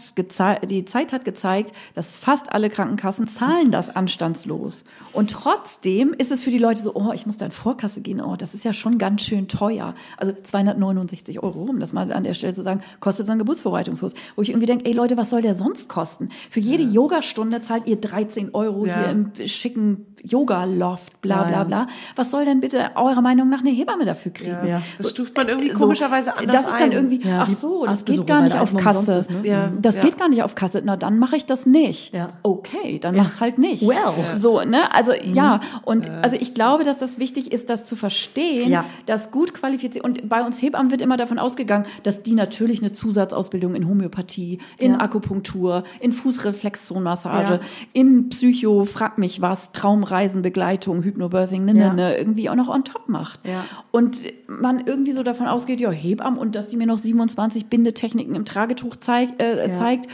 die 0.72 0.84
Zeit 0.84 1.14
hat 1.14 1.26
gezeigt, 1.26 1.74
dass 1.94 2.16
fast 2.16 2.52
alle 2.52 2.72
Krankenkassen 2.72 3.28
zahlen 3.28 3.70
das 3.70 3.96
anstandslos. 3.96 4.84
Und 5.14 5.30
trotzdem 5.30 6.12
ist 6.18 6.32
es 6.32 6.42
für 6.42 6.50
die 6.50 6.58
Leute 6.58 6.82
so, 6.82 6.96
oh, 6.96 7.12
ich 7.14 7.28
muss 7.28 7.38
da 7.38 7.46
in 7.46 7.52
Vorkasse 7.52 8.02
gehen, 8.02 8.20
oh, 8.20 8.36
das 8.36 8.56
ist 8.56 8.66
ja 8.66 8.74
schon 8.74 8.98
ganz 8.98 9.22
schön 9.22 9.48
teuer. 9.48 9.94
Also 10.18 10.34
269 10.42 11.44
Euro, 11.44 11.62
um 11.66 11.80
das 11.80 11.94
mal 11.94 12.12
an 12.12 12.24
der 12.24 12.34
Stelle 12.34 12.56
zu 12.56 12.64
sagen, 12.64 12.82
kostet 13.00 13.28
so 13.28 13.34
ein 13.34 13.38
Geburtsvorbereitungskurs. 13.38 14.16
Wo 14.36 14.42
ich 14.42 14.50
irgendwie 14.50 14.66
denke, 14.66 14.86
ey 14.86 14.94
Leute, 14.94 15.18
was 15.18 15.30
soll 15.30 15.44
der 15.44 15.54
sonst 15.54 15.88
kosten? 15.88 16.30
Für 16.50 16.62
jede 16.62 16.82
Yogastunde 16.82 17.62
zahlt 17.62 17.86
ihr 17.86 18.02
13 18.02 18.56
Euro 18.56 18.88
Ja. 18.88 19.02
hier 19.02 19.10
im 19.12 19.32
schicken 19.46 20.16
Yoga-Loft, 20.24 21.22
bla 21.22 21.42
Ja, 21.42 21.44
bla 21.44 21.58
ja. 21.58 21.64
bla. 21.64 21.88
Was 22.16 22.32
soll 22.32 22.44
denn 22.44 22.60
bitte 22.60 22.90
eurer 22.96 23.22
Meinung 23.22 23.50
nach 23.50 23.60
eine 23.60 23.70
Hebamme 23.70 24.06
dafür 24.06 24.32
kriegen? 24.34 24.47
Ja. 24.48 24.82
Das 24.98 25.12
stuft 25.12 25.36
man 25.36 25.48
irgendwie 25.48 25.72
So, 25.72 25.80
komischerweise 25.80 26.36
anders 26.36 26.64
Das 26.64 26.72
ist 26.74 26.80
dann 26.80 26.90
ein. 26.90 26.92
irgendwie, 26.92 27.28
Ja, 27.28 27.42
ach 27.42 27.50
so, 27.50 27.84
das 27.84 27.92
Arztbesuche, 27.94 28.26
geht 28.26 28.28
gar 28.28 28.42
nicht 28.42 28.58
auf 28.58 28.76
Kasse. 28.76 29.18
ist, 29.20 29.32
ne? 29.32 29.78
Das 29.82 30.00
geht 30.00 30.18
gar 30.18 30.30
nicht 30.30 30.44
auf 30.44 30.56
Kasse. 30.56 30.82
Na, 30.84 30.98
dann 30.98 31.20
mache 31.20 31.36
ich 31.36 31.46
das 31.46 31.66
nicht. 31.66 32.14
Okay, 32.44 33.00
dann 33.00 33.16
mach's 33.16 33.40
halt 33.40 33.58
nicht. 33.58 33.88
Well. 33.88 34.36
So, 34.36 34.62
ne? 34.62 34.94
Also 34.94 35.14
ja, 35.14 35.60
und 35.84 36.10
also 36.10 36.36
ich 36.36 36.54
glaube, 36.54 36.84
dass 36.84 36.98
das 36.98 37.20
wichtig 37.20 37.52
ist, 37.52 37.70
das 37.70 37.86
zu 37.86 37.96
verstehen, 37.96 38.78
dass 39.06 39.32
gut 39.32 39.54
qualifiziert 39.54 40.04
und 40.04 40.28
bei 40.28 40.44
uns 40.44 40.62
Hebammen 40.62 40.92
wird 40.92 41.02
immer 41.02 41.18
davon 41.18 41.40
ausgegangen, 41.40 41.86
dass 42.04 42.24
die 42.24 42.34
natürlich 42.34 42.82
eine 42.82 42.94
Zusatzausbildung 42.94 43.76
in 43.76 43.88
Homöopathie, 43.88 44.60
in. 44.78 44.96
Akupunktur, 44.98 45.84
in 46.00 46.12
Fußreflexzonenmassage, 46.12 47.60
in 47.94 48.30
Psycho, 48.30 48.86
frag 48.86 49.18
mich 49.18 49.42
was, 49.42 49.72
Traumreisenbegleitung, 49.72 51.04
Hypnobirthing, 51.04 51.66
ne, 51.66 51.74
ne, 51.74 51.94
ne, 51.94 52.18
irgendwie 52.18 52.50
auch 52.50 52.56
noch 52.56 52.68
on 52.68 52.84
top 52.84 53.08
macht. 53.08 53.40
Ja. 53.46 53.64
Und 53.92 54.22
man 54.48 54.86
irgendwie 54.86 55.12
so 55.12 55.24
davon 55.24 55.48
ausgeht, 55.48 55.82
ja, 55.82 55.92
Hebammen 55.92 56.40
und 56.40 56.56
dass 56.56 56.68
die 56.70 56.78
mir 56.78 56.88
noch 56.88 56.98
27 56.98 57.66
Bindetechniken 57.68 58.36
im 58.36 58.46
Tragetuch 58.46 58.96
zeig, 58.98 59.42
äh, 59.42 59.68
Ja. 59.68 59.74
zeigt 59.74 60.08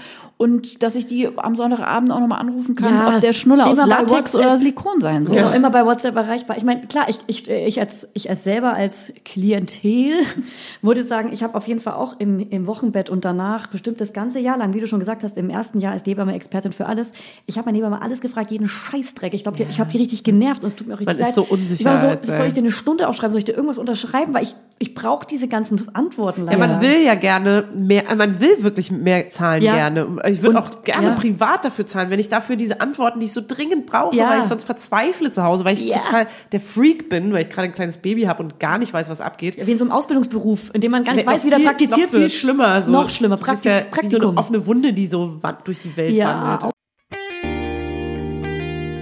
und 0.43 0.83
dass 0.83 0.95
ich 0.95 1.05
die 1.05 1.29
am 1.37 1.55
Sonntagabend 1.55 2.11
auch 2.11 2.19
nochmal 2.19 2.41
anrufen 2.41 2.75
kann, 2.75 2.93
Ja, 2.93 3.15
ob 3.15 3.21
der 3.21 3.31
Schnuller 3.31 3.65
aus 3.65 3.77
Latex 3.77 4.35
oder 4.35 4.57
Silikon 4.57 4.99
sein 4.99 5.25
soll. 5.25 5.37
Genau, 5.37 5.51
immer 5.51 5.69
bei 5.69 5.85
WhatsApp 5.85 6.17
erreichbar. 6.17 6.57
Ich 6.57 6.65
meine, 6.65 6.85
klar, 6.85 7.05
ich, 7.07 7.19
ich, 7.27 7.49
ich, 7.49 7.79
als, 7.79 8.09
ich 8.13 8.29
als 8.29 8.43
selber 8.43 8.73
als 8.73 9.13
Klientel 9.23 10.11
würde 10.81 11.05
sagen, 11.05 11.31
ich 11.31 11.43
habe 11.43 11.55
auf 11.55 11.65
jeden 11.65 11.79
Fall 11.79 11.93
auch 11.93 12.19
im, 12.19 12.41
im 12.41 12.67
Wochenbett 12.67 13.09
und 13.09 13.23
danach 13.23 13.67
bestimmt 13.67 14.01
das 14.01 14.11
ganze 14.11 14.39
Jahr 14.39 14.57
lang, 14.57 14.73
wie 14.73 14.81
du 14.81 14.87
schon 14.87 14.99
gesagt 14.99 15.23
hast, 15.23 15.37
im 15.37 15.49
ersten 15.49 15.79
Jahr 15.79 15.93
als 15.93 16.05
Hebamme 16.05 16.35
Expertin 16.35 16.73
für 16.73 16.87
alles. 16.87 17.13
Ich 17.45 17.57
habe 17.57 17.67
meine 17.67 17.77
Hebamme 17.77 18.01
alles 18.01 18.19
gefragt, 18.19 18.51
jeden 18.51 18.67
Scheißdreck. 18.67 19.33
Ich 19.33 19.43
glaube, 19.43 19.63
ich 19.63 19.79
habe 19.79 19.91
die 19.93 19.97
richtig 19.97 20.25
genervt 20.25 20.61
und 20.61 20.67
es 20.67 20.75
tut 20.75 20.87
mir 20.87 20.95
auch 20.95 20.99
richtig 20.99 21.15
Man 21.15 21.19
leid. 21.19 21.29
ist 21.29 21.35
so 21.35 21.47
unsicher 21.49 21.79
Ich 21.79 21.85
war 21.85 21.97
so, 21.99 22.09
halt, 22.09 22.25
soll 22.25 22.47
ich 22.47 22.53
dir 22.53 22.59
eine 22.63 22.71
Stunde 22.71 23.07
aufschreiben? 23.07 23.31
Soll 23.31 23.39
ich 23.39 23.45
dir 23.45 23.53
irgendwas 23.53 23.77
unterschreiben? 23.77 24.33
Weil 24.33 24.43
ich, 24.43 24.55
ich 24.79 24.95
brauche 24.95 25.25
diese 25.25 25.47
ganzen 25.47 25.95
Antworten 25.95 26.45
Ja, 26.45 26.51
leider. 26.53 26.67
man 26.67 26.81
will 26.81 27.03
ja 27.05 27.15
gerne 27.15 27.69
mehr, 27.77 28.09
äh, 28.09 28.15
man 28.15 28.41
will 28.41 28.63
wirklich 28.63 28.91
mehr 28.91 29.29
zahlen 29.29 29.63
Ja. 29.63 29.75
gerne. 29.75 30.07
Ich 30.27 30.41
würde 30.41 30.59
auch 30.59 30.83
gerne 30.83 31.07
ja. 31.09 31.13
privat 31.15 31.63
dafür 31.63 31.85
zahlen, 31.85 32.09
wenn 32.09 32.19
ich 32.19 32.27
dafür 32.27 32.57
diese 32.57 32.81
Antworten, 32.81 33.19
die 33.19 33.27
ich 33.27 33.33
so 33.33 33.41
dringend 33.45 33.85
brauche, 33.85 34.15
Ja. 34.15 34.29
weil 34.29 34.39
ich 34.39 34.45
sonst 34.45 34.65
verzweifle 34.65 35.31
zu 35.31 35.43
Hause, 35.43 35.63
weil 35.63 35.73
ich 35.73 35.83
Ja. 35.83 35.99
total 35.99 36.27
der 36.51 36.59
Freak 36.59 37.07
bin, 37.09 37.31
weil 37.31 37.43
ich 37.43 37.49
gerade 37.49 37.69
ein 37.69 37.73
kleines 37.73 37.97
Baby 37.97 38.23
habe 38.23 38.43
und 38.43 38.59
gar 38.59 38.77
nicht 38.77 38.93
weiß, 38.93 39.09
was 39.09 39.21
abgeht. 39.21 39.55
Wie 39.65 39.71
in 39.71 39.77
so 39.77 39.85
einem 39.85 39.91
Ausbildungsberuf, 39.93 40.71
in 40.73 40.81
dem 40.81 40.91
man 40.91 41.03
gar 41.05 41.13
nicht 41.13 41.25
weiß, 41.25 41.41
noch 41.41 41.45
wie 41.45 41.49
der 41.49 41.59
viel- 41.59 41.67
praktiziert 41.67 41.99
noch 42.07 42.09
viel 42.11 42.19
wird. 42.21 42.31
schlimmer. 42.31 42.81
So. 42.81 42.91
Noch 42.91 43.09
schlimmer. 43.09 43.37
Praktik 43.37 43.65
ja 43.71 43.77
wie 43.79 43.83
so 43.83 43.89
Praktikum. 43.91 44.29
eine 44.31 44.37
offene 44.37 44.67
Wunde, 44.67 44.91
die 44.93 45.05
so 45.07 45.39
durch 45.63 45.81
die 45.83 45.95
Welt 45.95 46.11
Ja, 46.13 46.59
wandelt. 46.61 46.73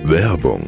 Werbung, 0.04 0.68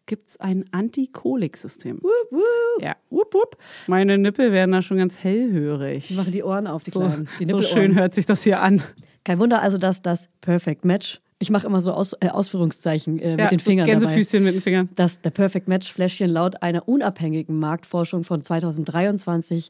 gibt 0.11 0.27
es 0.27 0.37
ein 0.41 0.65
Antikolik-System. 0.73 2.01
Ja, 2.81 2.97
wup, 3.09 3.33
wup. 3.33 3.55
Meine 3.87 4.17
Nippel 4.17 4.51
werden 4.51 4.73
da 4.73 4.81
schon 4.81 4.97
ganz 4.97 5.19
hellhörig. 5.23 6.05
Sie 6.07 6.15
machen 6.15 6.33
die 6.33 6.43
Ohren 6.43 6.67
auf, 6.67 6.83
die 6.83 6.91
So, 6.91 6.99
Kleinen. 6.99 7.29
Die 7.39 7.45
so 7.45 7.61
schön 7.61 7.95
hört 7.95 8.13
sich 8.13 8.25
das 8.25 8.43
hier 8.43 8.59
an. 8.59 8.83
Kein 9.23 9.39
Wunder 9.39 9.61
also, 9.61 9.77
dass 9.77 10.01
das 10.01 10.27
Perfect 10.41 10.83
Match, 10.83 11.21
ich 11.39 11.49
mache 11.49 11.65
immer 11.65 11.79
so 11.81 11.93
Aus, 11.93 12.11
äh, 12.19 12.27
Ausführungszeichen 12.27 13.19
äh, 13.19 13.37
Ja, 13.37 13.43
mit 13.43 13.51
den 13.53 13.59
Fingern 13.61 13.87
dabei, 13.87 13.99
Gänsefüßchen 14.01 14.43
mit 14.43 14.53
den 14.55 14.61
Fingern. 14.61 14.89
dass 14.95 15.21
der 15.21 15.29
Perfect 15.29 15.69
Match 15.69 15.93
Fläschchen 15.93 16.29
laut 16.29 16.61
einer 16.61 16.89
unabhängigen 16.89 17.57
Marktforschung 17.57 18.25
von 18.25 18.43
2023 18.43 19.69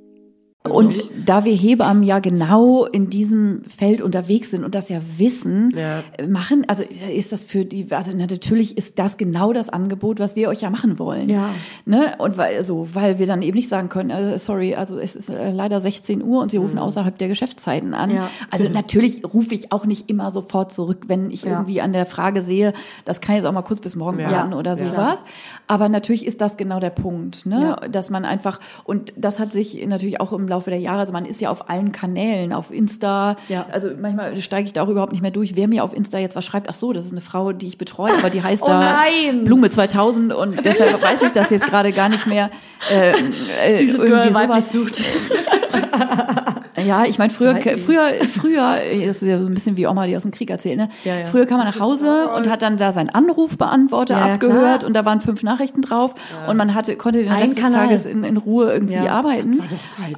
Und 0.69 0.95
da 1.25 1.43
wir 1.43 1.55
Hebammen 1.55 2.03
ja 2.03 2.19
genau 2.19 2.85
in 2.85 3.09
diesem 3.09 3.63
Feld 3.65 3.99
unterwegs 3.99 4.51
sind 4.51 4.63
und 4.63 4.75
das 4.75 4.89
ja 4.89 5.01
wissen, 5.17 5.73
Ja. 5.75 6.03
machen, 6.27 6.65
also 6.67 6.83
ist 6.83 7.31
das 7.31 7.43
für 7.45 7.65
die, 7.65 7.87
also 7.89 8.13
natürlich 8.13 8.77
ist 8.77 8.99
das 8.99 9.17
genau 9.17 9.53
das 9.53 9.69
Angebot, 9.69 10.19
was 10.19 10.35
wir 10.35 10.49
euch 10.49 10.61
ja 10.61 10.69
machen 10.69 10.99
wollen. 10.99 11.29
Ja. 11.29 11.49
Ne? 11.85 12.13
Und 12.19 12.37
weil, 12.37 12.63
so, 12.63 12.87
weil 12.93 13.17
wir 13.17 13.25
dann 13.25 13.41
eben 13.41 13.55
nicht 13.57 13.69
sagen 13.69 13.89
können, 13.89 14.11
äh, 14.11 14.37
sorry, 14.37 14.75
also 14.75 14.99
es 14.99 15.15
ist 15.15 15.31
äh, 15.31 15.49
leider 15.49 15.79
16 15.79 16.23
Uhr 16.23 16.39
und 16.43 16.51
sie 16.51 16.57
rufen 16.57 16.77
außerhalb 16.77 17.17
der 17.17 17.27
Geschäftszeiten 17.27 17.95
an. 17.95 18.11
Ja. 18.11 18.29
Also 18.51 18.69
natürlich 18.69 19.23
rufe 19.33 19.55
ich 19.55 19.71
auch 19.71 19.87
nicht 19.87 20.11
immer 20.11 20.29
sofort 20.29 20.71
zurück, 20.71 21.05
wenn 21.07 21.31
ich 21.31 21.41
Ja. 21.41 21.53
irgendwie 21.53 21.81
an 21.81 21.91
der 21.91 22.05
Frage 22.05 22.43
sehe, 22.43 22.73
das 23.03 23.19
kann 23.19 23.35
jetzt 23.35 23.45
auch 23.45 23.51
mal 23.51 23.63
kurz 23.63 23.79
bis 23.81 23.95
morgen 23.95 24.19
warten 24.19 24.53
oder 24.53 24.77
sowas. 24.77 25.23
Aber 25.65 25.89
natürlich 25.89 26.23
ist 26.23 26.39
das 26.39 26.55
genau 26.55 26.79
der 26.79 26.91
Punkt, 26.91 27.47
ne? 27.47 27.77
Dass 27.91 28.11
man 28.11 28.25
einfach, 28.25 28.59
und 28.83 29.11
das 29.17 29.39
hat 29.39 29.51
sich 29.51 29.83
natürlich 29.87 30.21
auch 30.21 30.31
im 30.33 30.50
Laufe 30.51 30.69
der 30.69 30.79
Jahre, 30.79 30.99
also 30.99 31.11
man 31.13 31.25
ist 31.25 31.41
ja 31.41 31.49
auf 31.49 31.69
allen 31.69 31.91
Kanälen, 31.91 32.53
auf 32.53 32.71
Insta, 32.71 33.35
Ja. 33.47 33.65
also 33.71 33.89
manchmal 33.99 34.35
steige 34.41 34.67
ich 34.67 34.73
da 34.73 34.83
auch 34.83 34.87
überhaupt 34.89 35.11
nicht 35.11 35.21
mehr 35.21 35.31
durch, 35.31 35.55
wer 35.55 35.67
mir 35.67 35.83
auf 35.83 35.93
Insta 35.95 36.19
jetzt 36.19 36.35
was 36.35 36.45
schreibt, 36.45 36.69
ach 36.69 36.73
so, 36.75 36.93
das 36.93 37.05
ist 37.05 37.11
eine 37.11 37.21
Frau, 37.21 37.51
die 37.51 37.67
ich 37.67 37.77
betreue, 37.77 38.11
aber 38.13 38.29
die 38.29 38.43
heißt 38.43 38.61
Oh 38.63 38.67
da 38.67 38.79
nein! 38.79 39.43
Blume 39.45 39.69
2000 39.69 40.33
und 40.33 40.63
deshalb 40.63 41.01
weiß 41.01 41.23
ich 41.23 41.31
das 41.31 41.49
jetzt 41.49 41.65
gerade 41.65 41.91
gar 41.91 42.09
nicht 42.09 42.27
mehr. 42.27 42.49
Äh, 42.91 43.11
äh, 43.11 43.77
Süßes 43.77 44.01
irgendwie 44.03 44.33
Girl, 44.33 44.47
sowas. 44.47 44.71
sucht. 44.71 45.03
Ja, 46.85 47.05
ich 47.05 47.17
meine, 47.17 47.31
früher, 47.31 47.59
So 47.61 47.69
früher, 47.77 48.13
früher, 48.23 48.79
das 49.05 49.21
ist 49.21 49.27
ja 49.27 49.39
so 49.41 49.47
ein 49.49 49.53
bisschen 49.53 49.77
wie 49.77 49.87
Oma, 49.87 50.07
die 50.07 50.15
aus 50.15 50.23
dem 50.23 50.31
Krieg 50.31 50.49
erzählt, 50.49 50.77
ne? 50.77 50.89
Ja, 51.03 51.15
ja. 51.19 51.25
Früher 51.25 51.45
kam 51.45 51.57
man 51.57 51.67
nach 51.67 51.79
Hause 51.79 52.29
und 52.35 52.49
hat 52.49 52.61
dann 52.61 52.77
da 52.77 52.91
seinen 52.91 53.09
Anrufbeantworter 53.09 54.15
Ja, 54.17 54.33
abgehört 54.33 54.79
klar. 54.79 54.87
und 54.87 54.93
da 54.93 55.05
waren 55.05 55.21
fünf 55.21 55.43
Nachrichten 55.43 55.81
drauf 55.81 56.15
und 56.47 56.57
man 56.57 56.73
hatte, 56.75 56.95
konnte 56.95 57.19
den 57.19 57.29
Ein 57.31 57.43
Rest 57.49 57.57
des. 57.57 57.73
Tages 57.73 58.05
in, 58.05 58.23
in 58.23 58.37
Ruhe 58.37 58.71
irgendwie 58.73 58.97
arbeiten. 58.97 59.61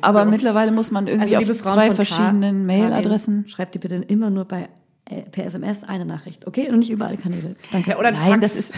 Aber 0.02 0.26
mittlerweile 0.26 0.72
muss 0.72 0.92
man 0.92 1.08
irgendwie 1.08 1.36
Also, 1.36 1.54
auf 1.54 1.62
zwei 1.64 1.92
verschiedenen 1.92 2.66
Mailadressen. 2.66 3.46
Schreibt 3.48 3.76
die 3.76 3.80
bitte 3.80 3.96
immer 3.96 4.30
nur 4.30 4.46
bei 4.46 4.70
äh, 5.06 5.22
per 5.24 5.46
SMS 5.46 5.84
eine 5.84 6.06
Nachricht, 6.06 6.48
okay? 6.48 6.70
Und 6.70 6.80
nicht 6.80 6.90
über 6.90 7.08
alle 7.08 7.18
Kanäle. 7.18 7.56
Danke. 7.72 7.92
Ja, 7.92 7.98
oder 8.00 8.08
ein 8.10 8.14
Nein, 8.14 8.40
Fax. 8.40 8.42
das 8.42 8.56
ist. 8.56 8.74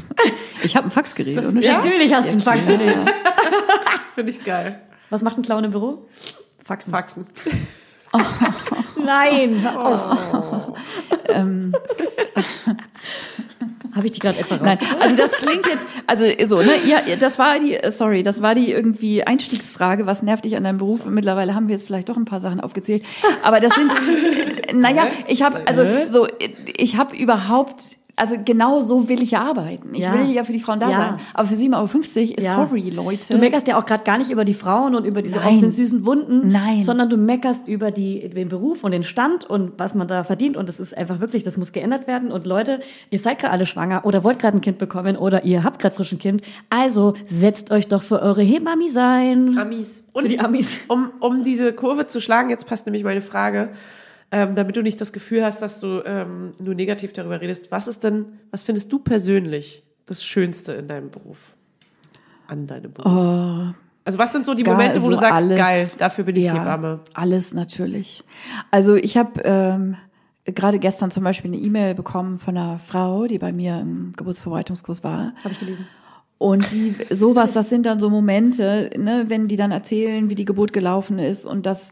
ich 0.62 0.76
habe 0.76 0.86
ein 0.88 0.90
Faxgerät. 0.90 1.36
Das- 1.36 1.52
ja? 1.60 1.74
Natürlich 1.76 2.14
hast 2.14 2.24
du 2.26 2.30
einen 2.30 2.40
Fax 2.40 2.66
gerät. 2.66 2.96
Finde 4.14 4.30
ich 4.32 4.42
geil. 4.44 4.80
Was 5.10 5.22
macht 5.22 5.38
ein 5.38 5.42
Clown 5.42 5.64
im 5.64 5.70
Büro? 5.70 6.06
Faxen. 6.68 6.92
Faxen. 6.92 7.26
Nein, 9.02 9.60
hör 9.62 9.84
auf. 9.84 10.78
Ähm, 11.28 11.74
Habe 13.94 14.06
ich 14.06 14.12
die 14.12 14.20
gerade 14.20 14.38
etwa 14.38 14.56
raus? 14.56 14.64
Nein, 14.64 14.78
also 15.00 15.16
das 15.16 15.30
klingt 15.32 15.66
jetzt, 15.66 15.86
also 16.06 16.26
so, 16.44 16.60
ne, 16.60 16.76
ja, 16.84 16.98
das 17.18 17.38
war 17.38 17.58
die, 17.58 17.74
äh, 17.74 17.90
sorry, 17.90 18.22
das 18.22 18.42
war 18.42 18.54
die 18.54 18.70
irgendwie 18.70 19.24
Einstiegsfrage, 19.24 20.04
was 20.04 20.22
nervt 20.22 20.44
dich 20.44 20.56
an 20.56 20.64
deinem 20.64 20.76
Beruf? 20.76 21.06
Mittlerweile 21.06 21.54
haben 21.54 21.68
wir 21.68 21.74
jetzt 21.74 21.86
vielleicht 21.86 22.10
doch 22.10 22.18
ein 22.18 22.26
paar 22.26 22.40
Sachen 22.40 22.60
aufgezählt, 22.60 23.02
aber 23.42 23.60
das 23.60 23.74
sind, 23.74 23.90
äh, 23.90 24.72
naja, 24.74 25.06
ich 25.26 25.42
habe, 25.42 25.66
also 25.66 25.86
so, 26.10 26.28
ich 26.76 26.98
habe 26.98 27.16
überhaupt, 27.16 27.96
also 28.18 28.36
genau 28.44 28.80
so 28.82 29.08
will 29.08 29.22
ich 29.22 29.30
ja 29.30 29.40
arbeiten. 29.42 29.90
Ich 29.94 30.00
Ja. 30.04 30.14
will 30.14 30.30
ja 30.30 30.44
für 30.44 30.52
die 30.52 30.60
Frauen 30.60 30.80
da 30.80 30.90
Ja. 30.90 30.96
sein, 30.98 31.14
aber 31.34 31.48
für 31.48 31.54
7,50 31.56 32.30
Euro 32.30 32.34
ist 32.38 32.44
Ja. 32.44 32.56
sorry, 32.56 32.90
Leute. 32.90 33.32
Du 33.32 33.38
meckerst 33.38 33.66
ja 33.68 33.78
auch 33.78 33.86
gerade 33.86 34.04
gar 34.04 34.18
nicht 34.18 34.30
über 34.30 34.44
die 34.44 34.54
Frauen 34.54 34.94
und 34.94 35.04
über 35.04 35.22
diese 35.22 35.38
Nein. 35.38 35.46
offenen 35.56 35.70
süßen 35.70 36.04
Wunden, 36.04 36.50
Nein. 36.50 36.80
sondern 36.80 37.08
du 37.08 37.16
meckerst 37.16 37.66
über 37.68 37.90
die, 37.90 38.28
den 38.28 38.48
Beruf 38.48 38.84
und 38.84 38.90
den 38.92 39.04
Stand 39.04 39.44
und 39.48 39.72
was 39.78 39.94
man 39.94 40.08
da 40.08 40.24
verdient. 40.24 40.56
Und 40.56 40.68
das 40.68 40.80
ist 40.80 40.96
einfach 40.96 41.20
wirklich, 41.20 41.42
das 41.42 41.56
muss 41.56 41.72
geändert 41.72 42.06
werden. 42.06 42.32
Und 42.32 42.46
Leute, 42.46 42.80
ihr 43.10 43.18
seid 43.18 43.38
gerade 43.38 43.52
alle 43.52 43.66
schwanger 43.66 44.04
oder 44.04 44.24
wollt 44.24 44.38
gerade 44.38 44.56
ein 44.58 44.60
Kind 44.60 44.78
bekommen 44.78 45.16
oder 45.16 45.44
ihr 45.44 45.64
habt 45.64 45.80
gerade 45.80 45.94
frisch 45.94 46.12
ein 46.12 46.18
Kind. 46.18 46.42
Also 46.70 47.14
setzt 47.28 47.70
euch 47.70 47.88
doch 47.88 48.02
für 48.02 48.20
eure 48.20 48.42
Hebammi 48.42 48.88
sein. 48.88 49.56
Amis. 49.58 50.02
Für 50.16 50.26
die 50.26 50.40
Amis. 50.40 50.78
Um, 50.88 51.10
um 51.20 51.44
diese 51.44 51.72
Kurve 51.72 52.06
zu 52.06 52.20
schlagen, 52.20 52.50
jetzt 52.50 52.66
passt 52.66 52.86
nämlich 52.86 53.04
meine 53.04 53.20
Frage, 53.20 53.68
ähm, 54.30 54.54
damit 54.54 54.76
du 54.76 54.82
nicht 54.82 55.00
das 55.00 55.12
Gefühl 55.12 55.44
hast, 55.44 55.62
dass 55.62 55.80
du 55.80 56.02
ähm, 56.04 56.52
nur 56.60 56.74
negativ 56.74 57.12
darüber 57.12 57.40
redest. 57.40 57.70
Was 57.70 57.88
ist 57.88 58.04
denn, 58.04 58.26
was 58.50 58.64
findest 58.64 58.92
du 58.92 58.98
persönlich 58.98 59.82
das 60.06 60.24
Schönste 60.24 60.72
in 60.72 60.88
deinem 60.88 61.10
Beruf? 61.10 61.56
An 62.46 62.66
deinem 62.66 62.92
Beruf? 62.92 63.74
also 64.04 64.18
was 64.18 64.32
sind 64.32 64.46
so 64.46 64.54
die 64.54 64.64
Momente, 64.64 65.02
wo 65.02 65.10
du 65.10 65.16
sagst, 65.16 65.42
alles- 65.42 65.58
geil, 65.58 65.90
dafür 65.98 66.24
bin 66.24 66.36
ich 66.36 66.46
ja, 66.46 66.54
Hebamme? 66.54 67.00
Alles 67.14 67.52
natürlich. 67.52 68.24
Also 68.70 68.96
ich 68.96 69.16
habe 69.16 69.40
ähm, 69.44 69.96
gerade 70.46 70.78
gestern 70.78 71.10
zum 71.10 71.24
Beispiel 71.24 71.52
eine 71.52 71.60
E-Mail 71.60 71.94
bekommen 71.94 72.38
von 72.38 72.56
einer 72.56 72.78
Frau, 72.78 73.26
die 73.26 73.38
bei 73.38 73.52
mir 73.52 73.80
im 73.80 74.12
Geburtsvorbereitungskurs 74.16 75.04
war. 75.04 75.34
Habe 75.44 75.52
ich 75.52 75.60
gelesen. 75.60 75.86
Und 76.38 76.70
die 76.70 76.94
sowas, 77.10 77.52
das 77.52 77.68
sind 77.68 77.84
dann 77.84 77.98
so 77.98 78.10
Momente, 78.10 78.90
ne, 78.96 79.24
wenn 79.28 79.48
die 79.48 79.56
dann 79.56 79.72
erzählen, 79.72 80.30
wie 80.30 80.36
die 80.36 80.44
Geburt 80.44 80.72
gelaufen 80.72 81.18
ist 81.18 81.44
und 81.44 81.66
das 81.66 81.90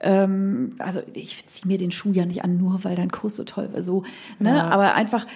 ähm, 0.00 0.76
also 0.78 1.00
ich 1.14 1.46
ziehe 1.46 1.66
mir 1.66 1.78
den 1.78 1.90
Schuh 1.90 2.12
ja 2.12 2.26
nicht 2.26 2.44
an, 2.44 2.58
nur 2.58 2.84
weil 2.84 2.96
dein 2.96 3.10
Kurs 3.10 3.36
so 3.36 3.44
toll 3.44 3.70
war, 3.72 3.82
so, 3.82 4.02
ne? 4.38 4.64
Aber 4.64 4.94
einfach 4.94 5.26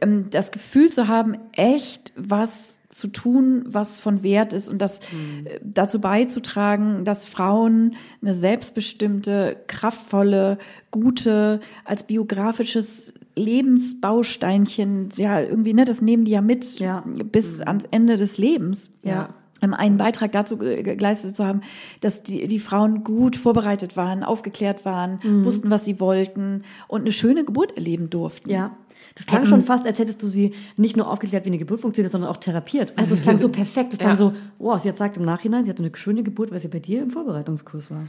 ähm, 0.00 0.26
das 0.30 0.50
Gefühl 0.50 0.90
zu 0.90 1.08
haben, 1.08 1.36
echt 1.52 2.12
was 2.16 2.80
zu 2.90 3.08
tun, 3.08 3.64
was 3.66 3.98
von 3.98 4.22
Wert 4.22 4.52
ist 4.52 4.68
und 4.68 4.78
das 4.80 5.00
äh, 5.00 5.60
dazu 5.62 6.00
beizutragen, 6.00 7.04
dass 7.04 7.26
Frauen 7.26 7.96
eine 8.22 8.34
selbstbestimmte, 8.34 9.58
kraftvolle, 9.66 10.58
gute, 10.90 11.60
als 11.84 12.02
biografisches 12.04 13.12
Lebensbausteinchen, 13.36 15.10
ja, 15.16 15.40
irgendwie, 15.40 15.74
ne, 15.74 15.84
das 15.84 16.00
nehmen 16.02 16.24
die 16.24 16.32
ja 16.32 16.40
mit 16.40 16.78
Ja. 16.78 17.04
bis 17.24 17.60
ans 17.60 17.84
Ende 17.90 18.16
des 18.16 18.38
Lebens. 18.38 18.90
Ja. 19.04 19.26
Ähm, 19.26 19.34
einen 19.60 19.96
Beitrag 19.98 20.32
dazu 20.32 20.56
ge- 20.58 20.82
geleistet 20.82 21.34
zu 21.36 21.44
haben, 21.44 21.62
dass 22.00 22.22
die, 22.22 22.46
die 22.46 22.58
Frauen 22.60 23.04
gut 23.04 23.36
vorbereitet 23.36 23.96
waren, 23.96 24.22
aufgeklärt 24.22 24.84
waren, 24.84 25.18
wussten, 25.44 25.70
was 25.70 25.84
sie 25.84 26.00
wollten 26.00 26.62
und 26.86 27.02
eine 27.02 27.12
schöne 27.12 27.44
Geburt 27.44 27.76
erleben 27.76 28.10
durften. 28.10 28.50
Ja. 28.50 28.76
Das 29.14 29.26
klang 29.26 29.46
schon 29.46 29.62
fast, 29.62 29.84
als 29.84 29.98
hättest 29.98 30.22
du 30.22 30.28
sie 30.28 30.52
nicht 30.76 30.96
nur 30.96 31.10
aufgeklärt, 31.10 31.44
wie 31.44 31.48
eine 31.50 31.58
Geburt 31.58 31.80
funktioniert, 31.80 32.12
sondern 32.12 32.30
auch 32.30 32.36
therapiert. 32.36 32.92
Also 32.96 33.14
es 33.14 33.22
klang 33.24 33.36
so 33.36 33.48
perfekt. 33.48 33.92
Es 33.92 33.98
klang 33.98 34.10
Ja. 34.12 34.16
so, 34.16 34.32
wow, 34.58 34.78
sie 34.78 34.88
jetzt 34.88 34.98
sagt 34.98 35.16
im 35.16 35.24
Nachhinein, 35.24 35.64
sie 35.64 35.70
hatte 35.70 35.82
eine 35.82 35.90
schöne 35.96 36.22
Geburt, 36.22 36.52
weil 36.52 36.60
sie 36.60 36.68
bei 36.68 36.78
dir 36.78 37.02
im 37.02 37.10
Vorbereitungskurs 37.10 37.90
war. 37.90 38.04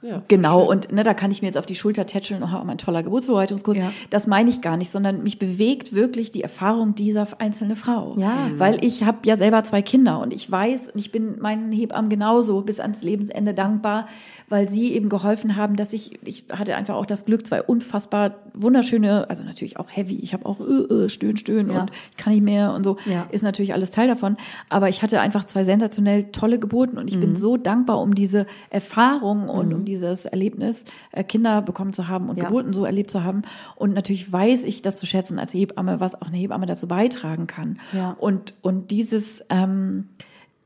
Ja, 0.00 0.22
Genau, 0.28 0.62
und 0.62 0.92
ne, 0.92 1.02
da 1.02 1.12
kann 1.12 1.30
ich 1.32 1.42
mir 1.42 1.48
jetzt 1.48 1.58
auf 1.58 1.66
die 1.66 1.74
Schulter 1.74 2.06
tätscheln, 2.06 2.42
oh, 2.42 2.64
mein 2.64 2.78
toller 2.78 3.02
Geburtsvorbereitungskurs. 3.02 3.76
Ja. 3.78 3.92
Das 4.10 4.26
meine 4.28 4.48
ich 4.48 4.60
gar 4.60 4.76
nicht, 4.76 4.92
sondern 4.92 5.24
mich 5.24 5.38
bewegt 5.40 5.92
wirklich 5.92 6.30
die 6.30 6.42
Erfahrung 6.42 6.94
dieser 6.94 7.26
einzelnen 7.40 7.74
Frau. 7.76 8.14
Ja. 8.16 8.50
Weil 8.56 8.84
ich 8.84 9.02
habe 9.04 9.18
ja 9.24 9.36
selber 9.36 9.64
zwei 9.64 9.82
Kinder 9.82 10.20
und 10.20 10.32
ich 10.32 10.48
weiß, 10.48 10.90
und 10.90 11.00
ich 11.00 11.10
bin 11.10 11.40
meinen 11.40 11.72
Hebammen 11.72 12.08
genauso 12.10 12.60
bis 12.62 12.78
ans 12.78 13.02
Lebensende 13.02 13.54
dankbar, 13.54 14.06
weil 14.48 14.68
sie 14.70 14.92
eben 14.94 15.08
geholfen 15.08 15.56
haben, 15.56 15.74
dass 15.76 15.92
ich, 15.92 16.18
ich 16.24 16.44
hatte 16.52 16.76
einfach 16.76 16.94
auch 16.94 17.04
das 17.04 17.24
Glück, 17.24 17.44
zwei 17.46 17.60
unfassbar 17.62 18.36
wunderschöne, 18.54 19.28
also 19.28 19.42
natürlich 19.42 19.78
auch 19.78 19.88
heavy, 19.90 20.16
ich 20.22 20.32
habe 20.32 20.46
auch 20.46 20.60
äh, 20.60 20.94
äh, 21.04 21.08
stöhn, 21.08 21.36
stöhn 21.36 21.70
Ja. 21.70 21.82
und 21.82 21.90
ich 22.12 22.16
kann 22.16 22.32
nicht 22.32 22.42
mehr 22.44 22.72
und 22.72 22.84
so, 22.84 22.96
Ja. 23.04 23.26
ist 23.30 23.42
natürlich 23.42 23.72
alles 23.74 23.90
Teil 23.90 24.06
davon. 24.08 24.36
Aber 24.68 24.88
ich 24.88 25.02
hatte 25.02 25.20
einfach 25.20 25.44
zwei 25.44 25.64
sensationell 25.64 26.24
tolle 26.32 26.58
Geburten 26.58 26.98
und 26.98 27.08
ich 27.08 27.16
Mhm. 27.16 27.20
bin 27.20 27.36
so 27.36 27.56
dankbar 27.56 28.00
um 28.00 28.14
diese 28.14 28.46
Erfahrung 28.70 29.48
und 29.48 29.74
um 29.74 29.84
dieses 29.88 30.24
Erlebnis, 30.26 30.84
äh, 31.12 31.24
Kinder 31.24 31.62
bekommen 31.62 31.92
zu 31.92 32.08
haben 32.08 32.28
und 32.28 32.36
Ja. 32.36 32.44
Geburten 32.44 32.72
so 32.72 32.84
erlebt 32.84 33.10
zu 33.10 33.24
haben. 33.24 33.42
Und 33.76 33.94
natürlich 33.94 34.30
weiß 34.32 34.64
ich 34.64 34.82
das 34.82 34.96
zu 34.96 35.06
schätzen 35.06 35.38
als 35.38 35.52
Hebamme, 35.54 35.98
was 36.00 36.14
auch 36.14 36.28
eine 36.28 36.36
Hebamme 36.36 36.66
dazu 36.66 36.86
beitragen 36.86 37.46
kann. 37.46 37.78
Ja. 37.92 38.16
Und, 38.20 38.54
und 38.62 38.90
dieses, 38.90 39.44
ähm, 39.50 40.08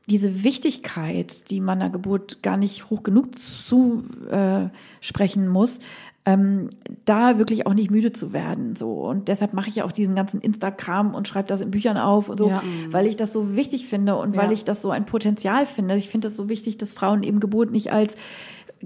diese 0.09 0.43
Wichtigkeit, 0.43 1.49
die 1.49 1.61
man 1.61 1.81
einer 1.81 1.89
Geburt 1.89 2.43
gar 2.43 2.57
nicht 2.57 2.89
hoch 2.89 3.03
genug 3.03 3.37
zu 3.39 4.03
äh, 4.29 4.67
sprechen 4.99 5.47
muss, 5.47 5.79
ähm, 6.25 6.69
da 7.03 7.37
wirklich 7.37 7.67
auch 7.67 7.73
nicht 7.73 7.91
müde 7.91 8.13
zu 8.13 8.31
werden. 8.31 8.77
So. 8.77 8.91
Und 8.93 9.27
deshalb 9.27 9.53
mache 9.53 9.67
ich 9.69 9.75
ja 9.75 9.83
auch 9.83 9.91
diesen 9.91 10.15
ganzen 10.15 10.39
Instagram 10.39 11.15
und 11.15 11.27
schreibe 11.27 11.49
das 11.49 11.59
in 11.59 11.69
Büchern 11.69 11.97
auf 11.97 12.29
und 12.29 12.37
so, 12.37 12.47
Ja. 12.47 12.61
weil 12.91 13.07
ich 13.07 13.17
das 13.17 13.33
so 13.33 13.55
wichtig 13.57 13.87
finde 13.87 14.15
und 14.15 14.37
weil 14.37 14.45
Ja. 14.47 14.51
ich 14.53 14.63
das 14.63 14.81
so 14.81 14.89
ein 14.91 15.05
Potenzial 15.05 15.65
finde. 15.65 15.95
Ich 15.97 16.07
finde 16.09 16.27
das 16.27 16.37
so 16.37 16.47
wichtig, 16.47 16.77
dass 16.77 16.93
Frauen 16.93 17.23
eben 17.23 17.41
Geburt 17.41 17.71
nicht 17.71 17.91
als 17.91 18.15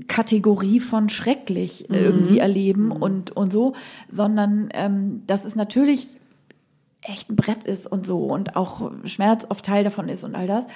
Kategorie 0.07 0.79
von 0.79 1.09
schrecklich 1.09 1.85
Mhm. 1.89 1.95
irgendwie 1.95 2.39
erleben 2.39 2.91
und, 2.91 3.31
und 3.35 3.51
so, 3.53 3.73
sondern 4.09 4.69
ähm, 4.73 5.23
das 5.27 5.45
ist 5.45 5.55
natürlich 5.55 6.09
echt 7.01 7.29
ein 7.29 7.35
Brett 7.35 7.63
ist 7.63 7.87
und 7.87 8.05
so 8.05 8.25
und 8.25 8.55
auch 8.55 8.91
Schmerz 9.05 9.45
oft 9.49 9.65
Teil 9.65 9.83
davon 9.83 10.09
ist 10.09 10.23
und 10.23 10.35
all 10.35 10.47
das. 10.47 10.67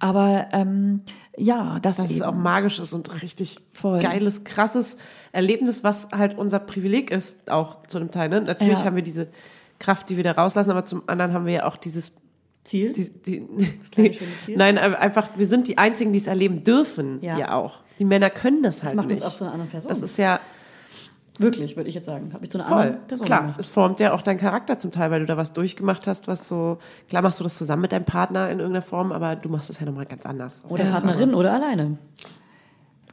Aber 0.00 0.48
ähm, 0.52 1.00
ja, 1.36 1.78
das, 1.80 1.96
dass 1.96 2.10
es 2.10 2.16
eben. 2.16 2.24
auch 2.26 2.34
magisch 2.34 2.78
ist 2.78 2.92
und 2.92 3.22
richtig 3.22 3.58
Voll. 3.72 3.98
geiles, 4.00 4.44
krasses 4.44 4.96
Erlebnis, 5.32 5.82
was 5.84 6.08
halt 6.12 6.36
unser 6.38 6.58
Privileg 6.60 7.10
ist, 7.10 7.50
auch 7.50 7.84
zu 7.86 7.98
einem 7.98 8.10
Teil. 8.10 8.28
Ne? 8.28 8.40
Natürlich 8.42 8.78
Ja. 8.80 8.84
haben 8.84 8.96
wir 8.96 9.02
diese 9.02 9.28
Kraft, 9.78 10.08
die 10.10 10.16
wir 10.16 10.24
da 10.24 10.32
rauslassen, 10.32 10.70
aber 10.70 10.84
zum 10.84 11.02
anderen 11.06 11.32
haben 11.32 11.46
wir 11.46 11.52
ja 11.54 11.66
auch 11.66 11.76
dieses 11.76 12.12
Ziel? 12.64 12.92
die, 12.92 13.10
die, 13.10 13.46
kleine 13.90 14.12
schöne 14.12 14.30
Ziel? 14.44 14.56
Nein, 14.58 14.76
einfach, 14.78 15.28
wir 15.36 15.46
sind 15.46 15.68
die 15.68 15.78
Einzigen, 15.78 16.12
die 16.12 16.18
es 16.18 16.26
erleben 16.26 16.64
dürfen, 16.64 17.18
Ja. 17.22 17.38
ja, 17.38 17.54
auch. 17.54 17.80
Die 17.98 18.04
Männer 18.04 18.30
können 18.30 18.62
das 18.62 18.82
halt 18.82 18.94
macht 18.94 19.10
uns 19.10 19.20
nicht. 19.20 19.26
auch 19.26 19.34
zu 19.34 19.44
einer 19.44 19.52
anderen 19.52 19.70
Person. 19.70 19.88
Das 19.88 20.02
ist 20.02 20.16
ja 20.18 20.40
Wirklich, 21.38 21.76
würde 21.76 21.88
ich 21.88 21.94
jetzt 21.94 22.06
sagen. 22.06 22.32
Habe 22.34 22.44
ich 22.44 22.50
zu 22.50 22.58
einer 22.58 22.66
voll, 22.66 22.78
anderen 22.78 23.06
Person 23.06 23.26
klar. 23.26 23.40
gemacht. 23.42 23.58
Es 23.60 23.68
formt 23.68 24.00
ja 24.00 24.12
auch 24.12 24.22
deinen 24.22 24.38
Charakter 24.38 24.78
zum 24.78 24.90
Teil, 24.90 25.10
weil 25.10 25.20
du 25.20 25.26
da 25.26 25.36
was 25.36 25.52
durchgemacht 25.52 26.06
hast, 26.08 26.26
was 26.26 26.48
so, 26.48 26.78
klar 27.08 27.22
machst 27.22 27.38
du 27.38 27.44
das 27.44 27.56
zusammen 27.56 27.82
mit 27.82 27.92
deinem 27.92 28.04
Partner 28.04 28.50
in 28.50 28.58
irgendeiner 28.58 28.82
Form, 28.82 29.12
aber 29.12 29.36
du 29.36 29.48
machst 29.48 29.70
das 29.70 29.78
ja 29.78 29.86
nochmal 29.86 30.06
ganz 30.06 30.26
anders. 30.26 30.64
Oder 30.68 30.84
Partnerin 30.86 31.34
oder 31.34 31.52
alleine. 31.52 31.98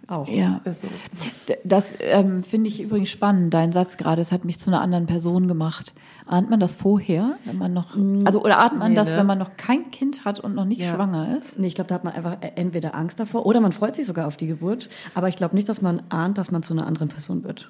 Auch. 0.08 0.28
ja. 0.28 0.62
So. 0.66 0.88
Das 1.64 1.96
ähm, 2.00 2.44
finde 2.44 2.70
ich 2.70 2.82
übrigens 2.82 3.10
spannend, 3.10 3.54
dein 3.54 3.72
Satz 3.72 3.98
gerade. 3.98 4.22
Es 4.22 4.32
hat 4.32 4.46
mich 4.46 4.60
zu 4.60 4.70
einer 4.70 4.82
anderen 4.82 5.06
Person 5.06 5.48
gemacht. 5.48 5.94
Ahnt 6.28 6.50
man 6.50 6.60
das 6.60 6.76
vorher, 6.76 7.38
wenn 7.46 7.58
man 7.60 7.72
noch, 7.74 7.96
also 8.26 8.42
oder 8.44 8.58
ahnt 8.60 8.80
man 8.80 8.92
Nee, 8.92 8.96
das, 8.96 9.12
ne? 9.12 9.18
wenn 9.18 9.28
man 9.28 9.38
noch 9.38 9.58
kein 9.58 9.92
Kind 9.92 10.26
hat 10.26 10.40
und 10.40 10.56
noch 10.56 10.66
nicht 10.66 10.82
Ja. 10.82 10.96
schwanger 10.96 11.38
ist? 11.38 11.60
Nee, 11.60 11.68
ich 11.68 11.76
glaube, 11.76 11.88
da 11.88 11.96
hat 11.96 12.04
man 12.04 12.14
einfach 12.14 12.38
entweder 12.56 12.96
Angst 12.96 13.20
davor 13.20 13.46
oder 13.46 13.62
man 13.62 13.72
freut 13.74 13.94
sich 13.96 14.06
sogar 14.06 14.26
auf 14.28 14.36
die 14.36 14.48
Geburt. 14.48 14.90
Aber 15.14 15.28
ich 15.28 15.36
glaube 15.36 15.54
nicht, 15.56 15.70
dass 15.70 15.82
man 15.84 16.02
ahnt, 16.10 16.38
dass 16.40 16.50
man 16.50 16.64
zu 16.64 16.74
einer 16.74 16.88
anderen 16.88 17.10
Person 17.10 17.44
wird. 17.44 17.70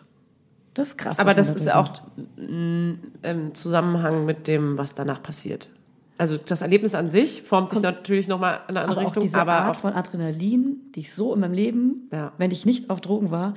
Das 0.74 0.90
ist 0.90 0.98
krass. 0.98 1.20
Aber 1.20 1.34
das 1.34 1.48
dadurch 1.48 1.62
ist 1.62 1.68
ja 1.68 1.80
auch 1.80 1.90
mm, 2.38 2.92
im 3.24 3.54
Zusammenhang 3.56 4.26
mit 4.26 4.48
dem, 4.48 4.78
was 4.78 4.96
danach 4.96 5.22
passiert. 5.22 5.70
Also 6.18 6.38
das 6.38 6.62
Erlebnis 6.62 6.96
an 6.96 7.12
sich 7.12 7.42
formt 7.42 7.72
sich 7.72 7.82
natürlich 7.82 8.30
nochmal 8.30 8.60
in 8.70 8.78
eine 8.78 8.82
andere 8.82 8.92
aber 8.92 9.02
auch 9.02 9.06
Richtung, 9.12 9.22
diese 9.24 9.40
aber 9.42 9.52
Art 9.54 9.76
auch, 9.76 9.80
von 9.82 9.94
Adrenalin, 9.94 10.78
die 10.96 11.02
ich 11.02 11.14
so 11.14 11.34
in 11.34 11.42
meinem 11.42 11.54
Leben, 11.54 12.08
Ja. 12.14 12.32
wenn 12.38 12.52
ich 12.52 12.66
nicht 12.66 12.90
auf 12.90 13.02
Drogen 13.02 13.32
war, 13.32 13.54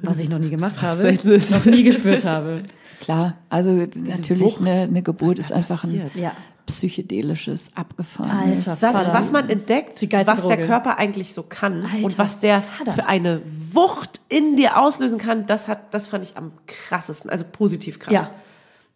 was 0.00 0.20
ich 0.20 0.28
noch 0.28 0.38
nie 0.38 0.50
gemacht 0.50 0.80
habe, 0.82 1.12
noch 1.50 1.64
nie 1.64 1.82
gespürt 1.82 2.24
habe. 2.24 2.62
Klar, 3.00 3.36
also 3.48 3.70
natürlich 3.72 4.40
Wucht, 4.42 4.60
eine, 4.60 4.80
eine 4.82 5.02
Geburt 5.02 5.38
ist 5.38 5.52
einfach 5.52 5.84
ein 5.84 5.90
passiert. 5.90 6.16
Ja. 6.16 6.32
psychedelisches, 6.66 7.70
abgefahrenes. 7.74 8.68
Alter, 8.68 8.80
das, 8.92 9.06
was 9.12 9.32
man 9.32 9.48
entdeckt, 9.48 9.94
was 10.26 10.46
der 10.46 10.56
Droge. 10.56 10.66
Körper 10.68 10.98
eigentlich 10.98 11.34
so 11.34 11.42
kann 11.42 11.84
Alter, 11.84 12.04
und 12.04 12.18
was 12.18 12.40
der 12.40 12.62
Vater. 12.62 12.92
für 12.92 13.06
eine 13.06 13.40
Wucht 13.72 14.20
in 14.28 14.56
dir 14.56 14.78
auslösen 14.80 15.18
kann, 15.18 15.46
das 15.46 15.68
hat, 15.68 15.92
das 15.94 16.08
fand 16.08 16.24
ich 16.24 16.36
am 16.36 16.52
krassesten, 16.66 17.30
also 17.30 17.44
positiv 17.50 17.98
krass. 17.98 18.14
Ja. 18.14 18.30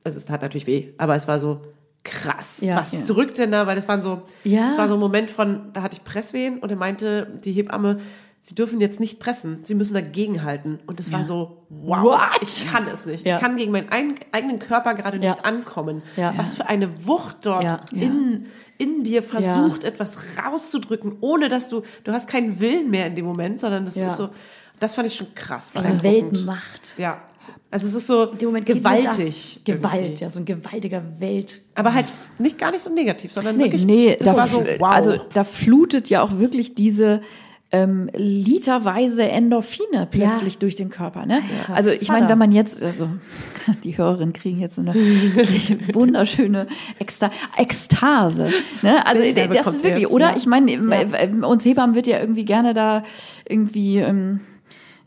Also 0.05 0.19
es 0.19 0.25
tat 0.25 0.43
natürlich 0.43 0.67
weh, 0.67 0.89
aber 0.99 1.15
es 1.15 1.29
war 1.29 1.39
so 1.39 1.61
krass. 2.05 2.59
Ja. 2.61 2.77
was 2.77 2.93
Ja. 2.93 3.01
drückt 3.07 3.39
denn 3.39 3.53
da? 3.53 3.67
Weil 3.69 3.77
das 3.77 3.87
waren 3.87 4.03
so, 4.03 4.23
Ja. 4.43 4.69
das 4.71 4.79
war 4.79 4.89
so 4.89 4.95
ein 4.95 5.01
Moment 5.01 5.31
von, 5.31 5.73
da 5.73 5.83
hatte 5.83 5.97
ich 5.97 6.03
Presswehen 6.05 6.59
und 6.59 6.71
er 6.71 6.77
meinte 6.77 7.29
die 7.45 7.53
Hebamme, 7.53 8.01
Sie 8.45 8.57
dürfen 8.57 8.81
jetzt 8.81 8.99
nicht 8.99 9.21
pressen, 9.21 9.61
Sie 9.63 9.77
müssen 9.77 9.95
dagegenhalten. 9.95 10.81
Und 10.89 10.99
das 10.99 11.13
war 11.13 11.23
so, 11.23 11.59
wow, 11.69 12.03
What? 12.03 12.43
ich 12.43 12.67
kann 12.71 12.89
es 12.89 13.07
nicht. 13.07 13.25
Ja. 13.25 13.37
Ich 13.37 13.41
kann 13.41 13.57
gegen 13.57 13.71
meinen 13.71 13.89
ein, 13.91 14.17
eigenen 14.33 14.59
Körper 14.59 14.95
gerade 14.95 15.19
nicht 15.21 15.37
Ja. 15.39 15.45
ankommen. 15.45 16.03
Ja. 16.17 16.35
Was 16.37 16.57
für 16.57 16.67
eine 16.67 17.07
Wucht 17.07 17.37
dort 17.47 17.63
Ja. 17.63 17.81
in, 17.93 18.47
in 18.79 19.05
dir 19.05 19.23
versucht, 19.23 19.85
etwas 19.85 20.19
rauszudrücken, 20.45 21.19
ohne 21.21 21.49
dass 21.49 21.69
du, 21.69 21.83
du 22.03 22.11
hast 22.13 22.29
keinen 22.29 22.59
Willen 22.59 22.91
mehr 22.91 23.07
in 23.07 23.15
dem 23.15 23.25
Moment, 23.27 23.61
sondern 23.61 23.85
das 23.85 23.95
Ja. 23.95 24.09
ist 24.09 24.17
so, 24.17 24.31
das 24.81 24.97
fand 24.97 25.07
ich 25.07 25.15
schon 25.15 25.33
krass. 25.37 25.71
Diese. 25.71 26.03
Weltmacht. 26.03 26.99
Ja. 26.99 27.23
Also 27.71 27.87
es 27.87 27.95
ist 27.95 28.09
so 28.09 28.25
In 28.33 28.39
dem 28.39 28.49
Moment 28.49 28.67
geht 28.67 28.75
nur 28.83 28.83
gewaltig. 28.83 29.61
Das. 29.65 29.77
Gewalt, 29.77 29.95
irgendwie. 30.03 30.25
ja, 30.25 30.31
so 30.31 30.41
ein 30.41 30.45
gewaltiger 30.45 31.03
Welt. 31.21 31.63
Aber 31.77 31.95
halt 31.95 32.07
nicht 32.41 32.59
gar 32.59 32.73
nicht 32.73 32.83
so 32.83 32.91
negativ, 32.93 33.31
sondern 33.31 33.57
Nee. 33.57 33.65
wirklich, 33.65 33.85
Nee, 33.87 34.17
das 34.19 34.27
da, 34.27 34.37
war 34.37 34.49
so, 34.49 34.59
wow. 34.81 34.89
also 34.91 35.17
da 35.33 35.45
flutet 35.45 36.09
ja 36.11 36.23
auch 36.23 36.39
wirklich 36.41 36.75
diese 36.75 37.21
ähm, 37.73 38.11
literweise 38.15 39.23
Endorphine 39.29 40.07
plötzlich 40.11 40.55
Ja. 40.55 40.61
durch 40.61 40.77
den 40.77 40.91
Körper. 40.91 41.25
Ne? 41.25 41.37
Alter, 41.61 41.75
also 41.75 41.91
ich 41.91 42.09
meine, 42.09 42.29
wenn 42.29 42.37
man 42.39 42.53
jetzt, 42.53 42.83
also 42.83 43.09
die 43.85 43.97
Hörerinnen 43.97 44.35
kriegen 44.35 44.61
jetzt 44.61 44.75
so 44.77 44.83
eine 44.83 44.95
wunderschöne 45.95 46.67
Eksta 46.99 47.31
Ekstase. 47.57 48.51
Ne? 48.83 49.07
Also 49.07 49.23
Bilder 49.23 49.49
das 49.49 49.67
ist 49.69 49.85
wirklich, 49.85 50.03
jetzt, 50.03 50.13
oder? 50.13 50.31
ja. 50.33 50.37
Ich 50.37 50.47
meine, 50.47 50.71
äh, 50.73 51.29
uns 51.45 51.65
Hebammen 51.65 51.95
wird 51.97 52.07
ja 52.07 52.21
irgendwie 52.21 52.45
gerne 52.45 52.75
da 52.75 53.05
irgendwie... 53.49 53.99
Ähm, 53.99 54.41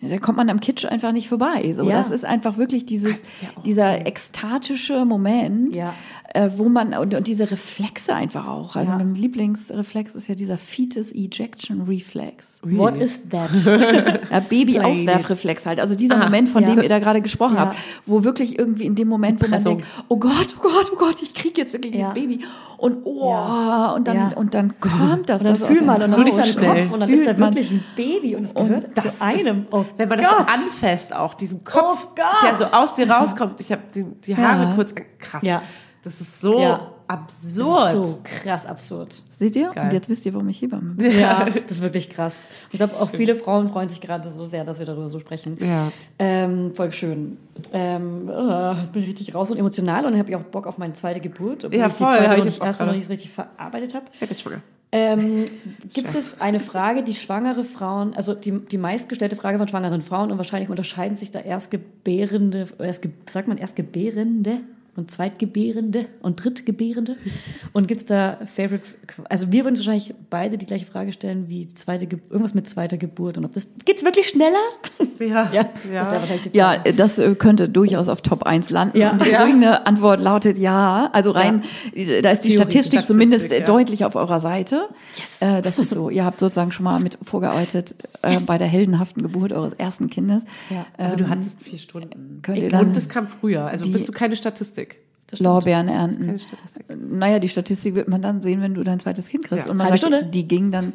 da 0.02 0.18
kommt 0.20 0.38
man 0.38 0.50
am 0.52 0.60
Kitsch 0.60 0.86
einfach 0.86 1.12
nicht 1.14 1.30
vorbei. 1.30 1.74
So, 1.76 1.84
Ja. 1.90 1.98
Das 1.98 2.12
ist 2.12 2.26
einfach 2.26 2.58
wirklich 2.58 2.86
dieses, 2.86 3.42
ja 3.42 3.48
dieser 3.64 4.06
ekstatische 4.06 5.04
Moment, 5.06 5.76
Ja. 5.76 5.94
Äh, 6.36 6.52
wo 6.58 6.70
man, 6.70 6.94
und, 6.94 7.14
und 7.14 7.28
diese 7.28 7.50
Reflexe 7.50 8.14
einfach 8.14 8.46
auch. 8.48 8.76
Also 8.76 8.92
Ja. 8.92 8.98
mein 8.98 9.16
Lieblingsreflex 9.16 10.16
ist 10.16 10.28
ja 10.28 10.36
dieser 10.36 10.58
Fetus 10.58 11.12
Ejection 11.14 11.82
Reflex. 11.84 12.60
What 12.64 12.98
is 12.98 13.22
that? 13.30 13.50
Ja, 14.32 14.40
Baby-Auswerfreflex 14.42 15.66
halt. 15.66 15.80
Also 15.80 15.96
dieser 15.96 16.18
Moment, 16.18 16.50
von 16.50 16.64
ja. 16.64 16.70
dem 16.74 16.82
ihr 16.84 16.90
da 16.90 17.00
gerade 17.00 17.22
gesprochen 17.22 17.56
Ja. 17.56 17.62
habt, 17.68 17.78
wo 18.06 18.24
wirklich 18.24 18.58
irgendwie 18.60 18.86
in 18.86 18.96
dem 18.96 19.08
Moment, 19.08 19.42
wo 19.42 19.48
man 19.48 19.64
denkt, 19.64 19.86
oh 20.10 20.18
Gott, 20.18 20.56
oh 20.58 20.62
Gott, 20.62 20.92
oh 20.94 20.96
Gott, 20.98 21.22
ich 21.22 21.34
kriege 21.34 21.62
jetzt 21.62 21.74
wirklich 21.74 21.94
Ja. 21.96 22.12
dieses 22.12 22.14
Baby. 22.14 22.44
Und 22.78 23.06
oh, 23.06 23.30
Ja. 23.32 23.92
und 23.94 24.08
dann, 24.08 24.16
Ja. 24.16 24.28
und 24.36 24.54
dann 24.54 24.80
kommt 24.80 25.30
das. 25.30 25.42
Und 25.42 25.48
dann 25.48 25.54
das 25.56 25.62
aus 25.64 25.68
fühl 25.68 25.78
dem 25.78 25.86
mal 25.86 26.02
und 26.04 26.12
dann 26.12 26.28
schnell. 26.46 26.66
deinen 26.68 26.84
Kopf 26.86 26.94
und 26.94 27.00
dann 27.00 27.10
ist 27.10 27.20
da 27.22 27.26
Fühlt 27.26 27.40
man- 27.40 27.54
wirklich 27.56 27.72
ein 27.72 27.84
Baby 27.96 28.36
und 28.36 28.44
es 28.44 28.52
Und 28.52 28.68
gehört 28.68 28.88
das 28.96 29.18
zu 29.20 29.24
einem. 29.26 29.66
Oh 29.72 29.86
wenn 29.98 30.10
man 30.10 30.18
das 30.20 30.30
so 30.30 30.36
Gott. 30.36 30.48
anfasst, 30.48 31.16
auch 31.16 31.34
diesen 31.34 31.64
Kopf, 31.64 32.08
Oh 32.12 32.16
Gott. 32.16 32.50
der 32.50 32.56
so 32.58 32.66
aus 32.76 32.94
dir 32.96 33.10
rauskommt. 33.10 33.62
Ich 33.62 33.72
habe 33.72 33.82
die, 33.94 34.04
die 34.26 34.36
Haare 34.36 34.64
Ja. 34.64 34.72
kurz 34.76 34.94
krass. 35.20 35.42
Ja. 35.44 35.62
Das 36.06 36.22
ist 36.22 36.40
so 36.40 36.60
Ja. 36.60 36.92
absurd. 37.08 37.92
So 37.92 38.20
krass 38.24 38.68
absurd. 38.68 39.24
Seht 39.32 39.56
ihr? 39.56 39.72
Geil. 39.72 39.86
Und 39.86 39.94
jetzt 39.94 40.08
wisst 40.08 40.24
ihr, 40.28 40.34
warum 40.36 40.48
ich 40.50 40.62
Hebamme 40.62 40.94
bin. 40.94 41.20
Ja, 41.20 41.46
das 41.50 41.72
ist 41.72 41.82
wirklich 41.82 42.12
krass. 42.12 42.48
Ich 42.72 42.78
glaube, 42.78 42.94
auch 43.00 43.10
viele 43.10 43.34
Frauen 43.36 43.70
freuen 43.70 43.90
sich 43.90 44.02
gerade 44.02 44.30
so 44.30 44.46
sehr, 44.46 44.64
dass 44.64 44.78
wir 44.78 44.86
darüber 44.86 45.10
so 45.10 45.20
sprechen. 45.20 45.58
Ja. 45.60 45.92
Ähm, 46.20 46.76
voll 46.76 46.94
schön. 46.94 47.38
Ähm, 47.74 48.30
oh, 48.32 48.74
jetzt 48.80 48.94
bin 48.94 49.02
ich 49.02 49.10
richtig 49.10 49.34
raus 49.34 49.50
und 49.50 49.58
emotional 49.58 50.06
und 50.06 50.12
dann 50.12 50.20
habe 50.20 50.30
ich 50.30 50.36
auch 50.36 50.44
Bock 50.44 50.68
auf 50.68 50.78
meine 50.78 50.94
zweite 50.94 51.20
Geburt, 51.20 51.66
obwohl 51.66 51.80
Ja, 51.80 51.88
ich 51.88 51.94
die 51.94 52.04
voll, 52.04 52.12
zweite 52.14 52.30
hab 52.30 52.38
ich 52.38 52.46
und 52.46 52.56
die 52.56 52.62
erste 52.62 52.86
noch 52.86 52.94
nicht 52.94 53.06
so 53.06 53.12
richtig 53.12 53.32
verarbeitet 53.32 53.96
habe. 53.96 54.06
Ich 54.20 54.28
bin 54.28 54.38
schwanger. 54.38 54.62
Ähm, 54.92 55.46
gibt 55.94 56.14
es 56.14 56.40
eine 56.40 56.60
Frage, 56.60 57.02
die 57.02 57.16
schwangere 57.16 57.64
Frauen, 57.64 58.14
also 58.14 58.36
die, 58.36 58.60
die 58.60 58.78
meistgestellte 58.78 59.36
Frage 59.36 59.58
von 59.58 59.68
schwangeren 59.68 60.04
Frauen 60.04 60.32
und 60.32 60.38
wahrscheinlich 60.38 60.70
unterscheiden 60.70 61.16
sich 61.16 61.32
da 61.32 61.40
Erstgebärende, 61.40 62.68
erst, 62.78 63.08
sagt 63.28 63.48
man 63.48 63.58
Erstgebärende 63.58 64.60
und 64.96 65.12
Zweitgebärende 65.12 66.06
und 66.22 66.44
Drittgebärende? 66.44 67.18
Und 67.74 67.88
gibt 67.88 68.02
es 68.02 68.06
da 68.06 68.40
Favorite, 68.54 68.84
also 69.30 69.52
wir 69.52 69.64
würden 69.66 69.76
wahrscheinlich 69.78 70.14
beide 70.30 70.58
die 70.58 70.66
gleiche 70.66 70.86
Frage 70.86 71.12
stellen 71.14 71.48
wie 71.50 71.68
zweite, 71.68 72.08
Ge- 72.08 72.20
irgendwas 72.30 72.54
mit 72.54 72.68
zweiter 72.70 72.98
Geburt 72.98 73.38
und 73.38 73.46
ob 73.46 73.54
das, 73.54 73.68
geht's 73.86 74.04
wirklich 74.04 74.28
schneller? 74.30 74.56
Ja. 75.20 75.50
Ja, 75.54 75.64
das 75.64 75.84
wäre 76.12 76.20
wahrscheinlich 76.22 76.52
die 76.52 76.58
Ja, 76.58 76.78
das 76.78 77.18
äh, 77.20 77.36
könnte 77.36 77.70
durchaus 77.70 78.10
auf 78.10 78.22
Top 78.22 78.44
1 78.44 78.70
landen. 78.70 78.98
Ja. 78.98 79.12
Und 79.12 79.26
die 79.26 79.30
Ja. 79.32 79.40
folgende 79.42 79.86
Antwort 79.86 80.20
lautet 80.20 80.58
ja. 80.58 81.10
Also 81.14 81.32
rein, 81.32 81.64
äh, 81.94 82.22
da 82.22 82.32
ist 82.32 82.42
die 82.42 82.50
Theorie. 82.50 82.58
Statistik, 82.64 83.00
Statistik, 83.00 83.06
zumindest 83.06 83.52
äh, 83.52 83.60
ja. 83.60 83.66
deutlich 83.66 84.06
auf 84.06 84.16
eurer 84.16 84.40
Seite. 84.40 84.88
Yes. 85.18 85.42
Äh, 85.42 85.62
das 85.62 85.78
ist 85.80 85.92
so. 85.92 86.10
Ihr 86.10 86.24
habt 86.26 86.40
sozusagen 86.40 86.72
schon 86.72 86.84
mal 86.84 87.00
mit 87.00 87.18
vorgearbeitet 87.22 87.96
äh, 88.24 88.34
Yes. 88.34 88.46
bei 88.46 88.58
der 88.58 88.68
heldenhaften 88.68 89.24
Geburt 89.24 89.54
eures 89.54 89.74
ersten 89.74 90.10
Kindes. 90.10 90.44
Ja. 90.70 90.86
Aber 90.98 91.16
du 91.16 91.24
Ähm, 91.26 91.30
hattest 91.30 91.62
vier 91.64 91.80
Stunden. 91.80 92.40
könnt 92.42 92.58
ihr 92.60 92.70
dann 92.70 92.88
Und 92.88 92.96
das 92.96 93.10
kam 93.10 93.28
früher. 93.28 93.66
Also 93.66 93.84
die- 93.86 93.92
bist 93.92 94.08
du 94.08 94.12
keine 94.12 94.36
Statistik. 94.36 94.85
Lorbeeren 95.40 95.88
ernten. 95.88 96.28
Keine 96.28 96.40
Statistik. 96.40 96.86
Naja, 96.96 97.40
die 97.40 97.50
Statistik 97.50 97.96
wird 97.96 98.08
man 98.08 98.22
dann 98.22 98.42
sehen, 98.42 98.62
wenn 98.62 98.74
du 98.74 98.84
dein 98.84 99.00
zweites 99.00 99.28
Kind 99.28 99.46
kriegst. 99.46 99.66
Ja. 99.66 99.72
Und 99.72 99.78
man 99.78 99.88
sagt, 99.88 100.00
Stunde. 100.00 100.26
die 100.26 100.48
ging 100.48 100.72
dann, 100.72 100.94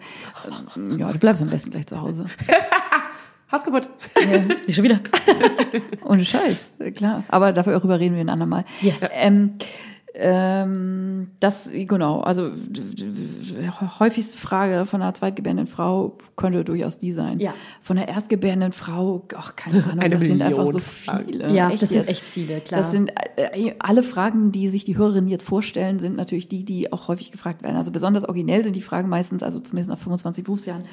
äh, 0.77 0.97
ja, 0.97 1.13
du 1.13 1.19
bleibst 1.19 1.43
am 1.43 1.49
besten 1.49 1.71
gleich 1.71 1.87
zu 1.87 2.01
Hause. 2.01 2.27
Hausgeburt. 3.53 3.89
Nicht 4.67 4.75
schon 4.77 4.85
wieder. 4.85 5.01
Ohne 6.05 6.25
Scheiß, 6.25 6.71
klar. 6.95 7.25
Aber 7.29 7.53
darüber 7.53 7.99
reden 7.99 8.15
wir 8.15 8.21
ein 8.21 8.29
andermal. 8.29 8.65
Yes. 8.81 9.01
Ähm, 9.13 9.55
ähm, 10.15 11.29
das, 11.41 11.69
genau, 11.71 12.21
also 12.21 12.51
häufigste 14.01 14.37
Frage 14.37 14.87
von 14.87 15.03
einer 15.03 15.15
zweitgebärenden 15.15 15.67
Frau 15.67 16.17
könnte 16.37 16.65
durchaus 16.65 16.99
die 16.99 17.13
sein. 17.13 17.39
Ja. 17.39 17.55
Von 17.83 17.99
einer 17.99 18.09
erstgebärenden 18.09 18.73
Frau, 18.73 19.27
ach, 19.37 19.57
keine 19.57 19.85
Ahnung, 19.85 20.01
Eine 20.01 20.17
das 20.17 20.25
sind 20.25 20.43
einfach 20.43 20.67
so 20.67 20.79
Million 20.79 20.83
Fragen. 20.83 21.25
viele. 21.27 21.53
Ja, 21.53 21.71
das 21.71 21.89
sind 21.89 21.99
jetzt. 21.99 22.09
echt 22.11 22.23
viele, 22.23 22.61
klar. 22.61 22.81
Das 22.81 22.91
sind 22.91 23.13
äh, 23.37 23.75
alle 23.79 24.03
Fragen, 24.03 24.53
die 24.53 24.69
sich 24.69 24.85
die 24.85 24.97
Hörerinnen 24.97 25.29
jetzt 25.29 25.45
vorstellen, 25.45 25.99
sind 25.99 26.17
natürlich 26.17 26.49
die, 26.49 26.65
die 26.65 26.93
auch 26.93 27.09
häufig 27.09 27.31
gefragt 27.31 27.63
werden. 27.63 27.77
Also 27.77 27.93
besonders 27.93 28.25
originell 28.25 28.65
sind 28.65 28.75
die 28.75 28.83
Fragen 28.83 29.09
meistens, 29.09 29.43
also 29.43 29.61
zumindest 29.61 29.91
nach 29.91 29.99
25 29.99 30.45
Berufsjahren, 30.45 30.85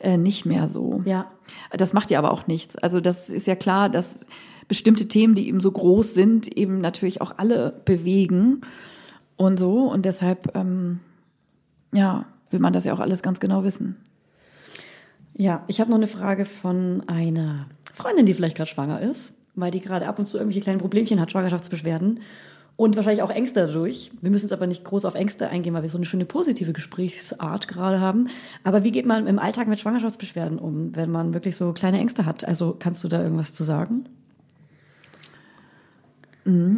äh, 0.00 0.16
nicht 0.16 0.46
mehr 0.46 0.68
so. 0.68 1.02
Ja. 1.04 1.26
Das 1.72 1.92
macht 1.92 2.10
ja 2.10 2.18
aber 2.18 2.32
auch 2.32 2.46
nichts. 2.46 2.76
Also 2.76 3.00
das 3.00 3.28
ist 3.28 3.46
ja 3.46 3.54
klar, 3.54 3.90
dass 3.90 4.26
bestimmte 4.68 5.08
Themen, 5.08 5.34
die 5.34 5.48
eben 5.48 5.60
so 5.60 5.70
groß 5.70 6.14
sind, 6.14 6.56
eben 6.56 6.80
natürlich 6.80 7.20
auch 7.20 7.34
alle 7.38 7.80
bewegen 7.84 8.60
und 9.36 9.58
so. 9.58 9.90
Und 9.90 10.04
deshalb, 10.04 10.56
ähm, 10.56 11.00
ja, 11.92 12.26
will 12.50 12.60
man 12.60 12.72
das 12.72 12.84
ja 12.84 12.92
auch 12.92 13.00
alles 13.00 13.22
ganz 13.22 13.40
genau 13.40 13.64
wissen. 13.64 13.96
Ja, 15.34 15.64
ich 15.66 15.80
habe 15.80 15.90
noch 15.90 15.96
eine 15.96 16.06
Frage 16.06 16.44
von 16.44 17.02
einer 17.06 17.66
Freundin, 17.92 18.26
die 18.26 18.34
vielleicht 18.34 18.56
gerade 18.56 18.70
schwanger 18.70 19.00
ist, 19.00 19.32
weil 19.54 19.70
die 19.70 19.80
gerade 19.80 20.06
ab 20.06 20.18
und 20.18 20.26
zu 20.26 20.36
irgendwelche 20.36 20.60
kleinen 20.60 20.80
Problemchen 20.80 21.20
hat, 21.20 21.32
Schwangerschaftsbeschwerden. 21.32 22.20
Und 22.76 22.96
wahrscheinlich 22.96 23.22
auch 23.22 23.30
Ängste 23.30 23.66
dadurch. 23.66 24.10
Wir 24.22 24.30
müssen 24.30 24.46
jetzt 24.46 24.52
aber 24.52 24.66
nicht 24.66 24.82
groß 24.82 25.04
auf 25.04 25.14
Ängste 25.14 25.48
eingehen, 25.48 25.74
weil 25.74 25.82
wir 25.82 25.90
so 25.90 25.98
eine 25.98 26.06
schöne 26.06 26.24
positive 26.24 26.72
Gesprächsart 26.72 27.68
gerade 27.68 28.00
haben. 28.00 28.28
Aber 28.64 28.82
wie 28.82 28.90
geht 28.90 29.04
man 29.04 29.26
im 29.26 29.38
Alltag 29.38 29.68
mit 29.68 29.78
Schwangerschaftsbeschwerden 29.78 30.58
um, 30.58 30.96
wenn 30.96 31.10
man 31.10 31.34
wirklich 31.34 31.54
so 31.54 31.72
kleine 31.72 31.98
Ängste 31.98 32.24
hat? 32.24 32.44
Also 32.44 32.74
kannst 32.78 33.04
du 33.04 33.08
da 33.08 33.22
irgendwas 33.22 33.52
zu 33.52 33.62
sagen? 33.62 34.06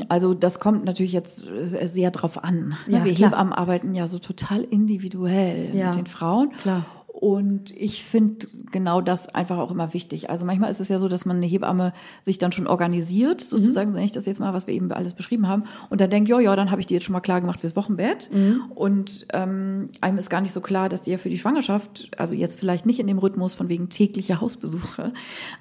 Also 0.09 0.35
das 0.35 0.61
kommt 0.61 0.85
natürlich 0.85 1.12
jetzt 1.12 1.45
sehr 1.62 2.11
drauf 2.11 2.43
an. 2.45 2.69
ne? 2.69 2.99
Ja, 2.99 3.05
Wir 3.05 3.15
klar. 3.15 3.31
Hebammen 3.31 3.53
arbeiten 3.53 3.95
ja 3.95 4.07
so 4.09 4.19
total 4.19 4.62
individuell 4.62 5.71
Ja, 5.75 5.87
mit 5.89 5.97
den 5.97 6.07
Frauen. 6.07 6.51
klar. 6.59 6.85
Und 7.17 7.71
ich 7.71 8.03
finde 8.03 8.49
genau 8.73 9.01
das 9.01 9.33
einfach 9.33 9.59
auch 9.59 9.71
immer 9.71 9.95
wichtig. 9.95 10.31
Also 10.31 10.45
manchmal 10.45 10.73
ist 10.73 10.81
es 10.81 10.89
ja 10.89 10.99
so, 10.99 11.07
dass 11.09 11.25
man 11.25 11.37
eine 11.37 11.47
Hebamme 11.47 11.93
sich 12.25 12.39
dann 12.39 12.51
schon 12.51 12.67
organisiert, 12.67 13.41
sozusagen, 13.41 13.91
Mhm. 13.91 13.95
sage 13.95 14.05
ich 14.05 14.12
das 14.12 14.27
jetzt 14.27 14.41
mal, 14.41 14.53
was 14.53 14.67
wir 14.67 14.75
eben 14.75 14.91
alles 14.91 15.15
beschrieben 15.15 15.47
haben, 15.47 15.62
und 15.91 16.01
dann 16.01 16.11
denkt, 16.11 16.29
ja, 16.29 16.41
ja, 16.41 16.57
dann 16.57 16.73
habe 16.73 16.81
ich 16.81 16.89
die 16.89 16.95
jetzt 16.95 17.05
schon 17.05 17.12
mal 17.12 17.21
klar 17.21 17.41
gemacht 17.41 17.61
fürs 17.61 17.77
Wochenbett. 17.77 18.31
Mhm. 18.33 18.62
Und 18.75 19.27
ähm, 19.33 19.91
einem 20.01 20.19
ist 20.19 20.29
gar 20.29 20.41
nicht 20.41 20.53
so 20.53 20.61
klar, 20.61 20.89
dass 20.89 21.03
die 21.03 21.12
ja 21.12 21.19
für 21.19 21.29
die 21.31 21.39
Schwangerschaft, 21.39 22.11
also 22.19 22.35
jetzt 22.35 22.59
vielleicht 22.59 22.85
nicht 22.85 22.99
in 22.99 23.07
dem 23.07 23.19
Rhythmus 23.19 23.55
von 23.55 23.69
wegen 23.69 23.91
täglicher 23.91 24.41
Hausbesuche, 24.41 25.12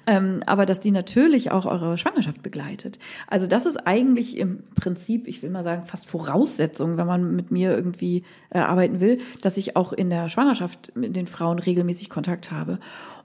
ähm, 0.08 0.42
aber 0.46 0.66
dass 0.66 0.80
die 0.80 0.90
natürlich 0.90 1.52
auch 1.52 1.66
eure 1.66 1.96
Schwangerschaft 1.98 2.42
begleitet. 2.42 2.98
Also 3.28 3.46
das 3.46 3.64
ist 3.64 3.76
eigentlich 3.86 4.36
im 4.38 4.64
Prinzip, 4.74 5.28
ich 5.28 5.40
will 5.40 5.50
mal 5.50 5.62
sagen, 5.62 5.84
fast 5.84 6.06
Voraussetzung, 6.06 6.96
wenn 6.96 7.06
man 7.06 7.36
mit 7.36 7.52
mir 7.52 7.70
irgendwie 7.76 8.24
äh, 8.50 8.58
arbeiten 8.58 8.98
will, 8.98 9.20
dass 9.40 9.56
ich 9.56 9.76
auch 9.76 9.92
in 9.92 10.10
der 10.10 10.28
Schwangerschaft 10.28 10.96
mit 10.96 11.14
den 11.14 11.28
Frauen 11.28 11.43
regelmäßig 11.52 12.10
Kontakt 12.10 12.50
habe. 12.50 12.78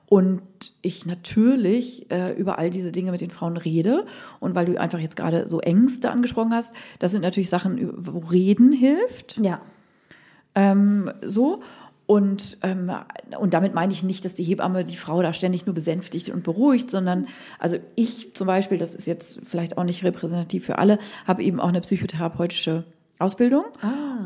Und 0.07 0.41
ich 0.81 1.05
natürlich 1.05 2.09
äh, 2.11 2.33
über 2.33 2.57
all 2.57 2.71
diese 2.71 2.91
Dinge 2.91 3.11
mit 3.11 3.21
den 3.21 3.29
Frauen 3.29 3.57
rede. 3.57 4.05
Und 4.39 4.55
weil 4.55 4.65
du 4.65 4.79
einfach 4.79 4.99
jetzt 4.99 5.15
gerade 5.15 5.47
so 5.47 5.59
Ängste 5.59 6.09
angesprochen 6.09 6.53
hast, 6.53 6.73
das 6.97 7.11
sind 7.11 7.21
natürlich 7.21 7.49
Sachen, 7.49 7.93
wo 7.95 8.19
Reden 8.19 8.71
hilft 8.71 9.37
Ja. 9.37 9.61
ähm, 10.55 11.11
so. 11.21 11.61
Und, 12.07 12.57
ähm, 12.63 12.91
und 13.39 13.53
damit 13.53 13.75
meine 13.75 13.93
ich 13.93 14.01
nicht, 14.01 14.25
dass 14.25 14.33
die 14.33 14.43
Hebamme 14.43 14.83
die 14.83 14.95
Frau 14.95 15.21
da 15.21 15.31
ständig 15.31 15.67
nur 15.67 15.75
besänftigt 15.75 16.31
und 16.31 16.41
beruhigt, 16.41 16.89
sondern 16.89 17.27
also 17.59 17.77
ich 17.95 18.33
zum 18.33 18.47
Beispiel, 18.47 18.79
das 18.79 18.95
ist 18.95 19.05
jetzt 19.05 19.41
vielleicht 19.43 19.77
auch 19.77 19.83
nicht 19.83 20.03
repräsentativ 20.03 20.65
für 20.65 20.79
alle, 20.79 20.97
habe 21.27 21.43
eben 21.43 21.59
auch 21.59 21.67
eine 21.67 21.81
psychotherapeutische 21.81 22.83
Ausbildung 23.19 23.65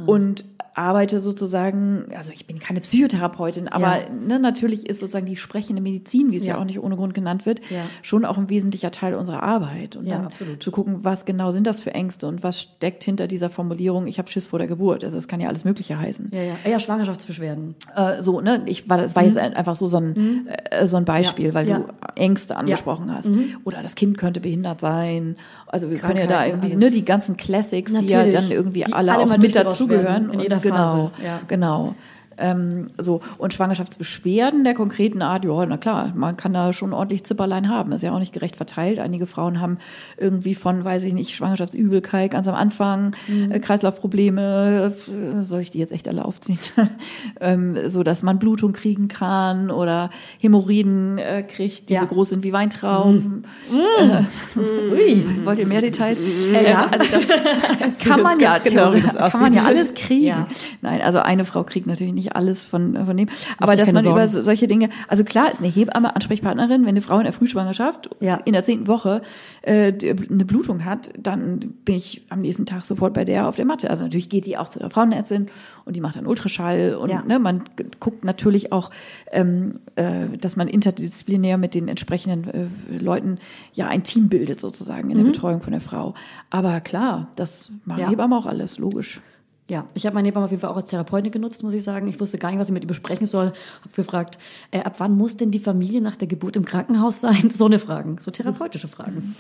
und 0.06 0.46
arbeite 0.76 1.22
sozusagen, 1.22 2.06
also 2.16 2.32
ich 2.32 2.48
bin 2.48 2.60
keine 2.60 2.80
Psychotherapeutin, 2.82 3.68
aber 3.68 4.00
Ja. 4.02 4.10
ne, 4.10 4.40
natürlich 4.40 4.88
ist 4.90 5.00
sozusagen 5.00 5.26
die 5.26 5.36
sprechende 5.36 5.82
Medizin, 5.82 6.32
wie 6.32 6.38
es 6.38 6.46
ja, 6.46 6.56
Ja. 6.56 6.60
auch 6.62 6.66
nicht 6.66 6.80
ohne 6.80 6.96
Grund 6.96 7.14
genannt 7.14 7.46
wird, 7.46 7.60
Ja. 7.70 7.82
schon 8.02 8.26
auch 8.26 8.38
ein 8.38 8.50
wesentlicher 8.50 8.92
Teil 8.92 9.16
unserer 9.16 9.44
Arbeit. 9.44 9.96
Und 9.96 10.10
dann 10.10 10.26
absolut. 10.28 10.62
zu 10.64 10.72
gucken, 10.72 11.04
was 11.04 11.26
genau 11.26 11.52
sind 11.52 11.68
das 11.68 11.82
für 11.82 11.94
Ängste 11.94 12.28
und 12.28 12.44
was 12.44 12.60
steckt 12.62 13.04
hinter 13.04 13.28
dieser 13.28 13.50
Formulierung, 13.50 14.08
ich 14.08 14.18
habe 14.20 14.30
Schiss 14.32 14.48
vor 14.48 14.60
der 14.60 14.68
Geburt. 14.68 15.04
Also 15.04 15.18
es 15.18 15.28
kann 15.28 15.40
ja 15.40 15.48
alles 15.50 15.64
Mögliche 15.66 15.98
heißen. 16.00 16.30
Ja, 16.34 16.42
ja. 16.42 16.54
Ja, 16.72 16.80
Schwangerschaftsbeschwerden. 16.80 17.76
Äh, 17.96 18.22
so, 18.24 18.42
ne, 18.42 18.62
ich 18.66 18.90
war, 18.90 18.98
das 18.98 19.16
war 19.16 19.24
jetzt 19.24 19.38
einfach 19.38 19.76
so 19.76 19.88
so 19.88 19.98
ein, 19.98 20.48
äh, 20.72 20.88
so 20.88 20.98
ein 20.98 21.06
Beispiel, 21.06 21.54
weil 21.54 21.66
du 21.66 21.86
Ängste 22.16 22.56
angesprochen 22.56 23.14
hast. 23.14 23.30
Oder 23.64 23.84
das 23.84 23.96
Kind 23.96 24.18
könnte 24.18 24.40
behindert 24.40 24.82
sein. 24.82 25.36
Also 25.68 25.90
wir 25.90 25.98
können 25.98 26.18
ja 26.20 26.28
da 26.28 26.46
irgendwie, 26.46 26.76
ne, 26.76 26.86
alles. 26.86 26.94
die 26.96 27.06
ganzen 27.06 27.38
Classics, 27.38 27.92
die 27.92 28.06
ja 28.08 28.20
Natürlich. 28.20 28.36
dann 28.42 28.52
irgendwie 28.52 28.84
Die 28.84 28.94
alle, 28.94 29.12
alle 29.14 29.24
auch 29.34 29.38
mit 29.38 29.56
dazugehören. 29.56 30.26
in 30.26 30.40
Und 30.40 30.40
genau, 30.64 31.12
Phase, 31.16 31.24
ja. 31.26 31.40
genau. 31.48 31.96
Ähm, 32.38 32.88
so 32.98 33.22
und 33.38 33.54
Schwangerschaftsbeschwerden 33.54 34.64
der 34.64 34.74
konkreten 34.74 35.22
Art, 35.22 35.46
ja, 35.46 35.66
na 35.66 35.78
klar, 35.78 36.12
man 36.16 36.36
kann 36.38 36.54
da 36.54 36.74
schon 36.74 36.94
ordentlich 36.94 37.24
Zipperlein 37.24 37.70
haben. 37.70 37.92
Ist 37.92 38.02
ja 38.04 38.12
auch 38.14 38.20
nicht 38.20 38.34
gerecht 38.34 38.56
verteilt. 38.56 39.00
Einige 39.00 39.28
Frauen 39.28 39.60
haben 39.62 39.78
irgendwie 40.18 40.56
von, 40.56 40.84
weiß 40.84 41.04
ich 41.04 41.14
nicht, 41.14 41.36
Schwangerschaftsübelkeit 41.36 42.32
ganz 42.32 42.48
am 42.48 42.56
Anfang, 42.56 43.16
Mhm. 43.28 43.52
äh, 43.52 43.60
Kreislaufprobleme. 43.60 44.94
äh, 45.38 45.42
Soll 45.42 45.62
ich 45.62 45.72
die 45.72 45.80
jetzt 45.80 45.92
echt 45.92 46.08
alle 46.08 46.26
aufziehen? 46.26 46.60
ähm, 47.40 47.78
so 47.88 48.04
dass 48.04 48.24
man 48.24 48.40
Blutung 48.40 48.74
kriegen 48.74 49.08
kann 49.08 49.70
oder 49.72 50.10
Hämorrhoiden 50.40 51.18
äh, 51.18 51.44
kriegt, 51.44 51.90
die 51.90 51.94
Ja. 51.96 52.02
so 52.02 52.08
groß 52.08 52.30
sind 52.30 52.44
wie 52.44 52.54
Weintrauben. 52.54 53.46
Ui. 53.72 55.26
Wollt 55.46 55.60
ihr 55.60 55.68
mehr 55.68 55.82
Details? 55.82 56.18
Äh, 56.20 56.70
ja. 56.72 56.88
Also 56.92 57.06
das 57.80 58.00
kann 58.06 58.22
man 58.22 58.40
ja 58.40 58.58
genau, 58.60 58.92
kann 59.30 59.42
man 59.42 59.54
ja 59.54 59.64
alles 59.64 59.94
kriegen. 59.94 60.26
Ja. 60.26 60.48
Nein, 60.82 61.02
also 61.02 61.20
eine 61.20 61.46
Frau 61.46 61.64
kriegt 61.64 61.88
natürlich 61.88 62.14
nicht 62.14 62.23
alles 62.32 62.64
von, 62.66 63.06
von 63.06 63.18
dem. 63.18 63.28
Aber 63.58 63.76
dass 63.76 63.92
man 63.92 64.04
über 64.06 64.28
Sorgen. 64.28 64.28
so, 64.30 64.42
solche 64.42 64.68
Dinge, 64.68 64.90
also 65.08 65.24
klar 65.24 65.52
ist 65.52 65.60
eine 65.60 65.68
Hebamme 65.70 66.16
Ansprechpartnerin, 66.16 66.82
wenn 66.84 66.90
eine 66.90 67.02
Frau 67.02 67.18
in 67.18 67.24
der 67.26 67.34
Frühschwangerschaft 67.34 68.10
Ja. 68.22 68.36
in 68.46 68.54
der 68.54 68.64
zehnten 68.64 68.88
Woche 68.88 69.22
äh, 69.62 69.92
eine 70.30 70.46
Blutung 70.46 70.86
hat, 70.86 71.12
dann 71.20 71.60
bin 71.86 71.96
ich 71.96 72.24
am 72.30 72.42
nächsten 72.42 72.66
Tag 72.66 72.86
sofort 72.86 73.14
bei 73.14 73.26
der 73.26 73.48
auf 73.48 73.56
der 73.58 73.66
Matte. 73.66 73.90
Also 73.90 74.04
natürlich 74.04 74.30
geht 74.30 74.46
die 74.46 74.58
auch 74.58 74.70
zu 74.70 74.80
ihrer 74.80 74.90
Frauenärztin 74.90 75.48
und 75.86 75.96
die 75.96 76.02
macht 76.02 76.16
dann 76.16 76.26
Ultraschall 76.26 76.96
und 76.96 77.10
Ja. 77.10 77.24
ne, 77.24 77.40
man 77.40 77.64
guckt 78.00 78.24
natürlich 78.24 78.72
auch, 78.72 78.90
ähm, 79.32 79.80
äh, 79.96 80.28
dass 80.40 80.56
man 80.56 80.68
interdisziplinär 80.68 81.58
mit 81.58 81.74
den 81.76 81.88
entsprechenden 81.88 82.50
äh, 82.50 82.98
Leuten 83.04 83.38
ja 83.74 83.88
ein 83.88 84.04
Team 84.04 84.30
bildet 84.30 84.60
sozusagen 84.62 85.10
in 85.10 85.18
der 85.18 85.26
Betreuung 85.26 85.62
von 85.62 85.72
der 85.72 85.82
Frau. 85.82 86.14
Aber 86.50 86.80
klar, 86.82 87.28
das 87.36 87.72
machen 87.86 87.98
Mhm. 87.98 88.02
Ja. 88.04 88.10
Hebammen 88.10 88.38
auch 88.38 88.46
alles, 88.46 88.78
logisch. 88.80 89.22
Ja, 89.70 89.86
ich 89.94 90.06
habe 90.06 90.16
meine 90.16 90.28
Hebamme 90.28 90.44
auf 90.46 90.52
jeden 90.52 90.60
Fall 90.60 90.70
auch 90.72 90.76
als 90.76 90.90
Therapeutin 90.90 91.32
genutzt, 91.32 91.64
muss 91.64 91.74
ich 91.74 91.84
sagen. 91.84 92.06
Ich 92.10 92.20
wusste 92.20 92.38
gar 92.38 92.50
nicht, 92.52 92.60
was 92.60 92.68
ich 92.68 92.74
mit 92.74 92.84
ihr 92.84 92.88
besprechen 92.88 93.26
soll. 93.26 93.46
Habe 93.48 93.96
gefragt, 93.96 94.38
äh, 94.72 94.82
ab 94.82 94.96
wann 94.98 95.16
muss 95.18 95.38
denn 95.38 95.52
die 95.52 95.60
Familie 95.60 96.02
nach 96.02 96.18
der 96.18 96.28
Geburt 96.28 96.58
im 96.58 96.66
Krankenhaus 96.66 97.22
sein? 97.22 97.50
So 97.56 97.66
eine 97.66 97.80
Fragen, 97.80 98.18
so 98.20 98.30
therapeutische 98.30 98.90
Fragen. 98.90 99.36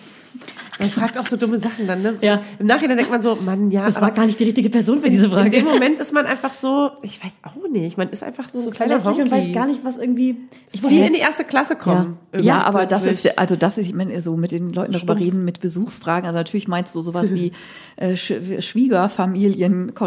Man 0.80 0.90
fragt 0.90 1.18
auch 1.18 1.26
so 1.26 1.36
dumme 1.36 1.58
Sachen 1.58 1.88
dann, 1.88 2.02
ne? 2.02 2.16
Ja. 2.22 2.42
Im 2.58 2.68
Nachhinein 2.68 2.98
denkt 2.98 3.12
man 3.12 3.22
so, 3.22 3.36
Mann, 3.36 3.70
ja, 3.70 3.86
Das 3.86 4.00
war 4.02 4.12
gar 4.12 4.26
nicht 4.26 4.40
die 4.40 4.46
richtige 4.46 4.70
Person 4.70 5.02
für 5.02 5.10
diese 5.10 5.26
in 5.26 5.32
Frage. 5.32 5.50
dem 5.50 5.66
Moment 5.66 6.00
ist 6.00 6.14
man 6.14 6.26
einfach 6.26 6.54
so, 6.54 6.92
ich 7.02 7.24
weiß 7.24 7.34
auch 7.44 7.56
nicht, 7.70 7.98
man 7.98 8.10
ist 8.10 8.24
einfach 8.24 8.50
so, 8.50 8.60
so 8.62 8.70
ein 8.70 8.74
kleiner 8.74 9.02
verletzlich 9.02 9.26
und 9.26 9.32
Honky. 9.34 9.48
weiß 9.50 9.54
gar 9.56 9.68
nicht, 9.68 9.84
was 9.84 9.98
irgendwie. 9.98 10.38
Ich 10.72 10.82
will 10.82 10.92
in 11.00 11.14
die 11.14 11.20
erste 11.20 11.44
Klasse 11.44 11.76
kommen. 11.76 12.18
Ja, 12.32 12.38
Irgendwie 12.40 12.50
aber 12.52 12.86
das 12.86 13.04
plötzlich. 13.04 13.32
ist, 13.34 13.38
also 13.40 13.56
das 13.56 13.78
ist, 13.78 13.88
ich 13.88 13.94
meine, 13.94 14.20
so 14.22 14.36
mit 14.38 14.52
den 14.52 14.72
Leuten 14.74 14.94
darüber 14.94 15.18
reden, 15.18 15.44
mit 15.44 15.60
Besuchsfragen. 15.60 16.26
Also 16.28 16.38
natürlich 16.40 16.68
meinst 16.68 16.96
du 16.96 17.02
sowas 17.02 17.34
wie 17.34 17.52
äh, 17.98 18.16
Sch 18.16 18.34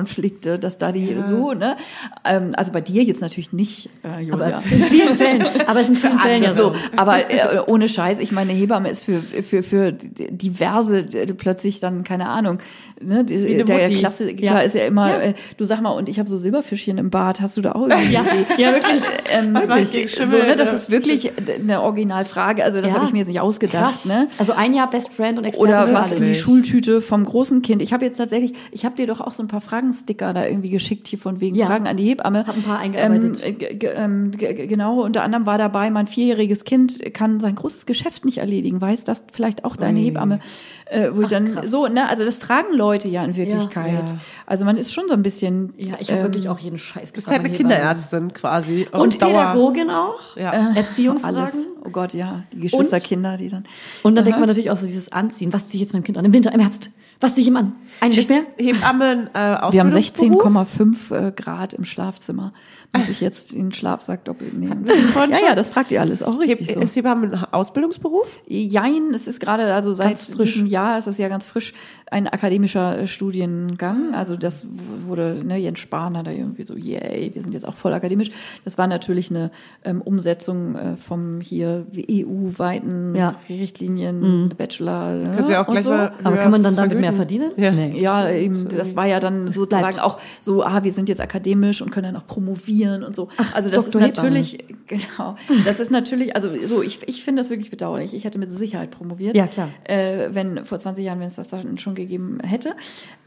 Schwiegerfamilienkonflikte, 0.07 0.59
dass 0.59 0.79
da 0.79 0.93
die 0.93 1.17
so, 1.23 1.53
ne? 1.53 1.77
Ähm, 2.25 2.53
also 2.57 2.73
bei 2.73 2.81
dir 2.81 3.03
jetzt 3.03 3.21
natürlich 3.21 3.53
nicht, 3.53 3.91
äh, 4.05 4.21
Julia. 4.21 4.59
Aber 4.59 4.63
in 4.71 4.83
vielen 4.85 5.15
Fällen. 5.15 5.45
Aber 5.67 5.81
es 5.81 5.89
in 5.89 5.97
vielen 5.97 6.19
Fällen 6.19 6.43
ja 6.43 6.55
so. 6.55 6.75
Aber 6.97 7.31
äh, 7.31 7.61
ohne 7.67 7.89
Scheiß, 7.89 8.19
ich 8.19 8.33
meine, 8.33 8.51
eine 8.51 8.59
Hebamme 8.59 8.89
ist 8.89 9.05
für, 9.05 9.21
für, 9.23 9.63
für 9.63 9.93
diverse 9.93 11.05
plötzlich 11.37 11.81
dann, 11.81 12.05
keine 12.05 12.29
Ahnung, 12.29 12.59
ne, 13.01 13.25
die, 13.25 13.63
der. 13.65 13.89
Klassiker 13.91 14.43
Ja. 14.45 14.59
ist 14.61 14.75
ja 14.75 14.87
immer, 14.87 15.09
Ja. 15.09 15.19
Äh, 15.21 15.35
du 15.57 15.65
sag 15.65 15.81
mal, 15.81 15.91
und 15.93 16.09
ich 16.09 16.19
habe 16.19 16.29
so 16.29 16.39
Silberfischchen 16.39 16.99
im 16.99 17.11
Bad, 17.11 17.41
hast 17.41 17.57
du 17.57 17.61
da 17.63 17.73
auch 17.73 17.89
irgendwie 17.89 18.13
Ja, 18.13 18.25
ja, 18.59 18.73
wirklich. 18.73 19.03
ähm, 19.33 19.55
Was 19.55 19.65
ich 19.65 19.69
wirklich, 19.71 19.93
gegen 19.93 20.09
so, 20.09 20.17
Schimmel, 20.17 20.47
ne, 20.47 20.57
das 20.57 20.69
äh, 20.71 20.75
ist 20.75 20.91
wirklich 20.91 21.33
eine 21.61 21.83
Originalfrage, 21.83 22.65
also 22.65 22.81
das 22.81 22.91
Ja. 22.91 22.97
habe 22.97 23.07
ich 23.07 23.13
mir 23.13 23.19
jetzt 23.19 23.29
nicht 23.29 23.41
ausgedacht, 23.41 24.03
Krass. 24.03 24.05
ne? 24.07 24.27
Also 24.39 24.53
ein 24.53 24.73
Jahr 24.75 24.89
Best 24.91 25.13
Friend 25.13 25.39
und 25.39 25.45
Experte 25.45 25.73
Oder 25.73 25.95
was 25.95 26.13
in 26.13 26.23
die. 26.23 26.35
Schultüte 26.35 27.01
vom 27.01 27.25
großen 27.25 27.63
Kind. 27.63 27.83
Ich 27.83 27.93
habe 27.93 28.05
jetzt 28.05 28.17
tatsächlich, 28.17 28.55
ich 28.73 28.85
habe 28.85 28.95
dir 28.97 29.07
doch 29.07 29.21
auch 29.21 29.33
so 29.33 29.43
ein 29.43 29.49
paar 29.49 29.61
Fragensticker 29.61 30.33
da 30.35 30.47
irgendwie 30.47 30.71
geschickt 30.71 31.09
hier 31.09 31.19
von 31.19 31.41
wegen. 31.41 31.57
Fragen 31.57 31.87
an 31.87 31.97
die 31.97 32.05
Hebamme. 32.05 32.47
Hab 32.47 32.57
ein 32.57 32.63
paar 32.63 32.79
eingearbeitet. 32.79 33.41
Ähm, 33.45 33.59
g- 33.59 33.87
ähm, 33.87 34.31
genau, 34.69 35.03
unter 35.03 35.23
anderem 35.23 35.47
war 35.47 35.59
dabei, 35.59 35.91
mein 35.91 36.07
vierjähriges 36.07 36.65
Kind 36.65 37.01
kann 37.15 37.41
sein 37.41 37.55
großes 37.55 37.87
Geschäft 37.87 38.25
nicht 38.25 38.39
erledigen. 38.39 38.81
Weiß 38.81 39.05
das 39.05 39.25
vielleicht 39.33 39.65
auch 39.65 39.77
deine 39.77 39.99
Hebamme? 40.01 40.41
Äh, 40.89 41.11
wo 41.13 41.23
ich 41.23 41.29
dann 41.29 41.53
krass. 41.53 41.69
so, 41.69 41.89
ne, 41.89 42.09
also 42.09 42.25
das 42.25 42.39
fragen 42.39 42.73
Leute 42.73 43.09
ja 43.09 43.25
in 43.25 43.35
Wirklichkeit. 43.35 44.09
Ja. 44.09 44.19
Also 44.47 44.65
man 44.65 44.77
ist 44.77 44.93
schon 44.93 45.09
so 45.09 45.15
ein 45.15 45.23
bisschen. 45.23 45.75
Ja, 45.77 45.95
ich 45.99 46.11
habe 46.11 46.21
ähm, 46.21 46.27
wirklich 46.27 46.49
auch 46.49 46.61
jeden 46.61 46.79
Scheiß 46.79 47.09
Du 47.09 47.15
bist 47.15 47.29
halt 47.29 47.41
eine 47.41 47.51
Kinderärztin 47.51 48.33
quasi. 48.33 48.87
Und 48.93 49.19
Pädagogin 49.19 49.91
auch. 49.91 50.37
Ja. 50.37 50.75
Erziehungsfragen. 50.77 51.39
Alles. 51.39 51.67
Oh 51.85 51.91
Gott, 51.91 52.15
ja, 52.15 52.45
die 52.53 52.61
Geschwisterkinder, 52.61 53.37
die 53.37 53.49
dann. 53.49 53.65
Und 54.05 54.15
dann 54.15 54.25
denkt 54.25 54.39
man 54.39 54.49
natürlich 54.49 54.71
auch 54.71 54.77
so 54.77 54.87
dieses 54.87 55.11
Anziehen. 55.11 55.53
Was 55.53 55.67
ziehe 55.67 55.83
ich 55.83 55.89
jetzt 55.89 55.93
meinem 55.93 56.05
Kind 56.05 56.19
an? 56.19 56.25
Im 56.25 56.33
Winter, 56.33 56.53
im 56.53 56.61
Herbst. 56.61 56.91
Was 57.21 57.35
ziehe 57.35 57.43
ich 57.43 57.49
ihm 57.49 57.57
an? 57.57 57.73
Eine 58.01 58.15
Schicht 58.15 58.29
mehr? 58.29 58.45
Hebammen, 58.57 59.29
äh, 59.35 59.73
Wir 59.73 59.81
haben 59.81 59.93
Ausbildungsberuf? 59.93 60.69
16,5 60.79 61.29
äh, 61.29 61.33
Grad 61.33 61.73
im 61.73 61.85
Schlafzimmer. 61.85 62.53
Muss 62.95 63.09
ich 63.09 63.21
jetzt 63.21 63.55
den 63.55 63.73
Schlafsack 63.73 64.25
doppelt 64.25 64.55
nehmen? 64.59 64.87
Ja, 65.15 65.49
ja, 65.49 65.55
das 65.55 65.69
fragt 65.71 65.91
ihr 65.93 66.01
alles. 66.01 66.23
Auch 66.23 66.39
richtig 66.39 66.73
so. 66.73 66.81
Ist 66.81 66.97
Hebammen 66.97 67.35
ein 67.35 67.45
Ausbildungsberuf? 67.53 68.41
Jein, 68.47 69.13
es 69.15 69.27
ist 69.27 69.41
gerade, 69.41 69.73
also 69.75 69.93
seit 69.93 70.09
Ganz 70.09 70.25
frisch. 70.27 70.53
diesem 70.55 70.67
Jahr 70.67 70.99
ist 70.99 71.07
es 71.07 71.19
ja 71.19 71.29
ganz 71.29 71.47
frisch, 71.47 71.75
ein 72.11 72.29
akademischer 72.29 73.01
äh, 73.01 73.07
Studiengang. 73.07 74.15
Also 74.15 74.37
das 74.37 74.67
wurde, 75.07 75.43
ne, 75.45 75.57
Jens 75.59 75.79
Spahn 75.81 76.17
hat 76.17 76.27
da 76.27 76.31
irgendwie 76.31 76.63
so, 76.63 76.77
yay, 76.77 77.31
wir 77.35 77.43
sind 77.43 77.53
jetzt 77.53 77.67
auch 77.67 77.77
voll 77.77 77.93
akademisch. 77.93 78.31
Das 78.65 78.79
war 78.79 78.87
natürlich 78.87 79.31
eine 79.31 79.51
ähm, 79.85 80.01
Umsetzung 80.03 80.77
äh, 80.77 80.97
vom 80.97 81.41
hier 81.41 81.85
EU-weiten 81.97 83.15
Ja. 83.15 83.35
Richtlinien, 83.49 84.53
Bachelor. 84.57 85.15
Ne, 85.15 85.31
Können 85.35 85.47
Sie 85.47 85.57
auch 85.57 85.67
gleich 85.67 85.85
so. 85.85 85.91
mal 85.91 86.13
Aber 86.23 86.37
kann 86.37 86.51
man 86.51 86.63
dann 86.63 86.77
damit 86.77 86.99
mehr 87.01 87.13
verdienen? 87.13 87.51
Ja. 87.57 87.71
Nee. 87.73 87.99
Ja, 87.99 88.31
eben, 88.31 88.69
das 88.69 88.95
war 88.97 89.07
ja 89.07 89.21
dann 89.21 89.49
sozusagen 89.49 89.83
Bleibt. 89.89 90.01
auch 90.03 90.19
so, 90.41 90.63
ah, 90.65 90.83
wir 90.85 90.93
sind 90.93 91.09
jetzt 91.09 91.21
akademisch 91.21 91.83
und 91.83 91.91
können 91.91 92.15
dann 92.15 92.23
auch 92.23 92.27
promovieren 92.27 92.86
probieren 92.87 93.05
und 93.05 93.15
so. 93.17 93.29
also 93.55 93.71
das 93.71 93.85
Dr. 93.91 94.03
ist 94.03 94.17
natürlich, 94.17 94.59
genau, 94.87 95.37
das 95.65 95.81
ist 95.81 95.91
natürlich, 95.91 96.35
also 96.37 96.51
so, 96.65 96.83
ich, 96.83 97.01
ich 97.09 97.25
finde 97.25 97.41
das 97.41 97.51
wirklich 97.51 97.71
bedauerlich. 97.71 98.15
Ich 98.15 98.25
hätte 98.25 98.39
mit 98.39 98.51
Sicherheit 98.51 98.91
promoviert. 98.91 99.37
Ja, 99.37 99.47
klar. 99.47 99.69
Äh, 99.85 100.31
wenn 100.33 100.65
vor 100.65 100.79
20 100.79 101.05
Jahren, 101.05 101.21
wenn 101.21 101.27
es 101.27 101.35
das 101.37 101.49
dann 101.49 101.79
schon 101.79 101.95
gegeben 101.95 102.41
hätte. 102.41 102.75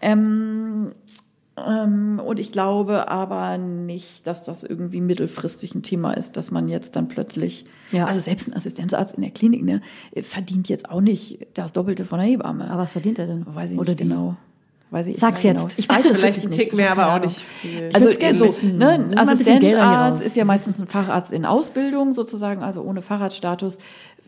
Ähm, 0.02 0.94
ähm, 1.68 2.22
und 2.26 2.40
ich 2.40 2.52
glaube 2.52 3.10
aber 3.10 3.58
nicht, 3.58 4.26
dass 4.28 4.44
das 4.44 4.64
irgendwie 4.64 5.02
mittelfristig 5.02 5.76
ein 5.76 5.84
Thema 5.84 6.14
ist, 6.14 6.38
dass 6.38 6.52
man 6.52 6.68
jetzt 6.70 6.96
dann 6.96 7.08
plötzlich, 7.08 7.66
Ja. 7.92 8.06
also 8.06 8.20
selbst 8.22 8.48
ein 8.48 8.56
Assistenzarzt 8.56 9.16
in 9.16 9.22
der 9.22 9.32
Klinik, 9.32 9.64
ne, 9.64 9.82
verdient 10.22 10.70
jetzt 10.70 10.90
auch 10.90 11.02
nicht 11.02 11.48
das 11.56 11.74
Doppelte 11.74 12.06
von 12.06 12.20
der 12.20 12.28
Hebamme. 12.28 12.70
Aber 12.70 12.84
was 12.84 12.92
verdient 12.92 13.20
er 13.20 13.28
denn? 13.28 13.46
Weiß 13.46 13.72
ich 13.72 13.78
Oder 13.78 13.90
nicht 13.92 14.00
die? 14.02 14.08
genau. 14.08 14.38
Weiß 14.92 15.06
ich 15.08 15.20
Sag's 15.20 15.44
jetzt. 15.44 15.62
Genau. 15.62 15.74
Ich 15.78 15.88
weiß 15.88 16.06
es 16.10 16.18
Vielleicht 16.18 16.44
ein 16.44 16.50
nicht. 16.50 16.60
Tick 16.60 16.74
mehr, 16.74 16.92
aber 16.92 17.14
auch 17.14 17.20
nicht 17.20 17.38
viel. 17.40 17.92
Also 17.94 18.08
würd's 18.08 18.20
gerne 18.20 18.38
so, 18.40 18.68
ne, 18.68 19.12
Assistenzarzt 19.16 20.24
ist 20.24 20.36
ja 20.36 20.46
meistens 20.46 20.82
ein 20.82 20.88
Facharzt 20.88 21.32
in 21.32 21.46
Ausbildung 21.46 22.14
sozusagen, 22.14 22.64
also 22.64 22.82
ohne 22.82 23.02
Facharztstatus, 23.02 23.78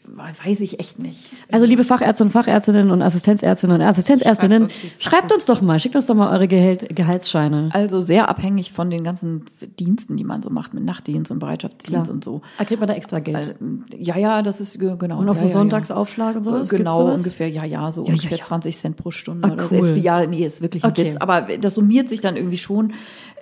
weiß 0.03 0.60
ich 0.61 0.80
echt 0.80 0.99
nicht. 0.99 1.30
Also 1.52 1.65
liebe 1.65 1.84
Fachärzte 1.84 2.23
und 2.23 2.32
Fachärztinnen 2.32 2.91
und 2.91 3.02
Assistenzärztinnen 3.02 3.80
und 3.80 3.82
Assistenzärztinnen, 3.88 4.69
Schreibt 4.69 5.03
schreibt 5.03 5.34
uns 5.34 5.45
doch 5.45 5.61
mal, 5.61 5.80
schickt 5.80 5.95
uns 5.95 6.07
doch 6.07 6.15
mal 6.15 6.32
eure 6.34 6.48
Gehalt, 6.48 6.94
Gehaltsscheine. 6.95 7.69
Also 7.73 7.99
sehr 8.02 8.28
abhängig 8.28 8.72
von 8.73 8.90
den 8.90 9.03
ganzen 9.03 9.45
Diensten, 9.80 10.18
die 10.18 10.23
man 10.23 10.41
so 10.41 10.49
macht, 10.49 10.73
mit 10.73 10.84
Nachtdienst 10.84 11.32
und 11.32 11.40
Bereitschaftsdienst 11.40 12.10
und 12.11 12.23
so. 12.23 12.41
Da 12.57 12.65
kriegt 12.65 12.80
man 12.82 12.88
da 12.88 12.95
extra 12.95 13.19
Geld. 13.19 13.36
Also, 13.38 13.53
ja, 13.98 14.18
ja, 14.18 14.41
das 14.41 14.60
ist 14.60 14.80
ge- 14.80 14.95
genau. 14.98 15.19
und 15.19 15.30
auch 15.30 15.36
ja, 15.36 15.41
so 15.41 15.48
ja, 15.48 15.53
Sonntagsaufschlag 15.53 16.36
und 16.36 16.45
Ja. 16.45 16.52
sowas? 16.52 16.69
Gibt's 16.69 16.78
Genau, 16.84 16.98
sowas? 17.02 17.18
ungefähr, 17.18 17.48
ja, 17.49 17.64
ja, 17.64 17.91
so 17.91 18.03
ungefähr 18.03 18.38
ja. 18.38 18.44
20 18.44 18.78
Cent 18.78 18.98
pro 18.98 19.11
Stunde. 19.11 19.48
Ah, 19.49 19.53
oder 19.53 19.68
cool. 19.72 19.80
so. 19.88 19.94
Ist, 19.95 19.98
ja, 20.03 20.26
nee, 20.26 20.45
ist 20.45 20.61
wirklich 20.61 20.84
ein 20.84 20.91
Okay. 20.91 21.06
Witz. 21.06 21.18
Aber 21.18 21.41
das 21.57 21.76
summiert 21.76 22.10
sich 22.10 22.22
dann 22.22 22.36
irgendwie 22.36 22.57
schon. 22.57 22.94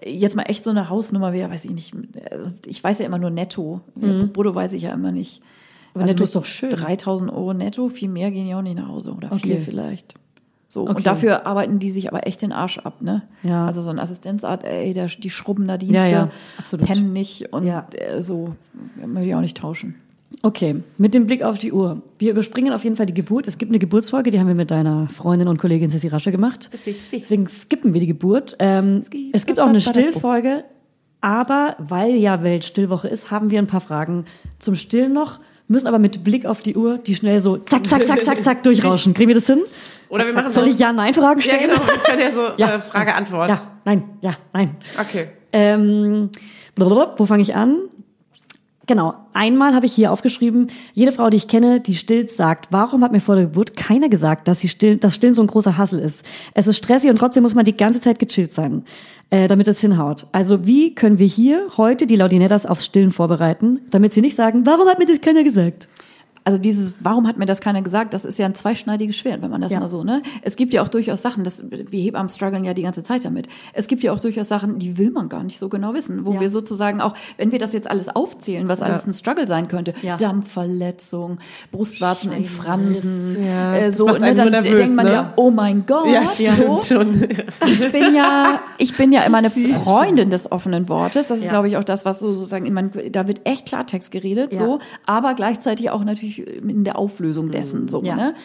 Jetzt 0.05 0.35
mal 0.35 0.43
echt 0.43 0.63
so 0.63 0.69
eine 0.69 0.89
Hausnummer 0.89 1.33
wäre, 1.33 1.49
weiß 1.51 1.65
ich 1.65 1.71
nicht. 1.71 1.93
also 2.31 2.51
Ich 2.65 2.83
weiß 2.83 2.99
ja 2.99 3.05
immer 3.05 3.17
nur 3.17 3.29
netto. 3.31 3.81
Brutto 3.95 4.53
weiß 4.55 4.73
ich 4.73 4.83
ja 4.83 4.93
immer 4.93 5.11
nicht. 5.11 5.41
Aber 5.93 6.05
netto 6.05 6.21
mit 6.21 6.27
ist 6.29 6.35
doch 6.35 6.45
schön. 6.45 6.69
3000 6.69 7.31
Euro 7.31 7.53
netto, 7.53 7.89
viel 7.89 8.09
mehr 8.09 8.31
gehen 8.31 8.47
ja 8.47 8.57
auch 8.57 8.61
nicht 8.61 8.77
nach 8.77 8.87
Hause. 8.87 9.11
Oder 9.13 9.31
Okay. 9.31 9.41
vier 9.55 9.61
vielleicht. 9.61 10.15
So, 10.67 10.81
Okay. 10.83 10.93
und 10.97 11.07
dafür 11.07 11.47
arbeiten 11.47 11.79
die 11.79 11.89
sich 11.89 12.09
aber 12.09 12.27
echt 12.27 12.43
den 12.43 12.51
Arsch 12.51 12.77
ab, 12.77 13.01
ne? 13.01 13.23
Ja. 13.41 13.65
Also 13.65 13.81
so 13.81 13.89
ein 13.89 13.97
Assistenzart, 13.97 14.63
ey, 14.63 14.93
der, 14.93 15.07
die 15.07 15.29
schrubben 15.31 15.67
da 15.67 15.77
Dienste, 15.77 15.97
Ja, 15.97 16.07
ja, 16.07 16.29
absolut. 16.59 16.85
pennen 16.85 17.11
nicht 17.11 17.51
und 17.51 17.65
Ja. 17.65 17.87
äh, 17.95 18.21
so, 18.21 18.53
möchte 19.03 19.27
ich 19.29 19.35
auch 19.35 19.41
nicht 19.41 19.57
tauschen. 19.57 19.95
Okay, 20.43 20.75
mit 20.99 21.15
dem 21.15 21.25
Blick 21.25 21.41
auf 21.41 21.57
die 21.57 21.71
Uhr. 21.73 22.03
Wir 22.19 22.29
überspringen 22.31 22.71
auf 22.71 22.83
jeden 22.83 22.95
Fall 22.97 23.07
die 23.07 23.15
Geburt. 23.15 23.47
Es 23.47 23.57
gibt 23.57 23.71
eine 23.71 23.79
Geburtsfolge, 23.79 24.29
die 24.29 24.39
haben 24.39 24.47
wir 24.47 24.53
mit 24.53 24.69
deiner 24.69 25.09
Freundin 25.09 25.47
und 25.47 25.57
Kollegin 25.57 25.89
Sissi 25.89 26.07
Rasche 26.07 26.31
gemacht. 26.31 26.69
Deswegen 26.71 27.47
skippen 27.47 27.95
wir 27.95 27.99
die 27.99 28.05
Geburt. 28.07 28.55
Ähm, 28.59 29.01
es 29.33 29.47
gibt 29.47 29.59
auch 29.59 29.67
eine 29.67 29.81
Stillfolge, 29.81 30.65
aber 31.19 31.75
weil 31.79 32.13
ja 32.15 32.43
Weltstillwoche 32.43 33.07
ist, 33.07 33.31
haben 33.31 33.49
wir 33.49 33.57
ein 33.57 33.65
paar 33.67 33.81
Fragen 33.81 34.25
zum 34.59 34.75
Stillen 34.75 35.13
noch, 35.13 35.39
müssen 35.69 35.87
aber 35.87 35.99
mit 35.99 36.23
Blick 36.23 36.45
auf 36.45 36.61
die 36.61 36.75
Uhr 36.75 36.97
die 36.97 37.15
schnell 37.15 37.39
so 37.39 37.57
zack, 37.57 37.87
zack, 37.89 38.05
zack, 38.05 38.25
zack, 38.25 38.43
zack 38.43 38.63
durchrauschen. 38.63 39.13
Kriegen 39.13 39.29
wir 39.29 39.35
das 39.35 39.47
hin? 39.47 39.59
Oder 40.09 40.25
wir 40.25 40.33
machen 40.33 40.49
Soll 40.49 40.65
so- 40.65 40.71
ich 40.71 40.79
Ja-Nein-Fragen 40.79 41.39
Ja, 41.39 41.45
stellen? 41.45 41.69
genau. 41.71 41.81
Wir 41.87 41.97
können 41.99 42.21
ja 42.21 42.31
so 42.31 42.47
Ja. 42.57 42.75
Äh, 42.75 42.79
Frage-Antwort. 42.79 43.49
Ja, 43.49 43.61
nein, 43.85 44.03
ja, 44.21 44.33
nein. 44.53 44.75
Okay. 44.99 45.27
Ähm, 45.53 46.29
wo 47.17 47.25
fange 47.25 47.43
ich 47.43 47.55
an? 47.55 47.77
Genau, 48.89 49.13
einmal 49.33 49.75
habe 49.75 49.85
ich 49.85 49.93
hier 49.93 50.11
aufgeschrieben, 50.11 50.71
jede 50.95 51.11
Frau, 51.11 51.29
die 51.29 51.37
ich 51.37 51.47
kenne, 51.47 51.79
die 51.79 51.93
stillt, 51.93 52.31
sagt, 52.31 52.69
warum 52.71 53.03
hat 53.03 53.11
mir 53.11 53.19
vor 53.19 53.35
der 53.35 53.43
Geburt 53.45 53.77
keiner 53.77 54.09
gesagt, 54.09 54.47
dass, 54.47 54.61
sie 54.61 54.67
still, 54.67 54.97
dass 54.97 55.13
Stillen 55.13 55.35
so 55.35 55.43
ein 55.43 55.47
großer 55.47 55.77
Hassel 55.77 55.99
ist? 55.99 56.25
Es 56.55 56.65
ist 56.65 56.77
stressig 56.77 57.11
und 57.11 57.17
trotzdem 57.17 57.43
muss 57.43 57.53
man 57.53 57.65
die 57.65 57.77
ganze 57.77 58.01
Zeit 58.01 58.17
gechillt 58.17 58.51
sein, 58.51 58.83
äh, 59.29 59.47
damit 59.47 59.67
es 59.67 59.79
hinhaut. 59.79 60.25
Also 60.31 60.65
wie 60.65 60.95
können 60.95 61.19
wir 61.19 61.27
hier 61.27 61.67
heute 61.77 62.07
die 62.07 62.15
Laudinettas 62.15 62.65
aufs 62.65 62.85
Stillen 62.85 63.11
vorbereiten, 63.11 63.81
damit 63.91 64.15
sie 64.15 64.21
nicht 64.21 64.35
sagen, 64.35 64.65
warum 64.65 64.87
hat 64.87 64.97
mir 64.97 65.05
das 65.05 65.21
keiner 65.21 65.43
gesagt? 65.43 65.87
Also 66.43 66.57
dieses, 66.57 66.93
warum 66.99 67.27
hat 67.27 67.37
mir 67.37 67.45
das 67.45 67.61
keiner 67.61 67.81
gesagt, 67.81 68.13
das 68.13 68.25
ist 68.25 68.39
ja 68.39 68.45
ein 68.45 68.55
zweischneidiges 68.55 69.15
Schwert, 69.15 69.41
wenn 69.41 69.51
man 69.51 69.61
das 69.61 69.71
Ja. 69.71 69.79
mal 69.79 69.89
so, 69.89 70.03
ne? 70.03 70.23
Es 70.41 70.55
gibt 70.55 70.73
ja 70.73 70.81
auch 70.81 70.87
durchaus 70.87 71.21
Sachen, 71.21 71.43
das, 71.43 71.63
wir 71.69 72.01
Hebammen 72.01 72.29
strugglen 72.29 72.63
ja 72.63 72.73
die 72.73 72.81
ganze 72.81 73.03
Zeit 73.03 73.25
damit. 73.25 73.47
Es 73.73 73.87
gibt 73.87 74.03
ja 74.03 74.11
auch 74.13 74.19
durchaus 74.19 74.47
Sachen, 74.47 74.79
die 74.79 74.97
will 74.97 75.11
man 75.11 75.29
gar 75.29 75.43
nicht 75.43 75.59
so 75.59 75.69
genau 75.69 75.93
wissen, 75.93 76.25
wo 76.25 76.33
Ja. 76.33 76.39
wir 76.39 76.49
sozusagen 76.49 77.01
auch, 77.01 77.13
wenn 77.37 77.51
wir 77.51 77.59
das 77.59 77.73
jetzt 77.73 77.89
alles 77.89 78.09
aufzählen, 78.09 78.67
was 78.67 78.81
alles 78.81 79.05
ein 79.05 79.13
Struggle 79.13 79.47
sein 79.47 79.67
könnte, 79.67 79.93
Ja. 80.01 80.17
Dampfverletzung, 80.17 81.39
Brustwarzen 81.71 82.31
in 82.31 82.45
Fransen, 82.45 83.45
Ja, 83.45 83.75
äh, 83.75 83.91
so, 83.91 84.07
ne, 84.07 84.33
dann 84.35 84.51
nervös, 84.51 84.75
denkt 84.75 84.95
man 84.95 85.05
ne? 85.05 85.11
ja, 85.13 85.33
oh 85.35 85.51
mein 85.51 85.85
Gott, 85.85 86.07
Ja, 86.11 86.25
so. 86.25 86.77
stimmt 86.79 86.83
schon. 86.83 87.27
Ich 87.67 87.91
bin 87.91 88.15
ja, 88.15 88.61
ich 88.77 88.95
bin 88.95 89.11
ja 89.11 89.21
immer 89.23 89.37
eine 89.39 89.49
Freundin 89.83 90.29
des 90.29 90.51
offenen 90.51 90.89
Wortes. 90.89 91.27
Das 91.27 91.39
ist, 91.41 91.49
glaube 91.49 91.67
ich, 91.67 91.77
auch 91.77 91.83
das, 91.83 92.05
was 92.05 92.19
so 92.19 92.31
sozusagen, 92.31 92.71
meine, 92.73 92.89
da 93.11 93.27
wird 93.27 93.41
echt 93.45 93.65
Klartext 93.67 94.11
geredet, 94.11 94.53
Ja. 94.53 94.59
so, 94.59 94.79
aber 95.05 95.33
gleichzeitig 95.33 95.89
auch 95.89 96.03
natürlich 96.03 96.28
in 96.37 96.83
der 96.83 96.97
Auflösung 96.97 97.49
dessen, 97.49 97.87
so, 97.87 98.01
Ja. 98.03 98.15
ne? 98.15 98.35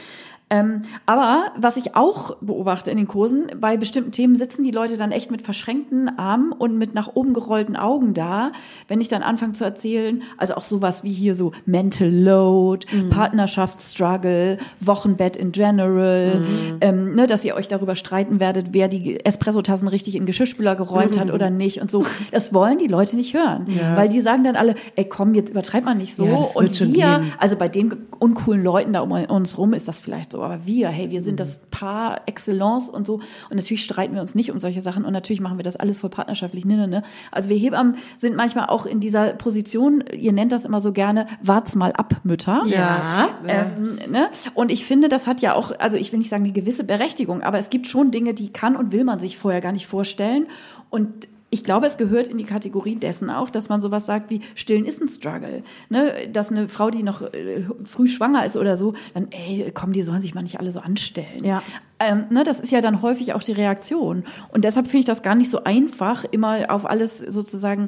Ähm, 0.55 0.82
aber 1.05 1.47
was 1.56 1.76
ich 1.76 1.97
auch 1.97 2.36
beobachte 2.40 2.90
in 2.90 2.97
den 2.97 3.09
Kursen, 3.09 3.47
bei 3.60 3.76
bestimmten 3.76 4.12
Themen 4.12 4.36
sitzen 4.36 4.62
die 4.62 4.70
Leute 4.70 4.97
dann 4.97 5.10
echt 5.10 5.32
mit 5.32 5.43
verschränkten 5.43 6.16
Armen 6.16 6.52
und 6.52 6.78
mit 6.78 6.94
nach 6.94 7.10
oben 7.14 7.35
gerollten 7.35 7.74
Augen 7.74 8.14
da, 8.14 8.52
wenn 8.86 9.01
ich 9.01 9.09
dann 9.09 9.22
anfange 9.22 9.55
zu 9.55 9.64
erzählen, 9.64 10.22
also 10.39 10.55
auch 10.55 10.62
sowas 10.62 11.02
wie 11.02 11.12
hier 11.12 11.35
so 11.35 11.51
Mental 11.66 12.09
Load, 12.09 12.86
Partnerschaftsstruggle, 13.10 14.59
Wochenbett 14.78 15.36
in 15.36 15.51
general, 15.51 16.44
ähm, 16.81 17.14
ne, 17.16 17.26
dass 17.26 17.44
ihr 17.44 17.56
euch 17.56 17.66
darüber 17.66 17.97
streiten 17.97 18.39
werdet, 18.39 18.68
wer 18.70 18.86
die 18.86 19.24
Espressotassen 19.24 19.89
richtig 19.89 20.14
in 20.14 20.22
den 20.22 20.26
Geschirrspüler 20.26 20.76
geräumt 20.76 21.18
hat 21.18 21.32
oder 21.32 21.51
nicht 21.51 21.81
und 21.81 21.90
so. 21.90 22.05
Das 22.31 22.52
wollen 22.52 22.78
die 22.78 22.86
Leute 22.86 23.16
nicht 23.16 23.35
hören, 23.35 23.66
weil 23.94 24.09
die 24.09 24.20
sagen 24.20 24.44
dann 24.44 24.56
alle, 24.56 24.74
ey 24.97 25.05
komm, 25.05 25.35
jetzt 25.35 25.51
übertreibt 25.51 25.85
man 25.85 25.98
nicht 25.98 26.16
so. 26.16 26.26
Ja, 26.26 26.36
und 26.55 26.81
wir, 26.81 27.18
gehen. 27.18 27.32
also 27.39 27.56
bei 27.56 27.68
den 27.68 27.94
uncoolen 28.18 28.62
Leuten 28.62 28.93
da 28.93 29.01
um 29.01 29.12
uns 29.12 29.56
rum 29.56 29.72
ist 29.72 29.86
das 29.86 30.01
vielleicht 30.01 30.32
so, 30.32 30.44
aber 30.45 30.66
wir, 30.66 30.89
hey, 30.89 31.11
wir 31.11 31.21
sind 31.21 31.41
das 31.41 31.61
Paar 31.71 32.23
Excellence 32.27 32.89
und 32.89 33.07
so. 33.07 33.15
Und 33.51 33.57
natürlich 33.57 33.83
streiten 33.85 34.15
wir 34.15 34.21
uns 34.21 34.35
nicht 34.35 34.51
um 34.51 34.61
solche 34.61 34.83
Sachen 34.83 35.05
und 35.05 35.12
natürlich 35.12 35.41
machen 35.41 35.59
wir 35.59 35.65
das 35.65 35.77
alles 35.77 35.99
voll 35.99 36.11
partnerschaftlich. 36.11 36.65
Ne, 36.65 36.77
ne, 36.77 36.89
ne. 36.89 37.03
Also 37.31 37.49
wir 37.49 37.57
Hebammen 37.57 37.97
sind 38.16 38.37
manchmal 38.37 38.66
auch 38.66 38.87
in 38.87 39.01
dieser 39.01 39.33
Position, 39.35 40.05
ihr 40.12 40.33
nennt 40.33 40.53
das 40.53 40.65
immer 40.65 40.81
so 40.81 40.93
gerne, 40.93 41.27
wart's 41.43 41.75
mal 41.75 41.93
ab, 41.93 42.16
Mütter. 42.25 42.62
Ja. 42.66 43.29
Ähm, 43.47 43.99
ne? 44.11 44.29
Und 44.55 44.71
ich 44.71 44.85
finde, 44.85 45.09
das 45.09 45.27
hat 45.27 45.41
ja 45.41 45.55
auch, 45.55 45.73
also 45.79 45.97
ich 45.97 46.12
will 46.12 46.19
nicht 46.19 46.31
sagen 46.31 46.45
eine 46.45 46.53
gewisse 46.53 46.85
Berechtigung, 46.85 47.43
aber 47.43 47.59
es 47.59 47.71
gibt 47.71 47.87
schon 47.87 48.11
Dinge, 48.11 48.35
die 48.35 48.53
kann 48.53 48.77
und 48.77 48.93
will 48.93 49.05
man 49.05 49.19
sich 49.19 49.39
vorher 49.39 49.61
gar 49.61 49.73
nicht 49.73 49.87
vorstellen. 49.87 50.47
Und 50.91 51.29
ich 51.55 51.62
glaube, 51.62 51.86
es 51.86 51.98
gehört 51.98 52.26
in 52.26 52.36
die 52.36 52.44
Kategorie 52.44 52.97
dessen 52.97 53.31
auch, 53.31 53.48
dass 53.48 53.68
man 53.68 53.81
sowas 53.81 54.06
sagt 54.06 54.28
wie 54.28 54.40
Stillen 54.56 54.85
ist 54.85 55.01
ein 55.01 55.09
Struggle. 55.09 55.62
Ne? 55.89 56.28
Dass 56.32 56.51
eine 56.51 56.68
Frau, 56.68 56.90
die 56.90 57.05
noch 57.05 57.22
äh, 57.22 57.64
früh 57.85 58.09
schwanger 58.09 58.44
ist 58.44 58.56
oder 58.56 58.76
so, 58.76 58.94
dann, 59.14 59.28
ey, 59.31 59.70
komm, 59.72 59.93
die 59.93 60.02
sollen 60.02 60.20
sich 60.20 60.35
mal 60.35 60.43
nicht 60.43 60.59
alle 60.59 60.72
so 60.72 60.81
anstellen. 60.81 61.44
Ja. 61.44 61.62
Ähm, 62.01 62.24
ne, 62.31 62.43
das 62.43 62.59
ist 62.59 62.72
ja 62.72 62.81
dann 62.81 63.02
häufig 63.02 63.35
auch 63.35 63.43
die 63.44 63.52
Reaktion. 63.52 64.24
Und 64.52 64.64
deshalb 64.64 64.86
finde 64.86 64.98
ich 64.98 65.05
das 65.05 65.22
gar 65.22 65.36
nicht 65.36 65.48
so 65.48 65.62
einfach, 65.62 66.24
immer 66.24 66.72
auf 66.72 66.86
alles 66.86 67.20
sozusagen 67.20 67.86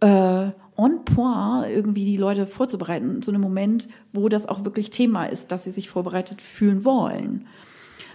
äh, 0.00 0.48
on 0.76 1.04
point 1.04 1.68
irgendwie 1.68 2.06
die 2.06 2.16
Leute 2.16 2.46
vorzubereiten 2.46 3.20
zu 3.20 3.30
einem 3.30 3.42
Moment, 3.42 3.88
wo 4.14 4.30
das 4.30 4.48
auch 4.48 4.64
wirklich 4.64 4.88
Thema 4.88 5.26
ist, 5.26 5.52
dass 5.52 5.64
sie 5.64 5.70
sich 5.70 5.90
vorbereitet 5.90 6.40
fühlen 6.40 6.86
wollen. 6.86 7.46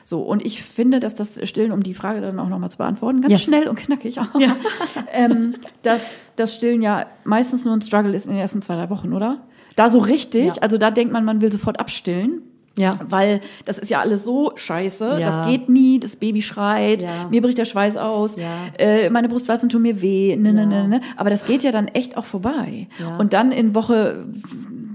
So, 0.10 0.22
und 0.24 0.44
ich 0.44 0.64
finde, 0.64 1.00
dass 1.00 1.14
das 1.14 1.40
Stillen, 1.48 1.72
um 1.72 1.84
die 1.84 1.94
Frage 1.94 2.20
dann 2.20 2.40
auch 2.40 2.50
nochmal 2.50 2.72
zu 2.72 2.80
beantworten, 2.80 3.22
ganz 3.22 3.32
Yes. 3.32 3.44
schnell 3.44 3.68
und 3.68 3.76
knackig, 3.78 4.18
ähm, 5.14 5.54
dass 5.84 6.22
das 6.36 6.56
Stillen 6.56 6.82
ja 6.82 7.06
meistens 7.26 7.64
nur 7.64 7.76
ein 7.76 7.82
Struggle 7.84 8.16
ist 8.16 8.26
in 8.26 8.32
den 8.32 8.40
ersten 8.42 8.64
zwei, 8.64 8.74
drei 8.76 8.90
Wochen, 8.90 9.14
oder? 9.14 9.42
Da 9.76 9.92
so 9.92 10.00
richtig, 10.00 10.46
Ja. 10.56 10.62
also 10.62 10.80
da 10.80 10.90
denkt 10.90 11.14
man, 11.14 11.26
man 11.26 11.42
will 11.42 11.52
sofort 11.52 11.80
abstillen. 11.80 12.42
Ja. 12.76 12.92
Weil 13.08 13.42
das 13.66 13.78
ist 13.78 13.90
ja 13.90 14.00
alles 14.00 14.24
so 14.24 14.52
scheiße, 14.56 15.18
Ja. 15.20 15.30
das 15.38 15.48
geht 15.48 15.70
nie, 15.70 16.00
das 16.00 16.16
Baby 16.16 16.42
schreit, 16.42 17.04
Ja. 17.04 17.28
mir 17.30 17.44
bricht 17.44 17.60
der 17.60 17.66
Schweiß 17.66 17.96
aus, 17.96 18.36
Ja. 18.36 18.48
äh, 18.80 19.12
meine 19.12 19.30
Brustwarzen 19.30 19.70
tun 19.70 19.84
mir 19.84 20.02
weh, 20.02 20.36
ne, 20.38 20.54
ne, 20.54 20.62
Ja. 20.62 20.66
ne, 20.68 20.88
ne. 20.88 21.02
Aber 21.18 21.30
das 21.30 21.46
geht 21.46 21.62
ja 21.62 21.72
dann 21.72 21.88
echt 21.88 22.18
auch 22.18 22.26
vorbei. 22.26 22.88
Ja. 22.98 23.18
Und 23.18 23.34
dann 23.34 23.52
in 23.52 23.76
Woche 23.76 24.26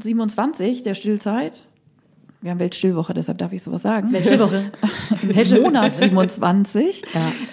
27 0.03 0.83
der 0.83 0.95
Stillzeit, 0.95 1.67
wir 2.45 2.51
haben 2.51 2.59
Weltstillwoche, 2.59 3.15
deshalb 3.15 3.39
darf 3.39 3.53
ich 3.55 3.63
sowas 3.63 3.81
sagen. 3.81 4.09
Welche 4.13 4.39
Woche? 4.39 4.71
Im 5.57 5.63
Monat 5.63 5.93
27 5.99 7.03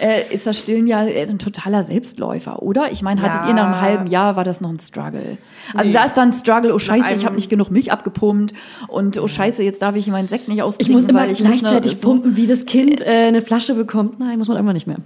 äh, 0.00 0.34
ist 0.34 0.46
das 0.46 0.58
Stillen 0.58 0.86
ja 0.86 0.98
ein 0.98 1.38
totaler 1.38 1.82
Selbstläufer, 1.82 2.62
oder? 2.62 2.92
Ich 2.92 3.00
meine, 3.00 3.22
hattet 3.22 3.40
Ja. 3.40 3.48
ihr 3.48 3.54
nach 3.54 3.64
einem 3.68 3.80
halben 3.80 4.06
Jahr, 4.06 4.36
war 4.36 4.44
das 4.44 4.60
noch 4.60 4.68
ein 4.68 4.78
Struggle? 4.78 5.38
Also 5.72 5.94
da 5.94 6.04
ist 6.04 6.18
dann 6.18 6.28
ein 6.28 6.32
Struggle, 6.34 6.74
oh 6.74 6.78
scheiße, 6.78 7.06
ich 7.08 7.14
einem- 7.14 7.24
habe 7.24 7.36
nicht 7.36 7.48
genug 7.48 7.70
Milch 7.70 7.90
abgepumpt 7.90 8.52
und 8.88 9.16
oh 9.16 9.26
scheiße, 9.28 9.62
jetzt 9.62 9.80
darf 9.80 9.96
ich 9.96 10.06
meinen 10.08 10.28
Sekt 10.28 10.48
nicht 10.48 10.58
Ich 10.58 10.62
austrinken, 10.62 10.92
muss 10.94 11.08
immer 11.08 11.20
weil 11.20 11.30
ich 11.30 11.40
muss 11.40 11.48
gleichzeitig 11.48 11.92
ne, 11.92 11.98
so- 11.98 12.08
pumpen, 12.08 12.36
wie 12.36 12.46
das 12.46 12.66
Kind 12.66 13.00
äh, 13.00 13.06
eine 13.28 13.40
Flasche 13.40 13.72
bekommt. 13.74 14.20
Nein, 14.20 14.36
muss 14.38 14.48
man 14.48 14.58
einfach 14.58 14.74
nicht 14.74 14.86
mehr. 14.86 14.98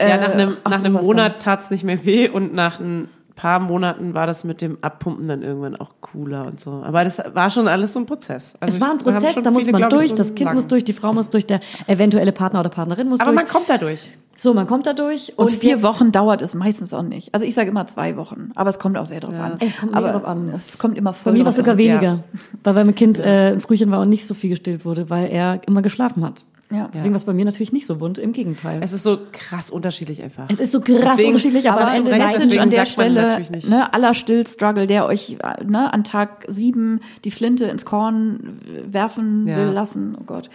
Ja, 0.00 0.16
nach 0.16 0.30
einem, 0.32 0.56
ach, 0.64 0.70
nach 0.72 0.78
einem 0.82 0.94
Monat 0.94 1.40
tat's 1.40 1.70
nicht 1.70 1.84
mehr 1.84 2.04
weh 2.04 2.28
und 2.28 2.52
nach 2.52 2.80
ein 2.80 3.06
paar 3.40 3.58
Monaten 3.58 4.12
war 4.12 4.26
das 4.26 4.44
mit 4.44 4.60
dem 4.60 4.76
Abpumpen 4.82 5.26
dann 5.26 5.42
irgendwann 5.42 5.76
auch 5.76 5.90
cooler 6.02 6.46
und 6.46 6.60
so. 6.60 6.82
Aber 6.84 7.04
das 7.04 7.22
war 7.32 7.48
schon 7.48 7.68
alles 7.68 7.94
so 7.94 7.98
ein 8.00 8.04
Prozess. 8.06 8.54
Also 8.60 8.74
Es 8.74 8.80
war 8.80 8.90
ein 8.90 8.98
Prozess, 8.98 9.40
da 9.42 9.50
muss 9.50 9.62
viele, 9.64 9.72
man 9.72 9.82
ich, 9.82 9.88
durch, 9.88 10.10
so 10.10 10.16
das 10.16 10.34
Kind 10.34 10.46
lang. 10.46 10.54
muss 10.56 10.66
durch, 10.68 10.84
die 10.84 10.92
Frau 10.92 11.12
muss 11.14 11.30
durch, 11.30 11.46
der 11.46 11.60
eventuelle 11.86 12.32
Partner 12.32 12.60
oder 12.60 12.68
Partnerin 12.68 13.08
muss 13.08 13.20
Aber 13.20 13.30
durch. 13.32 13.42
man 13.42 13.48
kommt 13.50 13.70
da 13.70 13.78
durch. 13.78 14.10
So, 14.36 14.54
man 14.54 14.66
kommt 14.66 14.86
da 14.86 14.94
durch 14.94 15.34
Und, 15.36 15.46
und, 15.48 15.52
vier 15.56 15.70
jetzt- 15.72 15.82
Wochen 15.82 16.12
dauert 16.12 16.40
es 16.40 16.54
meistens 16.54 16.94
auch 16.94 17.02
nicht. 17.02 17.32
Also 17.34 17.44
ich 17.44 17.54
sage 17.54 17.68
immer 17.70 17.86
zwei 17.86 18.16
Wochen, 18.16 18.52
aber 18.54 18.70
es 18.70 18.78
kommt 18.78 18.96
auch 18.96 19.04
sehr 19.06 19.20
drauf 19.20 19.34
an. 19.38 19.56
Es 19.60 19.76
kommt 19.76 19.94
aber 19.94 20.12
drauf 20.12 20.24
an. 20.24 20.48
Es 20.56 20.78
kommt 20.78 20.96
immer 20.96 21.10
Bei 21.12 21.16
voll 21.16 21.32
mir 21.34 21.44
war 21.44 21.50
es 21.50 21.56
sogar 21.56 21.76
weniger, 21.76 22.20
weil 22.64 22.72
mein 22.84 22.94
Kind 22.94 23.18
äh, 23.18 23.52
ein 23.52 23.60
Frühchen 23.60 23.90
war 23.90 24.00
und 24.00 24.08
nicht 24.08 24.26
so 24.26 24.32
viel 24.34 24.50
gestillt 24.50 24.84
wurde, 24.86 25.10
weil 25.10 25.30
er 25.30 25.60
immer 25.66 25.82
geschlafen 25.82 26.24
hat. 26.24 26.44
Ja. 26.70 26.88
Deswegen 26.94 27.10
war 27.10 27.16
es 27.16 27.24
bei 27.24 27.32
mir 27.32 27.44
natürlich 27.44 27.72
nicht 27.72 27.86
so 27.86 27.96
bunt, 27.96 28.16
im 28.18 28.32
Gegenteil. 28.32 28.80
Es 28.82 28.92
ist 28.92 29.02
so 29.02 29.18
krass 29.32 29.70
unterschiedlich 29.70 30.22
einfach. 30.22 30.44
Es 30.48 30.60
ist 30.60 30.70
so 30.70 30.80
krass 30.80 30.96
Deswegen- 31.16 31.28
unterschiedlich, 31.30 31.68
aber, 31.68 31.80
Aber 31.80 31.90
am 31.90 31.96
Ende 32.06 32.10
Message 32.12 32.58
an 32.58 32.70
der 32.70 32.86
Stelle, 32.86 33.40
ne, 33.68 33.92
aller 33.92 34.14
Still-Struggle, 34.14 34.86
der 34.86 35.06
euch 35.06 35.36
ne, 35.66 35.92
an 35.92 36.04
Tag 36.04 36.44
sieben 36.48 37.00
die 37.24 37.30
Flinte 37.30 37.64
ins 37.64 37.84
Korn 37.84 38.60
werfen 38.86 39.48
Ja. 39.48 39.56
will 39.56 39.66
lassen, 39.72 40.16
oh 40.20 40.24
Gott. 40.24 40.48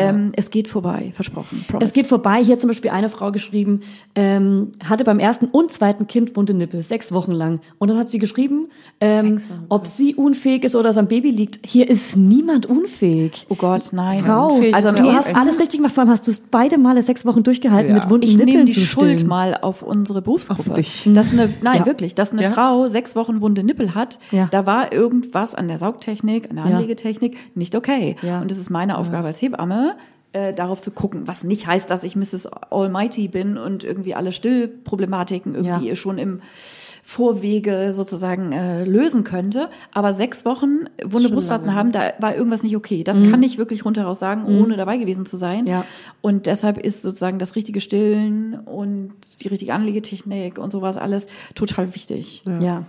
Ähm, 0.00 0.32
es 0.36 0.50
geht 0.50 0.68
vorbei, 0.68 1.12
versprochen. 1.14 1.64
Promise. 1.68 1.86
Es 1.86 1.92
geht 1.92 2.06
vorbei. 2.06 2.42
Hier 2.42 2.52
hat 2.54 2.60
zum 2.60 2.68
Beispiel 2.68 2.90
eine 2.90 3.08
Frau 3.08 3.30
geschrieben, 3.32 3.80
ähm, 4.14 4.72
hatte 4.84 5.04
beim 5.04 5.18
ersten 5.18 5.46
und 5.46 5.70
zweiten 5.72 6.06
Kind 6.06 6.32
bunte 6.34 6.54
Nippel, 6.54 6.82
sechs 6.82 7.12
Wochen 7.12 7.32
lang. 7.32 7.60
Und 7.78 7.88
dann 7.88 7.98
hat 7.98 8.08
sie 8.08 8.18
geschrieben, 8.18 8.68
ähm, 9.00 9.40
ob 9.68 9.86
sie 9.86 10.14
unfähig 10.14 10.64
ist 10.64 10.74
oder 10.76 10.90
es 10.90 10.98
am 10.98 11.08
Baby 11.08 11.30
liegt. 11.30 11.60
Hier 11.66 11.88
ist 11.88 12.16
niemand 12.16 12.66
unfähig. 12.66 13.46
oh 13.48 13.54
Gott, 13.54 13.92
nein. 13.92 14.24
Frau, 14.24 14.54
unfähig 14.54 14.74
also 14.74 14.92
du 14.92 15.12
hast 15.12 15.34
alles 15.36 15.58
richtig 15.60 15.78
gemacht. 15.78 15.94
Vor 15.94 16.02
allem 16.02 16.10
hast 16.10 16.26
du 16.26 16.30
es 16.30 16.40
beide 16.40 16.78
Male 16.78 17.02
sechs 17.02 17.24
Wochen 17.26 17.42
durchgehalten 17.42 17.94
Ja. 17.94 18.00
mit 18.00 18.10
wunden 18.10 18.24
ich 18.26 18.36
Nippeln 18.36 18.52
nehme 18.56 18.64
die 18.66 18.72
zu 18.72 18.80
Schuld 18.80 19.10
stillen. 19.14 19.28
mal 19.28 19.56
auf 19.60 19.82
unsere 19.82 20.22
Berufsgruppe. 20.22 20.70
Auf 20.70 20.74
dich. 20.76 21.08
Dass 21.14 21.32
eine, 21.32 21.48
nein, 21.62 21.78
Ja. 21.80 21.86
wirklich, 21.86 22.14
dass 22.14 22.32
eine 22.32 22.42
Ja. 22.42 22.50
Frau 22.50 22.88
sechs 22.88 23.16
Wochen 23.16 23.40
wunde 23.40 23.62
Nippel 23.62 23.94
hat, 23.94 24.18
Ja. 24.30 24.48
da 24.50 24.66
war 24.66 24.92
irgendwas 24.92 25.54
an 25.54 25.68
der 25.68 25.78
Saugtechnik, 25.78 26.50
an 26.50 26.56
der 26.56 26.66
Ja. 26.66 26.76
Anlegetechnik 26.76 27.36
nicht 27.54 27.74
okay. 27.74 28.16
Ja. 28.22 28.40
Und 28.40 28.50
es 28.52 28.58
ist 28.58 28.70
meine 28.70 28.98
Aufgabe 28.98 29.28
als 29.28 29.40
Hebamme, 29.42 29.89
äh, 30.32 30.52
darauf 30.54 30.80
zu 30.80 30.90
gucken, 30.92 31.26
was 31.26 31.42
nicht 31.44 31.66
heißt, 31.66 31.90
dass 31.90 32.04
ich 32.04 32.14
Mrs. 32.16 32.46
Almighty 32.70 33.28
bin 33.28 33.58
und 33.58 33.82
irgendwie 33.84 34.14
alle 34.14 34.32
Stillproblematiken 34.32 35.54
irgendwie 35.54 35.88
Ja. 35.88 35.96
schon 35.96 36.18
im 36.18 36.40
Vorwege 37.02 37.92
sozusagen 37.92 38.52
äh, 38.52 38.84
lösen 38.84 39.24
könnte. 39.24 39.68
Aber 39.92 40.12
sechs 40.12 40.44
Wochen 40.44 40.84
wunde 41.04 41.28
Brustwarzen 41.30 41.74
haben, 41.74 41.90
da 41.90 42.12
war 42.20 42.36
irgendwas 42.36 42.62
nicht 42.62 42.76
okay. 42.76 43.02
Das 43.02 43.18
kann 43.30 43.42
ich 43.42 43.58
wirklich 43.58 43.84
rundheraus 43.84 44.18
sagen, 44.20 44.44
ohne 44.44 44.76
dabei 44.76 44.96
gewesen 44.98 45.26
zu 45.26 45.36
sein. 45.36 45.62
Mhm. 45.62 45.66
Ja. 45.70 45.84
Und 46.20 46.46
deshalb 46.46 46.78
ist 46.78 47.02
sozusagen 47.02 47.38
das 47.40 47.56
richtige 47.56 47.80
Stillen 47.80 48.54
und 48.60 49.12
die 49.42 49.48
richtige 49.48 49.74
Anlegetechnik 49.74 50.58
und 50.58 50.70
sowas 50.70 50.96
alles 50.96 51.26
total 51.56 51.94
wichtig. 51.94 52.44
Ja. 52.60 52.84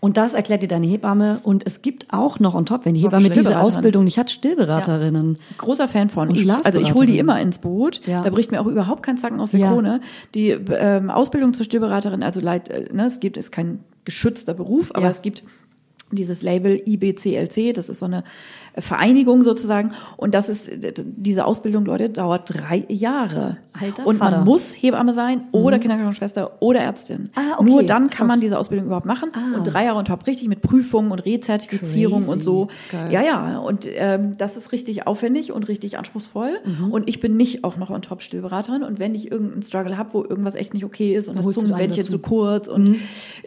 Und 0.00 0.16
das 0.16 0.34
erklärt 0.34 0.62
dir 0.62 0.68
deine 0.68 0.86
Hebamme. 0.86 1.40
Und 1.42 1.66
es 1.66 1.82
gibt 1.82 2.06
auch 2.12 2.38
noch 2.38 2.54
on 2.54 2.66
top, 2.66 2.84
wenn 2.84 2.94
die 2.94 3.00
Hebamme 3.00 3.30
diese. 3.30 3.58
Ausbildung 3.58 4.04
nicht 4.04 4.18
hat, 4.18 4.30
Stillberaterinnen. 4.30 5.36
Großer 5.58 5.88
Fan 5.88 6.08
von. 6.08 6.28
Und 6.28 6.36
Ich, 6.36 6.50
also 6.50 6.80
ich 6.80 6.94
hole 6.94 7.06
die 7.06 7.18
immer 7.18 7.40
ins 7.40 7.58
Boot. 7.58 8.00
Ja. 8.06 8.22
Da 8.22 8.30
bricht 8.30 8.52
mir 8.52 8.60
auch 8.60 8.66
überhaupt 8.66 9.02
kein 9.02 9.18
Zacken 9.18 9.40
aus 9.40 9.50
der 9.50 9.60
Ja. 9.60 9.72
Krone. 9.72 10.00
Die 10.34 10.50
ähm, 10.50 11.10
Ausbildung 11.10 11.52
zur 11.54 11.64
Stillberaterin, 11.64 12.22
also 12.22 12.40
leid, 12.40 12.68
äh, 12.68 12.88
ne, 12.92 13.06
es 13.06 13.18
gibt, 13.20 13.36
ist 13.36 13.50
kein 13.50 13.80
geschützter 14.04 14.54
Beruf, 14.54 14.90
aber 14.94 15.04
Ja. 15.06 15.10
es 15.10 15.22
gibt 15.22 15.42
dieses 16.10 16.42
Label 16.42 16.80
IBCLC, 16.86 17.74
das 17.74 17.88
ist 17.90 17.98
so 17.98 18.06
eine 18.06 18.24
Vereinigung 18.80 19.42
sozusagen. 19.42 19.92
Und 20.16 20.34
das 20.34 20.48
ist, 20.48 20.70
diese 21.04 21.44
Ausbildung, 21.44 21.84
Leute, 21.84 22.10
dauert 22.10 22.52
drei 22.52 22.84
Jahre. 22.88 23.58
Alter 23.80 24.06
und 24.06 24.16
Vater. 24.16 24.36
man 24.38 24.44
muss 24.44 24.72
Hebamme 24.72 25.14
sein 25.14 25.42
oder 25.52 25.78
Kinderkrankenschwester 25.78 26.60
oder 26.60 26.80
Ärztin. 26.80 27.30
Ah, 27.36 27.54
okay, 27.58 27.70
Nur 27.70 27.82
dann 27.84 28.04
kann 28.10 28.26
krass. 28.26 28.26
man 28.26 28.40
diese 28.40 28.58
Ausbildung 28.58 28.86
überhaupt 28.86 29.06
machen. 29.06 29.30
Ah. 29.34 29.56
Und 29.56 29.64
drei 29.64 29.84
Jahre 29.84 29.98
on 29.98 30.04
top, 30.04 30.26
richtig 30.26 30.48
mit 30.48 30.62
Prüfungen 30.62 31.12
und 31.12 31.20
Rezertifizierung 31.20 32.20
Crazy. 32.20 32.32
und 32.32 32.42
so. 32.42 32.68
Geil. 32.90 33.12
Ja, 33.12 33.22
ja. 33.22 33.58
Und 33.58 33.86
ähm, 33.88 34.36
das 34.36 34.56
ist 34.56 34.72
richtig 34.72 35.06
aufwendig 35.06 35.52
und 35.52 35.68
richtig 35.68 35.96
anspruchsvoll. 35.96 36.58
Mhm. 36.64 36.92
Und 36.92 37.08
ich 37.08 37.20
bin 37.20 37.36
nicht 37.36 37.62
auch 37.62 37.76
noch 37.76 37.90
on 37.90 38.02
top 38.02 38.22
Stillberaterin. 38.22 38.82
Und 38.82 38.98
wenn 38.98 39.14
ich 39.14 39.30
irgendeinen 39.30 39.62
Struggle 39.62 39.96
habe, 39.96 40.10
wo 40.12 40.22
irgendwas 40.24 40.56
echt 40.56 40.74
nicht 40.74 40.84
okay 40.84 41.14
ist 41.14 41.28
und 41.28 41.36
Dann 41.36 41.44
das 41.44 41.54
Zungenbändchen. 41.54 42.04
Mhm. 42.04 42.08
zu 42.08 42.18
kurz 42.18 42.66
und 42.66 42.96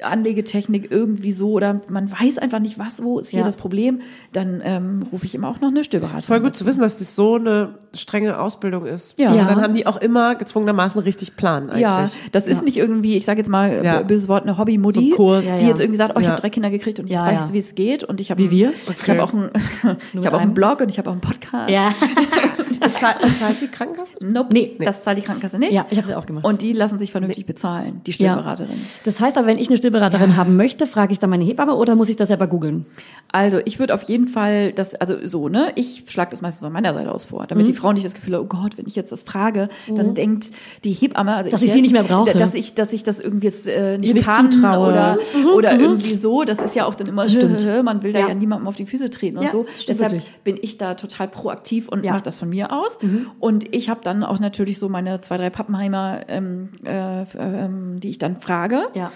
Anlegetechnik 0.02 0.90
irgendwie 0.91 1.32
so 1.32 1.52
oder 1.52 1.82
man 1.90 2.12
weiß 2.12 2.38
einfach 2.38 2.60
nicht, 2.60 2.80
was, 2.80 3.03
wo 3.03 3.20
ist 3.20 3.30
hier 3.30 3.40
Ja. 3.41 3.45
das 3.45 3.58
Problem, 3.58 4.02
dann 4.32 4.62
ähm, 4.64 5.03
rufe 5.12 5.20
ich 5.26 5.35
immer 5.35 5.48
auch 5.49 5.60
noch 5.60 5.69
eine 5.69 5.84
Stillberaterin. 5.84 6.23
Voll 6.23 6.39
gut 6.41 6.56
zu 6.56 6.65
wissen, 6.65 6.81
dass 6.81 6.98
das 6.98 7.15
so 7.15 7.35
eine 7.35 7.76
strenge 7.93 8.39
Ausbildung 8.39 8.85
ist. 8.85 9.18
Ja. 9.19 9.30
Also 9.30 9.41
Ja. 9.41 9.48
dann 9.49 9.61
haben 9.61 9.73
die 9.73 9.85
auch 9.88 9.98
immer 9.98 10.35
gezwungenermaßen 10.35 11.02
richtig 11.02 11.35
Plan 11.35 11.69
eigentlich. 11.69 11.81
Ja, 11.81 12.10
das 12.31 12.48
ist 12.48 12.64
nicht 12.64 12.77
irgendwie, 12.77 13.15
ich 13.18 13.26
sage 13.26 13.39
jetzt 13.39 13.49
mal, 13.49 13.76
Ja. 13.77 13.84
ja. 13.84 14.02
böses 14.02 14.27
Wort, 14.27 14.43
eine 14.43 14.57
Hobby-Mutti, 14.57 14.99
So 14.99 15.06
ein 15.07 15.11
Kurs. 15.15 15.45
die 15.45 15.52
Ja, 15.52 15.61
ja. 15.61 15.68
jetzt 15.69 15.80
irgendwie 15.81 15.98
sagt, 15.98 16.14
oh, 16.15 16.19
ich 16.19 16.26
Ja. 16.26 16.31
habe 16.31 16.41
drei 16.41 16.49
Kinder 16.49 16.69
gekriegt 16.69 16.99
und 16.99 17.06
ich 17.06 17.11
Ja, 17.11 17.26
weiß, 17.26 17.49
ja. 17.49 17.53
wie 17.53 17.60
es 17.60 17.76
geht 17.76 18.03
und 18.03 18.22
ich 18.22 18.31
habe 18.31 18.41
Wie 18.41 18.52
wir? 18.52 18.72
ich 18.89 19.10
habe 19.10 19.23
auch, 19.23 19.34
ein, 19.34 19.49
ich 20.14 20.26
hab 20.26 20.34
auch 20.34 20.39
einen 20.41 20.53
Blog 20.53 20.81
und 20.81 20.89
ich 20.89 20.98
habe 20.98 21.10
auch 21.10 21.14
einen 21.14 21.22
Podcast. 21.22 21.69
Ja. 21.69 21.93
Zahlt, 23.02 23.18
zahlt 23.40 23.61
die 23.61 23.68
Krankenkasse? 23.68 24.14
Nope, 24.22 24.49
Nee. 24.53 24.78
das 24.80 25.03
zahlt 25.03 25.18
die 25.18 25.22
Krankenkasse 25.22 25.57
nicht. 25.60 25.73
Ja, 25.73 25.86
ich 25.90 25.98
habe 25.98 26.07
sie 26.07 26.15
auch 26.15 26.26
gemacht. 26.26 26.45
Und 26.45 26.61
die 26.61 26.73
lassen 26.73 26.98
sich 26.98 27.11
vernünftig 27.11 27.45
bezahlen, 27.45 28.02
die 28.06 28.14
Stillberaterin. 28.14 28.80
Das 29.03 29.19
heißt 29.19 29.38
aber, 29.38 29.48
wenn 29.48 29.57
ich 29.57 29.68
eine 29.69 29.78
Stillberaterin 29.78 30.38
haben 30.38 30.56
möchte, 30.56 30.88
frage 30.88 31.11
ich 31.14 31.19
dann 31.19 31.30
meine 31.30 31.44
Hebamme 31.44 31.76
oder 31.76 31.95
muss 31.95 32.10
ich 32.10 32.15
das 32.15 32.28
selber 32.30 32.48
googeln? 32.48 32.86
Also 33.32 33.60
ich 33.65 33.80
würde 33.80 33.94
auf 33.94 34.03
jeden 34.03 34.28
Fall 34.28 34.72
das, 34.73 34.95
also 34.95 35.15
so, 35.26 35.49
ne, 35.49 35.72
ich 35.76 36.03
schlage 36.07 36.32
das 36.32 36.41
meistens 36.41 36.61
von 36.61 36.72
meiner 36.73 36.94
Seite 36.94 37.11
aus 37.11 37.26
vor, 37.26 37.45
damit 37.48 37.65
Mhm. 37.65 37.72
die 37.72 37.78
Frau 37.78 37.91
nicht 37.94 38.06
das 38.06 38.14
Gefühl 38.14 38.36
hat, 38.36 38.41
oh 38.41 38.45
Gott, 38.45 38.78
wenn 38.78 38.88
ich 38.88 38.95
jetzt 38.95 39.11
das 39.11 39.23
frage, 39.23 39.69
dann 39.94 40.14
denkt 40.15 40.52
die 40.84 40.91
Hebamme, 40.94 41.36
also 41.36 41.49
Dass 41.49 41.61
ich 41.61 41.68
ich 41.68 41.73
sie 41.73 41.82
nicht 41.82 41.91
mehr 41.94 42.03
brauche. 42.03 42.32
Dass 42.34 42.53
ich, 42.53 42.73
dass 42.76 42.94
ich 42.94 43.03
das 43.03 43.19
irgendwie 43.19 43.48
jetzt, 43.48 43.68
äh, 43.68 43.98
nicht, 43.98 44.14
nicht 44.14 44.26
kann 44.28 44.52
zutraue. 44.52 44.90
oder, 44.90 45.18
oder 45.56 45.80
irgendwie 45.80 46.15
so. 46.15 46.44
Das 46.44 46.60
ist 46.60 46.76
ja 46.76 46.86
auch 46.86 46.95
dann 46.95 47.07
immer, 47.07 47.23
Mhm, 47.23 47.30
stimmt. 47.30 47.68
man 47.84 48.03
will 48.03 48.14
da 48.14 48.19
Ja. 48.19 48.28
ja, 48.30 48.34
niemandem 48.36 48.68
auf 48.68 48.76
die 48.76 48.86
Füße 48.86 49.10
treten 49.10 49.38
und 49.38 49.45
Ja, 49.45 49.49
so. 49.52 49.65
Deshalb 49.88 50.11
wirklich. 50.11 50.32
bin 50.44 50.57
ich 50.61 50.78
da 50.78 50.94
total 50.95 51.28
proaktiv 51.28 51.88
und 51.88 52.03
Ja. 52.03 52.11
Mhm. 52.11 52.15
mache 52.18 52.23
das 52.23 52.38
von 52.38 52.49
mir 52.49 52.72
aus. 52.72 52.91
Und 53.40 53.74
ich 53.76 53.90
habe 53.90 54.02
dann 54.04 54.24
auch 54.24 54.40
natürlich 54.40 54.80
so 54.80 54.90
meine 54.90 55.22
zwei, 55.22 55.38
drei 55.38 55.50
Pappenheimer, 55.50 56.22
ähm, 56.28 56.70
äh, 56.84 57.24
ähm, 57.38 58.00
die 58.00 58.10
ich 58.10 58.18
dann 58.18 58.40
frage. 58.42 58.84
Ja. 58.94 59.12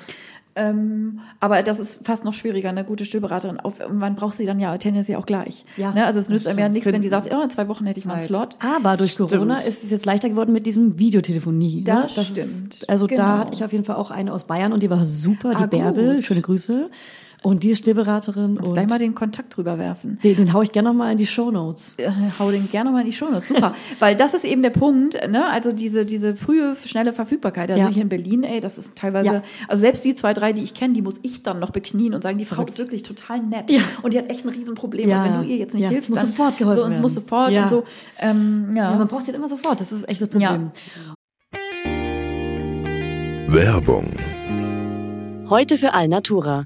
Ähm, 0.58 1.20
aber 1.42 1.64
das 1.64 1.80
ist 1.80 2.06
fast 2.06 2.24
noch 2.24 2.34
schwieriger, 2.34 2.70
eine 2.70 2.86
gute 2.86 3.04
Stillberaterin. 3.04 3.60
Auf, 3.60 3.82
man 3.92 4.16
braucht 4.16 4.36
sie 4.38 4.46
dann 4.46 4.58
ja 4.62 4.78
tendenziell 4.78 5.18
auch 5.18 5.26
gleich. 5.26 5.66
Ja. 5.76 5.92
ne? 5.92 6.06
Also 6.06 6.22
es 6.22 6.30
nützt 6.30 6.48
einem 6.48 6.60
ja 6.60 6.70
nichts, 6.70 6.90
wenn 6.90 7.02
die 7.02 7.10
sagt, 7.10 7.30
oh, 7.34 7.42
in 7.44 7.50
zwei 7.50 7.68
Wochen 7.68 7.86
hätte 7.86 8.00
ich 8.00 8.06
mal 8.06 8.14
einen 8.14 8.22
Zeit. 8.22 8.28
Slot. 8.30 8.58
Aber 8.62 8.96
durch 8.96 9.18
Corona 9.18 9.58
ist 9.58 9.84
es 9.84 9.92
jetzt 9.92 10.06
leichter 10.06 10.30
geworden 10.30 10.54
mit 10.54 10.66
diesem 10.66 10.98
Videotelefonie. 10.98 11.82
ne? 11.82 11.84
Das 11.84 12.18
Ist, 12.18 12.28
stimmt, 12.28 12.90
also 12.90 13.08
genau. 13.08 13.22
da 13.22 13.38
hatte 13.40 13.54
ich 13.54 13.66
auf 13.66 13.74
jeden 13.74 13.84
Fall 13.84 13.98
auch 13.98 14.12
eine 14.12 14.32
aus 14.32 14.46
Bayern 14.46 14.72
und 14.72 14.82
die 14.82 14.90
war 14.90 15.04
super, 15.04 15.56
die 15.56 15.64
Ah, 15.64 15.68
Bärbel, 15.68 16.22
schöne 16.22 16.42
Grüße. 16.42 16.90
Und 17.44 17.64
die 17.64 17.70
ist 17.70 17.80
Stillberaterin 17.80 18.56
gleich 18.58 18.84
und 18.84 18.90
mal 18.90 18.98
den 19.00 19.14
Kontakt 19.16 19.56
drüber 19.56 19.78
werfen. 19.78 20.20
den, 20.24 20.36
den 20.36 20.54
hau 20.54 20.62
ich 20.62 20.72
gerne 20.72 20.90
nochmal 20.90 21.12
in 21.12 21.18
die 21.18 21.26
Shownotes. 21.28 21.96
Äh, 21.98 22.10
hau 22.40 22.50
den 22.52 22.70
gerne 22.72 22.92
mal 22.92 23.02
in 23.02 23.06
die 23.06 23.14
Show 23.14 23.30
Notes. 23.30 23.48
Super. 23.50 23.74
Weil 24.00 24.16
das 24.16 24.34
ist 24.34 24.46
eben 24.46 24.64
der 24.64 24.72
Punkt, 24.72 25.14
ne? 25.30 25.46
Also 25.50 25.72
diese, 25.72 26.06
diese 26.06 26.36
frühe, 26.36 26.76
schnelle 26.86 27.14
Verfügbarkeit. 27.14 27.70
Also 27.72 27.84
Ja. 27.84 27.90
hier 27.90 28.02
in 28.04 28.10
Berlin, 28.10 28.44
ey, 28.44 28.60
das 28.60 28.78
ist 28.78 28.96
teilweise, 28.96 29.28
Ja. 29.36 29.44
also 29.68 29.82
selbst 29.82 30.04
die 30.06 30.16
zwei, 30.16 30.34
drei, 30.34 30.54
die 30.54 30.64
ich 30.64 30.74
kenne, 30.74 30.94
die 30.94 31.02
muss 31.02 31.20
ich 31.22 31.44
dann 31.44 31.60
noch 31.60 31.70
beknien 31.72 32.14
und 32.14 32.24
sagen, 32.24 32.38
die 32.38 32.46
Frau 32.46 32.64
ist 32.64 32.80
wirklich 32.80 33.04
total 33.04 33.40
nett. 33.42 33.70
Ja. 33.70 33.82
Und 34.02 34.14
die 34.14 34.18
hat 34.18 34.30
echt 34.30 34.46
ein 34.46 34.50
Riesenproblem. 34.50 35.08
Ja. 35.10 35.24
Und 35.24 35.32
wenn 35.32 35.42
du 35.42 35.48
ihr 35.48 35.58
jetzt 35.58 35.74
nicht 35.74 35.84
Ja, 35.84 35.90
hilfst, 35.90 36.06
es 36.06 36.10
muss 36.12 36.20
dann 36.22 36.30
sofort 36.32 36.58
geholfen 36.58 36.80
so, 36.82 36.88
es 36.90 37.00
muss 37.00 37.16
werden. 37.16 37.24
sofort 37.24 37.52
Ja. 37.52 37.64
und 37.64 37.70
so. 37.70 37.84
Ähm, 38.20 38.68
ja. 38.76 38.92
Ja, 38.92 38.98
man 38.98 39.08
braucht 39.08 39.24
sie 39.26 39.32
halt 39.32 39.38
immer 39.38 39.50
sofort, 39.50 39.80
das 39.80 39.92
ist 39.92 40.08
echt 40.10 40.22
das 40.22 40.30
Problem. 40.30 40.72
Werbung. 43.48 44.12
Heute 45.50 45.78
für 45.78 45.94
Alnatura, 45.94 46.66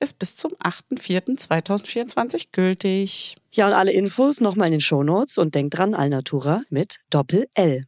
ist 0.00 0.18
bis 0.18 0.34
zum 0.36 0.52
8.4.2024 0.54 2.46
gültig. 2.52 3.36
Ja, 3.52 3.66
und 3.66 3.74
alle 3.74 3.92
Infos 3.92 4.40
nochmal 4.40 4.66
in 4.68 4.72
den 4.72 4.80
Shownotes 4.80 5.38
und 5.38 5.54
denkt 5.54 5.76
dran, 5.76 5.94
Alnatura 5.94 6.62
mit 6.70 7.00
Doppel-L. 7.10 7.84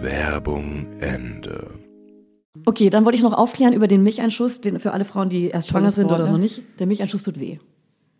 Werbung 0.00 1.00
Ende. 1.00 1.80
Okay, 2.64 2.90
dann 2.90 3.04
wollte 3.04 3.16
ich 3.16 3.22
noch 3.22 3.32
aufklären 3.32 3.72
über 3.72 3.86
den 3.88 4.02
Milcheinschuss, 4.02 4.60
den 4.60 4.80
für 4.80 4.92
alle 4.92 5.04
Frauen, 5.04 5.28
die 5.28 5.48
erst 5.48 5.68
schwanger 5.68 5.90
sind 5.90 6.06
oder 6.06 6.26
ne? 6.26 6.32
noch 6.32 6.38
nicht. 6.38 6.62
Der 6.78 6.86
Milcheinschuss 6.86 7.22
tut 7.22 7.38
weh. 7.38 7.58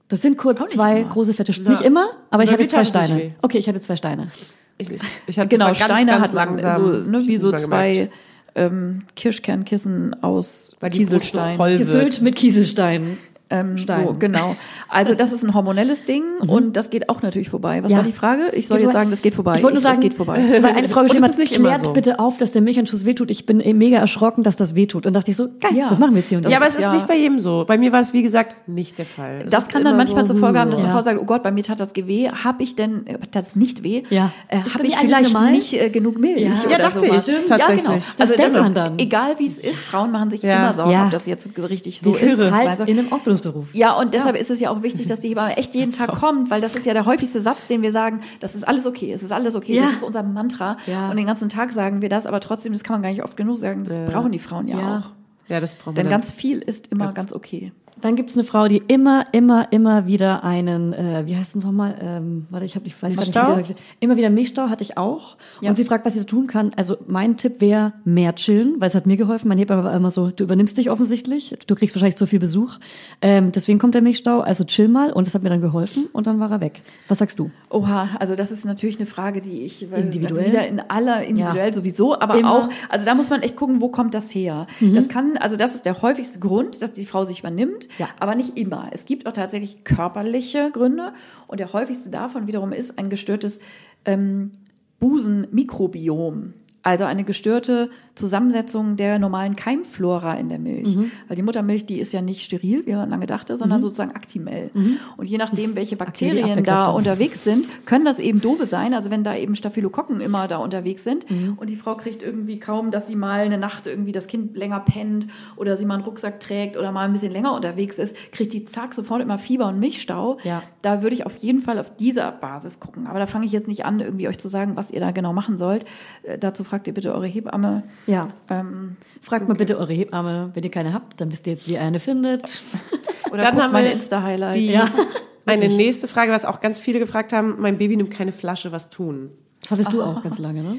Das 0.08 0.22
sind 0.22 0.38
kurz 0.38 0.60
zwei 0.72 1.00
immer. 1.00 1.10
große 1.10 1.34
fette 1.34 1.52
Steine. 1.52 1.70
Nicht 1.70 1.82
immer, 1.82 2.08
aber 2.30 2.44
ich 2.44 2.50
hatte 2.50 2.66
zwei 2.66 2.84
Steine. 2.84 3.34
Okay, 3.42 3.58
ich 3.58 3.68
hatte 3.68 3.80
zwei 3.80 3.96
Steine. 3.96 4.30
Ich. 4.78 4.88
Ich 5.26 5.38
hatte 5.38 5.48
Genau, 5.48 5.66
ganz, 5.66 5.78
Steine 5.78 6.12
ganz 6.12 6.28
hat 6.28 6.32
langsam. 6.32 6.84
so, 6.84 7.00
ne, 7.00 7.26
wie 7.26 7.36
so 7.38 7.50
zwei 7.50 7.94
gemerkt. 7.94 8.12
Ähm, 8.56 9.02
Kirschkernkissen 9.14 10.22
aus 10.22 10.74
Weil 10.80 10.90
die 10.90 10.98
Brust 11.04 11.10
so 11.10 11.16
Kieselstein. 11.18 11.56
voll 11.56 11.78
Gefüllt 11.78 12.20
mit 12.22 12.34
Kieselsteinen. 12.36 13.18
Ähm, 13.48 13.78
Stein. 13.78 14.06
so, 14.06 14.14
genau. 14.18 14.56
Also 14.88 15.14
das 15.14 15.30
ist 15.32 15.44
ein 15.44 15.54
hormonelles 15.54 16.04
Ding 16.04 16.24
und 16.48 16.76
das 16.76 16.90
geht 16.90 17.08
auch 17.08 17.22
natürlich 17.22 17.48
vorbei. 17.48 17.82
Was 17.84 17.92
Ja. 17.92 17.98
war 17.98 18.04
die 18.04 18.12
Frage? 18.12 18.50
Ich 18.54 18.66
soll 18.66 18.78
Geht 18.78 18.84
jetzt 18.86 18.92
vorbei. 18.92 18.92
sagen, 19.04 19.10
das 19.10 19.22
geht 19.22 19.34
vorbei. 19.34 19.54
Ich 19.56 19.62
wollte 19.62 19.74
nur 19.74 19.78
Ich- 19.78 19.82
sagen, 19.84 19.96
das 20.00 20.02
geht 20.02 20.14
vorbei. 20.14 20.42
weil 20.62 20.72
eine 20.74 20.88
Frau 20.88 21.02
geschrieben 21.02 21.22
es 21.24 21.32
hat, 21.32 21.38
nicht 21.38 21.54
klärt 21.54 21.84
so. 21.84 21.92
bitte 21.92 22.18
auf, 22.18 22.38
dass 22.38 22.50
der 22.52 22.62
Milcheinschuss 22.62 23.04
wehtut. 23.04 23.30
Ich 23.30 23.46
bin 23.46 23.58
mega 23.78 23.98
erschrocken, 23.98 24.42
dass 24.42 24.56
das 24.56 24.74
wehtut. 24.74 25.06
Und 25.06 25.12
dachte 25.14 25.30
ich 25.30 25.36
so, 25.36 25.46
geil, 25.60 25.70
Ja. 25.76 25.88
das 25.88 25.98
machen 26.00 26.12
wir 26.14 26.18
jetzt 26.18 26.28
hier 26.28 26.38
und 26.38 26.44
da. 26.46 26.50
Ja, 26.50 26.56
aber 26.56 26.66
es 26.66 26.74
ist 26.74 26.80
ja- 26.80 26.92
nicht 26.92 27.06
bei 27.06 27.16
jedem 27.16 27.38
so. 27.38 27.64
Bei 27.68 27.78
mir 27.78 27.92
war 27.92 28.00
es, 28.00 28.12
wie 28.12 28.22
gesagt, 28.22 28.68
nicht 28.68 28.98
der 28.98 29.06
Fall. 29.06 29.44
Das 29.48 29.62
ist 29.64 29.68
kann 29.72 29.84
dann 29.84 29.96
manchmal 29.96 30.26
so, 30.26 30.32
zur 30.32 30.40
Folge 30.40 30.58
haben, 30.58 30.70
dass 30.70 30.80
Ja. 30.80 30.86
die 30.86 30.90
Frau 30.92 31.02
sagt, 31.02 31.20
oh 31.20 31.24
Gott, 31.24 31.42
bei 31.44 31.52
mir 31.52 31.62
tat 31.62 31.78
das 31.78 31.94
weh. 31.94 32.28
Habe 32.28 32.62
ich 32.64 32.74
denn, 32.74 33.06
äh, 33.06 33.18
tat 33.30 33.44
es 33.44 33.54
nicht 33.54 33.84
weh? 33.84 34.02
Ja. 34.10 34.32
Äh, 34.48 34.58
Habe 34.74 34.86
ich 34.86 34.96
vielleicht 34.96 35.32
normal? 35.32 35.52
nicht 35.52 35.72
äh, 35.72 35.88
genug 35.90 36.18
Milch? 36.18 36.42
Ja. 36.68 36.78
dachte 36.78 37.00
sowas? 37.00 37.18
ich. 37.18 37.22
Stimmt, 37.22 37.48
tatsächlich. 37.48 37.84
Ja, 37.84 37.90
genau. 37.92 38.02
Das 38.16 38.30
Also 38.32 38.42
das 38.42 38.66
ist, 38.66 38.76
dann. 38.76 38.98
egal 38.98 39.34
wie 39.38 39.46
es 39.46 39.58
ist, 39.58 39.76
Frauen 39.84 40.10
machen 40.10 40.30
sich 40.30 40.42
immer 40.42 40.72
Sorgen, 40.72 41.00
ob 41.04 41.10
das 41.12 41.26
jetzt 41.26 41.48
richtig 41.56 42.00
so 42.00 42.12
ist. 42.14 42.22
halt 42.50 42.68
Also- 42.68 42.82
in 42.84 42.98
einem 42.98 43.12
Ausbildungsberuf. 43.36 43.74
Ja, 43.74 43.92
und 43.98 44.14
deshalb 44.14 44.36
ist 44.36 44.50
es 44.50 44.60
ja 44.60 44.70
auch 44.70 44.82
wichtig, 44.82 45.06
dass 45.08 45.20
die 45.20 45.28
Hebamme 45.28 45.56
echt 45.56 45.74
jeden 45.74 45.92
Tag 45.92 46.12
kommt, 46.12 46.50
weil 46.50 46.60
das 46.60 46.74
ist 46.76 46.86
ja 46.86 46.92
der 46.92 47.06
häufigste 47.06 47.40
Satz, 47.40 47.66
den 47.66 47.82
wir 47.82 47.92
sagen, 47.92 48.20
das 48.40 48.54
ist 48.54 48.66
alles 48.66 48.86
okay, 48.86 49.12
es 49.12 49.22
ist 49.22 49.32
alles 49.32 49.54
okay, 49.56 49.76
Ja. 49.76 49.82
das 49.84 49.94
ist 49.94 50.02
unser 50.04 50.22
Mantra. 50.22 50.76
Ja. 50.86 51.10
Und 51.10 51.16
den 51.16 51.26
ganzen 51.26 51.48
Tag 51.48 51.70
sagen 51.72 52.00
wir 52.02 52.08
das, 52.08 52.26
aber 52.26 52.40
trotzdem, 52.40 52.72
das 52.72 52.82
kann 52.84 52.94
man 52.94 53.02
gar 53.02 53.10
nicht 53.10 53.22
oft 53.22 53.36
genug 53.36 53.58
sagen, 53.58 53.84
das 53.84 53.96
brauchen 54.10 54.32
die 54.32 54.38
Frauen 54.38 54.68
ja, 54.68 54.78
Ja. 54.78 54.98
auch. 54.98 55.10
Ja, 55.48 55.60
das 55.60 55.74
brauchen 55.76 55.96
wir 55.96 56.02
Denn 56.02 56.10
ganz 56.10 56.30
viel 56.32 56.58
ist 56.58 56.88
immer 56.88 57.12
ganz 57.12 57.32
okay. 57.32 57.72
Dann 58.00 58.14
gibt's 58.14 58.36
eine 58.36 58.44
Frau, 58.44 58.68
die 58.68 58.82
immer, 58.88 59.24
immer, 59.32 59.72
immer 59.72 60.06
wieder 60.06 60.44
einen, 60.44 60.92
äh, 60.92 61.22
wie 61.26 61.34
heißt 61.34 61.56
es 61.56 61.64
nochmal? 61.64 61.96
Ähm, 62.00 62.46
warte, 62.50 62.66
ich 62.66 62.74
habe, 62.76 62.86
ich 62.86 63.02
weiß 63.02 63.16
gar 63.16 63.56
nicht, 63.56 63.74
immer 64.00 64.16
wieder 64.16 64.26
einen 64.26 64.34
Milchstau 64.34 64.68
hatte 64.68 64.82
ich 64.82 64.98
auch. 64.98 65.36
Ja. 65.62 65.70
Und 65.70 65.76
sie 65.76 65.84
fragt, 65.84 66.04
was 66.04 66.12
sie 66.12 66.20
so 66.20 66.26
tun 66.26 66.46
kann. 66.46 66.72
Also 66.76 66.98
mein 67.06 67.38
Tipp 67.38 67.60
wäre 67.62 67.94
mehr 68.04 68.34
chillen, 68.34 68.74
weil 68.80 68.88
es 68.88 68.94
hat 68.94 69.06
mir 69.06 69.16
geholfen. 69.16 69.48
Mein 69.48 69.56
Hebamme 69.58 69.82
war 69.82 69.94
immer 69.94 70.10
so, 70.10 70.30
du 70.30 70.44
übernimmst 70.44 70.76
dich 70.76 70.90
offensichtlich, 70.90 71.56
du 71.66 71.74
kriegst 71.74 71.94
wahrscheinlich 71.96 72.16
zu 72.16 72.26
viel 72.26 72.38
Besuch. 72.38 72.78
Ähm, 73.22 73.50
deswegen 73.52 73.78
kommt 73.78 73.94
der 73.94 74.02
Milchstau. 74.02 74.40
Also 74.40 74.64
chill 74.64 74.88
mal. 74.88 75.10
Und 75.12 75.26
das 75.26 75.34
hat 75.34 75.42
mir 75.42 75.48
dann 75.48 75.62
geholfen 75.62 76.06
und 76.12 76.26
dann 76.26 76.38
war 76.38 76.50
er 76.50 76.60
weg. 76.60 76.82
Was 77.08 77.18
sagst 77.18 77.38
du? 77.38 77.50
Oha, 77.70 78.10
also 78.20 78.36
das 78.36 78.52
ist 78.52 78.66
natürlich 78.66 78.96
eine 78.98 79.06
Frage, 79.06 79.40
die 79.40 79.62
ich 79.62 79.90
weil 79.90 80.00
Individuell? 80.02 80.46
wieder 80.48 80.66
in 80.66 80.80
aller 80.80 81.24
individuell 81.24 81.68
Ja. 81.68 81.74
sowieso, 81.74 82.18
aber 82.20 82.38
Immer. 82.38 82.52
auch, 82.52 82.68
also 82.90 83.06
da 83.06 83.14
muss 83.14 83.30
man 83.30 83.42
echt 83.42 83.56
gucken, 83.56 83.80
wo 83.80 83.88
kommt 83.88 84.12
das 84.14 84.34
her? 84.34 84.66
Das 84.80 85.08
kann, 85.08 85.36
also 85.38 85.56
das 85.56 85.74
ist 85.74 85.86
der 85.86 86.02
häufigste 86.02 86.38
Grund, 86.38 86.82
dass 86.82 86.92
die 86.92 87.06
Frau 87.06 87.24
sich 87.24 87.40
übernimmt, 87.40 87.85
Ja. 87.98 88.08
aber 88.18 88.34
nicht 88.34 88.58
immer. 88.58 88.90
Es 88.92 89.04
gibt 89.04 89.26
auch 89.26 89.32
tatsächlich 89.32 89.84
körperliche 89.84 90.70
Gründe 90.70 91.12
und 91.46 91.60
der 91.60 91.72
häufigste 91.72 92.10
davon 92.10 92.46
wiederum 92.46 92.72
ist 92.72 92.98
ein 92.98 93.10
gestörtes 93.10 93.60
ähm, 94.04 94.52
Busenmikrobiom. 94.98 96.54
Also 96.86 97.02
eine 97.04 97.24
gestörte 97.24 97.90
Zusammensetzung 98.14 98.96
der 98.96 99.18
normalen 99.18 99.56
Keimflora 99.56 100.34
in 100.34 100.48
der 100.48 100.58
Milch. 100.58 100.96
Mhm. 100.96 101.10
Weil 101.28 101.36
die 101.36 101.42
Muttermilch, 101.42 101.84
die 101.84 101.98
ist 101.98 102.12
ja 102.12 102.22
nicht 102.22 102.42
steril, 102.42 102.86
wie 102.86 102.94
man 102.94 103.10
lange 103.10 103.26
dachte, 103.26 103.56
sondern 103.56 103.82
sozusagen 103.82 104.12
aktimell. 104.12 104.70
Und 105.16 105.26
je 105.26 105.36
nachdem, 105.36 105.74
welche 105.74 105.96
Bakterien 105.96 106.62
da 106.64 106.86
unterwegs 106.86 107.44
sind, 107.44 107.66
können 107.86 108.04
das 108.04 108.18
eben 108.18 108.40
doofe 108.40 108.66
sein. 108.66 108.94
Also 108.94 109.10
wenn 109.10 109.22
da 109.24 109.36
eben 109.36 109.54
Staphylokokken 109.54 110.20
immer 110.20 110.48
da 110.48 110.58
unterwegs 110.58 111.04
sind 111.04 111.28
Mhm. 111.30 111.54
und 111.56 111.68
die 111.68 111.76
Frau 111.76 111.94
kriegt 111.94 112.22
irgendwie 112.22 112.58
kaum, 112.58 112.90
dass 112.90 113.06
sie 113.06 113.16
mal 113.16 113.40
eine 113.40 113.58
Nacht 113.58 113.86
irgendwie 113.86 114.12
das 114.12 114.28
Kind 114.28 114.56
länger 114.56 114.80
pennt 114.80 115.26
oder 115.56 115.76
sie 115.76 115.84
mal 115.84 115.94
einen 115.94 116.04
Rucksack 116.04 116.40
trägt 116.40 116.76
oder 116.76 116.92
mal 116.92 117.04
ein 117.04 117.12
bisschen 117.12 117.32
länger 117.32 117.52
unterwegs 117.52 117.98
ist, 117.98 118.16
kriegt 118.32 118.52
die 118.52 118.64
zack 118.64 118.94
sofort 118.94 119.20
immer 119.20 119.38
Fieber 119.38 119.66
und 119.68 119.78
Milchstau. 119.80 120.38
Ja. 120.44 120.62
Da 120.82 121.02
würde 121.02 121.14
ich 121.16 121.26
auf 121.26 121.36
jeden 121.38 121.60
Fall 121.60 121.78
auf 121.78 121.94
dieser 121.96 122.32
Basis 122.32 122.80
gucken. 122.80 123.06
Aber 123.08 123.18
da 123.18 123.26
fange 123.26 123.44
ich 123.44 123.52
jetzt 123.52 123.68
nicht 123.68 123.84
an, 123.84 124.00
irgendwie 124.00 124.28
euch 124.28 124.38
zu 124.38 124.48
sagen, 124.48 124.76
was 124.76 124.90
ihr 124.90 125.00
da 125.00 125.10
genau 125.10 125.32
machen 125.32 125.56
sollt. 125.58 125.84
Äh, 126.22 126.38
dazu 126.38 126.64
fragt 126.76 126.86
ihr 126.88 126.92
bitte 126.92 127.14
eure 127.14 127.26
Hebamme. 127.26 127.84
Ja. 128.06 128.28
Ähm, 128.50 128.96
Fragt 129.22 129.48
mal 129.48 129.54
bitte 129.54 129.78
eure 129.78 129.94
Hebamme, 129.94 130.50
wenn 130.52 130.62
ihr 130.62 130.70
keine 130.70 130.92
habt, 130.92 131.18
dann 131.22 131.32
wisst 131.32 131.46
ihr 131.46 131.54
jetzt, 131.54 131.66
wie 131.66 131.72
ihr 131.72 131.80
eine 131.80 132.00
findet. 132.00 132.60
oder 133.32 133.42
Dann 133.42 133.62
haben 133.62 133.72
meine 133.72 133.88
wir 133.88 133.94
Insta-Highlight. 133.94 134.54
Die, 134.54 134.72
Ja, 134.72 134.86
eine 135.46 135.68
nächste 135.68 136.06
Frage, 136.06 136.32
was 136.32 136.44
auch 136.44 136.60
ganz 136.60 136.78
viele 136.78 136.98
gefragt 136.98 137.32
haben, 137.32 137.56
mein 137.60 137.78
Baby 137.78 137.96
nimmt 137.96 138.10
keine 138.10 138.30
Flasche, 138.32 138.72
was 138.72 138.90
tun? 138.90 139.30
Das 139.62 139.70
hattest 139.70 139.92
du 139.94 140.02
auch 140.02 140.22
ganz 140.22 140.38
lange, 140.38 140.62
ne? 140.62 140.76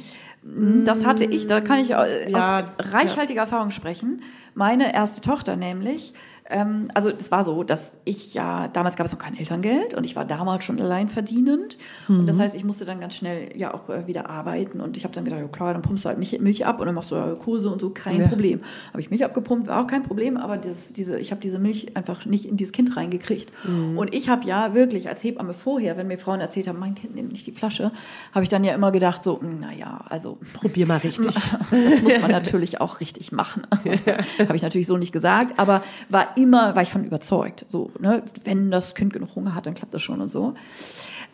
Das 0.85 1.03
hatte 1.03 1.25
ich, 1.25 1.47
da 1.47 1.61
kann 1.61 1.79
ich 1.79 1.89
Ja, 1.89 2.03
aus 2.03 2.63
reichhaltiger 2.77 3.41
Erfahrung 3.41 3.71
sprechen. 3.71 4.21
Meine 4.53 4.93
erste 4.93 5.21
Tochter 5.21 5.55
nämlich, 5.55 6.13
ähm, 6.49 6.85
also 6.93 7.11
das 7.11 7.31
war 7.31 7.43
so, 7.43 7.63
dass 7.63 7.97
ich 8.05 8.33
ja, 8.33 8.67
damals 8.69 8.95
gab 8.95 9.05
es 9.05 9.11
noch 9.11 9.19
kein 9.19 9.37
Elterngeld 9.37 9.93
und 9.93 10.05
ich 10.05 10.15
war 10.15 10.25
damals 10.25 10.63
schon 10.63 10.79
allein 10.79 11.09
verdienend. 11.09 11.77
Und 12.07 12.27
das 12.27 12.39
heißt, 12.39 12.55
ich 12.55 12.63
musste 12.63 12.85
dann 12.85 12.99
ganz 12.99 13.15
schnell 13.15 13.49
ja 13.57 13.73
auch 13.73 13.89
äh, 13.89 14.07
wieder 14.07 14.29
arbeiten 14.29 14.79
und 14.79 14.97
ich 14.97 15.03
habe 15.03 15.13
dann 15.13 15.25
gedacht, 15.25 15.41
ja 15.41 15.47
klar, 15.47 15.73
dann 15.73 15.81
pumpst 15.81 16.05
du 16.05 16.09
halt 16.09 16.17
Milch, 16.17 16.39
Milch 16.39 16.65
ab 16.65 16.79
und 16.79 16.85
dann 16.85 16.95
machst 16.95 17.11
du 17.11 17.15
ja 17.15 17.35
Kurse 17.35 17.69
und 17.69 17.81
so, 17.81 17.89
kein 17.89 18.21
Ja. 18.21 18.27
Problem. 18.27 18.61
Habe 18.89 19.01
ich 19.01 19.09
Milch 19.09 19.25
abgepumpt, 19.25 19.67
war 19.67 19.83
auch 19.83 19.87
kein 19.87 20.03
Problem, 20.03 20.37
aber 20.37 20.57
das, 20.57 20.93
diese, 20.93 21.19
ich 21.19 21.31
habe 21.31 21.41
diese 21.41 21.59
Milch 21.59 21.95
einfach 21.97 22.25
nicht 22.25 22.45
in 22.45 22.55
dieses 22.57 22.71
Kind 22.71 22.95
reingekriegt. 22.95 23.51
Und 23.95 24.13
ich 24.13 24.29
habe 24.29 24.45
ja 24.45 24.73
wirklich 24.73 25.09
als 25.09 25.23
Hebamme 25.23 25.53
vorher, 25.53 25.97
wenn 25.97 26.07
mir 26.07 26.17
Frauen 26.17 26.39
erzählt 26.39 26.67
haben, 26.67 26.79
mein 26.79 26.95
Kind 26.95 27.15
nimmt 27.15 27.31
nicht 27.31 27.45
die 27.45 27.51
Flasche, 27.51 27.91
habe 28.33 28.43
ich 28.43 28.49
dann 28.49 28.63
ja 28.63 28.73
immer 28.73 28.91
gedacht, 28.91 29.23
so, 29.23 29.39
naja, 29.41 30.01
also 30.09 30.37
Probier 30.53 30.87
mal 30.87 30.97
richtig. 30.97 31.35
das 31.71 32.01
muss 32.01 32.19
man 32.21 32.31
natürlich 32.31 32.79
auch 32.79 32.99
richtig 33.01 33.31
machen. 33.31 33.63
Habe 34.39 34.55
ich 34.55 34.61
natürlich 34.61 34.87
so 34.87 34.97
nicht 34.97 35.11
gesagt, 35.11 35.59
aber 35.59 35.83
war 36.09 36.36
immer, 36.37 36.75
war 36.75 36.81
ich 36.83 36.89
von 36.89 37.03
überzeugt. 37.03 37.65
So, 37.67 37.91
ne, 37.99 38.23
wenn 38.43 38.71
das 38.71 38.95
Kind 38.95 39.13
genug 39.13 39.35
Hunger 39.35 39.55
hat, 39.55 39.65
dann 39.65 39.73
klappt 39.73 39.93
das 39.93 40.01
schon 40.01 40.21
und 40.21 40.29
so. 40.29 40.53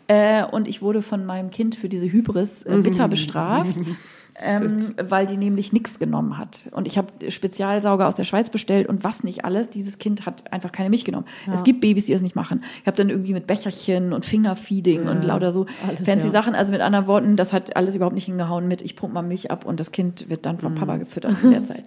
Äh, 0.07 0.43
und 0.45 0.67
ich 0.67 0.81
wurde 0.81 1.01
von 1.01 1.25
meinem 1.25 1.51
Kind 1.51 1.75
für 1.75 1.89
diese 1.89 2.11
Hybris 2.11 2.63
äh, 2.63 2.77
bitter 2.77 3.07
bestraft. 3.07 3.75
Ähm, 4.35 4.95
weil 5.09 5.27
die 5.27 5.37
nämlich 5.37 5.73
nichts 5.73 5.99
genommen 5.99 6.37
hat. 6.39 6.67
Und 6.71 6.87
ich 6.87 6.97
habe 6.97 7.07
Spezialsauger 7.29 8.07
aus 8.07 8.15
der 8.15 8.23
Schweiz 8.23 8.49
bestellt 8.49 8.87
und 8.89 9.03
was 9.03 9.23
nicht 9.23 9.45
alles. 9.45 9.69
Dieses 9.69 9.99
Kind 9.99 10.25
hat 10.25 10.51
einfach 10.51 10.71
keine 10.71 10.89
Milch 10.89 11.05
genommen. 11.05 11.25
Es 11.51 11.63
gibt 11.63 11.81
Babys, 11.81 12.05
die 12.07 12.13
es 12.13 12.21
nicht 12.23 12.35
machen. 12.35 12.63
Ich 12.81 12.87
habe 12.87 12.97
dann 12.97 13.09
irgendwie 13.09 13.33
mit 13.33 13.45
Becherchen 13.45 14.11
und 14.11 14.25
Fingerfeeding 14.25 15.07
und 15.07 15.21
lauter 15.23 15.51
so 15.51 15.67
alles, 15.87 15.99
fancy 16.03 16.27
ja. 16.27 16.31
Sachen. 16.31 16.55
Also 16.55 16.71
mit 16.71 16.81
anderen 16.81 17.05
Worten, 17.05 17.35
das 17.35 17.53
hat 17.53 17.75
alles 17.75 17.95
überhaupt 17.95 18.15
nicht 18.15 18.25
hingehauen 18.25 18.67
mit, 18.67 18.81
ich 18.81 18.95
pumpe 18.95 19.13
mal 19.13 19.21
Milch 19.21 19.51
ab 19.51 19.65
und 19.65 19.79
das 19.79 19.91
Kind 19.91 20.29
wird 20.29 20.45
dann 20.47 20.57
von 20.59 20.73
Papa 20.73 20.97
gefüttert 20.97 21.33
in 21.43 21.51
der 21.51 21.63
Zeit. 21.63 21.83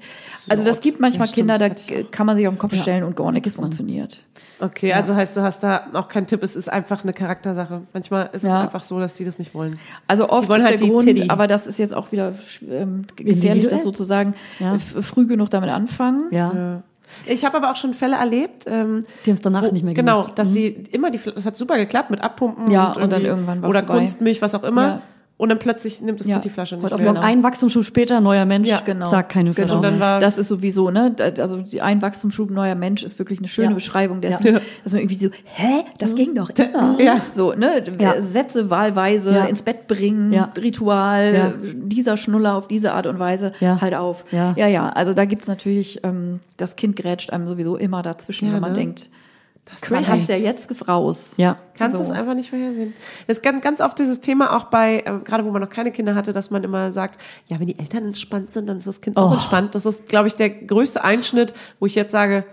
Also 0.49 0.63
das 0.65 0.81
gibt 0.81 1.01
manchmal 1.01 1.27
Ja. 1.27 1.35
Kinder, 1.35 1.59
da 1.59 1.69
kann 2.13 2.27
man 2.27 2.37
sich 2.37 2.47
auf 2.47 2.55
den 2.55 2.59
Kopf 2.59 2.75
Ja, 2.75 2.83
stellen 2.83 3.03
und 3.03 3.17
gar 3.17 3.33
nichts 3.33 3.57
funktioniert. 3.57 4.21
Okay, 4.59 4.93
also 4.95 5.15
heißt, 5.15 5.37
du 5.37 5.43
hast 5.43 5.63
da 5.63 5.89
auch 5.93 6.09
keinen 6.09 6.27
Tipp, 6.27 6.43
es 6.43 6.57
ist 6.57 6.73
einfach 6.73 7.03
eine 7.03 7.13
Charaktersache. 7.13 7.83
Manchmal 7.93 8.31
ist 8.33 8.43
Ja. 8.43 8.61
es 8.61 8.65
einfach 8.65 8.85
so, 8.85 8.99
dass 9.01 9.13
die 9.15 9.25
das 9.25 9.39
nicht 9.39 9.55
wollen. 9.55 9.79
Also 10.07 10.31
oft 10.31 10.45
Die 10.45 10.49
wollen 10.49 10.61
ist 10.61 10.67
halt 10.67 10.81
der 10.81 10.87
die 10.87 10.93
Grund, 10.93 11.05
Tiddy. 11.05 11.29
aber 11.29 11.47
das 11.47 11.67
ist 11.67 11.79
jetzt 11.79 11.93
auch 11.93 12.11
wieder 12.13 12.33
gefährlich, 12.37 13.19
Individuell. 13.19 13.69
das 13.69 13.83
sozusagen 13.83 14.35
Ja. 14.59 14.79
früh 14.79 15.27
genug 15.27 15.51
damit 15.51 15.71
anfangen. 15.71 16.25
Ja. 16.31 16.83
Ich 17.27 17.45
habe 17.45 17.57
aber 17.59 17.71
auch 17.71 17.77
schon 17.77 17.95
Fälle 17.95 18.17
erlebt, 18.17 18.65
ähm, 18.67 19.05
Die 19.25 19.31
haben 19.31 19.37
es 19.37 19.41
danach 19.41 19.71
nicht 19.71 19.85
mehr 19.85 19.95
genau, 19.95 20.17
gemacht. 20.17 20.31
Mhm. 20.33 20.35
dass 20.35 20.53
sie 20.53 20.67
immer 20.91 21.11
die, 21.11 21.21
das 21.25 21.47
hat 21.47 21.57
super 21.57 21.77
geklappt 21.77 22.11
mit 22.11 22.21
Abpumpen 22.21 22.69
Ja, 22.71 22.89
und, 22.89 22.95
und 23.03 23.13
dann 23.13 23.21
irgendwie- 23.23 23.27
irgendwann 23.29 23.63
war 23.63 23.71
oder 23.71 23.81
vorbei. 23.85 23.99
Kunstmilch, 24.01 24.43
was 24.43 24.55
auch 24.57 24.65
immer. 24.65 24.83
Ja. 24.87 25.03
Und 25.39 25.51
dann 25.51 25.59
plötzlich 25.59 26.01
nimmt 26.01 26.19
das 26.19 26.27
Ja. 26.27 26.37
Kind 26.37 26.47
die 26.47 26.49
Flasche 26.49 26.77
nicht 26.77 26.85
Heute 26.85 26.95
auf 26.95 27.01
mehr. 27.03 27.13
morgen 27.13 27.23
ein 27.25 27.43
Wachstumsschub 27.43 27.85
später, 27.85 28.23
neuer 28.23 28.47
Mensch, 28.47 28.71
Ja, 28.71 28.81
genau. 28.83 29.05
sagt 29.05 29.31
keine 29.33 29.51
Genau. 29.51 29.67
Flasche. 29.69 29.77
Und 29.77 29.83
dann 29.83 30.01
war- 30.01 30.19
das 30.19 30.39
ist 30.39 30.49
sowieso, 30.49 30.91
ne? 30.91 31.15
Also 31.39 31.59
die 31.61 31.83
ein 31.83 32.01
Wachstumsschub 32.01 32.51
neuer 32.51 32.75
Mensch 32.75 33.03
ist 33.03 33.19
wirklich 33.19 33.41
eine 33.41 33.49
schöne 33.49 33.69
Ja. 33.69 33.75
Beschreibung 33.75 34.23
dessen, 34.23 34.47
Ja. 34.47 34.61
dass 34.83 34.95
man 34.95 35.03
irgendwie 35.03 35.17
so, 35.27 35.29
hä, 35.45 35.85
das 35.99 36.15
ging 36.15 36.35
doch 36.35 36.49
immer. 36.51 36.99
Ja. 36.99 37.21
So, 37.33 37.53
ne? 37.53 37.85
Ja. 37.99 38.19
Sätze 38.23 38.71
wahlweise 38.71 39.31
Ja. 39.35 39.45
ins 39.45 39.61
Bett 39.61 39.87
bringen, 39.89 40.33
Ja. 40.33 40.51
Ritual, 40.57 41.35
Ja. 41.35 41.53
dieser 41.75 42.17
Schnuller 42.17 42.55
auf 42.57 42.67
diese 42.67 42.93
Art 42.95 43.07
und 43.07 43.19
Weise, 43.19 43.53
Ja. 43.61 43.79
halt 43.83 43.95
auf. 43.95 44.25
Ja. 44.31 44.55
ja, 44.57 44.67
ja. 44.69 44.89
Also 44.89 45.13
da 45.13 45.27
gibt's 45.27 45.49
natürlich, 45.49 46.01
ähm, 46.03 46.41
das 46.57 46.77
Kind 46.77 46.97
grätscht 46.97 47.31
einem 47.31 47.47
sowieso 47.47 47.77
immer 47.77 48.01
dazwischen, 48.01 48.49
Ja, 48.49 48.55
wenn 48.55 48.61
man 48.63 48.73
ne? 48.73 48.79
denkt, 48.79 49.11
Das 49.69 49.91
was 49.91 50.01
ist 50.03 50.09
hab's 50.09 50.27
ja 50.29 50.37
jetzt 50.37 50.89
raus. 50.89 51.35
Ja. 51.39 51.59
Kannst 51.77 51.97
So. 51.97 52.03
es 52.03 52.11
einfach 52.11 52.35
nicht 52.35 52.51
vorhersehen. 52.51 52.95
Das 53.27 53.39
ist 53.39 53.43
ganz, 53.43 53.63
ganz 53.63 53.81
oft 53.81 53.99
dieses 53.99 54.21
Thema 54.21 54.57
auch 54.57 54.65
bei, 54.65 55.01
äh, 55.01 55.19
gerade 55.25 55.45
wo 55.45 55.51
man 55.51 55.61
noch 55.61 55.69
keine 55.69 55.91
Kinder 55.91 56.15
hatte, 56.15 56.33
dass 56.33 56.51
man 56.51 56.63
immer 56.63 56.93
sagt, 56.93 57.21
ja, 57.47 57.59
wenn 57.59 57.67
die 57.67 57.79
Eltern 57.79 58.05
entspannt 58.05 58.53
sind, 58.53 58.69
dann 58.69 58.79
ist 58.79 58.87
das 58.87 59.01
Kind 59.01 59.17
auch 59.17 59.31
Oh. 59.31 59.35
entspannt. 59.35 59.75
Das 59.75 59.85
ist, 59.85 60.09
glaube 60.09 60.29
ich, 60.29 60.37
der 60.37 60.51
größte 60.51 61.03
Einschnitt, 61.03 61.53
wo 61.81 61.87
ich 61.87 61.97
jetzt 61.97 62.13
sage, 62.13 62.45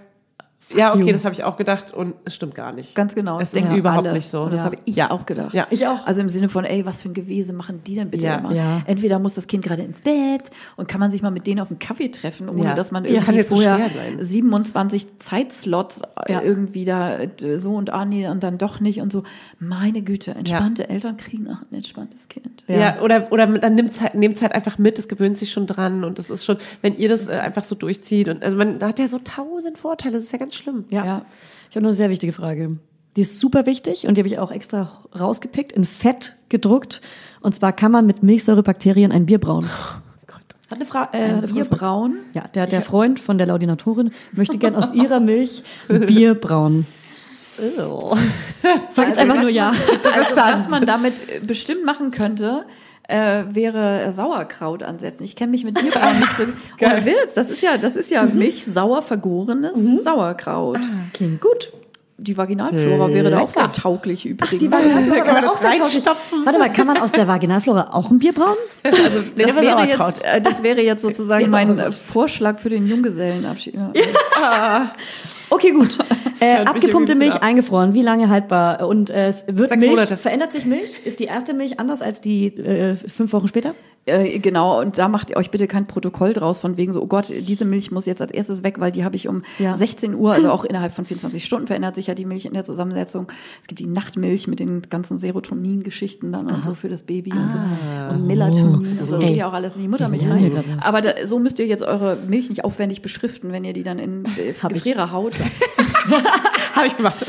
ja, 0.75 0.93
okay, 0.93 1.05
you. 1.07 1.11
das 1.11 1.25
habe 1.25 1.33
ich 1.33 1.43
auch 1.43 1.57
gedacht 1.57 1.93
und 1.93 2.13
es 2.25 2.35
stimmt 2.35 2.55
gar 2.55 2.71
nicht. 2.71 2.95
Ganz 2.95 3.15
genau. 3.15 3.39
Es 3.39 3.51
das 3.51 3.65
ist 3.65 3.71
überhaupt 3.71 4.05
alle. 4.07 4.13
nicht 4.15 4.27
so. 4.27 4.43
Und 4.43 4.51
das 4.51 4.61
Ja. 4.61 4.65
habe 4.65 4.77
ich 4.85 4.95
Ja. 4.95 5.11
auch 5.11 5.25
gedacht. 5.25 5.53
Ja. 5.53 5.67
Ich 5.69 5.87
auch. 5.87 6.05
Also 6.05 6.21
im 6.21 6.29
Sinne 6.29 6.49
von, 6.49 6.65
ey, 6.65 6.85
was 6.85 7.01
für 7.01 7.09
ein 7.09 7.13
Gewese 7.13 7.53
machen 7.53 7.81
die 7.85 7.95
denn 7.95 8.09
bitte 8.09 8.25
Ja. 8.25 8.35
immer? 8.35 8.53
Ja. 8.53 8.81
Entweder 8.85 9.19
muss 9.19 9.35
das 9.35 9.47
Kind 9.47 9.63
gerade 9.63 9.83
ins 9.83 10.01
Bett 10.01 10.49
und 10.77 10.87
kann 10.87 10.99
man 10.99 11.11
sich 11.11 11.21
mal 11.21 11.31
mit 11.31 11.45
denen 11.47 11.59
auf 11.59 11.69
einen 11.69 11.79
Kaffee 11.79 12.09
treffen, 12.09 12.49
ohne 12.49 12.63
Ja. 12.63 12.73
dass 12.75 12.91
man 12.91 13.03
Ja, 13.05 13.11
irgendwie 13.11 13.25
kann 13.25 13.35
jetzt 13.35 13.49
so 13.49 13.55
vorher 13.57 13.89
schwer 13.89 13.89
sein. 13.89 14.17
27 14.23 15.19
Zeitslots 15.19 16.01
Ja. 16.27 16.41
irgendwie 16.41 16.85
da 16.85 17.17
so 17.55 17.75
und 17.75 17.91
ah 17.91 18.05
nee 18.05 18.27
und 18.27 18.43
dann 18.43 18.57
doch 18.57 18.79
nicht 18.79 19.01
und 19.01 19.11
so. 19.11 19.23
Meine 19.59 20.01
Güte, 20.01 20.31
entspannte 20.35 20.89
Eltern 20.89 21.17
kriegen 21.17 21.47
auch 21.49 21.61
ein 21.69 21.75
entspanntes 21.75 22.27
Kind. 22.29 22.63
Ja, 22.67 23.01
oder, 23.01 23.31
oder 23.31 23.47
dann 23.47 23.75
nimmt 23.75 23.99
halt, 24.01 24.15
nehmt's 24.15 24.41
halt 24.41 24.53
einfach 24.53 24.77
mit, 24.77 24.97
es 24.99 25.07
gewöhnt 25.07 25.37
sich 25.37 25.51
schon 25.51 25.67
dran 25.67 26.03
und 26.03 26.19
das 26.19 26.29
ist 26.29 26.45
schon, 26.45 26.57
wenn 26.81 26.95
ihr 26.97 27.09
das 27.09 27.27
äh, 27.27 27.31
einfach 27.33 27.63
so 27.63 27.75
durchzieht 27.75 28.29
und 28.29 28.43
also 28.43 28.57
man 28.57 28.81
hat 28.81 28.99
ja 28.99 29.07
so 29.07 29.19
tausend 29.19 29.77
Vorteile, 29.77 30.13
das 30.13 30.23
ist 30.23 30.31
ja 30.31 30.39
ganz 30.39 30.52
schlimm. 30.55 30.85
Ja. 30.89 31.05
Ja. 31.05 31.25
Ich 31.69 31.75
habe 31.75 31.83
nur 31.83 31.89
eine 31.89 31.95
sehr 31.95 32.09
wichtige 32.09 32.33
Frage. 32.33 32.77
Die 33.15 33.21
ist 33.21 33.39
super 33.39 33.65
wichtig 33.65 34.07
und 34.07 34.15
die 34.15 34.21
habe 34.21 34.27
ich 34.27 34.39
auch 34.39 34.51
extra 34.51 35.03
rausgepickt, 35.17 35.71
in 35.71 35.85
Fett 35.85 36.35
gedruckt. 36.49 37.01
Und 37.41 37.53
zwar 37.53 37.73
kann 37.73 37.91
man 37.91 38.05
mit 38.05 38.23
Milchsäurebakterien 38.23 39.11
ein 39.11 39.25
Bier 39.25 39.39
brauen. 39.39 39.67
Hat 40.73 40.79
eine 40.79 40.85
Frage. 40.85 41.17
Äh, 41.17 41.23
eine 41.25 41.47
Bier 41.47 41.65
brauen. 41.65 42.17
Ja, 42.33 42.47
der, 42.47 42.65
der 42.65 42.81
Freund 42.81 43.19
von 43.19 43.37
der 43.37 43.45
Laudinatorin 43.45 44.11
möchte 44.31 44.57
gern 44.57 44.75
aus 44.75 44.91
ihrer 44.91 45.19
Milch 45.19 45.61
ein 45.87 45.99
Bier 46.07 46.33
brauen. 46.33 46.87
Oh. 47.77 48.17
Sag 48.89 49.09
jetzt 49.09 49.19
einfach 49.19 49.39
nur 49.39 49.49
ja. 49.49 49.71
Also, 50.15 50.35
was 50.35 50.69
man 50.69 50.87
damit 50.87 51.29
äh, 51.29 51.39
bestimmt 51.39 51.85
machen 51.85 52.09
könnte, 52.09 52.65
äh, 53.07 53.43
wäre 53.49 54.11
Sauerkraut 54.11 54.83
ansetzen. 54.83 55.23
Ich 55.23 55.35
kenne 55.35 55.51
mich 55.51 55.63
mit 55.63 55.79
Bierbrauen 55.79 56.19
nicht 56.19 56.37
so. 56.37 56.43
Ohne 56.81 57.05
Witz, 57.05 57.33
das 57.35 57.49
ist 57.49 57.61
ja, 57.61 57.77
das 57.77 57.95
ist 57.95 58.11
ja 58.11 58.23
Milch 58.23 58.65
sauer 58.65 59.01
vergorenes 59.01 59.77
Sauerkraut. 60.03 60.79
Klingt 61.13 61.41
gut. 61.41 61.73
Die 62.17 62.37
Vaginalflora 62.37 63.11
wäre 63.11 63.31
da 63.31 63.39
auch 63.39 63.49
sehr 63.49 63.71
tauglich 63.71 64.25
übrigens. 64.25 64.59
Die 64.59 64.71
Vaginalflora 64.71 65.21
Kann 65.25 65.33
man 65.33 65.43
das 65.43 65.55
auch 65.55 65.63
reinstopfen? 65.63 66.45
Warte 66.45 66.59
mal, 66.59 66.71
kann 66.71 66.87
man 66.87 66.97
aus 66.97 67.11
der 67.11 67.27
Vaginalflora 67.27 67.89
auch 67.91 68.09
ein 68.11 68.19
Bier 68.19 68.33
brauen? 68.33 68.55
das, 68.83 68.93
Nehmen 69.35 69.35
wir 69.35 69.55
wäre 69.55 69.87
jetzt, 69.87 70.23
äh, 70.23 70.39
das 70.39 70.63
wäre 70.63 70.81
jetzt 70.81 71.01
sozusagen 71.01 71.49
mein 71.49 71.79
äh, 71.79 71.91
Vorschlag 71.91 72.59
für 72.59 72.69
den 72.69 72.87
Junggesellenabschied. 72.87 73.73
Ja. 73.73 74.91
Okay, 75.49 75.71
gut. 75.71 75.97
Äh, 76.39 76.65
abgepumpte 76.65 77.15
Milch 77.15 77.35
ab. 77.35 77.41
eingefroren. 77.43 77.93
Wie 77.93 78.01
lange 78.01 78.27
haltbar? 78.27 78.85
Und 78.85 79.09
äh, 79.09 79.27
es 79.27 79.45
wird 79.47 79.69
Sechs 79.69 79.79
Milch, 79.81 79.91
Monate. 79.95 80.17
verändert 80.17 80.51
sich 80.51 80.65
Milch? 80.65 80.99
Ist 81.05 81.21
die 81.21 81.23
erste 81.23 81.53
Milch 81.53 81.79
anders 81.79 82.01
als 82.01 82.19
die 82.19 82.47
äh, 82.47 82.97
fünf 82.97 83.31
Wochen 83.31 83.47
später? 83.47 83.75
Äh, 84.05 84.39
genau, 84.39 84.81
und 84.81 84.97
da 84.97 85.07
macht 85.07 85.29
ihr 85.29 85.37
euch 85.37 85.49
bitte 85.49 85.67
kein 85.67 85.87
Protokoll 85.87 86.33
draus 86.33 86.59
von 86.59 86.75
wegen 86.75 86.91
so, 86.91 87.01
oh 87.01 87.07
Gott, 87.07 87.29
diese 87.29 87.63
Milch 87.63 87.91
muss 87.91 88.05
jetzt 88.05 88.21
als 88.21 88.31
erstes 88.31 88.61
weg, 88.63 88.79
weil 88.79 88.91
die 88.91 89.05
habe 89.05 89.15
ich 89.15 89.29
um 89.29 89.43
Ja. 89.59 89.75
16 89.75 90.15
Uhr, 90.15 90.33
also 90.33 90.51
auch 90.51 90.65
innerhalb 90.65 90.93
von 90.93 91.05
24 91.05 91.43
Stunden 91.45 91.67
verändert 91.67 91.95
sich 91.95 92.07
ja 92.07 92.15
die 92.15 92.25
Milch 92.25 92.45
in 92.45 92.53
der 92.53 92.65
Zusammensetzung. 92.65 93.27
Es 93.61 93.67
gibt 93.67 93.79
die 93.79 93.87
Nachtmilch 93.87 94.47
mit 94.47 94.59
den 94.59 94.81
ganzen 94.89 95.17
Serotonin-Geschichten 95.17 96.31
dann 96.33 96.47
und 96.47 96.65
so 96.65 96.73
für 96.75 96.89
das 96.89 97.03
Baby 97.03 97.31
und 97.31 97.51
so. 97.51 97.57
Und 98.13 98.27
Melatonin 98.27 98.99
und 98.99 99.07
so. 99.07 99.15
Das 99.15 99.23
geht 99.23 99.37
ja 99.37 99.47
auch 99.47 99.53
alles 99.53 99.75
in 99.75 99.83
die 99.83 99.87
Muttermilch 99.87 100.29
rein. 100.29 100.63
Aber 100.81 101.01
da, 101.01 101.25
so 101.25 101.39
müsst 101.39 101.59
ihr 101.59 101.67
jetzt 101.67 101.83
eure 101.83 102.17
Milch 102.27 102.49
nicht 102.49 102.65
aufwendig 102.65 103.01
beschriften, 103.01 103.51
wenn 103.51 103.63
ihr 103.63 103.73
die 103.73 103.83
dann 103.83 103.99
in 103.99 104.25
äh. 104.25 104.53
Gefrierer 104.67 105.11
haut. 105.11 105.33
Habe 106.75 106.87
ich 106.87 106.97
gemacht. 106.97 107.25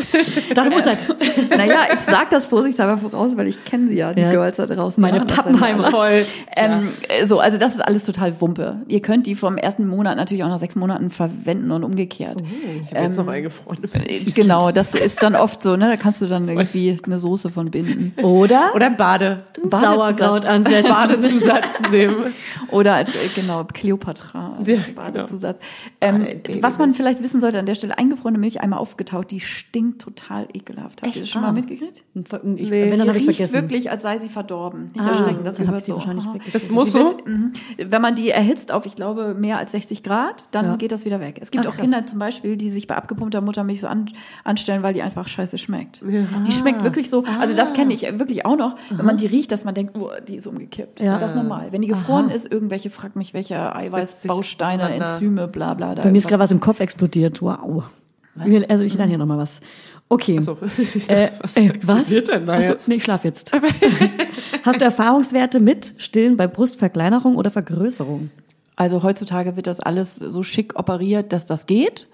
Dachte 0.54 0.74
Uhrzeit. 0.74 1.16
naja, 1.50 1.80
ich 1.92 2.00
sag 2.00 2.30
das 2.30 2.46
vorsichtshalber 2.46 2.98
voraus, 2.98 3.36
weil 3.36 3.46
ich 3.48 3.64
kenne 3.64 3.88
sie 3.88 3.96
ja, 3.96 4.12
die 4.12 4.22
Ja. 4.22 4.30
Girls 4.30 4.56
da 4.56 4.66
draußen. 4.66 5.00
Meine 5.00 5.18
ja, 5.18 5.24
Pappenheimer. 5.24 5.90
Voll. 5.90 6.24
ähm, 6.56 6.88
äh, 7.20 7.26
so, 7.26 7.40
also 7.40 7.58
das 7.58 7.74
ist 7.74 7.80
alles 7.80 8.04
total 8.04 8.40
Wumpe. 8.40 8.78
Ihr 8.88 9.00
könnt 9.00 9.26
die 9.26 9.34
vom 9.34 9.56
ersten 9.58 9.86
Monat 9.86 10.16
natürlich 10.16 10.44
auch 10.44 10.48
nach 10.48 10.58
sechs 10.58 10.76
Monaten 10.76 11.10
verwenden 11.10 11.70
und 11.70 11.84
umgekehrt. 11.84 12.42
Ich 12.80 12.90
habe 12.92 13.04
jetzt 13.04 13.16
noch 13.18 13.28
eingefroren. 13.28 13.78
Äh, 13.92 14.18
Genau, 14.34 14.70
das 14.70 14.94
ist 14.94 15.22
dann 15.22 15.36
oft 15.36 15.62
so, 15.62 15.76
ne? 15.76 15.88
Da 15.88 15.96
kannst 15.96 16.20
du 16.22 16.26
dann 16.26 16.48
irgendwie 16.48 16.96
eine 17.04 17.18
Soße 17.18 17.50
von 17.50 17.70
binden. 17.70 18.14
Oder? 18.22 18.72
Oder 18.74 18.90
Bade. 18.90 19.44
Sauerkraut 19.62 20.44
ansetzen. 20.44 20.88
Badezusatz 20.90 21.82
nehmen. 21.90 22.32
Oder 22.70 22.94
als, 22.94 23.10
äh, 23.10 23.28
genau, 23.34 23.64
Kleopatra, 23.64 24.54
als 24.58 24.68
Ja, 24.68 24.76
Badezusatz. 24.94 25.58
Ähm, 26.00 26.26
was 26.60 26.78
man 26.78 26.92
vielleicht 26.92 27.22
wissen 27.22 27.40
sollte 27.40 27.58
an 27.58 27.66
der 27.66 27.74
Stelle, 27.74 27.96
eingefrorene 27.98 28.38
Milch 28.38 28.60
einmal 28.64 28.80
aufgetaut, 28.80 29.30
die 29.30 29.38
stinkt 29.40 30.02
total 30.02 30.48
ekelhaft. 30.52 31.02
Habt 31.02 31.14
ihr 31.14 31.20
das 31.22 31.30
schon 31.30 31.42
mal 31.42 31.48
Ah. 31.48 31.52
mitgekriegt? 31.52 32.02
Ich, 32.14 32.70
Nee. 32.70 32.90
wenn, 32.90 32.98
dann 32.98 33.06
habe 33.08 33.16
ich 33.18 33.28
Riecht 33.28 33.36
vergessen. 33.36 33.54
wirklich, 33.54 33.90
als 33.90 34.02
sei 34.02 34.18
sie 34.18 34.28
verdorben. 34.28 34.90
Nicht 34.94 35.00
Ah, 35.06 35.10
erschrecken, 35.10 35.44
das 35.44 35.56
gehört 35.58 35.76
ich 35.78 35.84
sie 35.84 35.90
so. 35.92 35.96
wahrscheinlich 35.98 36.24
Aha. 36.24 36.34
weggekriegt. 36.34 36.54
Das 36.54 36.70
muss 36.70 36.92
so. 36.92 36.98
wird, 37.00 37.26
mhm. 37.26 37.52
Wenn 37.78 38.02
man 38.02 38.14
die 38.16 38.30
erhitzt 38.30 38.72
auf, 38.72 38.86
ich 38.86 38.96
glaube, 38.96 39.34
mehr 39.34 39.58
als 39.58 39.72
60 39.72 40.02
Grad, 40.02 40.48
dann 40.52 40.64
Ja. 40.66 40.76
geht 40.76 40.90
das 40.92 41.04
wieder 41.04 41.20
weg. 41.20 41.38
Es 41.40 41.50
gibt 41.50 41.64
Ah, 41.64 41.68
auch 41.68 41.72
krass. 41.74 41.82
Kinder 41.82 42.06
zum 42.06 42.18
Beispiel, 42.18 42.56
die 42.56 42.70
sich 42.70 42.86
bei 42.86 42.96
abgepumpter 42.96 43.40
Muttermilch 43.40 43.80
so 43.80 43.86
an, 43.86 44.06
anstellen, 44.42 44.82
weil 44.82 44.94
die 44.94 45.02
einfach 45.02 45.28
scheiße 45.28 45.58
schmeckt. 45.58 46.00
Die 46.02 46.52
schmeckt 46.52 46.82
wirklich 46.82 47.10
so, 47.10 47.24
also 47.40 47.54
das 47.56 47.72
kenne 47.72 47.92
ich 47.94 48.02
wirklich 48.18 48.44
auch 48.46 48.56
noch, 48.56 48.76
wenn 48.90 49.04
man 49.06 49.16
die 49.18 49.26
riecht, 49.26 49.52
dass 49.52 49.64
man 49.64 49.74
denkt, 49.74 49.96
oh, 49.96 50.10
die 50.26 50.36
ist 50.36 50.46
umgekippt. 50.46 51.00
Ja. 51.00 51.18
Das 51.18 51.30
ist 51.32 51.36
normal. 51.36 51.68
Wenn 51.70 51.82
die 51.82 51.88
gefroren 51.88 52.30
ist, 52.30 52.50
irgendwelche, 52.50 52.90
frag 52.90 53.16
mich, 53.16 53.34
welche 53.34 53.74
Eiweißbausteine. 53.74 54.94
Enzyme, 54.94 55.48
bla 55.48 55.74
bla. 55.74 55.94
Da 55.94 56.02
Bei 56.02 56.10
mir 56.10 56.18
ist 56.18 56.28
gerade 56.28 56.42
was 56.42 56.50
im 56.52 56.60
Kopf 56.60 56.80
explodiert. 56.80 57.42
Wow. 57.42 57.84
Wir- 58.36 58.68
Also 58.70 58.84
ich 58.84 58.94
lerne 58.94 59.10
hier 59.10 59.18
nochmal 59.18 59.38
was. 59.38 59.60
Okay. 60.08 60.40
So. 60.40 60.52
Äh, 61.08 61.30
dachte, 61.30 61.38
was 61.42 61.56
äh, 61.56 61.70
was? 61.86 61.98
explodiert 62.02 62.28
denn 62.28 62.46
da 62.46 62.54
Achso, 62.54 62.72
jetzt? 62.72 62.88
nee, 62.88 62.94
ich 62.96 63.04
schlaf 63.04 63.24
jetzt. 63.24 63.52
Hast 64.64 64.80
du 64.80 64.84
Erfahrungswerte 64.84 65.60
mit 65.60 65.94
Stillen 65.98 66.36
bei 66.36 66.46
Brustverkleinerung 66.46 67.36
oder 67.36 67.50
Vergrößerung? 67.50 68.30
Also 68.76 69.02
heutzutage 69.02 69.56
wird 69.56 69.66
das 69.66 69.80
alles 69.80 70.16
so 70.16 70.42
schick 70.42 70.78
operiert, 70.78 71.32
dass 71.32 71.46
das 71.46 71.66
geht. 71.66 72.08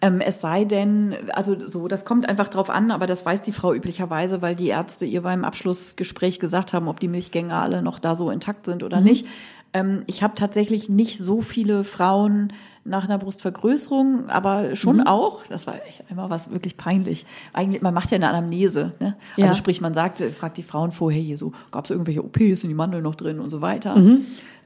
Ähm, 0.00 0.20
es 0.20 0.40
sei 0.40 0.64
denn, 0.64 1.14
also 1.32 1.56
so, 1.68 1.86
das 1.88 2.04
kommt 2.04 2.28
einfach 2.28 2.48
drauf 2.48 2.68
an, 2.70 2.90
aber 2.90 3.06
das 3.06 3.24
weiß 3.24 3.42
die 3.42 3.52
Frau 3.52 3.72
üblicherweise, 3.72 4.42
weil 4.42 4.54
die 4.56 4.68
Ärzte 4.68 5.04
ihr 5.06 5.22
beim 5.22 5.44
Abschlussgespräch 5.44 6.40
gesagt 6.40 6.72
haben, 6.72 6.88
ob 6.88 7.00
die 7.00 7.08
Milchgänge 7.08 7.54
alle 7.54 7.82
noch 7.82 7.98
da 7.98 8.14
so 8.14 8.30
intakt 8.30 8.64
sind 8.66 8.82
oder 8.82 9.00
nicht. 9.00 9.26
Ähm, 9.72 10.02
ich 10.06 10.22
habe 10.22 10.34
tatsächlich 10.34 10.88
nicht 10.88 11.18
so 11.18 11.40
viele 11.40 11.84
Frauen 11.84 12.52
nach 12.86 13.04
einer 13.04 13.18
Brustvergrößerung, 13.18 14.28
aber 14.28 14.76
schon 14.76 15.00
auch, 15.06 15.44
das 15.48 15.66
war 15.66 15.74
echt 15.86 16.04
einmal 16.10 16.28
was 16.30 16.50
wirklich 16.50 16.76
peinlich. 16.76 17.24
Eigentlich, 17.52 17.80
man 17.82 17.94
macht 17.94 18.10
ja 18.10 18.16
eine 18.16 18.28
Anamnese, 18.28 18.92
ne? 19.00 19.16
Also 19.36 19.48
Ja. 19.48 19.54
sprich, 19.54 19.80
man 19.80 19.94
sagt, 19.94 20.18
fragt 20.38 20.58
die 20.58 20.62
Frauen 20.62 20.92
vorher 20.92 21.20
hier 21.22 21.38
so, 21.38 21.52
gab 21.70 21.84
es 21.84 21.90
irgendwelche 21.90 22.22
OPs, 22.22 22.60
sind 22.60 22.68
die 22.68 22.74
Mandeln 22.74 23.02
noch 23.02 23.14
drin 23.14 23.40
und 23.40 23.48
so 23.50 23.60
weiter. 23.62 23.96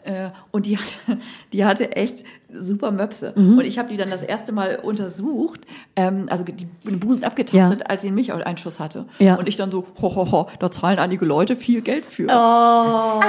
Äh, 0.04 0.30
und 0.52 0.66
die 0.66 0.76
hatte, 0.78 1.18
die 1.52 1.64
hatte 1.64 1.94
echt 1.96 2.24
super 2.52 2.90
Möpse. 2.90 3.32
Und 3.34 3.60
ich 3.60 3.78
habe 3.78 3.88
die 3.88 3.96
dann 3.96 4.10
das 4.10 4.22
erste 4.22 4.52
Mal 4.52 4.76
untersucht, 4.82 5.60
ähm, 5.96 6.26
also 6.30 6.44
die 6.44 6.66
den 6.66 6.98
Busen 6.98 7.24
abgetastet, 7.24 7.80
Ja. 7.80 7.86
als 7.86 8.02
sie 8.02 8.08
einen 8.08 8.14
Milcheinschuss 8.14 8.80
hatte. 8.80 9.04
Ja. 9.18 9.34
Und 9.34 9.48
ich 9.48 9.56
dann 9.56 9.70
so, 9.70 9.86
ho, 10.00 10.14
ho, 10.14 10.30
ho, 10.32 10.46
da 10.58 10.70
zahlen 10.70 10.98
einige 10.98 11.24
Leute 11.26 11.56
viel 11.56 11.82
Geld 11.82 12.06
für. 12.06 12.26
Oh, 12.30 13.20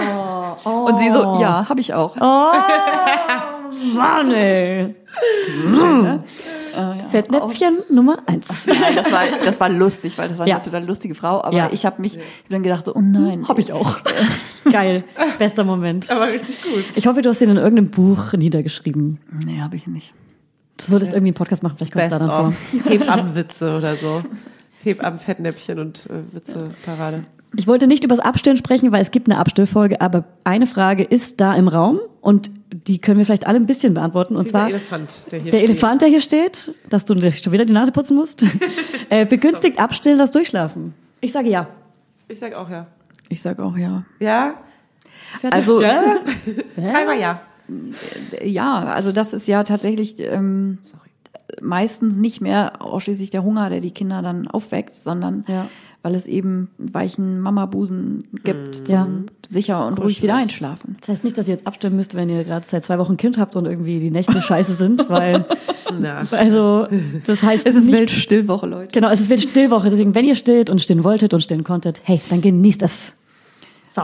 oh. 0.66 0.70
Und 0.88 1.00
sie 1.00 1.12
so, 1.12 1.40
ja, 1.42 1.68
habe 1.68 1.80
ich 1.82 1.94
auch. 1.94 2.16
Oh, 2.20 2.52
Mann, 3.94 4.32
ey. 4.34 4.96
Äh, 5.66 6.16
ja. 6.76 7.04
Fettnäpfchen 7.10 7.80
Nummer 7.90 8.20
eins. 8.28 8.66
Nein, 8.68 8.96
das 8.96 9.12
war, 9.12 9.24
das 9.44 9.60
war 9.60 9.70
lustig, 9.70 10.18
weil 10.18 10.30
das 10.30 10.38
war 10.38 10.48
Ja. 10.48 10.56
eine 10.56 10.64
total 10.66 10.86
lustige 10.86 11.16
Frau. 11.16 11.42
Aber 11.44 11.56
Ja. 11.56 11.70
ich 11.72 11.86
habe 11.86 12.02
mich 12.02 12.16
ich 12.16 12.22
hab 12.22 12.50
dann 12.50 12.64
gedacht, 12.64 12.86
so, 12.86 12.96
oh 12.96 13.02
nein. 13.02 13.48
Hab 13.48 13.58
ich 13.60 13.74
auch. 13.74 13.98
Geil. 14.72 15.04
Bester 15.40 15.64
Moment. 15.64 16.10
Aber 16.12 16.28
richtig 16.32 16.62
gut. 16.62 16.84
Ich 16.96 17.08
hoffe, 17.08 17.22
du 17.22 17.30
hast 17.30 17.42
den 17.42 17.50
in 17.50 17.58
irgendeinem 17.58 17.90
Buch 17.90 18.34
niedergeschrieben. 18.34 19.20
Nee, 19.46 19.60
habe 19.62 19.76
ich 19.76 19.88
nicht. 19.88 20.14
Du 20.78 20.86
solltest 20.86 21.12
irgendwie 21.14 21.30
einen 21.30 21.36
Podcast 21.36 21.64
machen, 21.64 21.76
vielleicht 21.78 21.94
kommst 21.94 22.16
du 22.16 22.20
da 22.20 22.28
dann 22.28 22.54
vor. 22.54 22.90
Hebammenwitze 22.92 23.76
oder 23.76 23.96
so. 23.96 24.22
Hebammen-Fettnäpfchen 24.84 25.80
und 25.80 26.06
äh, 26.10 26.34
Witze-Parade. 26.36 27.26
Ich 27.56 27.66
wollte 27.66 27.88
nicht 27.88 28.04
übers 28.04 28.20
Abstillen 28.20 28.58
sprechen, 28.58 28.92
weil 28.92 29.02
es 29.02 29.12
gibt 29.12 29.28
eine 29.28 29.40
Abstillfolge, 29.40 30.02
aber 30.02 30.26
eine 30.44 30.68
Frage 30.68 31.04
ist 31.04 31.42
da 31.42 31.56
im 31.56 31.68
Raum 31.68 32.00
und 32.22 32.52
die 32.72 33.00
können 33.00 33.18
wir 33.18 33.26
vielleicht 33.26 33.48
alle 33.48 33.58
ein 33.58 33.66
bisschen 33.66 33.96
beantworten. 33.96 34.36
Und 34.36 34.44
Dieser 34.44 34.60
zwar 34.60 34.70
Elefant, 34.70 35.22
der 35.32 35.40
hier 35.40 35.52
der 35.52 35.58
steht. 35.58 35.70
Elefant, 35.70 36.02
der 36.02 36.10
hier 36.10 36.22
steht, 36.22 36.76
dass 36.90 37.06
du 37.06 37.20
schon 37.32 37.52
wieder 37.52 37.66
die 37.66 37.74
Nase 37.74 37.92
putzen 37.92 38.16
musst, 38.16 38.46
äh, 39.10 39.26
begünstigt 39.26 39.80
Abstillen 39.80 40.20
das 40.20 40.32
Durchschlafen. 40.32 40.94
Ich 41.22 41.32
sage 41.32 41.50
ja. 41.50 41.68
Ich 42.28 42.38
sag 42.38 42.54
auch 42.54 42.70
ja. 42.70 42.86
Ich 43.30 43.42
sag 43.42 43.60
auch 43.60 43.76
ja. 43.76 44.04
Ja? 44.20 44.56
Also 45.50 45.80
Timer 45.80 47.14
ja. 47.20 47.42
ja, 48.44 48.84
also 48.84 49.12
das 49.12 49.34
ist 49.34 49.48
ja 49.48 49.64
tatsächlich 49.64 50.20
ähm, 50.20 50.80
meistens 51.62 52.16
nicht 52.16 52.42
mehr 52.42 52.82
ausschließlich 52.82 53.30
der 53.30 53.44
Hunger, 53.44 53.70
der 53.70 53.80
die 53.82 53.92
Kinder 53.92 54.22
dann 54.22 54.48
aufweckt, 54.48 54.96
sondern 54.96 55.44
Ja. 55.48 55.68
weil 56.02 56.16
es 56.16 56.28
eben 56.28 56.70
einen 56.80 56.94
weichen 56.94 57.40
Mamabusen 57.42 58.28
gibt 58.44 58.88
zum 58.88 58.96
Ja. 58.96 59.08
sicher 59.48 59.86
und 59.88 60.00
ruhig 60.00 60.22
wieder 60.22 60.36
einschlafen. 60.36 60.98
Das 61.02 61.10
heißt 61.10 61.24
nicht, 61.24 61.38
dass 61.38 61.48
ihr 61.48 61.56
jetzt 61.56 61.68
abstimmen 61.68 61.96
müsst, 61.98 62.16
wenn 62.16 62.30
ihr 62.30 62.44
gerade 62.44 62.66
seit 62.66 62.84
zwei 62.84 62.98
Wochen 63.00 63.14
ein 63.14 63.18
Kind 63.18 63.38
habt 63.38 63.56
und 63.56 63.66
irgendwie 63.66 64.00
die 64.00 64.12
Nächte 64.12 64.42
scheiße 64.42 64.74
sind, 64.76 65.10
weil, 65.10 65.46
Na. 66.00 66.24
also, 66.32 66.88
das 67.26 67.44
heißt, 67.44 67.66
Es 67.66 67.76
ist 67.76 67.86
nicht, 67.88 68.00
Weltstillwoche, 68.00 68.66
Leute. 68.68 68.92
Genau, 68.92 69.10
es 69.10 69.20
ist 69.20 69.30
wieder 69.30 69.42
Stillwoche. 69.42 69.90
Deswegen, 69.90 70.16
wenn 70.16 70.26
ihr 70.26 70.36
stillt 70.36 70.70
und 70.70 70.80
stillen 70.82 71.04
wolltet 71.04 71.34
und 71.34 71.42
stillen 71.42 71.64
konntet, 71.64 72.02
hey, 72.06 72.22
dann 72.30 72.42
genießt 72.42 72.82
es. 72.84 73.16
So. 73.92 74.04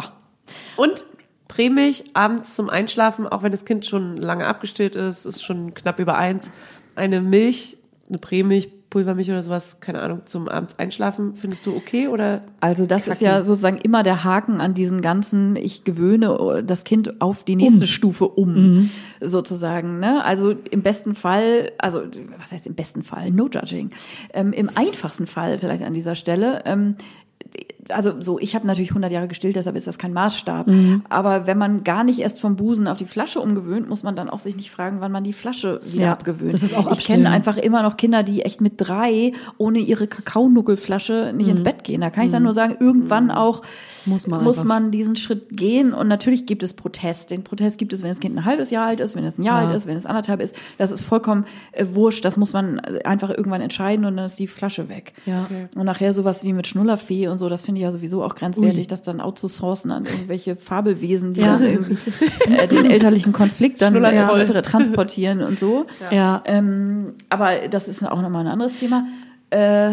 Und 0.77 1.05
Prämilch 1.47 2.03
abends 2.13 2.55
zum 2.55 2.69
Einschlafen, 2.69 3.27
auch 3.27 3.41
wenn 3.43 3.51
das 3.51 3.63
Kind 3.63 3.85
schon 3.85 4.17
lange 4.17 4.45
abgestillt 4.45 4.97
ist, 4.97 5.23
ist 5.25 5.41
schon 5.43 5.73
knapp 5.73 5.99
über 5.99 6.17
eins. 6.17 6.51
Eine 6.95 7.21
Milch, 7.21 7.77
eine 8.07 8.17
Prämilch, 8.17 8.69
Pulvermilch 8.89 9.29
oder 9.29 9.43
sowas, 9.43 9.81
keine 9.81 10.01
Ahnung, 10.01 10.21
zum 10.23 10.47
abends 10.47 10.79
Einschlafen, 10.79 11.35
findest 11.35 11.65
du 11.65 11.75
okay 11.75 12.07
oder? 12.07 12.39
Also 12.61 12.85
das 12.85 13.01
ist 13.01 13.19
Knacken. 13.19 13.25
ja 13.25 13.43
sozusagen 13.43 13.77
immer 13.79 14.03
der 14.03 14.23
Haken 14.23 14.61
an 14.61 14.73
diesen 14.73 15.01
ganzen, 15.01 15.57
ich 15.57 15.83
gewöhne 15.83 16.63
das 16.65 16.85
Kind 16.85 17.19
auf 17.19 17.43
die 17.43 17.57
nächste 17.57 17.87
Stufe 17.87 18.25
um, 18.29 18.89
sozusagen. 19.19 19.99
Ne? 19.99 20.23
Also 20.23 20.51
im 20.71 20.81
besten 20.81 21.13
Fall, 21.13 21.73
also 21.77 22.03
was 22.39 22.53
heißt 22.53 22.67
im 22.67 22.75
besten 22.75 23.03
Fall? 23.03 23.31
No 23.31 23.49
judging. 23.49 23.89
Ähm, 24.33 24.53
Im 24.53 24.69
einfachsten 24.75 25.27
Fall 25.27 25.57
vielleicht 25.57 25.83
an 25.83 25.93
dieser 25.93 26.15
Stelle. 26.15 26.61
Ähm, 26.65 26.95
also 27.89 28.19
so, 28.21 28.39
ich 28.39 28.55
habe 28.55 28.65
natürlich 28.67 28.89
100 28.91 29.11
Jahre 29.11 29.27
gestillt, 29.27 29.55
deshalb 29.55 29.75
ist 29.75 29.87
das 29.87 29.97
kein 29.97 30.13
Maßstab. 30.13 30.67
Aber 31.09 31.47
wenn 31.47 31.57
man 31.57 31.83
gar 31.83 32.03
nicht 32.03 32.19
erst 32.19 32.41
vom 32.41 32.55
Busen 32.55 32.87
auf 32.87 32.97
die 32.97 33.05
Flasche 33.05 33.39
umgewöhnt, 33.39 33.87
muss 33.89 34.03
man 34.03 34.15
dann 34.15 34.29
auch 34.29 34.39
sich 34.39 34.55
nicht 34.55 34.71
fragen, 34.71 34.97
wann 35.01 35.11
man 35.11 35.23
die 35.23 35.33
Flasche 35.33 35.79
wieder 35.83 36.03
Ja, 36.05 36.11
abgewöhnt. 36.13 36.53
das 36.53 36.63
ist 36.63 36.75
auch 36.75 36.91
ich 36.91 37.05
kenne 37.05 37.29
einfach 37.29 37.57
immer 37.57 37.83
noch 37.83 37.97
Kinder, 37.97 38.23
die 38.23 38.41
echt 38.43 38.61
mit 38.61 38.73
drei 38.77 39.33
ohne 39.57 39.79
ihre 39.79 40.07
Kakaonuckelflasche 40.55 41.33
nicht 41.35 41.47
ins 41.49 41.63
Bett 41.63 41.83
gehen. 41.83 42.01
Da 42.01 42.09
kann 42.09 42.25
ich 42.25 42.31
dann 42.31 42.43
nur 42.43 42.53
sagen, 42.53 42.75
irgendwann 42.79 43.31
auch 43.31 43.61
Muss 44.05 44.27
man 44.27 44.43
muss 44.43 44.57
einfach. 44.57 44.67
man 44.67 44.91
diesen 44.91 45.15
Schritt 45.15 45.47
gehen. 45.55 45.93
Und 45.93 46.07
natürlich 46.07 46.45
gibt 46.45 46.63
es 46.63 46.73
Protest. 46.73 47.31
Den 47.31 47.43
Protest 47.43 47.77
gibt 47.77 47.93
es, 47.93 48.01
wenn 48.01 48.09
das 48.09 48.19
Kind 48.19 48.35
ein 48.37 48.45
halbes 48.45 48.69
Jahr 48.71 48.85
alt 48.87 48.99
ist, 48.99 49.15
wenn 49.15 49.23
es 49.25 49.37
ein 49.37 49.43
Jahr 49.43 49.61
Ja. 49.61 49.67
alt 49.67 49.75
ist, 49.75 49.87
wenn 49.87 49.97
es 49.97 50.05
anderthalb 50.05 50.41
ist. 50.41 50.55
Das 50.77 50.91
ist 50.91 51.03
vollkommen 51.03 51.45
äh, 51.71 51.85
wurscht. 51.91 52.23
Das 52.25 52.37
muss 52.37 52.53
man 52.53 52.79
einfach 52.79 53.29
irgendwann 53.29 53.61
entscheiden 53.61 54.05
und 54.05 54.17
dann 54.17 54.25
ist 54.25 54.39
die 54.39 54.47
Flasche 54.47 54.89
weg. 54.89 55.13
Ja. 55.25 55.47
Und 55.75 55.85
nachher 55.85 56.13
sowas 56.13 56.43
wie 56.43 56.53
mit 56.53 56.67
Schnullerfee 56.67 57.27
und 57.27 57.37
so, 57.39 57.49
das 57.49 57.63
finde 57.63 57.74
ich 57.75 57.81
ja 57.83 57.91
sowieso 57.91 58.23
auch 58.23 58.35
grenzwertig, 58.35 58.87
das 58.87 59.01
dann 59.01 59.21
outzusourcen 59.21 59.91
an 59.91 60.05
irgendwelche 60.05 60.55
Fabelwesen, 60.55 61.33
die 61.33 61.41
Ja. 61.41 61.57
dann 61.57 61.63
irgendwie 61.63 61.97
äh, 62.51 62.67
den 62.67 62.85
elterlichen 62.91 63.33
Konflikt 63.33 63.81
dann 63.81 63.93
Schnullertroll. 63.93 64.41
äh, 64.41 64.61
transportieren 64.61 65.41
und 65.41 65.59
so. 65.59 65.85
Ja. 66.11 66.41
Ähm, 66.45 67.13
aber 67.29 67.67
das 67.69 67.87
ist 67.87 68.03
auch 68.03 68.21
nochmal 68.21 68.45
ein 68.45 68.51
anderes 68.51 68.79
Thema. 68.79 69.05
Äh, 69.49 69.91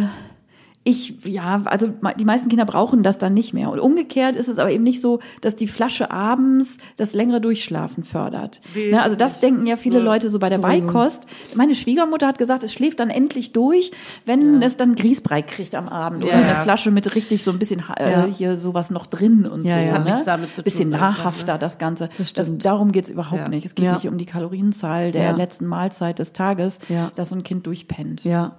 ich, 0.84 1.24
ja, 1.24 1.62
also 1.66 1.92
die 2.18 2.24
meisten 2.24 2.48
Kinder 2.48 2.64
brauchen 2.64 3.04
das 3.04 3.16
dann 3.16 3.34
nicht 3.34 3.54
mehr. 3.54 3.70
Und 3.70 3.78
umgekehrt 3.78 4.34
ist 4.34 4.48
es 4.48 4.58
aber 4.58 4.72
eben 4.72 4.82
nicht 4.82 5.00
so, 5.00 5.20
dass 5.40 5.54
die 5.54 5.68
Flasche 5.68 6.10
abends 6.10 6.78
das 6.96 7.12
längere 7.12 7.40
Durchschlafen 7.40 8.02
fördert. 8.02 8.60
Ne, 8.74 9.00
also 9.00 9.16
das 9.16 9.38
denken 9.38 9.64
ja 9.68 9.76
viele 9.76 10.00
Leute 10.00 10.28
so 10.28 10.40
bei 10.40 10.48
der 10.48 10.58
Beikost. 10.58 11.26
Meine 11.54 11.76
Schwiegermutter 11.76 12.26
hat 12.26 12.36
gesagt, 12.38 12.64
es 12.64 12.72
schläft 12.72 12.98
dann 12.98 13.10
endlich 13.10 13.52
durch, 13.52 13.92
wenn 14.26 14.60
es 14.60 14.76
dann 14.76 14.96
Grießbrei 14.96 15.42
kriegt 15.42 15.76
am 15.76 15.88
Abend. 15.88 16.24
Oder 16.24 16.32
Ja, 16.34 16.40
eine 16.40 16.48
ja. 16.48 16.62
Flasche 16.64 16.90
mit 16.90 17.14
richtig 17.14 17.44
so 17.44 17.52
ein 17.52 17.60
bisschen 17.60 17.84
äh, 17.96 18.10
Ja. 18.10 18.24
hier 18.24 18.56
sowas 18.56 18.90
noch 18.90 19.06
drin 19.06 19.46
und 19.46 19.64
Ja, 19.64 19.74
so. 19.74 19.80
ja. 19.86 19.92
Hat 19.92 20.04
ne? 20.04 20.10
nichts 20.10 20.24
damit 20.24 20.52
zu 20.52 20.62
tun 20.62 20.64
bisschen 20.64 20.88
nahrhafter, 20.90 21.52
ne? 21.52 21.58
das 21.60 21.78
Ganze. 21.78 22.08
Das 22.18 22.28
stimmt. 22.30 22.64
darum 22.64 22.90
geht's 22.90 23.08
überhaupt 23.08 23.42
Ja. 23.42 23.48
nicht. 23.48 23.64
Es 23.66 23.76
geht 23.76 23.84
Ja. 23.84 23.94
nicht 23.94 24.08
um 24.08 24.18
die 24.18 24.26
Kalorienzahl 24.26 25.12
der 25.12 25.22
Ja. 25.22 25.30
letzten 25.30 25.66
Mahlzeit 25.66 26.18
des 26.18 26.32
Tages, 26.32 26.80
Ja. 26.88 27.12
dass 27.14 27.28
so 27.28 27.36
ein 27.36 27.44
Kind 27.44 27.68
durchpennt. 27.68 28.24
Ja. 28.24 28.56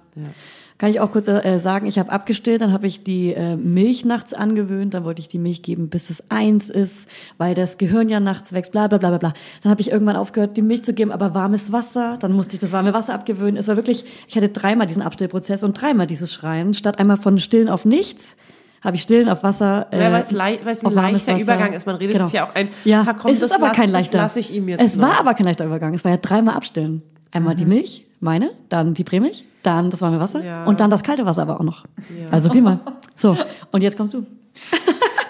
Kann 0.76 0.90
ich 0.90 0.98
auch 0.98 1.12
kurz 1.12 1.28
äh, 1.28 1.58
sagen, 1.60 1.86
ich 1.86 2.00
habe 2.00 2.10
abgestillt, 2.10 2.60
dann 2.60 2.72
habe 2.72 2.88
ich 2.88 3.04
die 3.04 3.32
äh, 3.32 3.54
Milch 3.56 4.04
nachts 4.04 4.34
angewöhnt, 4.34 4.92
dann 4.92 5.04
wollte 5.04 5.20
ich 5.20 5.28
die 5.28 5.38
Milch 5.38 5.62
geben, 5.62 5.88
bis 5.88 6.10
es 6.10 6.30
eins 6.32 6.68
ist, 6.68 7.08
weil 7.38 7.54
das 7.54 7.78
Gehirn 7.78 8.08
ja 8.08 8.18
nachts 8.18 8.52
wächst, 8.52 8.72
bla 8.72 8.88
bla 8.88 8.98
bla 8.98 9.10
bla 9.10 9.18
bla. 9.18 9.32
Dann 9.62 9.70
habe 9.70 9.80
ich 9.80 9.92
irgendwann 9.92 10.16
aufgehört, 10.16 10.56
die 10.56 10.62
Milch 10.62 10.82
zu 10.82 10.92
geben, 10.92 11.12
aber 11.12 11.32
warmes 11.32 11.70
Wasser, 11.70 12.16
dann 12.18 12.32
musste 12.32 12.54
ich 12.56 12.60
das 12.60 12.72
warme 12.72 12.92
Wasser 12.92 13.14
abgewöhnen. 13.14 13.56
Es 13.56 13.68
war 13.68 13.76
wirklich, 13.76 14.04
ich 14.26 14.36
hatte 14.36 14.48
dreimal 14.48 14.88
diesen 14.88 15.02
Abstillprozess 15.04 15.62
und 15.62 15.80
dreimal 15.80 16.08
dieses 16.08 16.32
Schreien, 16.34 16.74
statt 16.74 16.98
einmal 16.98 17.18
von 17.18 17.38
Stillen 17.38 17.68
auf 17.68 17.84
nichts. 17.84 18.36
Habe 18.82 18.96
ich 18.96 19.02
Stillen 19.02 19.28
auf 19.28 19.42
Wasser. 19.44 19.86
Ja, 19.92 20.12
weil 20.12 20.24
es 20.24 20.30
ein 20.30 20.36
leichter 20.36 20.66
Wasser. 20.66 21.38
Übergang 21.40 21.72
ist. 21.72 21.86
Man 21.86 21.94
redet 21.96 22.14
Genau. 22.16 22.24
sich 22.26 22.34
ja 22.34 22.46
auch 22.50 22.54
ein, 22.54 22.68
Ja, 22.84 23.06
"Ha, 23.06 23.14
komm, 23.14 23.30
es 23.30 23.40
ist 23.40 23.52
aber 23.54 23.68
lass- 23.68 23.76
kein 23.76 23.90
leichter. 23.90 24.18
lass 24.18 24.36
ich 24.36 24.52
ihm 24.52 24.68
jetzt 24.68 24.82
Es 24.84 24.96
noch." 24.96 25.06
war 25.08 25.20
aber 25.20 25.32
kein 25.34 25.46
leichter 25.46 25.64
Übergang. 25.64 25.94
Es 25.94 26.04
war 26.04 26.10
ja 26.10 26.18
dreimal 26.18 26.56
abstillen. 26.56 27.00
Einmal 27.30 27.54
die 27.54 27.64
Milch, 27.64 28.04
meine, 28.20 28.50
dann 28.68 28.92
die 28.92 29.04
Prämilch, 29.04 29.44
dann 29.66 29.90
das 29.90 30.00
warme 30.00 30.20
Wasser 30.20 30.44
Ja. 30.44 30.64
und 30.64 30.80
dann 30.80 30.90
das 30.90 31.02
kalte 31.02 31.26
Wasser 31.26 31.42
aber 31.42 31.58
auch 31.60 31.64
noch. 31.64 31.84
Also 32.30 32.50
viermal. 32.50 32.78
So, 33.16 33.36
und 33.72 33.82
jetzt 33.82 33.96
kommst 33.96 34.14
du. 34.14 34.26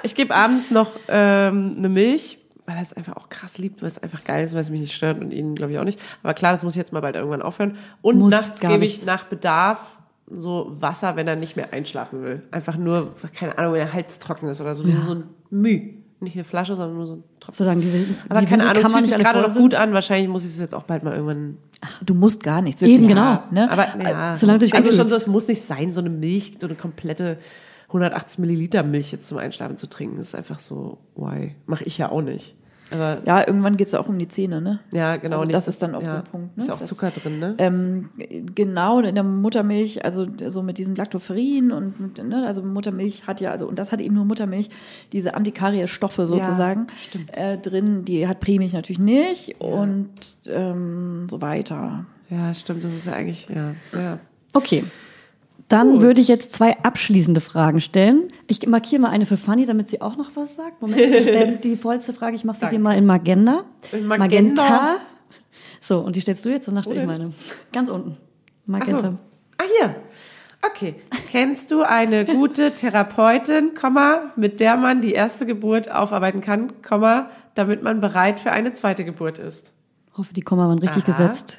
Ich 0.07 0.15
gebe 0.15 0.35
abends 0.35 0.71
noch 0.71 0.91
ähm, 1.09 1.73
eine 1.79 1.89
Milch, 1.89 2.37
weil 2.67 2.77
er 2.77 2.83
es 2.83 2.93
einfach 2.93 3.17
auch 3.17 3.31
krass 3.31 3.57
liebt, 3.57 3.81
weil 3.81 3.89
es 3.89 4.03
einfach 4.03 4.23
geil 4.23 4.45
ist, 4.45 4.53
weil 4.53 4.61
es 4.61 4.69
mich 4.69 4.83
nicht 4.83 4.93
stört 4.93 5.19
und 5.19 5.33
ihn, 5.33 5.55
glaube 5.55 5.73
ich, 5.73 5.79
auch 5.79 5.85
nicht. 5.85 5.99
Aber 6.23 6.35
klar, 6.35 6.53
das 6.53 6.63
muss 6.63 6.75
ich 6.75 6.77
jetzt 6.77 6.93
mal 6.93 7.01
bald 7.01 7.17
irgendwann 7.17 7.41
aufhören. 7.41 7.79
Und 8.03 8.19
Muss 8.19 8.31
nachts 8.31 8.61
gebe 8.61 8.85
ich 8.85 9.07
nach 9.07 9.25
Bedarf 9.25 9.99
so 10.31 10.67
Wasser, 10.79 11.17
wenn 11.17 11.27
er 11.27 11.37
nicht 11.37 11.57
mehr 11.57 11.73
einschlafen 11.73 12.23
will. 12.23 12.43
Einfach 12.51 12.77
nur, 12.77 13.15
keine 13.35 13.57
Ahnung, 13.57 13.73
wenn 13.73 13.81
der 13.81 13.95
Hals 13.95 14.19
trocken 14.19 14.47
ist 14.51 14.61
oder 14.61 14.75
so. 14.75 14.85
Nur 14.85 15.03
so 15.07 15.15
ein 15.15 15.25
Müh. 15.49 15.81
Nicht 16.25 16.35
eine 16.37 16.45
Flasche, 16.45 16.75
sondern 16.77 16.97
nur 16.97 17.07
so 17.07 17.15
ein 17.15 17.25
Tropfen. 17.41 17.57
Solange 17.57 17.81
die, 17.83 17.91
die 17.91 18.17
Aber 18.29 18.43
keine 18.45 18.65
Ahnung, 18.69 18.83
kann 18.83 18.93
man 18.93 19.05
fühlt 19.05 19.17
sich 19.17 19.25
gerade 19.25 19.41
noch 19.41 19.55
gut 19.55 19.75
an. 19.75 19.93
Wahrscheinlich 19.93 20.29
muss 20.29 20.45
ich 20.45 20.51
es 20.51 20.61
jetzt 20.61 20.75
auch 20.75 20.83
bald 20.83 21.05
mal 21.05 21.13
irgendwann. 21.13 21.59
Du 22.05 22.15
musst 22.15 22.43
gar 22.43 22.63
nichts. 22.63 22.83
Eben, 22.83 23.07
genau. 23.09 23.43
Ne? 23.51 23.71
Aber 23.71 23.87
ja, 24.03 24.35
solange 24.35 24.59
du 24.59 24.65
dich 24.65 24.75
also 24.75 24.93
schon 24.93 25.07
so, 25.07 25.17
es 25.17 25.27
muss 25.27 25.47
nicht 25.47 25.63
sein, 25.63 25.95
so 25.95 26.01
eine 26.01 26.11
Milch, 26.11 26.57
so 26.59 26.67
eine 26.67 26.77
komplette 26.77 27.39
180 27.89 28.39
Milliliter 28.39 28.83
Milch 28.83 29.13
jetzt 29.13 29.29
zum 29.29 29.39
Einschlafen 29.39 29.77
zu 29.77 29.89
trinken. 29.89 30.17
Das 30.17 30.29
ist 30.29 30.35
einfach 30.35 30.59
so, 30.59 30.99
why? 31.15 31.55
Mache 31.67 31.85
ich 31.85 31.99
ja 31.99 32.11
auch 32.11 32.23
nicht. 32.23 32.57
Aber 32.95 33.19
Ja, 33.27 33.47
irgendwann 33.47 33.77
geht's 33.77 33.93
ja 33.93 34.01
auch 34.01 34.09
um 34.09 34.19
die 34.19 34.29
Zähne, 34.29 34.61
ne? 34.61 34.81
ja, 34.93 35.17
genau. 35.17 35.41
Also 35.41 35.51
das 35.53 35.69
ist 35.69 35.83
dann 35.83 35.95
oft 35.95 36.07
der 36.07 36.23
Punkt, 36.23 36.57
ne? 36.57 36.63
Ist 36.63 36.69
ja 36.69 36.75
auch 36.75 36.79
Das- 36.79 36.89
Zucker 36.89 37.11
drin, 37.11 37.39
ne? 37.41 37.55
Ähm, 37.59 38.11
genau, 38.55 39.01
in 39.01 39.15
der 39.15 39.25
Muttermilch, 39.25 40.05
also 40.05 40.27
so 40.49 40.63
mit 40.63 40.79
diesem 40.79 40.95
Lactoferrin 40.95 41.73
und 41.73 41.99
mit, 42.01 42.25
ne, 42.25 42.47
also 42.47 42.63
Muttermilch 42.63 43.27
hat 43.27 43.41
ja, 43.41 43.51
also 43.51 43.67
und 43.67 43.79
das 43.79 43.93
hat 43.93 44.01
eben 44.01 44.15
nur 44.15 44.25
Muttermilch, 44.25 44.71
diese 45.13 45.35
Antikarie-Stoffe 45.35 46.27
sozusagen 46.27 46.87
äh, 47.33 47.59
drin, 47.59 48.05
die 48.05 48.27
hat 48.29 48.41
Prämilch 48.41 48.73
natürlich 48.73 48.99
nicht 49.01 49.61
und 49.61 50.09
ähm, 50.47 51.27
so 51.31 51.41
weiter. 51.43 52.07
ja, 52.31 52.53
stimmt. 52.55 52.85
Das 52.85 52.93
ist 52.95 53.07
ja 53.07 53.15
eigentlich, 53.15 53.49
ja, 53.49 53.75
ja. 53.93 54.19
Okay. 54.53 54.85
Dann 55.69 56.03
würde 56.03 56.21
ich 56.21 56.29
jetzt 56.29 56.53
zwei 56.53 56.79
abschließende 56.83 57.41
Fragen 57.41 57.81
stellen. 57.81 58.29
Ich 58.47 58.67
markiere 58.67 59.01
mal 59.01 59.11
eine 59.11 59.25
für 59.25 59.37
Fanny, 59.37 59.65
damit 59.65 59.89
sie 59.89 60.01
auch 60.01 60.17
noch 60.17 60.31
was 60.35 60.57
sagt. 60.57 60.83
Moment, 60.83 61.01
ich, 61.01 61.27
ähm, 61.29 61.61
die 61.63 61.77
vollste 61.77 62.13
Frage, 62.13 62.37
ich 62.37 62.45
mache 62.45 62.61
sie 62.61 62.69
dir 62.69 62.79
mal 62.79 62.97
in 62.97 63.07
Magenta. 63.07 63.65
In 63.93 64.07
Magenta? 64.07 64.63
Magenta. 64.63 64.97
So, 65.81 66.01
und 66.01 66.17
die 66.17 66.21
stellst 66.21 66.45
du 66.45 66.51
jetzt, 66.51 66.69
danach 66.69 66.85
stelle 66.85 67.01
ich 67.01 67.07
meine. 67.07 67.33
Ganz 67.73 67.89
unten. 67.89 68.17
Magenta. 68.67 69.11
so. 69.11 69.19
Ah, 69.59 69.65
hier. 69.79 69.95
Okay. 70.67 70.95
Kennst 71.31 71.71
du 71.71 71.83
eine 71.83 72.25
gute 72.25 72.73
Therapeutin, 72.73 73.75
Komma, 73.75 74.33
mit 74.37 74.61
der 74.61 74.77
man 74.77 75.03
die 75.03 75.13
erste 75.13 75.45
Geburt 75.45 75.91
aufarbeiten 75.91 76.41
kann, 76.41 76.81
Komma, 76.83 77.31
damit 77.55 77.83
man 77.83 78.01
bereit 78.01 78.41
für 78.41 78.51
eine 78.51 78.73
zweite 78.73 79.05
Geburt 79.05 79.39
ist? 79.39 79.73
Hoffe, 80.17 80.33
die 80.33 80.43
Komma 80.43 80.69
waren 80.69 80.79
richtig 80.79 81.05
Aha. 81.05 81.11
gesetzt. 81.11 81.59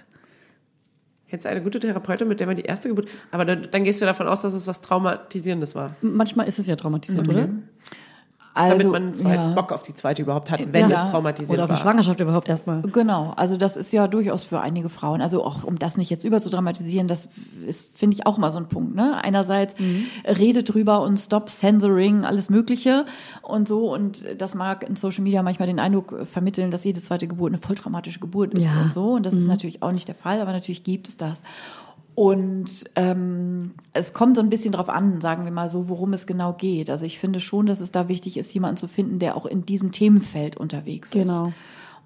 Kennst 1.29 1.45
du 1.45 1.49
eine 1.49 1.61
gute 1.61 1.79
Therapeutin, 1.79 2.27
mit 2.27 2.39
der 2.39 2.47
man 2.47 2.55
die 2.55 2.63
erste 2.63 2.89
Geburt, 2.89 3.09
aber 3.31 3.45
dann, 3.45 3.67
dann 3.71 3.83
gehst 3.83 3.99
du 4.01 4.05
davon 4.05 4.27
aus, 4.27 4.41
dass 4.41 4.53
es 4.53 4.67
was 4.67 4.81
Traumatisierendes 4.81 5.73
war. 5.73 5.95
Manchmal 6.01 6.47
ist 6.47 6.59
es 6.59 6.67
ja 6.67 6.75
traumatisierend, 6.75 7.29
oder? 7.29 7.49
Also, 8.55 8.77
damit 8.77 8.91
man 8.91 9.13
zweiten 9.13 9.49
ja. 9.49 9.53
Bock 9.53 9.71
auf 9.73 9.83
die 9.83 9.93
zweite 9.93 10.21
überhaupt 10.21 10.49
hat, 10.49 10.61
wenn 10.73 10.89
Ja. 10.89 11.03
es 11.03 11.11
traumatisierend 11.11 11.53
Oder 11.63 11.71
auf 11.71 11.77
die 11.77 11.81
Schwangerschaft 11.83 12.19
überhaupt 12.21 12.47
erstmal. 12.47 12.81
Genau, 12.83 13.33
also 13.35 13.57
das 13.57 13.75
ist 13.75 13.91
ja 13.91 14.07
durchaus 14.07 14.45
für 14.45 14.61
einige 14.61 14.87
Frauen, 14.89 15.21
also 15.21 15.43
auch 15.43 15.63
um 15.65 15.77
das 15.77 15.97
nicht 15.97 16.09
jetzt 16.09 16.23
überzudramatisieren, 16.23 17.07
das 17.09 17.27
ist, 17.67 17.85
finde 17.93 18.15
ich, 18.15 18.25
auch 18.25 18.37
mal 18.37 18.51
so 18.51 18.57
ein 18.57 18.67
Punkt. 18.69 18.95
Ne? 18.95 19.19
Einerseits 19.21 19.75
redet 20.25 20.73
drüber 20.73 21.01
und 21.01 21.17
stop 21.19 21.49
censoring, 21.49 22.23
alles 22.25 22.49
Mögliche 22.49 23.05
und 23.41 23.67
so 23.67 23.93
und 23.93 24.23
das 24.37 24.55
mag 24.55 24.87
in 24.87 24.95
Social 24.95 25.23
Media 25.23 25.43
manchmal 25.43 25.67
den 25.67 25.79
Eindruck 25.79 26.25
vermitteln, 26.31 26.71
dass 26.71 26.83
jede 26.85 27.01
zweite 27.01 27.27
Geburt 27.27 27.51
eine 27.51 27.61
voll 27.61 27.75
traumatische 27.75 28.19
Geburt 28.19 28.53
ist 28.53 28.63
Ja. 28.63 28.81
und 28.83 28.93
so 28.93 29.11
und 29.15 29.25
das 29.25 29.33
ist 29.33 29.47
natürlich 29.47 29.83
auch 29.83 29.91
nicht 29.91 30.07
der 30.07 30.15
Fall, 30.15 30.39
aber 30.39 30.53
natürlich 30.53 30.83
gibt 30.85 31.09
es 31.09 31.17
das. 31.17 31.43
Und 32.15 32.85
ähm, 32.95 33.71
es 33.91 34.13
kommt 34.13 34.37
so 34.37 34.41
ein 34.41 34.49
bisschen 34.49 34.71
drauf 34.71 34.87
an, 34.87 35.19
sagen 35.19 35.43
wir 35.43 35.51
mal 35.51 35.69
so, 35.69 35.89
worum 35.89 36.13
es 36.13 36.25
genau 36.25 36.53
geht. 36.53 36.89
Also 36.89 37.05
ich 37.05 37.19
finde 37.19 37.41
schon, 37.41 37.65
dass 37.65 37.81
es 37.81 37.91
da 37.91 38.07
wichtig 38.07 38.37
ist, 38.37 38.53
jemanden 38.53 38.77
zu 38.77 38.87
finden, 38.87 39.19
der 39.19 39.35
auch 39.35 39.45
in 39.45 39.65
diesem 39.65 39.91
Themenfeld 39.91 40.55
unterwegs 40.55 41.13
ist. 41.13 41.27
Genau. 41.27 41.51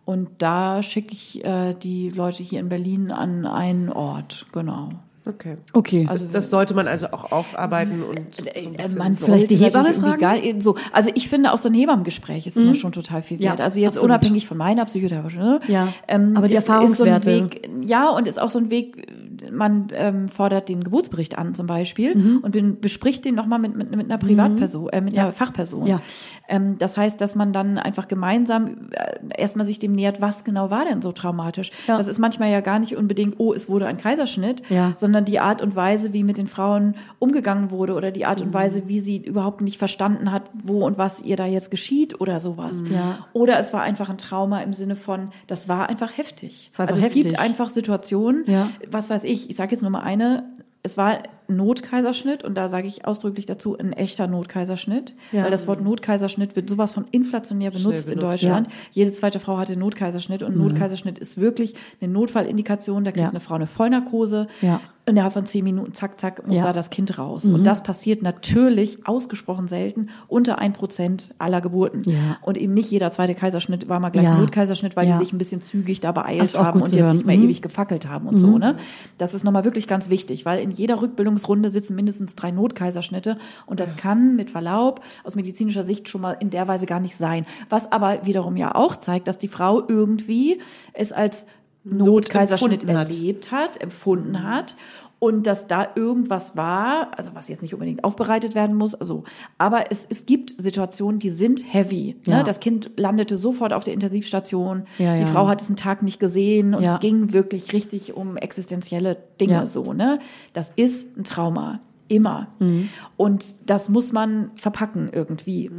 Und 0.05 0.29
da 0.39 0.81
schicke 0.81 1.13
ich 1.13 1.45
äh, 1.45 1.75
die 1.75 2.09
Leute 2.09 2.41
hier 2.41 2.59
in 2.59 2.69
Berlin 2.69 3.11
an 3.11 3.45
einen 3.45 3.89
Ort, 3.91 4.47
genau. 4.51 4.89
Okay. 5.27 5.57
Okay. 5.73 6.07
Also 6.09 6.27
das 6.31 6.49
sollte 6.49 6.73
man 6.73 6.87
also 6.87 7.07
auch 7.07 7.31
aufarbeiten 7.31 8.01
und 8.01 8.33
so 8.33 8.43
ein 8.43 8.73
bisschen 8.73 8.97
man 8.97 9.15
Vielleicht 9.17 9.51
die 9.51 9.57
Hebamme 9.57 9.93
fragen? 9.93 10.19
Gar, 10.19 10.37
so, 10.59 10.75
also 10.91 11.11
ich 11.13 11.29
finde 11.29 11.51
auch 11.53 11.59
so 11.59 11.69
ein 11.69 11.75
Hebammengespräch 11.75 12.47
ist 12.47 12.57
immer 12.57 12.73
schon 12.73 12.93
total 12.93 13.21
viel 13.21 13.39
Ja, 13.39 13.51
wert. 13.51 13.61
also 13.61 13.79
jetzt 13.79 13.89
absolut. 13.97 14.05
unabhängig 14.05 14.47
von 14.47 14.57
meiner 14.57 14.85
psychotherapischen. 14.85 15.41
Ne? 15.43 15.59
Ja, 15.67 15.89
aber 16.33 16.47
die 16.47 16.55
ist- 16.55 16.67
Erfahrungswerte. 16.67 17.29
Ist 17.29 17.37
so 17.37 17.43
ein 17.45 17.51
Weg, 17.51 17.69
ja, 17.87 18.09
und 18.09 18.27
ist 18.27 18.41
auch 18.41 18.49
so 18.49 18.57
ein 18.57 18.71
Weg, 18.71 19.05
man 19.51 19.87
ähm, 19.93 20.29
fordert 20.29 20.69
den 20.69 20.83
Geburtsbericht 20.83 21.37
an 21.37 21.53
zum 21.53 21.67
Beispiel 21.67 22.15
Mhm. 22.15 22.39
und 22.41 22.51
bin, 22.51 22.79
bespricht 22.79 23.25
den 23.25 23.35
nochmal 23.35 23.59
mit, 23.59 23.75
mit, 23.75 23.91
mit 23.95 24.05
einer 24.05 24.17
Privatperson, 24.17 24.89
äh, 24.89 25.01
mit 25.01 25.17
einer 25.17 25.31
Fachperson. 25.31 25.87
Ja. 25.87 26.01
Ähm, 26.47 26.77
das 26.77 26.97
heißt, 26.97 27.19
dass 27.21 27.35
man 27.35 27.53
dann 27.53 27.77
einfach 27.77 28.07
gemeinsam 28.07 28.89
äh, 28.91 29.17
erstmal 29.41 29.65
sich 29.65 29.79
dem 29.79 29.93
nähert, 29.93 30.21
was 30.21 30.43
genau 30.43 30.69
war 30.71 30.85
denn 30.85 31.01
so 31.01 31.11
traumatisch. 31.11 31.71
Ja. 31.87 31.97
Das 31.97 32.07
ist 32.07 32.19
manchmal 32.19 32.49
ja 32.51 32.61
gar 32.61 32.79
nicht 32.79 32.95
unbedingt, 32.97 33.35
oh, 33.37 33.53
es 33.53 33.69
wurde 33.69 33.87
ein 33.87 33.97
Kaiserschnitt, 33.97 34.63
sondern 34.97 35.25
die 35.25 35.39
Art 35.39 35.61
und 35.61 35.75
Weise, 35.75 36.13
wie 36.13 36.23
mit 36.23 36.37
den 36.37 36.47
Frauen 36.47 36.95
umgegangen 37.19 37.71
wurde 37.71 37.93
oder 37.93 38.11
die 38.11 38.21
Mhm. 38.21 38.25
Art 38.25 38.41
und 38.41 38.53
Weise, 38.53 38.83
wie 38.87 38.99
sie 38.99 39.17
überhaupt 39.17 39.61
nicht 39.61 39.77
verstanden 39.77 40.31
hat, 40.31 40.43
wo 40.63 40.85
und 40.85 40.97
was 40.97 41.21
ihr 41.21 41.35
da 41.35 41.45
jetzt 41.45 41.69
geschieht 41.71 42.19
oder 42.19 42.39
sowas. 42.39 42.83
Mhm. 42.83 42.93
Ja. 42.93 43.27
Oder 43.33 43.59
es 43.59 43.73
war 43.73 43.81
einfach 43.81 44.09
ein 44.09 44.17
Trauma 44.17 44.61
im 44.61 44.73
Sinne 44.73 44.95
von, 44.95 45.29
das 45.47 45.69
war 45.69 45.87
einfach 45.89 46.17
heftig. 46.17 46.69
Es 46.71 46.79
war 46.79 46.83
einfach 46.83 46.95
also 46.95 47.07
es 47.07 47.13
heftig. 47.15 47.23
gibt 47.31 47.39
einfach 47.39 47.69
Situationen, 47.69 48.43
was 48.91 49.09
weiß 49.09 49.23
ich, 49.25 49.28
ich 49.29 49.55
sage 49.55 49.71
jetzt 49.71 49.81
nur 49.81 49.91
mal 49.91 50.01
eine, 50.01 50.43
es 50.83 50.97
war 50.97 51.19
Notkaiserschnitt 51.47 52.43
und 52.43 52.55
da 52.55 52.69
sage 52.69 52.87
ich 52.87 53.05
ausdrücklich 53.05 53.45
dazu, 53.45 53.77
ein 53.77 53.91
echter 53.93 54.27
Notkaiserschnitt, 54.27 55.15
Ja. 55.31 55.43
weil 55.43 55.51
das 55.51 55.67
Wort 55.67 55.81
Notkaiserschnitt 55.81 56.55
wird 56.55 56.69
sowas 56.69 56.93
von 56.93 57.05
inflationär 57.11 57.71
benutzt, 57.71 58.09
in 58.09 58.17
benutzt, 58.17 58.33
Deutschland. 58.43 58.67
Jede 58.91 59.11
zweite 59.11 59.39
Frau 59.39 59.57
hatte 59.57 59.75
Notkaiserschnitt 59.75 60.41
und 60.43 60.53
ein 60.53 60.57
Notkaiserschnitt 60.57 61.19
ist 61.19 61.37
wirklich 61.39 61.73
eine 62.01 62.11
Notfallindikation, 62.13 63.03
da 63.03 63.11
kriegt 63.11 63.17
Mhm. 63.19 63.23
Ja. 63.23 63.29
eine 63.31 63.39
Frau 63.39 63.55
eine 63.55 63.67
Vollnarkose. 63.67 64.47
Ja. 64.61 64.79
Innerhalb 65.09 65.33
von 65.33 65.45
zehn 65.45 65.63
Minuten, 65.63 65.93
zack, 65.93 66.19
zack, 66.19 66.45
muss 66.47 66.55
Ja. 66.57 66.61
Mhm. 66.61 66.65
da 66.67 66.73
das 66.73 66.89
Kind 66.89 67.17
raus. 67.17 67.45
Und 67.45 67.63
das 67.63 67.83
passiert 67.83 68.21
natürlich 68.21 69.05
ausgesprochen 69.07 69.67
selten, 69.67 70.09
unter 70.27 70.59
ein 70.59 70.73
Prozent 70.73 71.33
aller 71.39 71.61
Geburten. 71.61 72.03
Ja. 72.09 72.37
Und 72.41 72.57
eben 72.57 72.73
nicht 72.73 72.91
jeder 72.91 73.11
zweite 73.11 73.35
Kaiserschnitt 73.35 73.89
war 73.89 73.99
mal 73.99 74.09
gleich 74.09 74.25
Ja. 74.25 74.33
ein 74.35 74.41
Notkaiserschnitt, 74.41 74.95
weil 74.95 75.05
die 75.07 75.13
sich 75.17 75.33
ein 75.33 75.37
bisschen 75.37 75.61
zügig 75.61 75.99
da 75.99 76.11
beeilt 76.11 76.55
haben 76.57 76.81
und 76.81 76.91
jetzt 76.91 77.01
hören. 77.03 77.17
nicht 77.17 77.25
mehr 77.25 77.37
Mhm. 77.37 77.43
ewig 77.45 77.61
gefackelt 77.61 78.07
haben 78.07 78.27
und 78.27 78.37
so, 78.39 78.57
ne? 78.57 78.77
Das 79.17 79.33
ist 79.33 79.43
nochmal 79.43 79.63
wirklich 79.65 79.87
ganz 79.87 80.09
wichtig, 80.09 80.45
weil 80.45 80.59
in 80.59 80.71
jeder 80.71 81.01
Rückbildungsrunde 81.01 81.69
sitzen 81.69 81.95
mindestens 81.95 82.35
drei 82.35 82.51
Notkaiserschnitte 82.51 83.37
und 83.65 83.79
das 83.79 83.95
kann 83.95 84.35
mit 84.35 84.49
Verlaub 84.49 85.01
aus 85.23 85.35
medizinischer 85.35 85.83
Sicht 85.83 86.07
schon 86.09 86.21
mal 86.21 86.37
in 86.39 86.49
der 86.49 86.67
Weise 86.67 86.85
gar 86.85 86.99
nicht 86.99 87.15
sein. 87.17 87.45
Was 87.69 87.91
aber 87.91 88.25
wiederum 88.25 88.55
ja 88.57 88.75
auch 88.75 88.95
zeigt, 88.97 89.27
dass 89.27 89.37
die 89.37 89.47
Frau 89.47 89.81
irgendwie 89.87 90.59
es 90.93 91.11
als 91.11 91.45
Notkaiserschnitt 91.91 92.83
erlebt 92.83 93.51
hat, 93.51 93.81
empfunden 93.81 94.43
hat 94.43 94.75
und 95.19 95.47
dass 95.47 95.67
da 95.67 95.89
irgendwas 95.95 96.55
war, 96.55 97.11
also 97.17 97.31
was 97.33 97.49
jetzt 97.49 97.61
nicht 97.61 97.73
unbedingt 97.73 98.03
aufbereitet 98.05 98.55
werden 98.55 98.75
muss, 98.75 98.95
also, 98.95 99.25
aber 99.57 99.91
es, 99.91 100.07
es 100.09 100.25
gibt 100.25 100.55
Situationen, 100.57 101.19
die 101.19 101.29
sind 101.29 101.65
heavy. 101.71 102.15
Ja. 102.25 102.37
Ne? 102.37 102.43
Das 102.45 102.61
Kind 102.61 102.91
landete 102.95 103.35
sofort 103.37 103.73
auf 103.73 103.83
der 103.83 103.93
Intensivstation, 103.93 104.83
Ja, 104.97 105.15
die 105.15 105.21
ja. 105.21 105.25
Frau 105.25 105.47
hat 105.47 105.61
es 105.61 105.67
einen 105.67 105.75
Tag 105.75 106.03
nicht 106.03 106.19
gesehen 106.19 106.73
und 106.73 106.83
es 106.83 106.99
ging 107.01 107.33
wirklich 107.33 107.73
richtig 107.73 108.15
um 108.15 108.37
existenzielle 108.37 109.17
Dinge 109.39 109.67
so, 109.67 109.93
ne? 109.93 110.19
Das 110.53 110.71
ist 110.75 111.17
ein 111.17 111.25
Trauma. 111.25 111.81
Immer. 112.07 112.47
Mhm. 112.57 112.89
Und 113.17 113.69
das 113.69 113.87
muss 113.87 114.11
man 114.11 114.51
verpacken 114.55 115.09
irgendwie. 115.13 115.69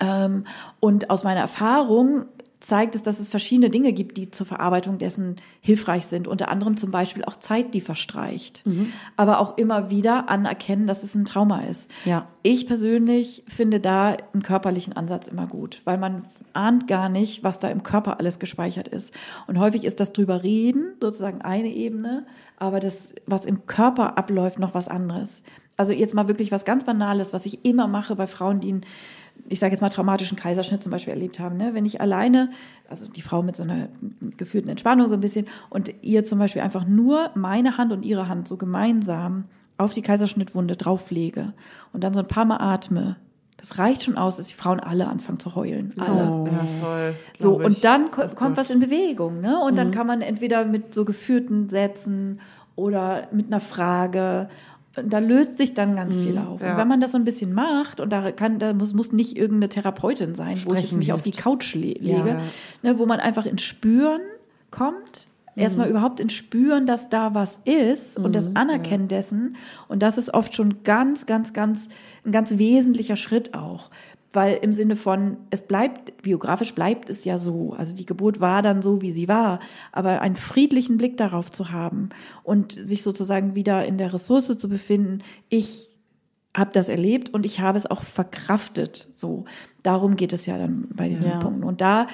Ähm, 0.00 0.44
und 0.78 1.10
aus 1.10 1.24
meiner 1.24 1.40
Erfahrung 1.40 2.26
zeigt 2.62 2.94
es, 2.94 3.02
dass 3.02 3.18
es 3.18 3.28
verschiedene 3.28 3.70
Dinge 3.70 3.92
gibt, 3.92 4.16
die 4.16 4.30
zur 4.30 4.46
Verarbeitung 4.46 4.98
dessen 4.98 5.36
hilfreich 5.60 6.06
sind. 6.06 6.28
Unter 6.28 6.48
anderem 6.48 6.76
zum 6.76 6.90
Beispiel 6.90 7.24
auch 7.24 7.36
Zeit, 7.36 7.74
die 7.74 7.80
verstreicht. 7.80 8.64
Mhm. 8.64 8.92
Aber 9.16 9.40
auch 9.40 9.58
immer 9.58 9.90
wieder 9.90 10.28
anerkennen, 10.28 10.86
dass 10.86 11.02
es 11.02 11.14
ein 11.14 11.24
Trauma 11.24 11.62
ist. 11.62 11.90
Ja. 12.04 12.28
Ich 12.42 12.66
persönlich 12.66 13.42
finde 13.48 13.80
da 13.80 14.16
einen 14.32 14.42
körperlichen 14.42 14.92
Ansatz 14.92 15.26
immer 15.26 15.46
gut, 15.46 15.80
weil 15.84 15.98
man 15.98 16.24
ahnt 16.52 16.86
gar 16.86 17.08
nicht, 17.08 17.42
was 17.42 17.58
da 17.58 17.68
im 17.68 17.82
Körper 17.82 18.20
alles 18.20 18.38
gespeichert 18.38 18.88
ist. 18.88 19.14
Und 19.46 19.58
häufig 19.58 19.84
ist 19.84 19.98
das 19.98 20.12
drüber 20.12 20.42
reden 20.42 20.94
sozusagen 21.00 21.42
eine 21.42 21.68
Ebene, 21.68 22.26
aber 22.58 22.78
das, 22.78 23.14
was 23.26 23.44
im 23.44 23.66
Körper 23.66 24.16
abläuft, 24.16 24.60
noch 24.60 24.74
was 24.74 24.86
anderes. 24.86 25.42
Also 25.76 25.92
jetzt 25.92 26.14
mal 26.14 26.28
wirklich 26.28 26.52
was 26.52 26.64
ganz 26.64 26.84
Banales, 26.84 27.32
was 27.32 27.46
ich 27.46 27.64
immer 27.64 27.88
mache 27.88 28.14
bei 28.14 28.28
Frauen, 28.28 28.60
die 28.60 28.68
einen, 28.68 28.86
ich 29.48 29.58
sage 29.58 29.72
jetzt 29.72 29.80
mal 29.80 29.88
traumatischen 29.88 30.36
Kaiserschnitt 30.36 30.82
zum 30.82 30.92
Beispiel 30.92 31.12
erlebt 31.12 31.38
haben. 31.38 31.56
Ne? 31.56 31.74
Wenn 31.74 31.84
ich 31.84 32.00
alleine, 32.00 32.50
also 32.88 33.08
die 33.08 33.22
Frau 33.22 33.42
mit 33.42 33.56
so 33.56 33.62
einer 33.62 33.88
gefühlten 34.36 34.70
Entspannung 34.70 35.08
so 35.08 35.14
ein 35.14 35.20
bisschen 35.20 35.46
und 35.68 35.92
ihr 36.02 36.24
zum 36.24 36.38
Beispiel 36.38 36.62
einfach 36.62 36.86
nur 36.86 37.30
meine 37.34 37.76
Hand 37.76 37.92
und 37.92 38.04
ihre 38.04 38.28
Hand 38.28 38.48
so 38.48 38.56
gemeinsam 38.56 39.44
auf 39.78 39.92
die 39.92 40.02
Kaiserschnittwunde 40.02 40.76
drauflege 40.76 41.52
und 41.92 42.04
dann 42.04 42.14
so 42.14 42.20
ein 42.20 42.28
paar 42.28 42.44
Mal 42.44 42.58
atme, 42.58 43.16
das 43.62 43.78
reicht 43.78 44.02
schon 44.02 44.16
aus, 44.16 44.38
dass 44.38 44.48
die 44.48 44.54
Frauen 44.54 44.80
alle 44.80 45.06
anfangen 45.06 45.38
zu 45.38 45.54
heulen. 45.54 45.94
Alle. 45.96 46.50
Ja, 46.50 46.66
voll. 46.80 47.14
So, 47.38 47.60
ich. 47.60 47.66
und 47.66 47.84
dann 47.84 48.10
ko 48.10 48.22
kommt 48.34 48.56
was 48.56 48.70
in 48.70 48.80
Bewegung, 48.80 49.40
ne? 49.40 49.56
Und 49.60 49.78
dann 49.78 49.92
kann 49.92 50.06
man 50.06 50.20
entweder 50.20 50.64
mit 50.64 50.92
so 50.92 51.04
geführten 51.04 51.68
Sätzen 51.68 52.40
oder 52.74 53.28
mit 53.30 53.46
einer 53.46 53.60
Frage, 53.60 54.48
da 54.94 55.18
löst 55.18 55.56
sich 55.56 55.74
dann 55.74 55.96
ganz 55.96 56.20
viel 56.20 56.36
auf. 56.38 56.60
Ja. 56.60 56.72
Und 56.72 56.78
wenn 56.78 56.88
man 56.88 57.00
das 57.00 57.12
so 57.12 57.18
ein 57.18 57.24
bisschen 57.24 57.52
macht, 57.52 58.00
und 58.00 58.10
da 58.10 58.30
kann, 58.32 58.58
da 58.58 58.72
muss, 58.72 58.92
muss 58.92 59.12
nicht 59.12 59.36
irgendeine 59.36 59.68
Therapeutin 59.68 60.34
sein, 60.34 60.48
wo 60.48 60.52
ich 60.52 60.56
jetzt 60.56 60.66
Sprechen 60.88 60.98
mich 60.98 61.12
auf 61.12 61.22
die. 61.22 61.30
Couch 61.30 61.74
le 61.74 61.98
Ja. 62.00 62.16
lege, 62.18 62.40
ne, 62.82 62.98
wo 62.98 63.06
man 63.06 63.20
einfach 63.20 63.46
ins 63.46 63.62
Spüren 63.62 64.20
kommt, 64.70 65.28
erstmal 65.56 65.88
überhaupt 65.88 66.20
ins 66.20 66.32
Spüren, 66.32 66.86
dass 66.86 67.08
da 67.08 67.34
was 67.34 67.60
ist 67.64 68.18
und 68.18 68.34
das 68.34 68.56
Anerkennen 68.56 69.08
dessen. 69.08 69.56
Und 69.88 70.02
das 70.02 70.16
ist 70.18 70.32
oft 70.32 70.54
schon 70.54 70.82
ganz, 70.82 71.26
ganz, 71.26 71.52
ganz, 71.52 71.88
ein 72.24 72.32
ganz 72.32 72.56
wesentlicher 72.58 73.16
Schritt 73.16 73.54
auch. 73.54 73.90
Weil 74.34 74.58
im 74.62 74.72
Sinne 74.72 74.96
von, 74.96 75.36
es 75.50 75.62
bleibt, 75.62 76.22
biografisch 76.22 76.74
bleibt 76.74 77.10
es 77.10 77.24
ja 77.24 77.38
so. 77.38 77.74
Also 77.76 77.94
die 77.94 78.06
Geburt 78.06 78.40
war 78.40 78.62
dann 78.62 78.80
so, 78.80 79.02
wie 79.02 79.10
sie 79.10 79.28
war. 79.28 79.60
Aber 79.92 80.20
einen 80.22 80.36
friedlichen 80.36 80.96
Blick 80.96 81.16
darauf 81.18 81.50
zu 81.52 81.70
haben 81.70 82.08
und 82.42 82.72
sich 82.72 83.02
sozusagen 83.02 83.54
wieder 83.54 83.84
in 83.84 83.98
der 83.98 84.14
Ressource 84.14 84.56
zu 84.56 84.68
befinden, 84.68 85.18
ich 85.50 85.88
habe 86.54 86.70
das 86.74 86.90
erlebt 86.90 87.32
und 87.32 87.46
ich 87.46 87.60
habe 87.60 87.78
es 87.78 87.86
auch 87.86 88.02
verkraftet. 88.02 89.08
So, 89.12 89.46
darum 89.82 90.16
geht 90.16 90.34
es 90.34 90.44
ja 90.44 90.58
dann 90.58 90.86
bei 90.94 91.08
diesen 91.08 91.24
Ja. 91.26 91.38
Punkten. 91.38 91.64
Und 91.64 91.80
da 91.80 92.06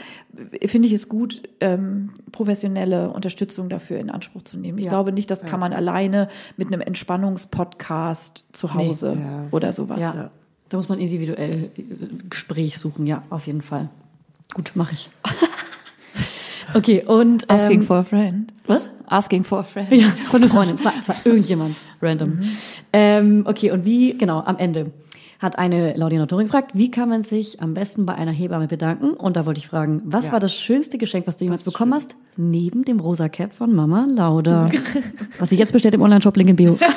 finde 0.65 0.87
ich 0.87 0.95
es 0.95 1.09
gut, 1.09 1.43
ähm, 1.61 2.11
professionelle 2.31 3.11
Unterstützung 3.11 3.69
dafür 3.69 3.99
in 3.99 4.11
Anspruch 4.11 4.43
zu 4.43 4.57
nehmen. 4.57 4.79
Ich 4.79 4.85
Ja. 4.85 4.91
glaube 4.91 5.11
nicht, 5.13 5.29
das 5.31 5.43
kann 5.45 5.59
man 5.59 5.73
alleine 5.73 6.29
mit 6.57 6.69
einem 6.69 6.81
Entspannungspodcast 6.81 8.47
zu 8.53 8.75
Hause 8.75 9.17
Ja. 9.21 9.47
oder 9.51 9.73
sowas. 9.73 10.19
Da 10.69 10.77
muss 10.77 10.89
man 10.89 10.99
individuell 10.99 11.71
äh, 11.77 11.81
Gespräch 12.29 12.79
suchen, 12.79 13.07
ja, 13.07 13.23
auf 13.31 13.47
jeden 13.47 13.63
Fall. 13.63 13.89
Gut, 14.55 14.73
mache 14.75 14.95
ich. 14.95 15.11
okay, 16.75 17.03
und 17.07 17.49
Asking 17.51 17.81
ähm, 17.81 17.87
for 17.87 17.97
a 17.99 18.03
friend. 18.03 18.53
was? 18.67 18.89
Asking 19.07 19.45
for 19.45 19.61
a 19.61 19.63
friend. 19.63 19.93
Ja, 19.93 20.09
von 20.31 20.43
einer 20.43 20.51
Freundin. 20.51 20.75
Es 20.75 20.85
war, 20.85 20.93
es 20.99 21.09
war 21.09 21.17
irgendjemand 21.25 21.77
random. 22.03 22.41
Ähm, 22.93 23.45
okay, 23.47 23.71
und 23.71 23.85
wie, 23.87 24.17
genau, 24.19 24.41
am 24.41 24.59
Ende 24.59 24.93
hat 25.39 25.57
eine 25.59 25.95
Laudinatorin 25.97 26.47
gefragt, 26.47 26.73
wie 26.75 26.91
kann 26.91 27.09
man 27.09 27.23
sich 27.23 27.63
am 27.63 27.73
besten 27.73 28.05
bei 28.07 28.15
einer 28.17 28.33
Hebamme 28.33 28.67
bedanken? 28.67 29.13
Und 29.15 29.37
da 29.37 29.47
wollte 29.47 29.61
ich 29.61 29.69
fragen, 29.69 30.03
was 30.05 30.27
Ja. 30.27 30.33
war 30.33 30.41
das 30.41 30.53
schönste 30.53 30.99
Geschenk, 30.99 31.27
was 31.29 31.37
du 31.37 31.45
jemals 31.45 31.63
bekommen 31.63 31.95
hast? 31.95 32.17
Neben 32.37 32.85
dem 32.85 32.99
rosa 33.01 33.29
Cap 33.29 33.53
von 33.53 33.73
Mama 33.75 34.07
Lauda. 34.11 34.69
was 35.39 35.49
sie 35.51 35.57
jetzt 35.57 35.73
bestellt 35.73 35.95
im 35.95 36.03
Online-Shop, 36.03 36.37
Link 36.37 36.51
in 36.51 36.57
Bio. 36.57 36.77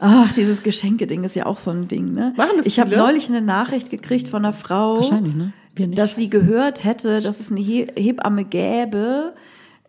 Ach, 0.00 0.32
dieses 0.32 0.62
Geschenke-Ding 0.62 1.24
ist 1.24 1.36
ja 1.36 1.44
auch 1.46 1.58
so 1.58 1.70
ein 1.70 1.86
Ding, 1.86 2.12
ne? 2.12 2.32
Machen 2.36 2.56
das 2.56 2.66
ich 2.66 2.80
habe 2.80 2.96
neulich 2.96 3.28
eine 3.28 3.42
Nachricht 3.42 3.90
gekriegt 3.90 4.28
von 4.28 4.44
einer 4.44 4.54
Frau, 4.54 4.96
Wahrscheinlich, 4.96 5.34
ne? 5.34 5.52
Nicht. 5.76 5.96
dass 5.96 6.16
sie 6.16 6.28
gehört 6.28 6.84
hätte, 6.84 7.20
dass 7.20 7.38
es 7.40 7.50
eine 7.50 7.60
He 7.60 7.86
Hebamme 7.94 8.44
gäbe, 8.44 9.34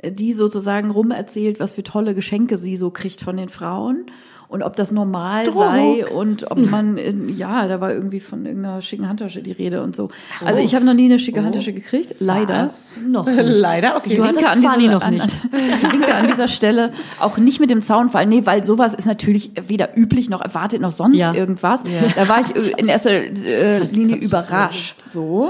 die 0.05 0.33
sozusagen 0.33 0.91
rumerzählt, 0.91 1.59
was 1.59 1.73
für 1.73 1.83
tolle 1.83 2.13
Geschenke 2.15 2.57
sie 2.57 2.75
so 2.75 2.91
kriegt 2.91 3.21
von 3.21 3.37
den 3.37 3.49
Frauen. 3.49 4.05
Und 4.51 4.63
ob 4.63 4.75
das 4.75 4.91
normal 4.91 5.45
sei 5.49 6.05
und 6.05 6.51
ob 6.51 6.59
man, 6.69 6.99
ja, 7.29 7.69
da 7.69 7.79
war 7.79 7.93
irgendwie 7.93 8.19
von 8.19 8.45
irgendeiner 8.45 8.81
schicken 8.81 9.07
Handtasche 9.07 9.41
die 9.41 9.53
Rede 9.53 9.81
und 9.81 9.95
so. 9.95 10.09
Also 10.43 10.59
ich 10.59 10.75
habe 10.75 10.83
noch 10.83 10.93
nie 10.93 11.05
eine 11.05 11.19
schicke 11.19 11.41
Handtasche 11.41 11.71
gekriegt, 11.71 12.15
leider. 12.19 12.69
noch 13.07 13.25
nicht. 13.25 13.37
Leider, 13.37 13.95
okay. 13.95 14.21
Hattest 14.21 14.41
Winke 14.45 14.69
an 14.69 14.79
dieser- 14.79 14.91
noch 14.91 15.09
nicht. 15.09 15.21
An, 15.23 15.91
winke 15.93 16.13
an 16.13 16.27
dieser 16.27 16.49
Stelle 16.49 16.91
auch 17.21 17.37
nicht 17.37 17.61
mit 17.61 17.69
dem 17.69 17.81
Zaunfall. 17.81 18.25
Nee, 18.25 18.41
weil 18.45 18.61
sowas 18.65 18.93
ist 18.93 19.05
natürlich 19.07 19.51
weder 19.69 19.97
üblich 19.97 20.29
noch 20.29 20.41
erwartet 20.41 20.81
noch 20.81 20.91
sonst 20.91 21.15
Ja. 21.15 21.33
irgendwas. 21.33 21.83
Da 22.17 22.27
war 22.27 22.41
ich 22.41 22.53
äh, 22.53 22.73
in 22.75 22.87
erster 22.89 23.11
äh, 23.11 23.79
Linie 23.85 24.17
überrascht. 24.17 24.97
So. 25.09 25.49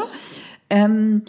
Ähm, 0.70 1.24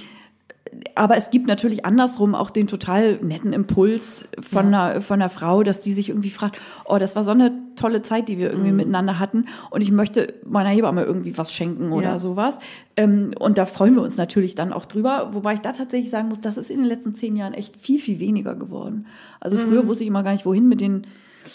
aber 0.94 1.16
es 1.16 1.30
gibt 1.30 1.46
natürlich 1.46 1.84
andersrum 1.84 2.34
auch 2.34 2.50
den 2.50 2.66
total 2.66 3.16
netten 3.22 3.52
Impuls 3.52 4.28
von, 4.40 4.66
einer, 4.66 5.00
von 5.00 5.20
einer 5.20 5.28
Frau, 5.30 5.62
dass 5.62 5.80
die 5.80 5.92
sich 5.92 6.08
irgendwie 6.08 6.30
fragt, 6.30 6.60
oh, 6.86 6.98
das 6.98 7.14
war 7.16 7.24
so 7.24 7.30
eine 7.30 7.52
tolle 7.76 8.02
Zeit, 8.02 8.28
die 8.28 8.38
wir 8.38 8.50
irgendwie 8.50 8.70
Mhm. 8.70 8.76
miteinander 8.76 9.18
hatten 9.18 9.46
und 9.70 9.80
ich 9.82 9.90
möchte 9.90 10.34
meiner 10.44 10.70
Hebamme 10.70 11.02
irgendwie 11.04 11.36
was 11.36 11.52
schenken 11.52 11.92
oder 11.92 12.12
Ja. 12.12 12.18
sowas. 12.18 12.58
Ähm, 12.96 13.32
und 13.38 13.58
da 13.58 13.66
freuen 13.66 13.94
wir 13.94 14.02
uns 14.02 14.16
natürlich 14.16 14.54
dann 14.54 14.72
auch 14.72 14.84
drüber, 14.86 15.28
wobei 15.32 15.54
ich 15.54 15.60
da 15.60 15.72
tatsächlich 15.72 16.10
sagen 16.10 16.28
muss, 16.28 16.40
das 16.40 16.56
ist 16.56 16.70
in 16.70 16.78
den 16.78 16.86
letzten 16.86 17.14
zehn 17.14 17.36
Jahren 17.36 17.54
echt 17.54 17.76
viel, 17.80 18.00
viel 18.00 18.18
weniger 18.18 18.54
geworden. 18.54 19.06
Also 19.40 19.58
früher 19.58 19.86
wusste 19.86 20.04
ich 20.04 20.08
immer 20.08 20.22
gar 20.22 20.32
nicht, 20.32 20.46
wohin 20.46 20.68
mit 20.68 20.80
den 20.80 21.06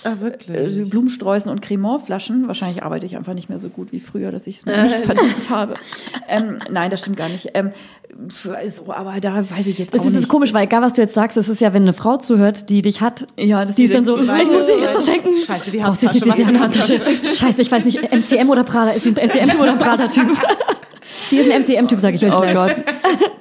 Ah, 0.04 0.12
äh, 0.14 0.20
wirklich. 0.22 0.90
Blumensträußen 0.90 1.52
und 1.52 1.62
Cremontflaschen. 1.62 2.48
Wahrscheinlich 2.48 2.84
arbeite 2.84 3.06
ich 3.06 3.16
einfach 3.18 3.34
nicht 3.34 3.50
mehr 3.50 3.60
so 3.60 3.70
gut 3.70 3.92
wie 3.92 4.00
früher, 4.00 4.32
dass 4.32 4.48
ich 4.48 4.58
es 4.58 4.66
mir 4.66 4.82
nicht 4.84 5.00
verdient 5.06 5.50
habe. 5.50 5.74
Ähm, 6.28 6.58
nein, 6.70 6.92
das 6.92 7.02
stimmt 7.02 7.18
gar 7.18 7.30
nicht. 7.30 7.50
Ähm, 7.54 7.72
so, 8.30 8.52
aber 8.92 9.20
da 9.20 9.50
weiß 9.50 9.68
ich 9.68 9.78
jetzt 9.78 9.94
Das 9.94 10.00
auch 10.02 10.06
ist, 10.06 10.10
nicht. 10.12 10.16
das 10.18 10.24
ist 10.24 10.30
komisch, 10.30 10.54
weil 10.54 10.64
egal 10.66 10.82
was 10.82 10.94
du 10.94 11.02
jetzt 11.02 11.14
sagst, 11.14 11.38
es 11.38 11.50
ist 11.50 11.62
ja, 11.62 11.74
wenn 11.74 11.84
eine 11.84 11.94
Frau 11.94 12.18
zuhört, 12.18 12.70
die 12.70 12.82
dich 12.82 13.02
hat, 13.02 13.28
Ja, 13.38 13.66
die 13.66 13.84
ist 13.84 13.94
dann 13.94 14.06
so, 14.06 14.18
ich 14.18 14.26
muss 14.28 14.66
dir 14.66 14.80
jetzt 14.80 14.98
was 14.98 15.06
schenken. 15.06 15.30
Scheiße, 15.46 15.72
die 15.72 15.78
sie 15.78 15.84
Handtasche, 15.84 16.14
die, 16.14 16.30
die 16.32 16.42
für 16.44 16.48
eine 16.48 16.60
Handtasche. 16.60 17.02
Scheiße, 17.24 17.62
ich 17.62 17.72
weiß 17.72 17.86
nicht, 17.86 18.02
MCM 18.12 18.50
oder 18.50 18.64
Prada. 18.64 18.92
Ist 18.92 19.04
sie 19.04 19.10
ein 19.16 19.28
MCM-Typ 19.30 19.60
oder 19.60 19.72
ein 19.74 19.78
Prada-Typ? 19.78 20.28
sie 21.30 21.38
ist 21.38 21.52
ein 21.52 21.62
MCM-Typ, 21.64 22.00
sage 22.00 22.16
ich 22.16 22.26
euch 22.26 22.34
Oh 22.34 22.42
gleich. 22.42 22.56
Gott. 22.56 22.76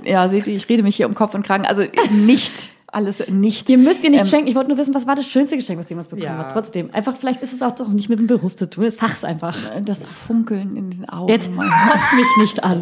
Ja, 0.04 0.28
seht 0.28 0.46
ihr, 0.46 0.54
ich 0.54 0.68
rede 0.68 0.82
mich 0.82 0.96
hier 0.96 1.06
um 1.06 1.14
Kopf 1.14 1.34
und 1.34 1.44
Kragen. 1.46 1.64
Also 1.66 1.82
nicht 2.12 2.70
alles 2.96 3.22
nicht. 3.28 3.68
Ihr 3.68 3.76
müsst 3.78 4.02
ihr 4.04 4.10
nicht 4.10 4.22
Ähm, 4.22 4.26
schenken. 4.26 4.46
Ich 4.48 4.54
wollte 4.54 4.68
nur 4.70 4.78
wissen, 4.78 4.94
was 4.94 5.06
war 5.06 5.14
das 5.14 5.26
schönste 5.26 5.56
Geschenk, 5.56 5.78
was 5.78 5.86
du 5.88 5.92
jemals 5.92 6.08
bekommen 6.08 6.24
Ja. 6.24 6.38
hast. 6.38 6.50
Trotzdem. 6.52 6.88
Einfach, 6.92 7.14
vielleicht 7.16 7.42
ist 7.42 7.52
es 7.52 7.60
auch 7.62 7.72
doch 7.72 7.88
nicht 7.88 8.08
mit 8.08 8.18
dem 8.18 8.26
Beruf 8.26 8.56
zu 8.56 8.68
tun. 8.70 8.88
Sag's 8.90 9.22
einfach. 9.22 9.56
Das 9.84 10.08
Funkeln 10.08 10.76
in 10.76 10.90
den 10.90 11.08
Augen. 11.08 11.28
Jetzt 11.30 11.50
kotz 11.54 12.12
mich 12.16 12.26
nicht 12.38 12.64
an. 12.64 12.80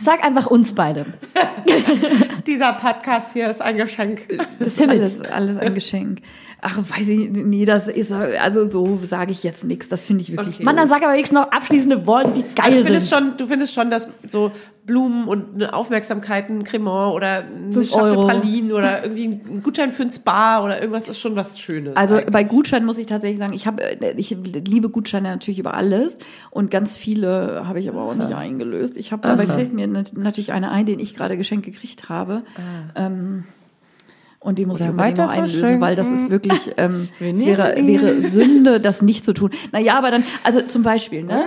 Sag 0.00 0.24
einfach 0.24 0.46
uns 0.46 0.74
beide. 0.74 1.04
Dieser 2.46 2.72
Podcast 2.72 3.34
hier 3.34 3.50
ist 3.50 3.60
ein 3.60 3.76
Geschenk. 3.76 4.26
Das 4.58 4.78
ist 4.78 4.88
alles, 4.88 5.20
alles 5.20 5.56
ein 5.58 5.74
Geschenk. 5.74 6.20
Ach, 6.62 6.76
weiß 6.78 7.08
ich, 7.08 7.30
nee, 7.30 7.64
das 7.64 7.88
ist, 7.88 8.12
also 8.12 8.64
so 8.64 8.98
sage 9.02 9.32
ich 9.32 9.42
jetzt 9.42 9.64
nichts. 9.64 9.88
Das 9.88 10.06
finde 10.06 10.22
ich 10.22 10.32
wirklich 10.32 10.56
Okay. 10.56 10.64
Mann, 10.64 10.76
dann 10.76 10.88
sag 10.88 11.02
aber 11.02 11.12
wenigstens 11.14 11.38
noch 11.38 11.50
abschließende 11.50 12.06
Worte, 12.06 12.32
die 12.32 12.44
geil 12.54 12.70
du 12.72 12.76
sind. 12.76 12.84
findest 12.86 13.14
schon, 13.14 13.36
du 13.38 13.46
findest 13.46 13.74
schon, 13.74 13.90
dass 13.90 14.08
so 14.28 14.52
Blumen 14.84 15.26
und 15.28 15.54
eine 15.54 15.72
Aufmerksamkeit, 15.72 16.48
ein 16.50 16.64
Cremant 16.64 17.14
oder 17.14 17.44
eine 17.44 17.84
Schachtel 17.84 18.16
Euro. 18.18 18.26
Pralinen 18.26 18.72
oder 18.72 19.04
irgendwie 19.04 19.26
ein 19.28 19.62
Gutschein 19.62 19.92
für 19.92 20.02
ein 20.02 20.10
Spa 20.10 20.62
oder 20.64 20.80
irgendwas 20.80 21.08
ist 21.08 21.18
schon 21.20 21.36
was 21.36 21.58
Schönes. 21.60 21.96
Also 21.96 22.16
eigentlich. 22.16 22.30
bei 22.30 22.44
Gutscheinen 22.44 22.84
muss 22.86 22.98
ich 22.98 23.06
tatsächlich 23.06 23.38
sagen, 23.38 23.52
ich 23.52 23.66
habe, 23.66 23.82
ich 24.16 24.30
liebe 24.30 24.88
Gutscheine 24.88 25.28
natürlich 25.30 25.60
über 25.60 25.74
alles 25.74 26.18
und 26.50 26.70
ganz 26.70 26.96
viele 26.96 27.66
habe 27.68 27.78
ich 27.80 27.88
aber 27.88 28.02
auch 28.02 28.14
nicht 28.14 28.34
eingelöst. 28.34 28.96
Ich 28.96 29.12
habe 29.12 29.22
dabei 29.26 29.46
fällt 29.46 29.72
mir 29.72 29.86
nat- 29.86 30.16
natürlich 30.16 30.52
einer 30.52 30.72
ein, 30.72 30.86
den 30.86 30.98
ich 30.98 31.14
gerade 31.14 31.36
geschenkt 31.36 31.64
gekriegt 31.66 32.08
habe. 32.08 32.42
Ähm, 32.96 33.44
und 34.42 34.58
die 34.58 34.64
muss 34.64 34.80
ich 34.80 34.96
weiter 34.96 35.28
einlösen, 35.28 35.82
weil 35.82 35.94
das 35.96 36.10
ist 36.10 36.30
wirklich, 36.30 36.72
ähm, 36.78 37.10
wäre, 37.18 37.74
wäre 37.76 38.22
Sünde, 38.22 38.80
das 38.80 39.02
nicht 39.02 39.22
zu 39.22 39.34
tun. 39.34 39.50
Naja, 39.70 39.98
aber 39.98 40.10
dann, 40.10 40.24
also 40.44 40.62
zum 40.62 40.82
Beispiel, 40.82 41.24
ne, 41.24 41.44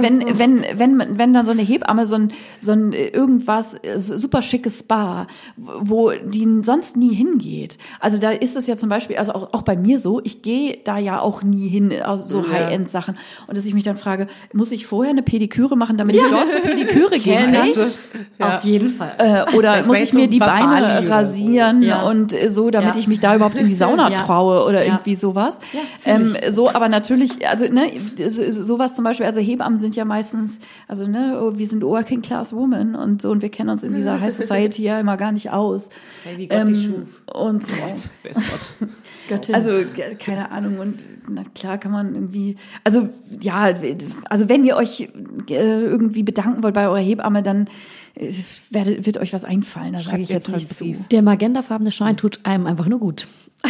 wenn, 0.00 0.20
wenn, 0.38 0.38
wenn, 0.38 0.98
wenn, 0.98 1.18
wenn 1.18 1.34
dann 1.34 1.46
so 1.46 1.52
eine 1.52 1.62
Hebamme 1.62 2.04
so 2.06 2.16
ein, 2.16 2.32
so 2.58 2.72
ein 2.72 2.92
äh, 2.92 3.06
irgendwas, 3.06 3.74
äh, 3.74 3.96
super 3.98 4.42
schickes 4.42 4.80
Spa, 4.80 5.28
wo 5.56 6.10
die 6.10 6.48
sonst 6.62 6.96
nie 6.96 7.14
hingeht. 7.14 7.78
Also 8.00 8.18
da 8.18 8.32
ist 8.32 8.56
es 8.56 8.66
ja 8.66 8.76
zum 8.76 8.88
Beispiel, 8.88 9.18
also 9.18 9.34
auch, 9.34 9.52
auch 9.52 9.62
bei 9.62 9.76
mir 9.76 10.00
so, 10.00 10.20
ich 10.24 10.42
gehe 10.42 10.78
da 10.84 10.98
ja 10.98 11.20
auch 11.20 11.44
nie 11.44 11.68
hin, 11.68 11.92
äh, 11.92 12.02
so 12.22 12.50
High-End-Sachen. 12.50 13.16
Und 13.46 13.56
dass 13.56 13.64
ich 13.66 13.72
mich 13.74 13.84
dann 13.84 13.96
frage, 13.96 14.26
muss 14.52 14.72
ich 14.72 14.86
vorher 14.86 15.10
eine 15.12 15.22
Pediküre 15.22 15.76
machen, 15.76 15.96
damit 15.96 16.16
ich 16.16 16.22
dort 16.28 16.50
zur 16.50 16.60
Pediküre 16.60 17.18
gehen 17.20 17.52
kann? 17.52 17.68
Auf 18.56 18.64
jeden 18.64 18.88
Fall. 18.88 19.12
Äh, 19.18 19.56
oder 19.56 19.86
muss 19.86 19.98
ich 19.98 20.12
mir 20.12 20.26
die 20.26 20.40
Beine 20.40 21.08
rasieren 21.08 21.82
Ja. 21.82 22.02
und 22.02 22.31
äh, 22.32 22.48
so, 22.50 22.70
damit 22.70 22.94
Ja. 22.94 23.00
ich 23.00 23.08
mich 23.08 23.20
da 23.20 23.34
überhaupt 23.36 23.56
in 23.56 23.66
die 23.66 23.74
Sauna 23.74 24.10
traue 24.10 24.64
oder 24.66 24.84
irgendwie 24.84 25.14
sowas. 25.14 25.58
Ähm, 26.04 26.36
so, 26.50 26.68
aber 26.70 26.88
natürlich, 26.88 27.46
also 27.48 27.66
ne, 27.66 27.92
so- 28.28 28.64
sowas 28.64 28.94
zum 28.94 29.04
Beispiel, 29.04 29.26
also 29.26 29.40
Hebammen 29.40 29.78
sind 29.78 29.96
ja 29.96 30.04
meistens, 30.04 30.58
also 30.88 31.06
ne, 31.06 31.38
oh, 31.42 31.58
wir 31.58 31.66
sind 31.66 31.82
Working 31.82 32.22
Class 32.22 32.52
Women 32.54 32.94
und 32.94 33.22
so 33.22 33.30
und 33.30 33.42
wir 33.42 33.48
kennen 33.50 33.70
uns 33.70 33.82
in 33.82 33.94
dieser 33.94 34.20
High 34.20 34.34
Society 34.34 34.82
ja 34.82 34.98
immer 35.00 35.16
gar 35.16 35.32
nicht 35.32 35.50
aus. 35.50 35.88
Hey, 36.24 36.38
wie 36.38 36.48
Gott 36.48 36.68
dich 36.68 36.84
schuf. 36.86 37.20
Und 37.32 37.62
so. 37.64 37.72
Ist 38.28 38.34
Gott? 38.34 38.88
Göttin. 39.28 39.54
Also 39.54 39.70
keine 40.18 40.50
Ahnung 40.50 40.78
und 40.78 41.06
na 41.28 41.42
klar 41.54 41.78
kann 41.78 41.92
man 41.92 42.14
irgendwie, 42.14 42.56
also 42.84 43.08
ja, 43.40 43.72
also 44.28 44.48
wenn 44.48 44.64
ihr 44.64 44.76
euch 44.76 45.08
äh, 45.48 45.84
irgendwie 45.84 46.22
bedanken 46.24 46.62
wollt 46.62 46.74
bei 46.74 46.86
eurer 46.88 46.98
Hebamme, 46.98 47.42
dann 47.42 47.68
werdet, 48.70 49.06
wird 49.06 49.18
euch 49.18 49.32
was 49.32 49.44
einfallen. 49.44 49.94
Da 49.94 50.00
sage 50.00 50.22
ich 50.22 50.28
jetzt 50.28 50.48
nicht 50.48 50.74
zu. 50.74 50.94
Der 51.10 51.22
magentafarbene 51.22 51.90
Schein 51.90 52.16
tut 52.16 52.40
einem 52.44 52.66
einfach 52.66 52.86
nur 52.86 52.98
gut. 53.00 53.26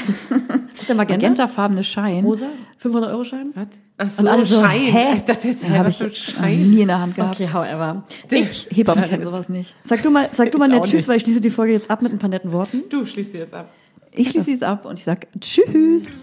ist 0.80 0.88
der 0.88 0.96
Magenta? 0.96 1.26
Magentafarbene 1.26 1.84
Schein 1.84 2.24
Rosa? 2.24 2.46
500 2.78 3.10
Euro 3.12 3.24
Schein? 3.24 3.52
Was? 3.54 3.66
Ach 3.98 4.10
so, 4.10 4.22
Und 4.22 4.28
alle 4.28 4.46
so, 4.46 4.60
Schein. 4.60 4.80
hä? 4.80 5.16
Ich 5.16 5.22
dachte 5.22 5.48
jetzt, 5.48 5.64
hä, 5.68 5.78
habe 5.78 5.90
ich 5.90 6.18
Schein? 6.18 6.70
nie 6.70 6.80
in 6.80 6.88
der 6.88 6.98
Hand 6.98 7.14
gehabt. 7.14 7.34
Okay, 7.40 7.48
however. 7.52 8.04
Ich 8.30 8.68
Hebammen 8.70 9.04
kennen 9.04 9.24
sowas 9.24 9.48
nicht. 9.48 9.76
Sag 9.84 10.02
du 10.02 10.10
mal, 10.10 10.28
sag 10.32 10.50
du 10.50 10.58
mal 10.58 10.70
Ich 10.72 10.80
nett 10.80 10.84
Tschüss, 10.90 11.08
weil 11.08 11.18
ich 11.18 11.22
schließe 11.22 11.40
die 11.40 11.50
Folge 11.50 11.72
jetzt 11.74 11.90
ab 11.90 12.02
mit 12.02 12.12
ein 12.12 12.18
paar 12.18 12.30
netten 12.30 12.52
Worten. 12.52 12.82
Du 12.88 13.04
schließt 13.04 13.32
sie 13.32 13.38
jetzt 13.38 13.54
ab. 13.54 13.70
Ich 14.14 14.30
schließe 14.30 14.52
es 14.52 14.62
ab 14.62 14.84
und 14.84 14.98
ich 14.98 15.04
sag 15.04 15.26
Tschüss. 15.40 16.22